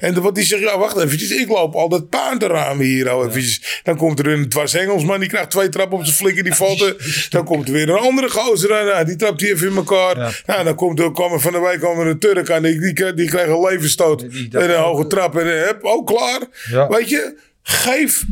En 0.00 0.14
de- 0.14 0.20
wat 0.20 0.34
die 0.34 0.44
zegt, 0.44 0.62
ja 0.62 0.78
wacht 0.78 0.96
eventjes, 0.96 1.30
ik 1.30 1.48
loop 1.48 1.74
al 1.74 1.88
dat 1.88 2.08
paard 2.08 2.42
ramen 2.42 2.84
hier 2.86 3.08
al 3.08 3.26
eventjes. 3.28 3.80
Dan 3.82 3.96
komt 3.96 4.18
er 4.18 4.26
een 4.26 4.48
dwars 4.48 4.74
Engelsman, 4.74 5.20
die 5.20 5.28
krijgt 5.28 5.50
twee 5.50 5.68
trappen 5.68 5.98
op 5.98 6.04
zijn 6.04 6.16
flikker, 6.16 6.44
die 6.44 6.54
valt 6.54 6.80
er. 6.80 7.26
Dan 7.30 7.44
komt 7.44 7.66
er 7.68 7.74
weer 7.74 7.88
een 7.88 7.98
andere 7.98 8.30
gozer 8.30 8.78
aan, 8.78 8.86
nou, 8.86 9.04
die 9.04 9.16
trapt 9.16 9.38
die 9.38 9.52
even 9.52 9.68
in 9.68 9.76
elkaar. 9.76 10.42
Nou, 10.46 10.64
dan 10.64 10.74
komt 10.74 10.98
er, 11.00 11.12
kwam 11.12 11.32
er 11.32 11.40
van 11.40 11.52
de 11.52 11.58
er 11.82 12.06
een 12.06 12.18
Turk 12.18 12.50
aan, 12.50 12.62
die, 12.62 12.80
die, 12.80 12.92
krijgt- 12.92 13.16
die 13.16 13.28
krijgt 13.28 13.48
een 13.50 13.60
levensstoot. 13.60 14.30
Die- 14.30 14.48
en 14.58 14.70
een 14.70 14.76
hoge 14.76 15.06
trap 15.06 15.36
en 15.36 15.56
eh, 15.58 15.66
hup, 15.66 15.78
ook 15.84 16.06
klaar. 16.06 16.40
Weet 16.88 17.08
je, 17.08 17.34
geef. 17.62 18.24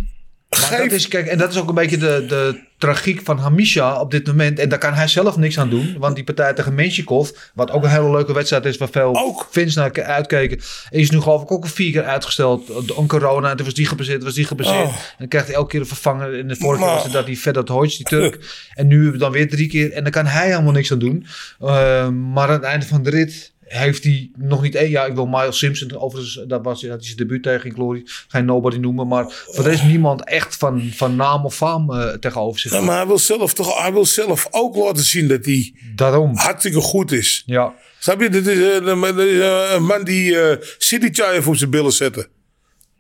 Maar 0.50 0.58
geef 0.60 0.78
dat 0.82 0.90
is, 0.92 1.08
kijk, 1.08 1.26
en 1.26 1.38
dat 1.38 1.50
is 1.50 1.58
ook 1.58 1.68
een 1.68 1.74
beetje 1.74 1.96
de, 1.96 2.24
de 2.28 2.60
tragiek 2.78 3.20
van 3.24 3.38
Hamisha 3.38 4.00
op 4.00 4.10
dit 4.10 4.26
moment. 4.26 4.58
En 4.58 4.68
daar 4.68 4.78
kan 4.78 4.92
hij 4.94 5.08
zelf 5.08 5.36
niks 5.36 5.58
aan 5.58 5.70
doen. 5.70 5.96
Want 5.98 6.14
die 6.14 6.24
partij 6.24 6.52
tegen 6.54 6.74
Menshikov, 6.74 7.30
wat 7.54 7.70
ook 7.70 7.84
een 7.84 7.90
hele 7.90 8.10
leuke 8.10 8.32
wedstrijd 8.32 8.64
is, 8.64 8.76
waar 8.76 8.88
veel 8.90 9.16
Ook. 9.16 9.48
naar 9.74 9.90
ke- 9.90 10.02
uitkeken, 10.02 10.60
is 10.90 11.10
nu 11.10 11.20
geloof 11.20 11.42
ik 11.42 11.50
ook 11.52 11.64
een 11.64 11.70
vier 11.70 11.92
keer 11.92 12.04
uitgesteld. 12.04 12.66
Door 12.86 12.96
corona, 13.06 13.50
en 13.50 13.56
toen 13.56 13.64
was 13.64 13.74
die 13.74 13.86
gebaseerd, 13.86 14.22
was 14.24 14.34
die 14.34 14.44
gebaseerd. 14.44 14.86
Oh. 14.86 14.94
En 14.94 15.14
dan 15.18 15.28
krijgt 15.28 15.46
hij 15.46 15.56
elke 15.56 15.70
keer 15.70 15.80
een 15.80 15.86
vervanger. 15.86 16.34
In 16.34 16.48
de 16.48 16.56
vorige 16.56 16.76
keer 16.78 16.86
Maar- 16.86 16.94
was 16.94 17.04
het 17.04 17.12
dat 17.12 17.26
die 17.26 17.38
Vedat 17.40 17.68
Hoyts, 17.68 17.96
die 17.96 18.06
Turk. 18.06 18.38
en 18.74 18.86
nu 18.86 19.16
dan 19.16 19.32
weer 19.32 19.48
drie 19.48 19.68
keer. 19.68 19.92
En 19.92 20.02
dan 20.02 20.12
kan 20.12 20.26
hij 20.26 20.46
helemaal 20.46 20.72
niks 20.72 20.92
aan 20.92 20.98
doen. 20.98 21.26
Uh, 21.60 22.08
maar 22.08 22.46
aan 22.48 22.52
het 22.54 22.62
einde 22.62 22.86
van 22.86 23.02
de 23.02 23.10
rit 23.10 23.52
heeft 23.78 24.04
hij 24.04 24.30
nog 24.36 24.62
niet 24.62 24.74
één. 24.74 24.90
Ja, 24.90 25.04
ik 25.04 25.14
wil 25.14 25.26
Miles 25.26 25.58
Simpson. 25.58 26.00
Overigens, 26.00 26.44
dat 26.46 26.64
was 26.64 26.80
dat 26.80 26.90
hij 26.90 27.02
zijn 27.02 27.16
debuut 27.16 27.42
tegen 27.42 27.72
Glory. 27.72 28.02
Geen 28.28 28.44
nobody 28.44 28.76
noemen. 28.76 29.06
Maar 29.06 29.24
voor 29.28 29.64
deze 29.64 29.84
niemand 29.84 30.24
echt 30.24 30.56
van, 30.56 30.90
van 30.94 31.16
naam 31.16 31.44
of 31.44 31.54
faam 31.54 31.90
uh, 31.90 32.08
tegenover 32.08 32.60
zich. 32.60 32.72
Ja, 32.72 32.80
maar 32.80 32.96
hij 32.96 33.06
wil 33.06 33.18
zelf 33.18 33.54
toch, 33.54 33.82
hij 33.82 33.92
wil 33.92 34.06
zelf 34.06 34.46
ook 34.50 34.76
laten 34.76 35.04
zien 35.04 35.28
dat 35.28 35.44
hij 35.44 35.74
Daarom. 35.94 36.36
hartstikke 36.36 36.80
goed 36.80 37.12
is. 37.12 37.42
Ja. 37.46 37.74
Snap 37.98 38.20
je? 38.20 38.28
Dit 38.28 38.46
is, 38.46 38.56
uh, 38.56 38.76
is 38.76 38.80
uh, 38.80 39.72
een 39.72 39.84
man 39.84 40.04
die 40.04 40.30
uh, 40.30 40.56
City 40.78 41.08
Chayev 41.12 41.46
op 41.46 41.56
zijn 41.56 41.70
billen 41.70 41.92
zetten. 41.92 42.26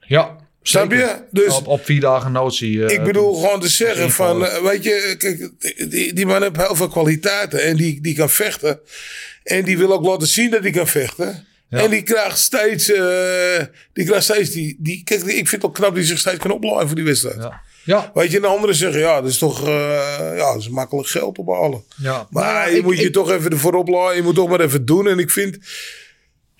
Ja. 0.00 0.36
Snap 0.62 0.90
je? 0.92 1.16
Dus 1.30 1.56
op, 1.56 1.66
op 1.66 1.84
vier 1.84 2.00
dagen 2.00 2.32
notie. 2.32 2.72
Uh, 2.72 2.88
ik 2.88 3.02
bedoel 3.02 3.34
gewoon 3.34 3.60
te 3.60 3.68
zeggen 3.68 4.10
van, 4.10 4.42
uh, 4.42 4.56
weet 4.56 4.84
je, 4.84 5.14
kijk, 5.18 5.50
die, 5.90 6.12
die 6.12 6.26
man 6.26 6.42
heeft 6.42 6.56
heel 6.56 6.74
veel 6.74 6.88
kwaliteiten 6.88 7.62
en 7.62 7.76
die, 7.76 8.00
die 8.00 8.14
kan 8.14 8.30
vechten. 8.30 8.80
En 9.42 9.64
die 9.64 9.78
wil 9.78 9.92
ook 9.92 10.04
laten 10.04 10.28
zien 10.28 10.50
dat 10.50 10.62
hij 10.62 10.70
kan 10.70 10.88
vechten. 10.88 11.46
Ja. 11.68 11.78
En 11.78 11.90
die 11.90 12.02
krijgt 12.02 12.38
steeds, 12.38 12.90
uh, 12.90 13.58
die 13.92 14.04
krijgt 14.04 14.24
steeds 14.24 14.50
die, 14.50 14.76
die, 14.78 15.02
kijk, 15.04 15.22
ik 15.22 15.48
vind 15.48 15.50
het 15.50 15.64
ook 15.64 15.74
knap 15.74 15.88
dat 15.88 15.96
hij 15.96 16.06
zich 16.06 16.18
steeds 16.18 16.38
kan 16.38 16.50
opleiden 16.50 16.86
voor 16.86 16.96
die 16.96 17.04
wedstrijd. 17.04 17.36
Ja. 17.36 17.60
Ja. 17.84 18.10
Weet 18.14 18.30
je, 18.30 18.36
en 18.36 18.42
de 18.42 18.48
anderen 18.48 18.74
zeggen, 18.74 19.00
ja, 19.00 19.20
dat 19.20 19.30
is 19.30 19.38
toch, 19.38 19.66
uh, 19.68 20.36
ja, 20.36 20.52
dat 20.52 20.56
is 20.56 20.68
makkelijk 20.68 21.08
geld 21.08 21.38
ophalen. 21.38 21.82
Ja. 21.96 22.26
Maar, 22.30 22.44
maar 22.44 22.70
je 22.70 22.76
ik, 22.76 22.82
moet 22.82 22.98
je 22.98 23.10
toch 23.10 23.30
even 23.30 23.50
ervoor 23.50 23.74
opladen, 23.74 24.16
je 24.16 24.22
moet 24.22 24.34
toch 24.34 24.48
maar 24.48 24.60
even 24.60 24.84
doen. 24.84 25.08
En 25.08 25.18
ik 25.18 25.30
vind, 25.30 25.58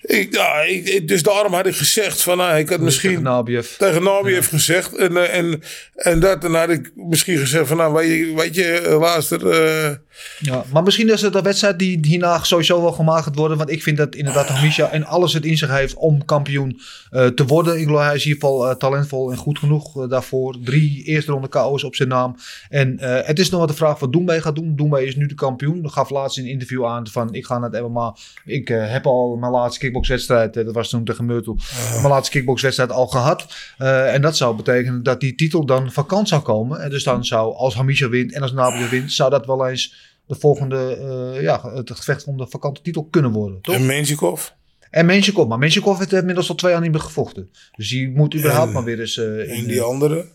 ik, 0.01 0.33
ja, 0.33 0.61
ik, 0.61 1.07
dus 1.07 1.23
daarom 1.23 1.53
had 1.53 1.65
ik 1.65 1.75
gezegd 1.75 2.21
van, 2.21 2.37
nou, 2.37 2.57
ik 2.57 2.69
had 2.69 2.79
misschien 2.79 3.09
tegen 3.09 3.23
Nabiev, 3.23 3.67
tegen 3.77 4.03
Nabiev 4.03 4.43
ja. 4.43 4.57
gezegd. 4.57 4.95
En, 4.95 5.31
en, 5.31 5.61
en 5.95 6.19
dat, 6.19 6.43
en 6.43 6.53
had 6.53 6.69
ik 6.69 6.91
misschien 6.95 7.37
gezegd 7.37 7.67
van, 7.67 7.77
nou, 7.77 7.93
weet 7.93 8.09
je, 8.09 8.33
weet 8.35 8.55
je 8.55 8.97
luister. 8.99 9.45
Uh, 9.45 9.95
ja, 10.39 10.63
maar 10.71 10.83
misschien 10.83 11.09
is 11.09 11.21
het 11.21 11.35
een 11.35 11.43
wedstrijd 11.43 11.79
die 11.79 11.99
hierna 12.01 12.43
sowieso 12.43 12.81
wel 12.81 12.91
gemaakt 12.91 13.23
gaat 13.23 13.35
worden. 13.35 13.57
Want 13.57 13.69
ik 13.69 13.83
vind 13.83 13.97
dat 13.97 14.15
inderdaad 14.15 14.47
Hamisha 14.47 14.89
en 14.89 15.03
alles 15.05 15.33
het 15.33 15.45
in 15.45 15.57
zich 15.57 15.69
heeft 15.69 15.93
om 15.93 16.25
kampioen 16.25 16.79
uh, 17.11 17.25
te 17.25 17.45
worden. 17.45 17.79
Ik 17.79 17.85
geloof 17.85 18.01
hij 18.01 18.15
is 18.15 18.25
in 18.25 18.27
ieder 18.27 18.49
geval 18.49 18.69
uh, 18.69 18.75
talentvol 18.75 19.31
en 19.31 19.37
goed 19.37 19.59
genoeg 19.59 20.07
daarvoor. 20.07 20.55
Drie 20.63 21.03
eerste 21.03 21.31
ronde 21.31 21.47
KO's 21.47 21.83
op 21.83 21.95
zijn 21.95 22.09
naam. 22.09 22.35
En 22.69 22.97
het 23.01 23.39
is 23.39 23.49
nog 23.49 23.59
wat 23.59 23.69
de 23.69 23.75
vraag 23.75 23.99
wat 23.99 24.11
Doembe 24.11 24.41
gaat 24.41 24.55
doen. 24.55 24.75
Doembe 24.75 25.05
is 25.05 25.15
nu 25.15 25.25
de 25.25 25.35
kampioen. 25.35 25.81
Dat 25.81 25.91
gaf 25.91 26.09
laatst 26.09 26.37
in 26.37 26.43
een 26.43 26.49
interview 26.49 26.85
aan 26.85 27.07
van 27.07 27.33
ik 27.33 27.45
ga 27.45 27.59
naar 27.59 27.69
het 27.69 27.81
MMA. 27.81 28.15
Ik 28.45 28.67
heb 28.67 29.05
al 29.05 29.35
mijn 29.35 29.51
laatste 29.51 29.79
kickboxwedstrijd, 29.91 30.53
dat 30.53 30.73
was 30.73 30.89
toen 30.89 31.03
tegen 31.03 31.25
Myrtle, 31.25 31.55
mijn 31.93 32.07
laatste 32.07 32.31
kickboxwedstrijd 32.31 32.91
al 32.91 33.07
gehad. 33.07 33.45
en 33.77 34.21
dat 34.21 34.37
zou 34.37 34.55
betekenen 34.55 35.03
dat 35.03 35.19
die 35.19 35.35
titel 35.35 35.65
dan 35.65 35.91
vakant 35.91 36.27
zou 36.27 36.41
komen. 36.41 36.81
En 36.81 36.89
dus 36.89 37.03
dan 37.03 37.25
zou, 37.25 37.55
als 37.55 37.75
Hamisha 37.75 38.09
wint 38.09 38.33
en 38.33 38.41
als 38.41 38.51
Nabia 38.51 38.89
wint, 38.89 39.11
zou 39.11 39.29
dat 39.29 39.45
wel 39.45 39.67
eens 39.67 40.09
de 40.31 40.39
volgende, 40.39 40.97
uh, 41.35 41.41
ja, 41.41 41.73
het 41.73 41.91
gevecht 41.91 42.25
om 42.25 42.37
de 42.37 42.47
vakante 42.49 42.81
titel 42.81 43.07
kunnen 43.09 43.31
worden. 43.31 43.61
Toch? 43.61 43.75
En 43.75 43.85
Menshikov? 43.85 44.49
En 44.89 45.05
Menshikov, 45.05 45.47
maar 45.47 45.57
Menshikov 45.57 45.97
heeft 45.99 46.13
inmiddels 46.13 46.49
al 46.49 46.55
twee 46.55 46.71
jaar 46.71 46.81
niet 46.81 46.91
meer 46.91 46.99
gevochten. 46.99 47.49
Dus 47.75 47.89
die 47.89 48.09
moet 48.09 48.35
überhaupt 48.35 48.67
en, 48.67 48.73
maar 48.73 48.83
weer 48.83 48.99
eens... 48.99 49.17
Uh, 49.17 49.57
en 49.57 49.65
die 49.65 49.81
andere? 49.81 50.25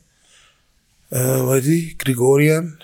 Uh, 1.11 1.41
hoe 1.41 1.53
heet 1.53 1.63
die? 1.63 1.95
Grigorian? 1.97 2.77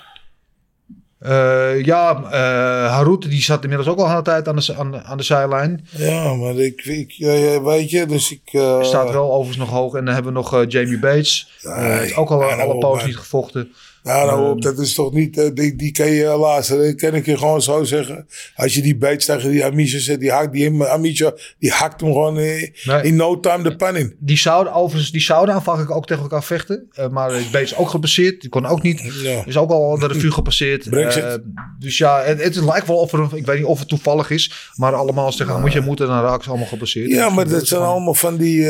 Uh, 1.27 1.83
ja, 1.85 2.21
uh, 2.23 2.91
Harut 2.93 3.21
die 3.21 3.41
zat 3.41 3.63
inmiddels 3.63 3.89
ook 3.89 3.99
al 3.99 4.17
een 4.17 4.23
tijd 4.23 4.47
aan 4.47 4.55
de, 4.55 4.75
aan, 4.77 5.03
aan 5.03 5.17
de 5.17 5.23
zijlijn. 5.23 5.87
Ja, 5.89 6.33
maar 6.33 6.55
ik, 6.55 6.85
ik 6.85 7.11
ja, 7.11 7.61
weet 7.61 7.89
je, 7.89 8.05
dus 8.05 8.31
ik... 8.31 8.41
Uh, 8.51 8.83
Staat 8.83 9.11
wel 9.11 9.31
overigens 9.31 9.57
nog 9.57 9.69
hoog. 9.69 9.93
En 9.93 10.05
dan 10.05 10.13
hebben 10.13 10.33
we 10.33 10.39
nog 10.39 10.65
Jamie 10.67 10.99
Bates. 10.99 11.51
Ja, 11.61 11.75
is 11.99 12.15
ook 12.15 12.29
al 12.29 12.41
ja, 12.41 12.55
alle 12.55 12.77
poos 12.77 13.05
niet 13.05 13.17
gevochten. 13.17 13.71
Ja, 14.03 14.25
nou 14.25 14.49
op, 14.49 14.61
dat 14.61 14.79
is 14.79 14.93
toch 14.93 15.13
niet, 15.13 15.55
die, 15.55 15.75
die 15.75 15.91
kan 15.91 16.11
je 16.11 16.29
helaas, 16.29 16.67
dat 16.67 16.95
kan 16.95 17.13
ik 17.13 17.25
je 17.25 17.37
gewoon 17.37 17.61
zo 17.61 17.83
zeggen. 17.83 18.27
Als 18.55 18.73
je 18.73 18.81
die 18.81 18.97
Bates 18.97 19.25
tegen 19.25 19.51
die 19.51 19.65
Amisha 19.65 19.99
zet, 19.99 20.19
die 20.19 20.31
hakt, 20.31 20.53
die 20.53 20.83
Amisha, 20.83 21.33
die 21.59 21.71
hakt 21.71 22.01
hem 22.01 22.11
gewoon 22.11 22.39
in, 22.39 22.75
nee. 22.83 23.01
in 23.01 23.15
no 23.15 23.39
time 23.39 23.63
de 23.63 23.75
pan 23.75 23.95
in. 23.95 24.15
Die 24.19 24.37
zouden 24.37 24.73
overigens, 24.73 25.11
die 25.11 25.21
zouden 25.21 25.55
aanvankelijk 25.55 25.91
ook 25.91 26.05
tegen 26.05 26.23
elkaar 26.23 26.43
vechten. 26.43 26.89
Uh, 26.99 27.07
maar 27.07 27.31
Bates 27.51 27.75
ook 27.75 27.89
gepasseerd, 27.89 28.41
die 28.41 28.49
kon 28.49 28.65
ook 28.65 28.81
niet. 28.81 29.01
Ja. 29.21 29.45
Is 29.45 29.57
ook 29.57 29.69
al 29.69 29.99
de 29.99 30.07
revue 30.07 30.31
gepasseerd. 30.31 30.85
Uh, 30.85 31.33
dus 31.79 31.97
ja, 31.97 32.21
het, 32.21 32.43
het 32.43 32.55
lijkt 32.55 32.87
wel 32.87 32.97
of 32.97 33.13
er, 33.13 33.27
ik 33.33 33.45
weet 33.45 33.57
niet 33.57 33.65
of 33.65 33.79
het 33.79 33.87
toevallig 33.87 34.29
is, 34.29 34.71
maar 34.75 34.93
allemaal 34.93 35.25
als 35.25 35.35
tegen, 35.35 35.61
moet 35.61 35.73
je 35.73 35.81
moeten, 35.81 36.07
dan 36.07 36.21
raken 36.21 36.43
ze 36.43 36.49
allemaal 36.49 36.67
gepasseerd. 36.67 37.09
Ja, 37.09 37.29
maar 37.29 37.47
dat 37.47 37.67
zijn 37.67 37.81
allemaal 37.81 38.13
van 38.13 38.37
die, 38.37 38.65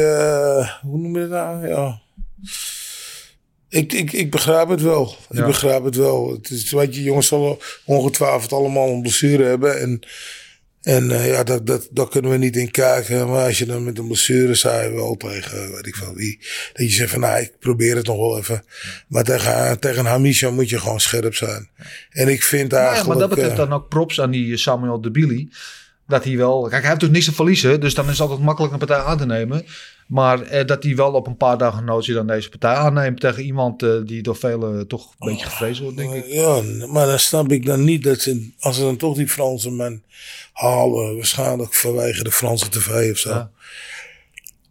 hoe 0.82 0.98
noem 0.98 1.20
je 1.20 1.28
dat 1.28 1.30
nou? 1.30 1.68
Ja. 1.68 2.02
Ik, 3.74 3.94
ik, 3.94 4.12
ik 4.12 4.32
begrijp 4.32 4.70
het 4.70 4.82
wel. 4.82 5.16
Ja. 5.30 5.40
Ik 5.40 5.46
begrijp 5.46 5.84
het 5.84 5.96
wel. 5.96 6.32
Het 6.32 6.50
is, 6.50 6.72
weet 6.72 6.96
je, 6.96 7.04
jongens 7.04 7.28
zullen 7.28 7.58
ongetwijfeld 7.86 8.54
allemaal 8.54 8.90
een 8.90 9.02
blessure 9.02 9.44
hebben. 9.44 9.80
En, 9.80 10.00
en 10.82 11.10
uh, 11.10 11.28
ja, 11.28 11.44
dat, 11.44 11.68
dat, 11.68 11.88
dat 11.92 12.10
kunnen 12.10 12.32
we 12.32 12.38
niet 12.38 12.56
in 12.56 12.72
kijken. 12.72 13.30
Maar 13.30 13.46
als 13.46 13.58
je 13.58 13.66
dan 13.66 13.84
met 13.84 13.98
een 13.98 14.08
blessure 14.08 14.56
zei 14.56 14.94
wel 14.94 15.16
tegen, 15.16 15.72
weet 15.72 15.88
ik 15.88 15.96
van 15.96 16.14
wie. 16.14 16.40
Dat 16.74 16.86
je 16.86 16.94
zegt 16.94 17.12
van, 17.12 17.20
nou, 17.20 17.42
ik 17.42 17.52
probeer 17.60 17.96
het 17.96 18.08
nog 18.08 18.18
wel 18.18 18.38
even. 18.38 18.64
Maar 19.08 19.24
tegen, 19.24 19.80
tegen 19.80 20.06
Hamisha 20.06 20.50
moet 20.50 20.70
je 20.70 20.80
gewoon 20.80 21.00
scherp 21.00 21.36
zijn. 21.36 21.70
En 22.10 22.28
ik 22.28 22.44
vind 22.44 22.74
eigenlijk... 22.74 23.04
Ja, 23.04 23.10
maar 23.10 23.28
dat 23.28 23.30
betreft 23.30 23.52
uh, 23.52 23.58
dan 23.58 23.74
ook 23.74 23.90
props 23.90 24.22
aan 24.22 24.32
die 24.32 24.58
Samuel 24.58 25.02
de 25.02 25.12
Billy. 25.12 25.50
dat 26.08 26.24
hij 26.24 26.38
wel... 26.38 26.62
Kijk, 26.62 26.72
hij 26.72 26.90
heeft 26.90 27.02
natuurlijk 27.02 27.14
niks 27.14 27.26
te 27.26 27.34
verliezen. 27.34 27.80
Dus 27.80 27.94
dan 27.94 28.06
is 28.06 28.12
het 28.12 28.20
altijd 28.20 28.40
makkelijk 28.40 28.74
een 28.74 28.80
partij 28.80 28.98
aan 28.98 29.18
te 29.18 29.26
nemen. 29.26 29.66
Maar 30.08 30.42
eh, 30.42 30.66
dat 30.66 30.84
hij 30.84 30.96
wel 30.96 31.14
op 31.14 31.28
een 31.28 31.38
paar 31.38 31.58
dagen 31.58 31.86
notie 31.86 32.14
dan 32.14 32.28
deze 32.28 32.50
partij 32.50 32.74
aanneemt 32.74 33.20
tegen 33.20 33.44
iemand 33.44 33.84
eh, 33.84 33.90
die 34.06 34.22
door 34.22 34.36
velen 34.36 34.88
toch 34.88 35.14
een 35.20 35.32
beetje 35.32 35.46
gevreesd 35.46 35.80
wordt, 35.80 35.98
denk 35.98 36.14
ik. 36.14 36.26
Ja, 36.28 36.62
maar 36.88 37.08
dan 37.08 37.20
snap 37.20 37.52
ik 37.52 37.66
dan 37.66 37.84
niet 37.84 38.04
dat 38.04 38.20
ze, 38.20 38.52
als 38.60 38.76
ze 38.76 38.82
dan 38.82 38.98
toch 38.98 39.16
die 39.16 39.28
Franse 39.28 39.70
man 39.70 40.02
halen, 40.54 41.16
waarschijnlijk 41.16 41.74
vanwege 41.74 42.24
de 42.24 42.32
Franse 42.32 42.70
tv 42.70 43.12
of 43.12 43.18
zo. 43.18 43.30
Ja. 43.30 43.52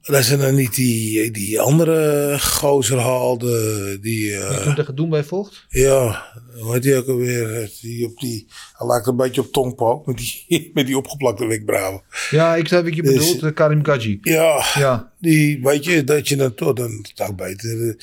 Dat 0.06 0.24
ze 0.24 0.36
dan 0.36 0.54
niet 0.54 0.74
die, 0.74 1.30
die 1.30 1.60
andere 1.60 2.36
gozer 2.40 2.98
haalden, 2.98 4.00
die, 4.00 4.30
Die 4.30 4.60
toen 4.62 4.74
tegen 4.74 4.94
Doen 4.94 5.10
bij 5.10 5.24
vocht. 5.24 5.66
ja, 5.68 6.24
hoe 6.60 6.72
heet 6.72 6.82
die 6.82 6.94
ook 6.96 7.08
alweer? 7.08 7.70
Die 7.80 8.06
op 8.06 8.18
die, 8.20 8.46
hij 8.76 8.86
lijkt 8.86 9.06
een 9.06 9.16
beetje 9.16 9.40
op 9.40 9.52
Tongpo, 9.52 10.02
met 10.06 10.16
die, 10.16 10.70
met 10.74 10.86
die 10.86 10.96
opgeplakte 10.96 11.46
wenkbrauwen. 11.46 12.02
Ja, 12.30 12.56
ik 12.56 12.66
snap 12.66 12.84
wat 12.84 12.94
je 12.96 13.02
Dus- 13.02 13.12
bedoelt. 13.18 13.42
eh, 13.42 13.52
Karim 13.54 13.84
Gadji. 13.84 14.18
Ja, 14.22 14.64
Ja, 14.74 15.12
die, 15.20 15.60
weet 15.62 15.84
je, 15.84 16.04
dat 16.04 16.28
je 16.28 16.36
dan 16.36 16.54
toch, 16.54 16.72
dan 16.72 17.06
zou 17.14 17.34
beter 17.34 17.88
eh, 17.88 17.94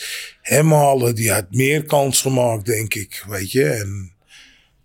hem 0.42 0.72
halen. 0.72 1.16
Die 1.16 1.32
had 1.32 1.46
meer 1.52 1.84
kans 1.84 2.22
gemaakt, 2.22 2.66
denk 2.66 2.94
ik, 2.94 3.26
weet 3.30 3.52
je. 3.52 3.64
En 3.66 4.12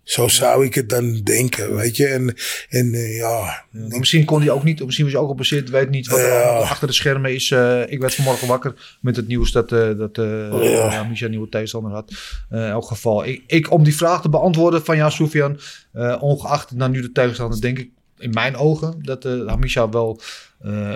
zo 0.05 0.27
zou 0.27 0.65
ik 0.65 0.73
het 0.75 0.89
dan 0.89 1.21
denken, 1.23 1.75
weet 1.75 1.95
je. 1.95 2.05
En, 2.07 2.35
en 2.69 2.93
eh, 2.93 3.17
ja, 3.17 3.65
misschien 3.71 4.25
kon 4.25 4.41
hij 4.41 4.49
ook 4.49 4.63
niet, 4.63 4.83
misschien 4.83 5.05
was 5.05 5.13
hij 5.13 5.23
ook 5.23 5.29
op 5.29 5.37
bezit, 5.37 5.69
weet 5.69 5.89
niet 5.89 6.07
wat 6.07 6.19
er 6.19 6.43
achter 6.43 6.87
de 6.87 6.93
schermen 6.93 7.33
is. 7.33 7.51
Eh, 7.51 7.81
ik 7.91 7.99
werd 7.99 8.15
vanmorgen 8.15 8.47
wakker 8.47 8.97
met 9.01 9.15
het 9.15 9.27
nieuws 9.27 9.51
dat, 9.51 9.71
eh 9.71 9.97
dat 9.97 10.15
Ja. 10.15 11.09
een 11.19 11.29
nieuwe 11.29 11.49
tegenstander 11.49 11.91
had. 11.91 12.11
In 12.51 12.57
elk 12.57 12.85
geval, 12.85 13.25
ik, 13.25 13.43
ik, 13.47 13.71
om 13.71 13.83
die 13.83 13.95
vraag 13.95 14.21
te 14.21 14.29
beantwoorden 14.29 14.85
van 14.85 14.97
jou, 14.97 15.11
Soufian, 15.11 15.59
eh, 15.91 16.17
ongeacht 16.19 16.71
naar 16.71 16.89
nu 16.89 17.01
de 17.01 17.11
tegenstander, 17.11 17.61
denk 17.61 17.79
ik 17.79 17.89
in 18.17 18.29
mijn 18.29 18.55
ogen 18.55 18.99
dat 19.01 19.23
Hamisha 19.23 19.89
wel 19.89 20.21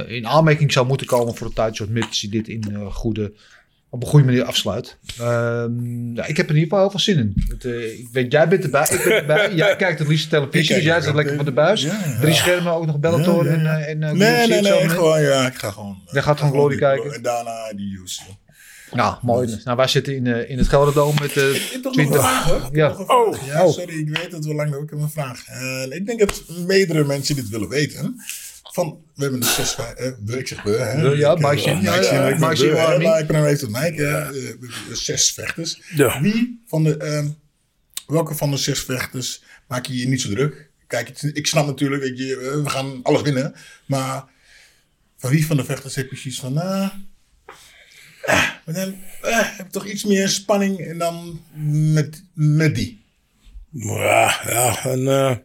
in 0.08 0.28
aanmerking 0.28 0.72
zou 0.72 0.88
moeten 0.88 1.08
komen 1.08 1.36
voor 1.36 1.48
de 1.48 1.54
tijdshot, 1.54 1.90
mits 1.90 2.22
hij 2.22 2.30
dit 2.30 2.48
in 2.48 2.92
goede, 2.92 3.34
op 3.90 4.02
een 4.04 4.08
goede 4.10 4.26
manier 4.26 4.44
afsluit. 4.44 4.98
Ehm, 5.20 6.16
ja, 6.16 6.26
ik 6.26 6.38
heb 6.38 6.50
er 6.50 6.56
in 6.56 6.62
ieder 6.62 6.62
geval 6.62 6.80
heel 6.80 6.90
veel 6.90 7.00
zin 7.00 7.18
in. 7.18 7.34
Het, 7.48 7.66
eh, 7.66 8.00
ik 8.00 8.08
weet, 8.12 8.32
jij 8.32 8.48
bent 8.48 8.64
erbij, 8.64 8.88
ik 8.92 9.04
ben 9.04 9.14
erbij. 9.16 9.54
jij 9.56 9.76
kijkt 9.76 10.00
het 10.00 10.08
liefst 10.08 10.30
televisie, 10.30 10.76
dus 10.76 10.84
jij 10.84 10.98
ook 10.98 11.04
zit 11.04 11.14
lekker 11.16 11.36
voor 11.36 11.46
de 11.46 11.52
buis. 11.52 11.82
Ja, 11.82 12.00
ja. 12.06 12.20
Drie 12.20 12.34
schermen, 12.34 12.74
ook 12.74 12.86
nog 12.86 13.00
Bellator 13.00 13.48
en, 13.48 13.66
eh, 13.66 13.90
en 13.90 14.04
eh, 14.04 14.12
Nee, 14.12 14.48
nee, 14.48 14.62
nee. 14.62 14.72
hè? 14.74 14.90
Gewoon, 14.90 15.22
ja, 15.22 15.48
ik 15.48 15.56
ga 15.56 15.72
gewoon. 15.72 15.98
Jij 16.12 16.22
gaat 16.22 16.38
gewoon 16.38 16.54
Glory 16.54 16.78
kijken? 16.78 17.14
En 17.14 17.22
daarna 17.22 17.74
die 17.76 17.92
UFC. 18.04 18.20
Ja, 18.94 19.20
mooi. 19.22 19.60
Nou, 19.64 19.78
wij 19.78 19.88
zitten 19.88 20.16
in, 20.16 20.50
in 20.50 20.58
het 20.58 20.68
Gelderdoom 20.68 21.16
met 21.22 21.36
Ik 21.36 21.70
heb 21.72 21.82
toch 21.84 21.96
nog 21.96 22.06
20. 22.06 22.16
een 22.16 22.22
vraag, 22.22 22.44
hoor. 22.44 22.56
Ik 22.58 22.64
heb 22.64 22.74
Ja. 22.76 22.88
nog. 22.88 23.10
Oh, 23.10 23.36
ja, 23.46 23.68
sorry, 23.72 24.00
ik 24.00 24.18
weet 24.18 24.32
dat 24.32 24.46
we 24.46 24.54
lang 24.54 24.70
lopen. 24.70 24.84
Ik 24.84 24.90
heb 24.90 25.00
een 25.00 25.10
vraag. 25.10 25.44
Ik 25.90 26.06
denk 26.06 26.20
dat 26.20 26.44
meerdere 26.68 27.04
mensen 27.06 27.36
dit 27.36 27.50
willen 27.50 27.70
weten. 27.70 28.16
Van, 28.74 29.04
we 29.16 29.22
hebben 29.22 29.40
de 29.40 29.46
zes, 29.46 29.76
eh, 29.76 30.12
we, 30.26 30.38
ik 30.40 30.48
zeg 30.48 30.64
we, 30.64 30.72
hè. 30.72 31.02
Ja, 31.02 31.56
Shin, 31.58 31.82
ja, 31.82 32.02
ja, 32.02 32.26
Army. 32.86 33.04
maar 33.04 33.20
ik 33.20 33.28
ben 33.28 33.46
even 33.46 33.60
tot 33.60 33.70
Mike. 33.70 34.02
Ja, 34.02 34.32
Eh, 34.32 34.34
dus 34.88 35.06
zes 35.06 35.32
vechters. 35.32 35.82
Ja. 35.96 36.22
Wie 36.22 36.64
van 36.68 36.84
de, 36.84 36.98
ehm, 36.98 37.28
welke 38.08 38.36
van 38.36 38.52
de 38.52 38.58
zes 38.58 38.80
vechters 38.80 39.44
maak 39.68 39.86
je 39.86 39.98
je 39.98 40.08
niet 40.08 40.22
zo 40.22 40.30
druk? 40.30 40.70
Kijk, 40.88 41.22
ik 41.22 41.48
snap 41.48 41.66
natuurlijk, 41.66 42.02
weet 42.04 42.18
je, 42.18 42.36
eh, 42.36 42.64
we 42.64 42.70
gaan 42.70 43.00
alles 43.04 43.22
winnen. 43.22 43.54
Maar 43.86 44.24
van 45.18 45.30
wie 45.30 45.46
van 45.46 45.58
de 45.58 45.64
vechters 45.66 45.96
heb 45.96 46.04
je 46.04 46.10
precies 46.12 46.40
van, 46.40 46.54
nou, 46.54 46.90
eh, 48.26 48.50
maar 48.66 48.76
dan 48.76 48.96
eh, 49.22 49.58
heb 49.58 49.66
je 49.66 49.72
toch 49.72 49.86
iets 49.86 50.04
meer 50.04 50.30
spanning 50.30 50.80
en 50.80 50.98
dan 50.98 51.42
met, 51.94 52.24
met 52.34 52.76
die. 52.76 53.02
Ja, 53.72 54.40
ja, 54.48 54.84
eh 54.86 55.36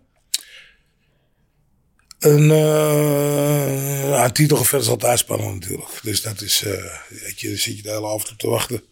een, 2.25 2.51
eh 2.51 4.09
ja, 4.09 4.31
titelgevecht 4.31 4.83
is 4.83 4.89
altijd 4.89 5.19
spannend 5.19 5.61
natuurlijk. 5.61 5.91
Dus 6.03 6.23
dat 6.23 6.41
is, 6.41 6.65
weet 7.09 7.41
je, 7.41 7.57
zit 7.57 7.77
je 7.77 7.83
de 7.83 7.91
hele 7.91 8.07
avond 8.07 8.31
op 8.31 8.39
te 8.39 8.49
wachten. 8.49 8.83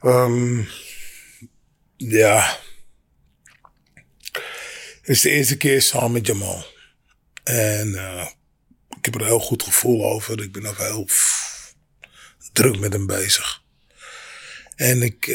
Ehm, 0.00 0.62
ja. 1.96 2.58
Het 5.00 5.16
is 5.16 5.20
de 5.20 5.30
eerste 5.30 5.56
keer 5.56 5.82
samen 5.82 6.12
met 6.12 6.26
Jamal. 6.26 6.66
En 7.44 7.94
eh, 7.94 8.26
ik 8.98 9.04
heb 9.04 9.14
er 9.14 9.20
een 9.20 9.26
heel 9.26 9.38
goed 9.38 9.62
gevoel 9.62 10.04
over. 10.04 10.42
Ik 10.42 10.52
ben 10.52 10.66
ook 10.66 10.78
heel 10.78 11.08
druk 12.52 12.78
met 12.78 12.92
hem 12.92 13.06
bezig. 13.06 13.62
En, 14.76 15.02
ik, 15.02 15.26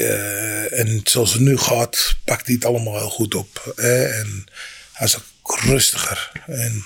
en 0.71 1.01
zoals 1.03 1.33
het 1.33 1.41
nu 1.41 1.57
gaat, 1.57 2.17
pakt 2.25 2.45
hij 2.45 2.55
het 2.55 2.65
allemaal 2.65 2.97
heel 2.97 3.09
goed 3.09 3.35
op. 3.35 3.73
Hè? 3.75 4.05
En 4.05 4.43
hij 4.93 5.07
is 5.07 5.17
rustiger. 5.43 6.43
En 6.45 6.85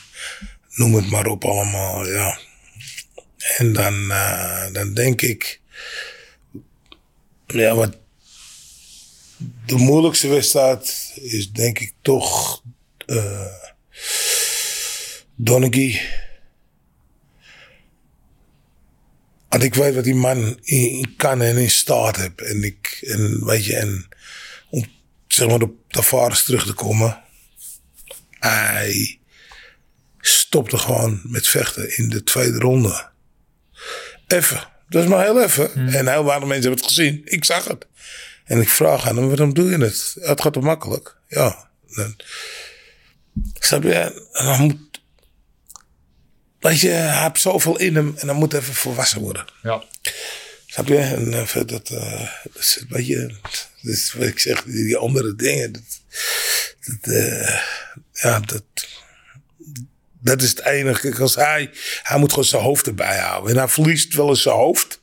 noem 0.69 0.95
het 0.95 1.09
maar 1.09 1.25
op 1.25 1.45
allemaal, 1.45 2.07
ja. 2.07 2.39
En 3.57 3.73
dan, 3.73 4.11
eh, 4.11 4.71
dan 4.71 4.93
denk 4.93 5.21
ik... 5.21 5.61
Ja, 7.47 7.75
wat 7.75 7.97
de 9.65 9.75
moeilijkste 9.75 10.27
wedstrijd 10.27 11.11
is 11.15 11.51
denk 11.51 11.79
ik 11.79 11.93
toch... 12.01 12.61
eh 13.05 13.65
Donnegy. 15.39 15.99
Want 19.49 19.63
ik 19.63 19.73
weet 19.73 19.95
wat 19.95 20.03
die 20.03 20.15
man 20.15 20.59
in, 20.61 21.13
kan 21.17 21.41
en 21.41 21.57
in 21.57 21.69
staat 21.69 22.15
heeft. 22.15 22.41
En 22.41 22.63
ik, 22.63 22.99
en 23.01 23.45
weet 23.45 23.65
je, 23.65 23.75
en 23.75 24.07
om 24.69 24.85
zeg 25.27 25.47
maar 25.47 25.61
op 25.61 25.75
de 25.87 26.03
terug 26.45 26.65
te 26.65 26.73
komen. 26.73 27.23
Hij 28.39 29.19
stopte 30.19 30.77
gewoon 30.77 31.21
met 31.23 31.47
vechten 31.47 31.97
in 31.97 32.09
de 32.09 32.23
tweede 32.23 32.57
ronde. 32.57 33.09
Even. 34.27 34.67
Dat 34.89 35.03
is 35.03 35.09
maar 35.09 35.23
heel 35.23 35.43
even. 35.43 35.73
En 35.75 36.07
heel 36.07 36.25
weinig 36.25 36.47
mensen 36.47 36.69
hebben 36.69 36.71
het 36.71 36.93
gezien. 36.93 37.21
Ik 37.25 37.45
zag 37.45 37.67
het. 37.67 37.87
En 38.45 38.61
ik 38.61 38.69
vraag 38.69 39.07
aan 39.07 39.17
hem, 39.17 39.27
waarom 39.27 39.53
doe 39.53 39.69
je 39.69 39.77
het? 39.77 40.15
Het 40.19 40.41
gaat 40.41 40.53
toch 40.53 40.63
makkelijk? 40.63 41.15
Ja. 41.27 41.69
Dan, 41.87 42.15
snap 43.59 43.83
je? 43.83 44.27
Dan 44.33 44.61
moet... 44.61 44.77
Weet 46.59 46.79
je, 46.79 46.89
hij 46.89 47.23
heeft 47.23 47.41
zoveel 47.41 47.77
in 47.79 47.95
hem 47.95 48.13
en 48.17 48.27
dan 48.27 48.35
moet 48.35 48.53
even 48.53 48.73
volwassen 48.73 49.21
worden. 49.21 49.45
Ja. 49.61 49.83
Snap 50.69 50.87
je? 50.87 50.97
En 50.97 51.33
eh, 51.33 51.55
dat 51.65 51.91
beetje, 52.89 53.27
dat 53.81 53.93
is 53.93 54.13
wat 54.13 54.27
ik 54.27 54.39
zeg, 54.39 54.63
die, 54.63 54.97
andere 54.97 55.35
dingen. 55.35 55.71
Dat, 55.71 56.01
dat, 56.79 57.13
eh, 57.13 57.61
ja, 58.11 58.39
dat, 58.39 58.63
dat 60.21 60.41
is 60.41 60.49
het 60.49 60.65
enige. 60.65 61.15
Als 61.19 61.35
hij, 61.35 61.69
hij 62.03 62.19
moet 62.19 62.29
gewoon 62.29 62.45
zijn 62.45 62.61
hoofd 62.61 62.87
erbij 62.87 63.17
houden. 63.17 63.51
En 63.51 63.57
hij 63.57 63.67
verliest 63.67 64.13
wel 64.13 64.29
eens 64.29 64.41
zijn 64.41 64.55
hoofd. 64.55 65.01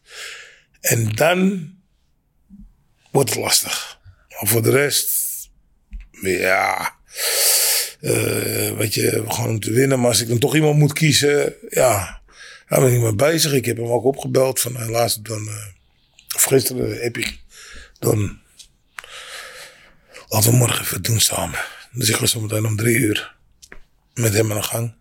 En 0.81 1.09
dan 1.09 1.71
wordt 3.11 3.31
het 3.31 3.39
lastig. 3.39 3.99
Maar 4.29 4.49
voor 4.51 4.63
de 4.63 4.71
rest, 4.71 5.11
ja. 6.23 6.95
weet 8.77 8.95
je, 8.95 9.25
gewoon 9.29 9.51
om 9.51 9.61
te 9.61 9.73
winnen. 9.73 10.01
Maar 10.01 10.09
als 10.09 10.21
ik 10.21 10.29
dan 10.29 10.39
toch 10.39 10.55
iemand 10.55 10.79
moet 10.79 10.93
kiezen, 10.93 11.55
ja. 11.69 12.23
Daar 12.75 12.83
ben 12.83 12.95
ik 12.95 13.01
mee 13.01 13.15
bezig. 13.15 13.53
Ik 13.53 13.65
heb 13.65 13.77
hem 13.77 13.87
ook 13.87 14.05
opgebeld 14.05 14.61
van 14.61 14.77
helaas 14.77 15.23
dan. 15.23 15.49
eh, 15.49 15.67
of 16.35 16.43
gisteren 16.43 17.03
heb 17.03 17.17
ik 17.17 17.39
dan. 17.99 18.39
Laten 20.29 20.51
we 20.51 20.57
morgen 20.57 20.81
even 20.81 21.03
doen 21.03 21.21
samen. 21.21 21.59
Dus 21.93 22.09
ik 22.09 22.17
ga 22.17 22.27
zo 22.27 22.41
meteen 22.41 22.67
om 22.67 22.77
drie 22.77 22.97
uur 22.97 23.35
met 24.15 24.33
hem 24.33 24.51
aan 24.51 24.57
de 24.57 24.63
gang. 24.63 24.95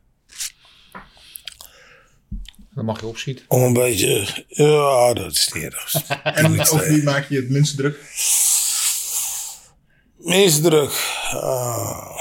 Dan 2.75 2.85
mag 2.85 2.99
je 2.99 3.05
opschieten. 3.05 3.45
Om 3.47 3.61
een 3.61 3.73
beetje. 3.73 4.43
Ja, 4.47 5.13
dat 5.13 5.31
is 5.31 5.51
niet 5.53 5.63
erg. 5.63 5.93
En 6.23 6.61
over 6.61 6.87
wie 6.87 7.03
maak 7.03 7.29
je 7.29 7.35
het 7.35 7.49
minste 7.49 7.75
druk? 7.75 7.97
Minst 10.17 10.63
druk. 10.63 10.91
Ah. 11.31 12.17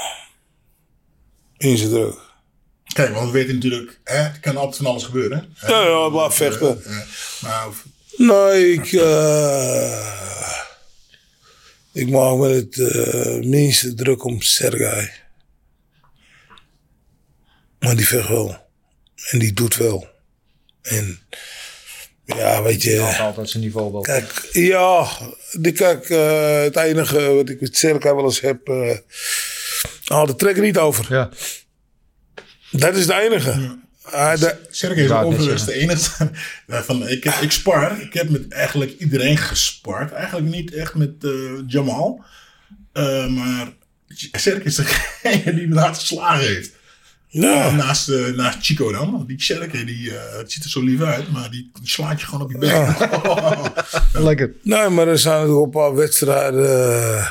Minst 1.57 1.89
druk. 1.89 2.32
Kijk, 2.93 3.13
want 3.13 3.25
we 3.25 3.31
weten 3.37 3.53
natuurlijk, 3.53 3.99
hè, 4.03 4.15
er 4.17 4.37
kan 4.41 4.57
altijd 4.57 4.75
van 4.77 4.85
alles 4.85 5.03
gebeuren. 5.03 5.51
hè. 5.55 5.67
Ja, 5.67 5.87
ja, 5.87 6.09
blijf 6.09 6.33
vechten. 6.33 6.83
Maar 7.41 7.67
of- 7.67 7.85
Nee, 8.17 8.73
ik. 8.73 8.91
eh 8.93 10.61
ik 11.93 12.09
maak 12.09 12.35
me 12.37 12.47
het 12.49 12.77
eh, 12.77 13.35
minste 13.49 13.93
druk 13.93 14.23
om 14.23 14.41
Sergej. 14.41 15.11
Maar 17.79 17.95
die 17.95 18.07
vecht 18.07 18.27
wel. 18.27 18.57
En 19.29 19.39
die 19.39 19.53
doet 19.53 19.75
wel. 19.77 20.07
En. 20.81 21.19
Ja, 22.25 22.61
weet 22.63 22.83
je. 22.83 22.89
Hij 22.91 22.99
had 23.13 23.25
altijd 23.27 23.49
zijn 23.49 23.63
niveau 23.63 23.91
wel. 23.91 24.01
Kijk, 24.01 24.49
ja, 24.51 25.07
die, 25.51 25.71
kijk, 25.71 26.09
eh, 26.09 26.61
het 26.61 26.75
enige 26.75 27.33
wat 27.33 27.49
ik 27.49 27.61
met 27.61 27.77
Sergej 27.77 28.13
wel 28.15 28.23
eens 28.23 28.39
heb. 28.41 28.67
eh 28.67 28.97
haal 30.03 30.25
de 30.25 30.35
trekker 30.35 30.63
niet 30.63 30.77
over. 30.77 31.05
Ja. 31.13 31.29
Dat 32.73 32.95
is 32.95 33.05
het 33.07 33.17
enige. 33.17 33.77
Ah, 34.03 34.39
de- 34.39 34.57
Sergej 34.69 35.03
is 35.03 35.09
Ja, 35.09 35.21
overigens 35.21 35.65
de 35.65 35.73
enige. 35.73 36.29
van, 36.67 37.07
ik, 37.07 37.25
ik 37.25 37.51
spar. 37.51 38.01
Ik 38.01 38.13
heb 38.13 38.29
met 38.29 38.47
eigenlijk 38.51 38.91
iedereen 38.97 39.37
gespart. 39.37 40.11
Eigenlijk 40.11 40.47
niet 40.47 40.73
echt 40.73 40.93
met 40.95 41.09
eh, 41.19 41.31
Jamal. 41.67 42.23
Eh, 42.93 43.27
maar 43.27 43.67
Sergej 44.31 44.63
is 44.63 44.75
degene 44.75 45.53
die 45.55 45.67
me 45.67 45.79
hard 45.79 45.97
geslagen 45.97 46.45
heeft. 46.47 46.71
Ja. 47.27 47.71
Naast, 47.71 48.09
eh, 48.09 48.25
naast 48.27 48.57
Chico 48.61 48.91
dan. 48.91 49.11
Want 49.11 49.27
Die 49.27 49.41
Sherke, 49.41 49.83
die 49.83 50.17
eh, 50.17 50.37
het 50.37 50.51
ziet 50.51 50.63
er 50.63 50.69
zo 50.69 50.81
lief 50.81 51.01
uit. 51.01 51.31
Maar 51.31 51.51
die, 51.51 51.71
die 51.79 51.89
slaat 51.89 52.19
je 52.19 52.25
gewoon 52.25 52.41
op 52.41 52.51
je 52.51 52.57
bek. 52.57 54.21
Lekker. 54.27 54.51
Nee, 54.63 54.89
maar 54.89 55.07
er 55.07 55.19
zijn 55.19 55.35
natuurlijk 55.39 55.65
een 55.65 55.69
paar 55.71 55.95
wedstrijden. 55.95 56.65
eh, 57.17 57.27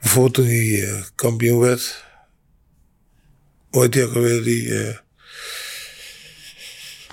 bijvoorbeeld 0.00 0.34
toen 0.34 0.46
hij 0.46 1.02
kampioen 1.14 1.58
werd. 1.60 2.04
Heet 3.80 3.92
die 3.92 4.04
ook 4.04 4.14
alweer? 4.14 4.42
Die. 4.42 4.78
eh 4.78 4.96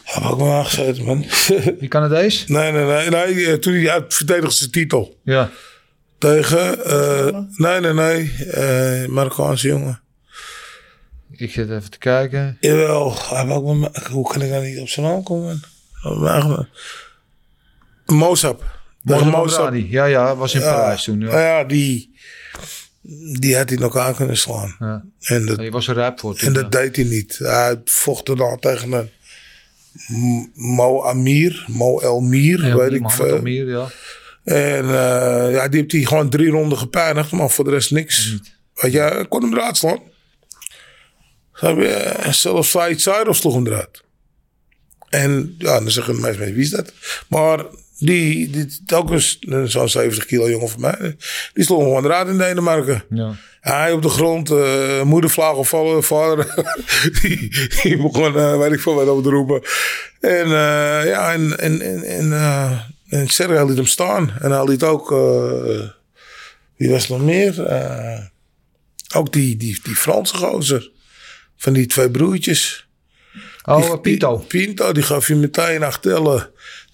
heb 0.03 0.23
ik 0.23 0.37
me 0.37 0.51
aangezeten, 0.51 1.05
man. 1.05 1.25
Die 1.79 1.87
Canadees? 1.87 2.47
nee, 2.47 2.71
nee, 2.71 2.85
nee. 2.85 3.09
nee 3.09 3.47
eh, 3.47 3.53
toen 3.53 3.73
hij 3.73 3.91
uit 3.91 4.13
verdedigde 4.13 4.55
zijn 4.55 4.71
titel. 4.71 5.19
Ja. 5.23 5.49
Tegen. 6.17 6.85
eh, 6.85 7.39
nee, 7.55 7.79
nee, 7.79 7.93
nee. 7.93 8.33
eh 8.51 9.05
Marokkaanse 9.07 9.67
jongen. 9.67 10.01
Ik 11.31 11.51
zit 11.51 11.69
even 11.69 11.91
te 11.91 11.97
kijken. 11.97 12.57
Jawel. 12.59 13.13
wou 13.29 13.51
ook 13.51 13.97
Hoe 14.11 14.31
kan 14.31 14.41
ik 14.41 14.49
nou 14.49 14.65
niet 14.65 14.79
op 14.79 14.89
zijn 14.89 15.05
naam 15.05 15.23
komen? 15.23 15.61
Mozap. 18.05 18.63
Mozap. 19.01 19.73
Ja, 19.73 20.05
ja, 20.05 20.35
was 20.35 20.53
in 20.53 20.61
Parijs 20.61 21.03
toen. 21.03 21.19
Ja. 21.19 21.39
ja, 21.39 21.63
die, 21.63 22.08
die 23.39 23.57
had 23.57 23.69
hij 23.69 23.77
nog 23.77 23.97
aan 23.97 24.15
kunnen 24.15 24.37
slaan. 24.37 24.75
Ja. 24.79 25.03
En 25.19 25.45
dat, 25.45 25.61
Je 25.61 25.71
was 25.71 25.87
er 25.87 26.13
voor 26.15 26.35
toen. 26.35 26.47
en 26.47 26.53
dat 26.53 26.73
ja. 26.73 26.79
deed 26.79 26.95
hij 26.95 27.05
niet. 27.05 27.37
Hij 27.37 27.81
vocht 27.85 28.27
er 28.27 28.35
dan 28.35 28.59
tegen 28.59 28.91
een 28.91 29.09
Mo 30.53 31.03
Amir, 31.03 31.65
Mo 31.67 31.99
Elmir, 31.99 32.65
Ja, 32.65 32.75
weet 32.75 32.93
ik 32.93 33.09
veel. 33.09 33.37
Amir, 33.37 33.67
ja. 33.67 33.87
En 34.43 34.83
eh, 34.85 35.51
ja, 35.53 35.67
die 35.67 35.79
heeft 35.79 35.91
hij 35.91 36.01
gewoon 36.03 36.29
drie 36.29 36.49
ronden 36.49 36.77
gepijnigd, 36.77 37.31
maar 37.31 37.49
voor 37.49 37.63
de 37.63 37.69
rest 37.69 37.91
niks. 37.91 38.37
Weet 38.73 38.91
je, 38.91 38.99
hij 38.99 39.27
kon 39.27 39.41
hem 39.41 39.53
eruit 39.53 39.77
slaan. 39.77 39.99
En 41.61 42.33
zelfs 42.33 42.69
Said 42.69 43.01
Sairov 43.01 43.37
sloeg 43.37 43.53
hem 43.53 43.67
eruit. 43.67 44.03
En 45.09 45.55
ja, 45.57 45.79
dan 45.79 45.91
zeggen 45.91 46.15
de 46.15 46.21
mensen, 46.21 46.53
wie 46.53 46.63
is 46.63 46.69
dat? 46.69 46.93
Maar 47.27 47.65
die, 47.99 48.49
die 48.49 48.83
telkens, 48.85 49.39
zo'n 49.65 49.89
70 49.89 50.25
kilo 50.25 50.49
jongen 50.49 50.69
van 50.69 50.81
mij, 50.81 51.15
die 51.53 51.63
hem 51.67 51.77
gewoon 51.77 52.05
eruit 52.05 52.27
in 52.27 52.37
Denemarken. 52.37 53.03
ja. 53.09 53.35
Hij 53.59 53.91
op 53.91 54.01
de 54.01 54.09
grond, 54.09 54.51
eh 54.51 55.01
moeder 55.01 55.29
vlaag 55.29 55.67
vallen, 55.67 56.03
vader. 56.03 56.53
die, 57.21 57.67
die 57.83 57.97
begon, 57.97 58.35
eh, 58.37 58.57
weet 58.57 58.71
ik 58.71 58.79
veel 58.79 58.93
wat 58.93 59.07
op 59.07 59.23
te 59.23 59.29
roepen. 59.29 59.61
En 60.19 60.43
eh, 60.45 61.05
ja, 61.05 61.33
en, 61.33 61.59
en, 61.59 61.81
en, 61.81 62.03
en, 62.03 62.31
en 63.09 63.27
Sergej 63.27 63.65
liet 63.67 63.75
hem 63.77 63.85
staan. 63.85 64.31
En 64.41 64.51
hij 64.51 64.63
liet 64.63 64.83
ook, 64.83 65.09
wie 66.75 66.89
was 66.89 67.03
er 67.03 67.11
nog 67.11 67.21
meer? 67.21 67.53
Ook 69.15 69.33
die, 69.33 69.57
die, 69.57 69.79
die 69.83 69.95
Franse 69.95 70.35
gozer. 70.35 70.91
Van 71.57 71.73
die 71.73 71.85
twee 71.85 72.09
broertjes. 72.11 72.87
Oh, 73.65 73.81
Die- 73.91 73.99
Pinto. 73.99 74.37
die- 74.37 74.45
Pinto, 74.47 74.91
die 74.91 75.03
gaf 75.03 75.27
je 75.27 75.35
meteen 75.35 75.83
acht 75.83 76.01
tellen. 76.01 76.49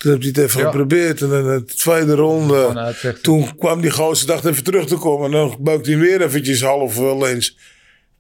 Toen 0.06 0.14
heb 0.14 0.22
hij 0.23 0.32
het 0.36 0.44
even 0.49 0.60
Ja. 0.61 0.65
geprobeerd. 0.72 1.22
En 1.22 1.30
dan 1.30 1.44
de 1.44 1.64
tweede 1.65 2.15
ronde. 2.15 2.77
uitvechten. 2.80 3.23
Toen 3.23 3.56
kwam 3.57 3.82
die 3.82 3.91
gozer, 3.91 4.27
dacht 4.27 4.45
even 4.45 4.64
terug 4.64 4.86
te 4.88 4.95
komen. 4.95 5.26
En 5.26 5.32
dan 5.32 5.57
buikte 5.60 5.90
hij 5.90 5.99
weer 5.99 6.22
eventjes 6.22 6.61
half 6.61 6.98
eh, 6.98 7.18
links. 7.19 7.57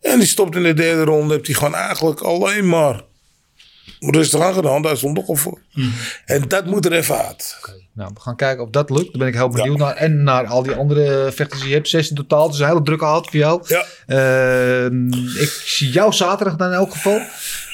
En 0.01 0.19
die 0.19 0.27
stopt 0.27 0.55
in 0.55 0.63
de 0.63 0.73
derde 0.73 1.03
ronde. 1.03 1.33
Heeft 1.33 1.45
hij 1.45 1.55
gewoon 1.55 1.75
eigenlijk 1.75 2.19
alleen 2.21 2.67
maar 2.69 3.01
rustig 3.99 4.41
aan 4.41 4.53
gedaan. 4.53 4.81
Daar 4.81 4.97
stond 4.97 5.15
nog 5.15 5.27
al 5.27 5.35
voor. 5.35 5.59
Mhm. 5.73 5.87
En 6.25 6.47
dat 6.47 6.65
moet 6.65 6.85
er 6.85 6.91
even 6.91 7.25
uit. 7.25 7.57
Nou, 7.93 8.11
we 8.13 8.19
gaan 8.19 8.35
kijken 8.35 8.63
of 8.63 8.69
dat 8.69 8.89
lukt. 8.89 9.05
Daar 9.05 9.17
ben 9.17 9.27
ik 9.27 9.33
heel 9.33 9.49
benieuwd 9.49 9.77
naar. 9.77 9.95
En 9.95 10.23
naar 10.23 10.45
al 10.45 10.63
die 10.63 10.75
andere 10.75 11.31
vechters 11.31 11.59
die 11.59 11.69
je 11.69 11.75
hebt. 11.75 11.89
Zes 11.89 12.09
in 12.09 12.15
totaal. 12.15 12.49
Dus 12.49 12.59
een 12.59 12.67
hele 12.67 12.81
drukke 12.81 13.05
avond 13.05 13.29
voor 13.29 13.39
jou. 13.39 13.63
Ja. 13.67 13.85
Ehm, 14.07 15.07
ik 15.13 15.61
zie 15.65 15.89
jou 15.89 16.13
zaterdag 16.13 16.55
dan 16.55 16.67
in 16.67 16.73
elk 16.73 16.91
geval. 16.91 17.21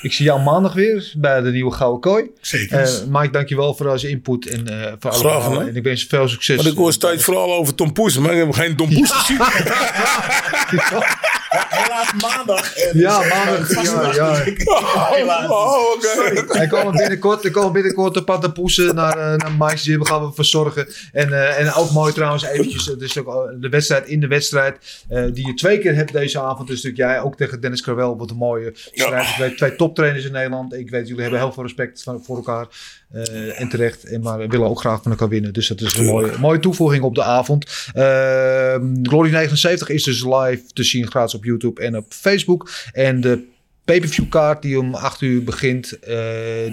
Ik 0.01 0.13
zie 0.13 0.25
jou 0.25 0.41
maandag 0.41 0.73
weer 0.73 1.13
bij 1.17 1.41
de 1.41 1.51
nieuwe 1.51 1.71
Gouden 1.71 2.01
Kooi. 2.01 2.29
Zeker. 2.41 2.79
Eh 2.79 2.89
Mike, 3.09 3.31
dankjewel 3.31 3.73
voor 3.73 3.87
onze 3.87 4.09
input 4.09 4.47
en 4.47 4.67
eh 4.67 4.93
voor 4.99 5.11
Graag 5.11 5.43
gedaan. 5.43 5.67
En 5.67 5.75
ik 5.75 5.83
wens 5.83 6.01
je 6.01 6.07
veel 6.07 6.27
succes. 6.27 6.55
Want 6.55 6.67
ik 6.67 6.77
hoor 6.77 6.93
steeds 6.93 7.23
vooral 7.23 7.53
over 7.53 7.75
Tom 7.75 7.93
Poes. 7.93 8.17
Maar 8.17 8.31
ik 8.31 8.37
heb 8.37 8.51
geen 8.51 8.75
Tom 8.75 8.93
Poes 8.93 9.11
gezien. 9.11 9.37
Helaas 11.71 12.13
maandag. 12.21 12.75
Ja, 12.93 13.19
dus, 13.19 13.27
eh, 13.29 13.45
maandag, 13.45 13.83
ja, 13.83 14.13
ja. 14.13 14.33
dus 14.37 14.45
ik- 14.45 14.69
Oh, 14.69 15.11
Helaas. 15.11 15.49
oh, 15.49 15.91
oké. 15.95 16.57
Hij 16.57 16.67
komen 16.67 16.95
binnenkort, 16.95 17.43
er 17.45 17.51
komen 17.51 17.71
binnenkort 17.71 18.15
een 18.15 18.23
paar 18.23 18.51
poesen 18.51 18.95
naar, 18.95 19.17
eh, 19.17 19.35
naar 19.37 19.51
Mike's 19.57 19.83
Gym. 19.83 20.05
Gaan 20.05 20.25
we 20.27 20.33
verzorgen. 20.33 20.87
En, 21.11 21.33
eh, 21.33 21.59
en 21.59 21.73
ook 21.73 21.91
mooi 21.91 22.13
trouwens 22.13 22.43
eventjes. 22.43 22.85
Het 22.85 23.01
is 23.01 23.17
ook 23.19 23.27
eh, 23.27 23.53
de 23.59 23.69
wedstrijd 23.69 24.07
in 24.07 24.19
de 24.19 24.27
wedstrijd. 24.27 24.77
eh, 25.09 25.23
die 25.33 25.47
je 25.47 25.53
twee 25.53 25.79
keer 25.79 25.95
hebt 25.95 26.11
deze 26.13 26.39
avond. 26.39 26.67
Dus 26.67 26.83
natuurlijk 26.83 27.11
jij 27.11 27.21
ook 27.21 27.35
tegen 27.37 27.61
Dennis 27.61 27.81
Krawel. 27.81 28.17
Wat 28.17 28.29
een 28.29 28.35
mooie 28.37 28.71
strijd. 28.73 29.27
Ik 29.29 29.35
weet 29.37 29.57
twee 29.57 29.75
toptrainers 29.75 30.25
in 30.25 30.31
Nederland. 30.31 30.73
Ik 30.73 30.89
weet 30.89 31.07
jullie 31.07 31.21
hebben 31.21 31.39
heel 31.39 31.51
veel 31.53 31.63
respect 31.63 32.03
van, 32.03 32.23
voor 32.23 32.35
elkaar. 32.35 32.65
Eh, 33.11 33.61
en 33.61 33.69
terecht. 33.69 34.03
En 34.03 34.21
maar 34.21 34.37
we 34.37 34.47
willen 34.47 34.67
ook 34.67 34.79
graag 34.79 35.01
van 35.01 35.11
elkaar 35.11 35.29
winnen. 35.29 35.53
Dus 35.53 35.67
dat 35.67 35.81
is 35.81 35.97
een 35.97 36.05
mooie, 36.05 36.31
mooie 36.39 36.59
toevoeging 36.59 37.03
op 37.03 37.15
de 37.15 37.23
avond. 37.23 37.65
Ehm, 37.93 38.95
Glory 39.03 39.29
79 39.29 39.89
is 39.89 40.03
dus 40.03 40.23
live 40.23 40.61
te 40.73 40.83
zien 40.83 41.07
gratis 41.07 41.35
op 41.35 41.43
YouTube 41.43 41.81
en 41.81 41.97
op 41.97 42.05
Facebook. 42.09 42.69
En 42.91 43.21
de 43.21 43.49
pay-per-view 43.85 44.29
kaart 44.29 44.61
die 44.61 44.79
om 44.79 44.95
8 44.95 45.21
uur 45.21 45.43
begint, 45.43 45.99
eh, 45.99 46.15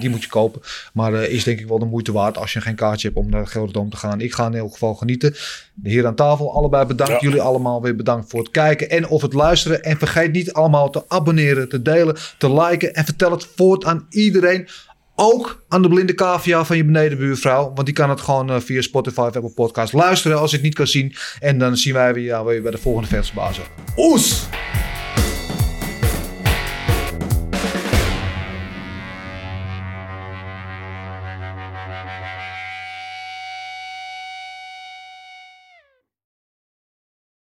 die 0.01 0.11
moet 0.11 0.23
je 0.23 0.29
kopen. 0.29 0.61
Maar 0.93 1.15
eh, 1.15 1.33
is 1.33 1.45
denk 1.45 1.59
ik 1.59 1.69
wel 1.69 1.79
de 1.79 1.85
moeite 1.85 2.13
waard 2.13 2.39
als 2.39 2.53
je 2.53 2.61
geen 2.61 2.75
kaartje 2.75 3.09
hebt 3.09 3.21
om 3.21 3.31
naar 3.31 3.47
Gelderdoom 3.47 3.91
te 3.91 3.97
gaan. 3.97 4.21
Ik 4.21 4.35
ga 4.35 4.47
in 4.47 4.55
elk 4.55 4.73
geval 4.73 4.95
genieten. 4.95 5.35
De 5.75 5.91
heren 5.91 6.07
aan 6.07 6.15
tafel, 6.15 6.55
allebei 6.55 6.85
bedankt. 6.87 7.13
Ja. 7.13 7.19
Jullie 7.21 7.41
allemaal 7.41 7.83
weer 7.83 7.97
bedankt 7.97 8.31
voor 8.31 8.41
het 8.41 8.51
kijken 8.51 8.91
en 8.91 9.09
of 9.09 9.23
het 9.23 9.33
luisteren. 9.33 9.83
En 9.83 9.99
vergeet 9.99 10.33
niet 10.33 10.53
allemaal 10.53 10.91
te 10.91 11.05
abonneren, 11.09 11.69
te 11.69 11.83
delen, 11.83 12.17
te 12.39 12.53
liken. 12.53 12.95
En 12.95 13.05
vertel 13.05 13.31
het 13.31 13.47
voort 13.57 13.85
aan 13.85 14.07
iedereen. 14.09 14.69
Ook 15.21 15.65
aan 15.69 15.83
de 15.83 15.89
blinde 15.89 16.15
cavia 16.15 16.65
van 16.65 16.77
je 16.77 16.85
benedenbuurvrouw. 16.85 17.73
Want 17.75 17.85
die 17.85 17.95
kan 17.95 18.11
het 18.11 18.21
gewoon 18.21 18.51
eh, 18.51 18.61
via 18.61 18.81
Spotify 18.81 19.21
of 19.21 19.37
Apple 19.37 19.51
Podcast 19.51 19.93
luisteren 19.93 20.39
als 20.39 20.53
ik 20.53 20.63
niet 20.63 20.75
kan 20.75 20.87
zien. 20.87 21.15
En 21.41 21.59
dan 21.59 21.77
zien 21.77 21.95
wij 21.95 22.15
weer, 22.15 22.45
weer 22.45 22.63
bij 22.63 22.71
de 22.71 22.79
volgende 22.79 23.09
versbazen. 23.09 23.63
Oes! 23.97 24.47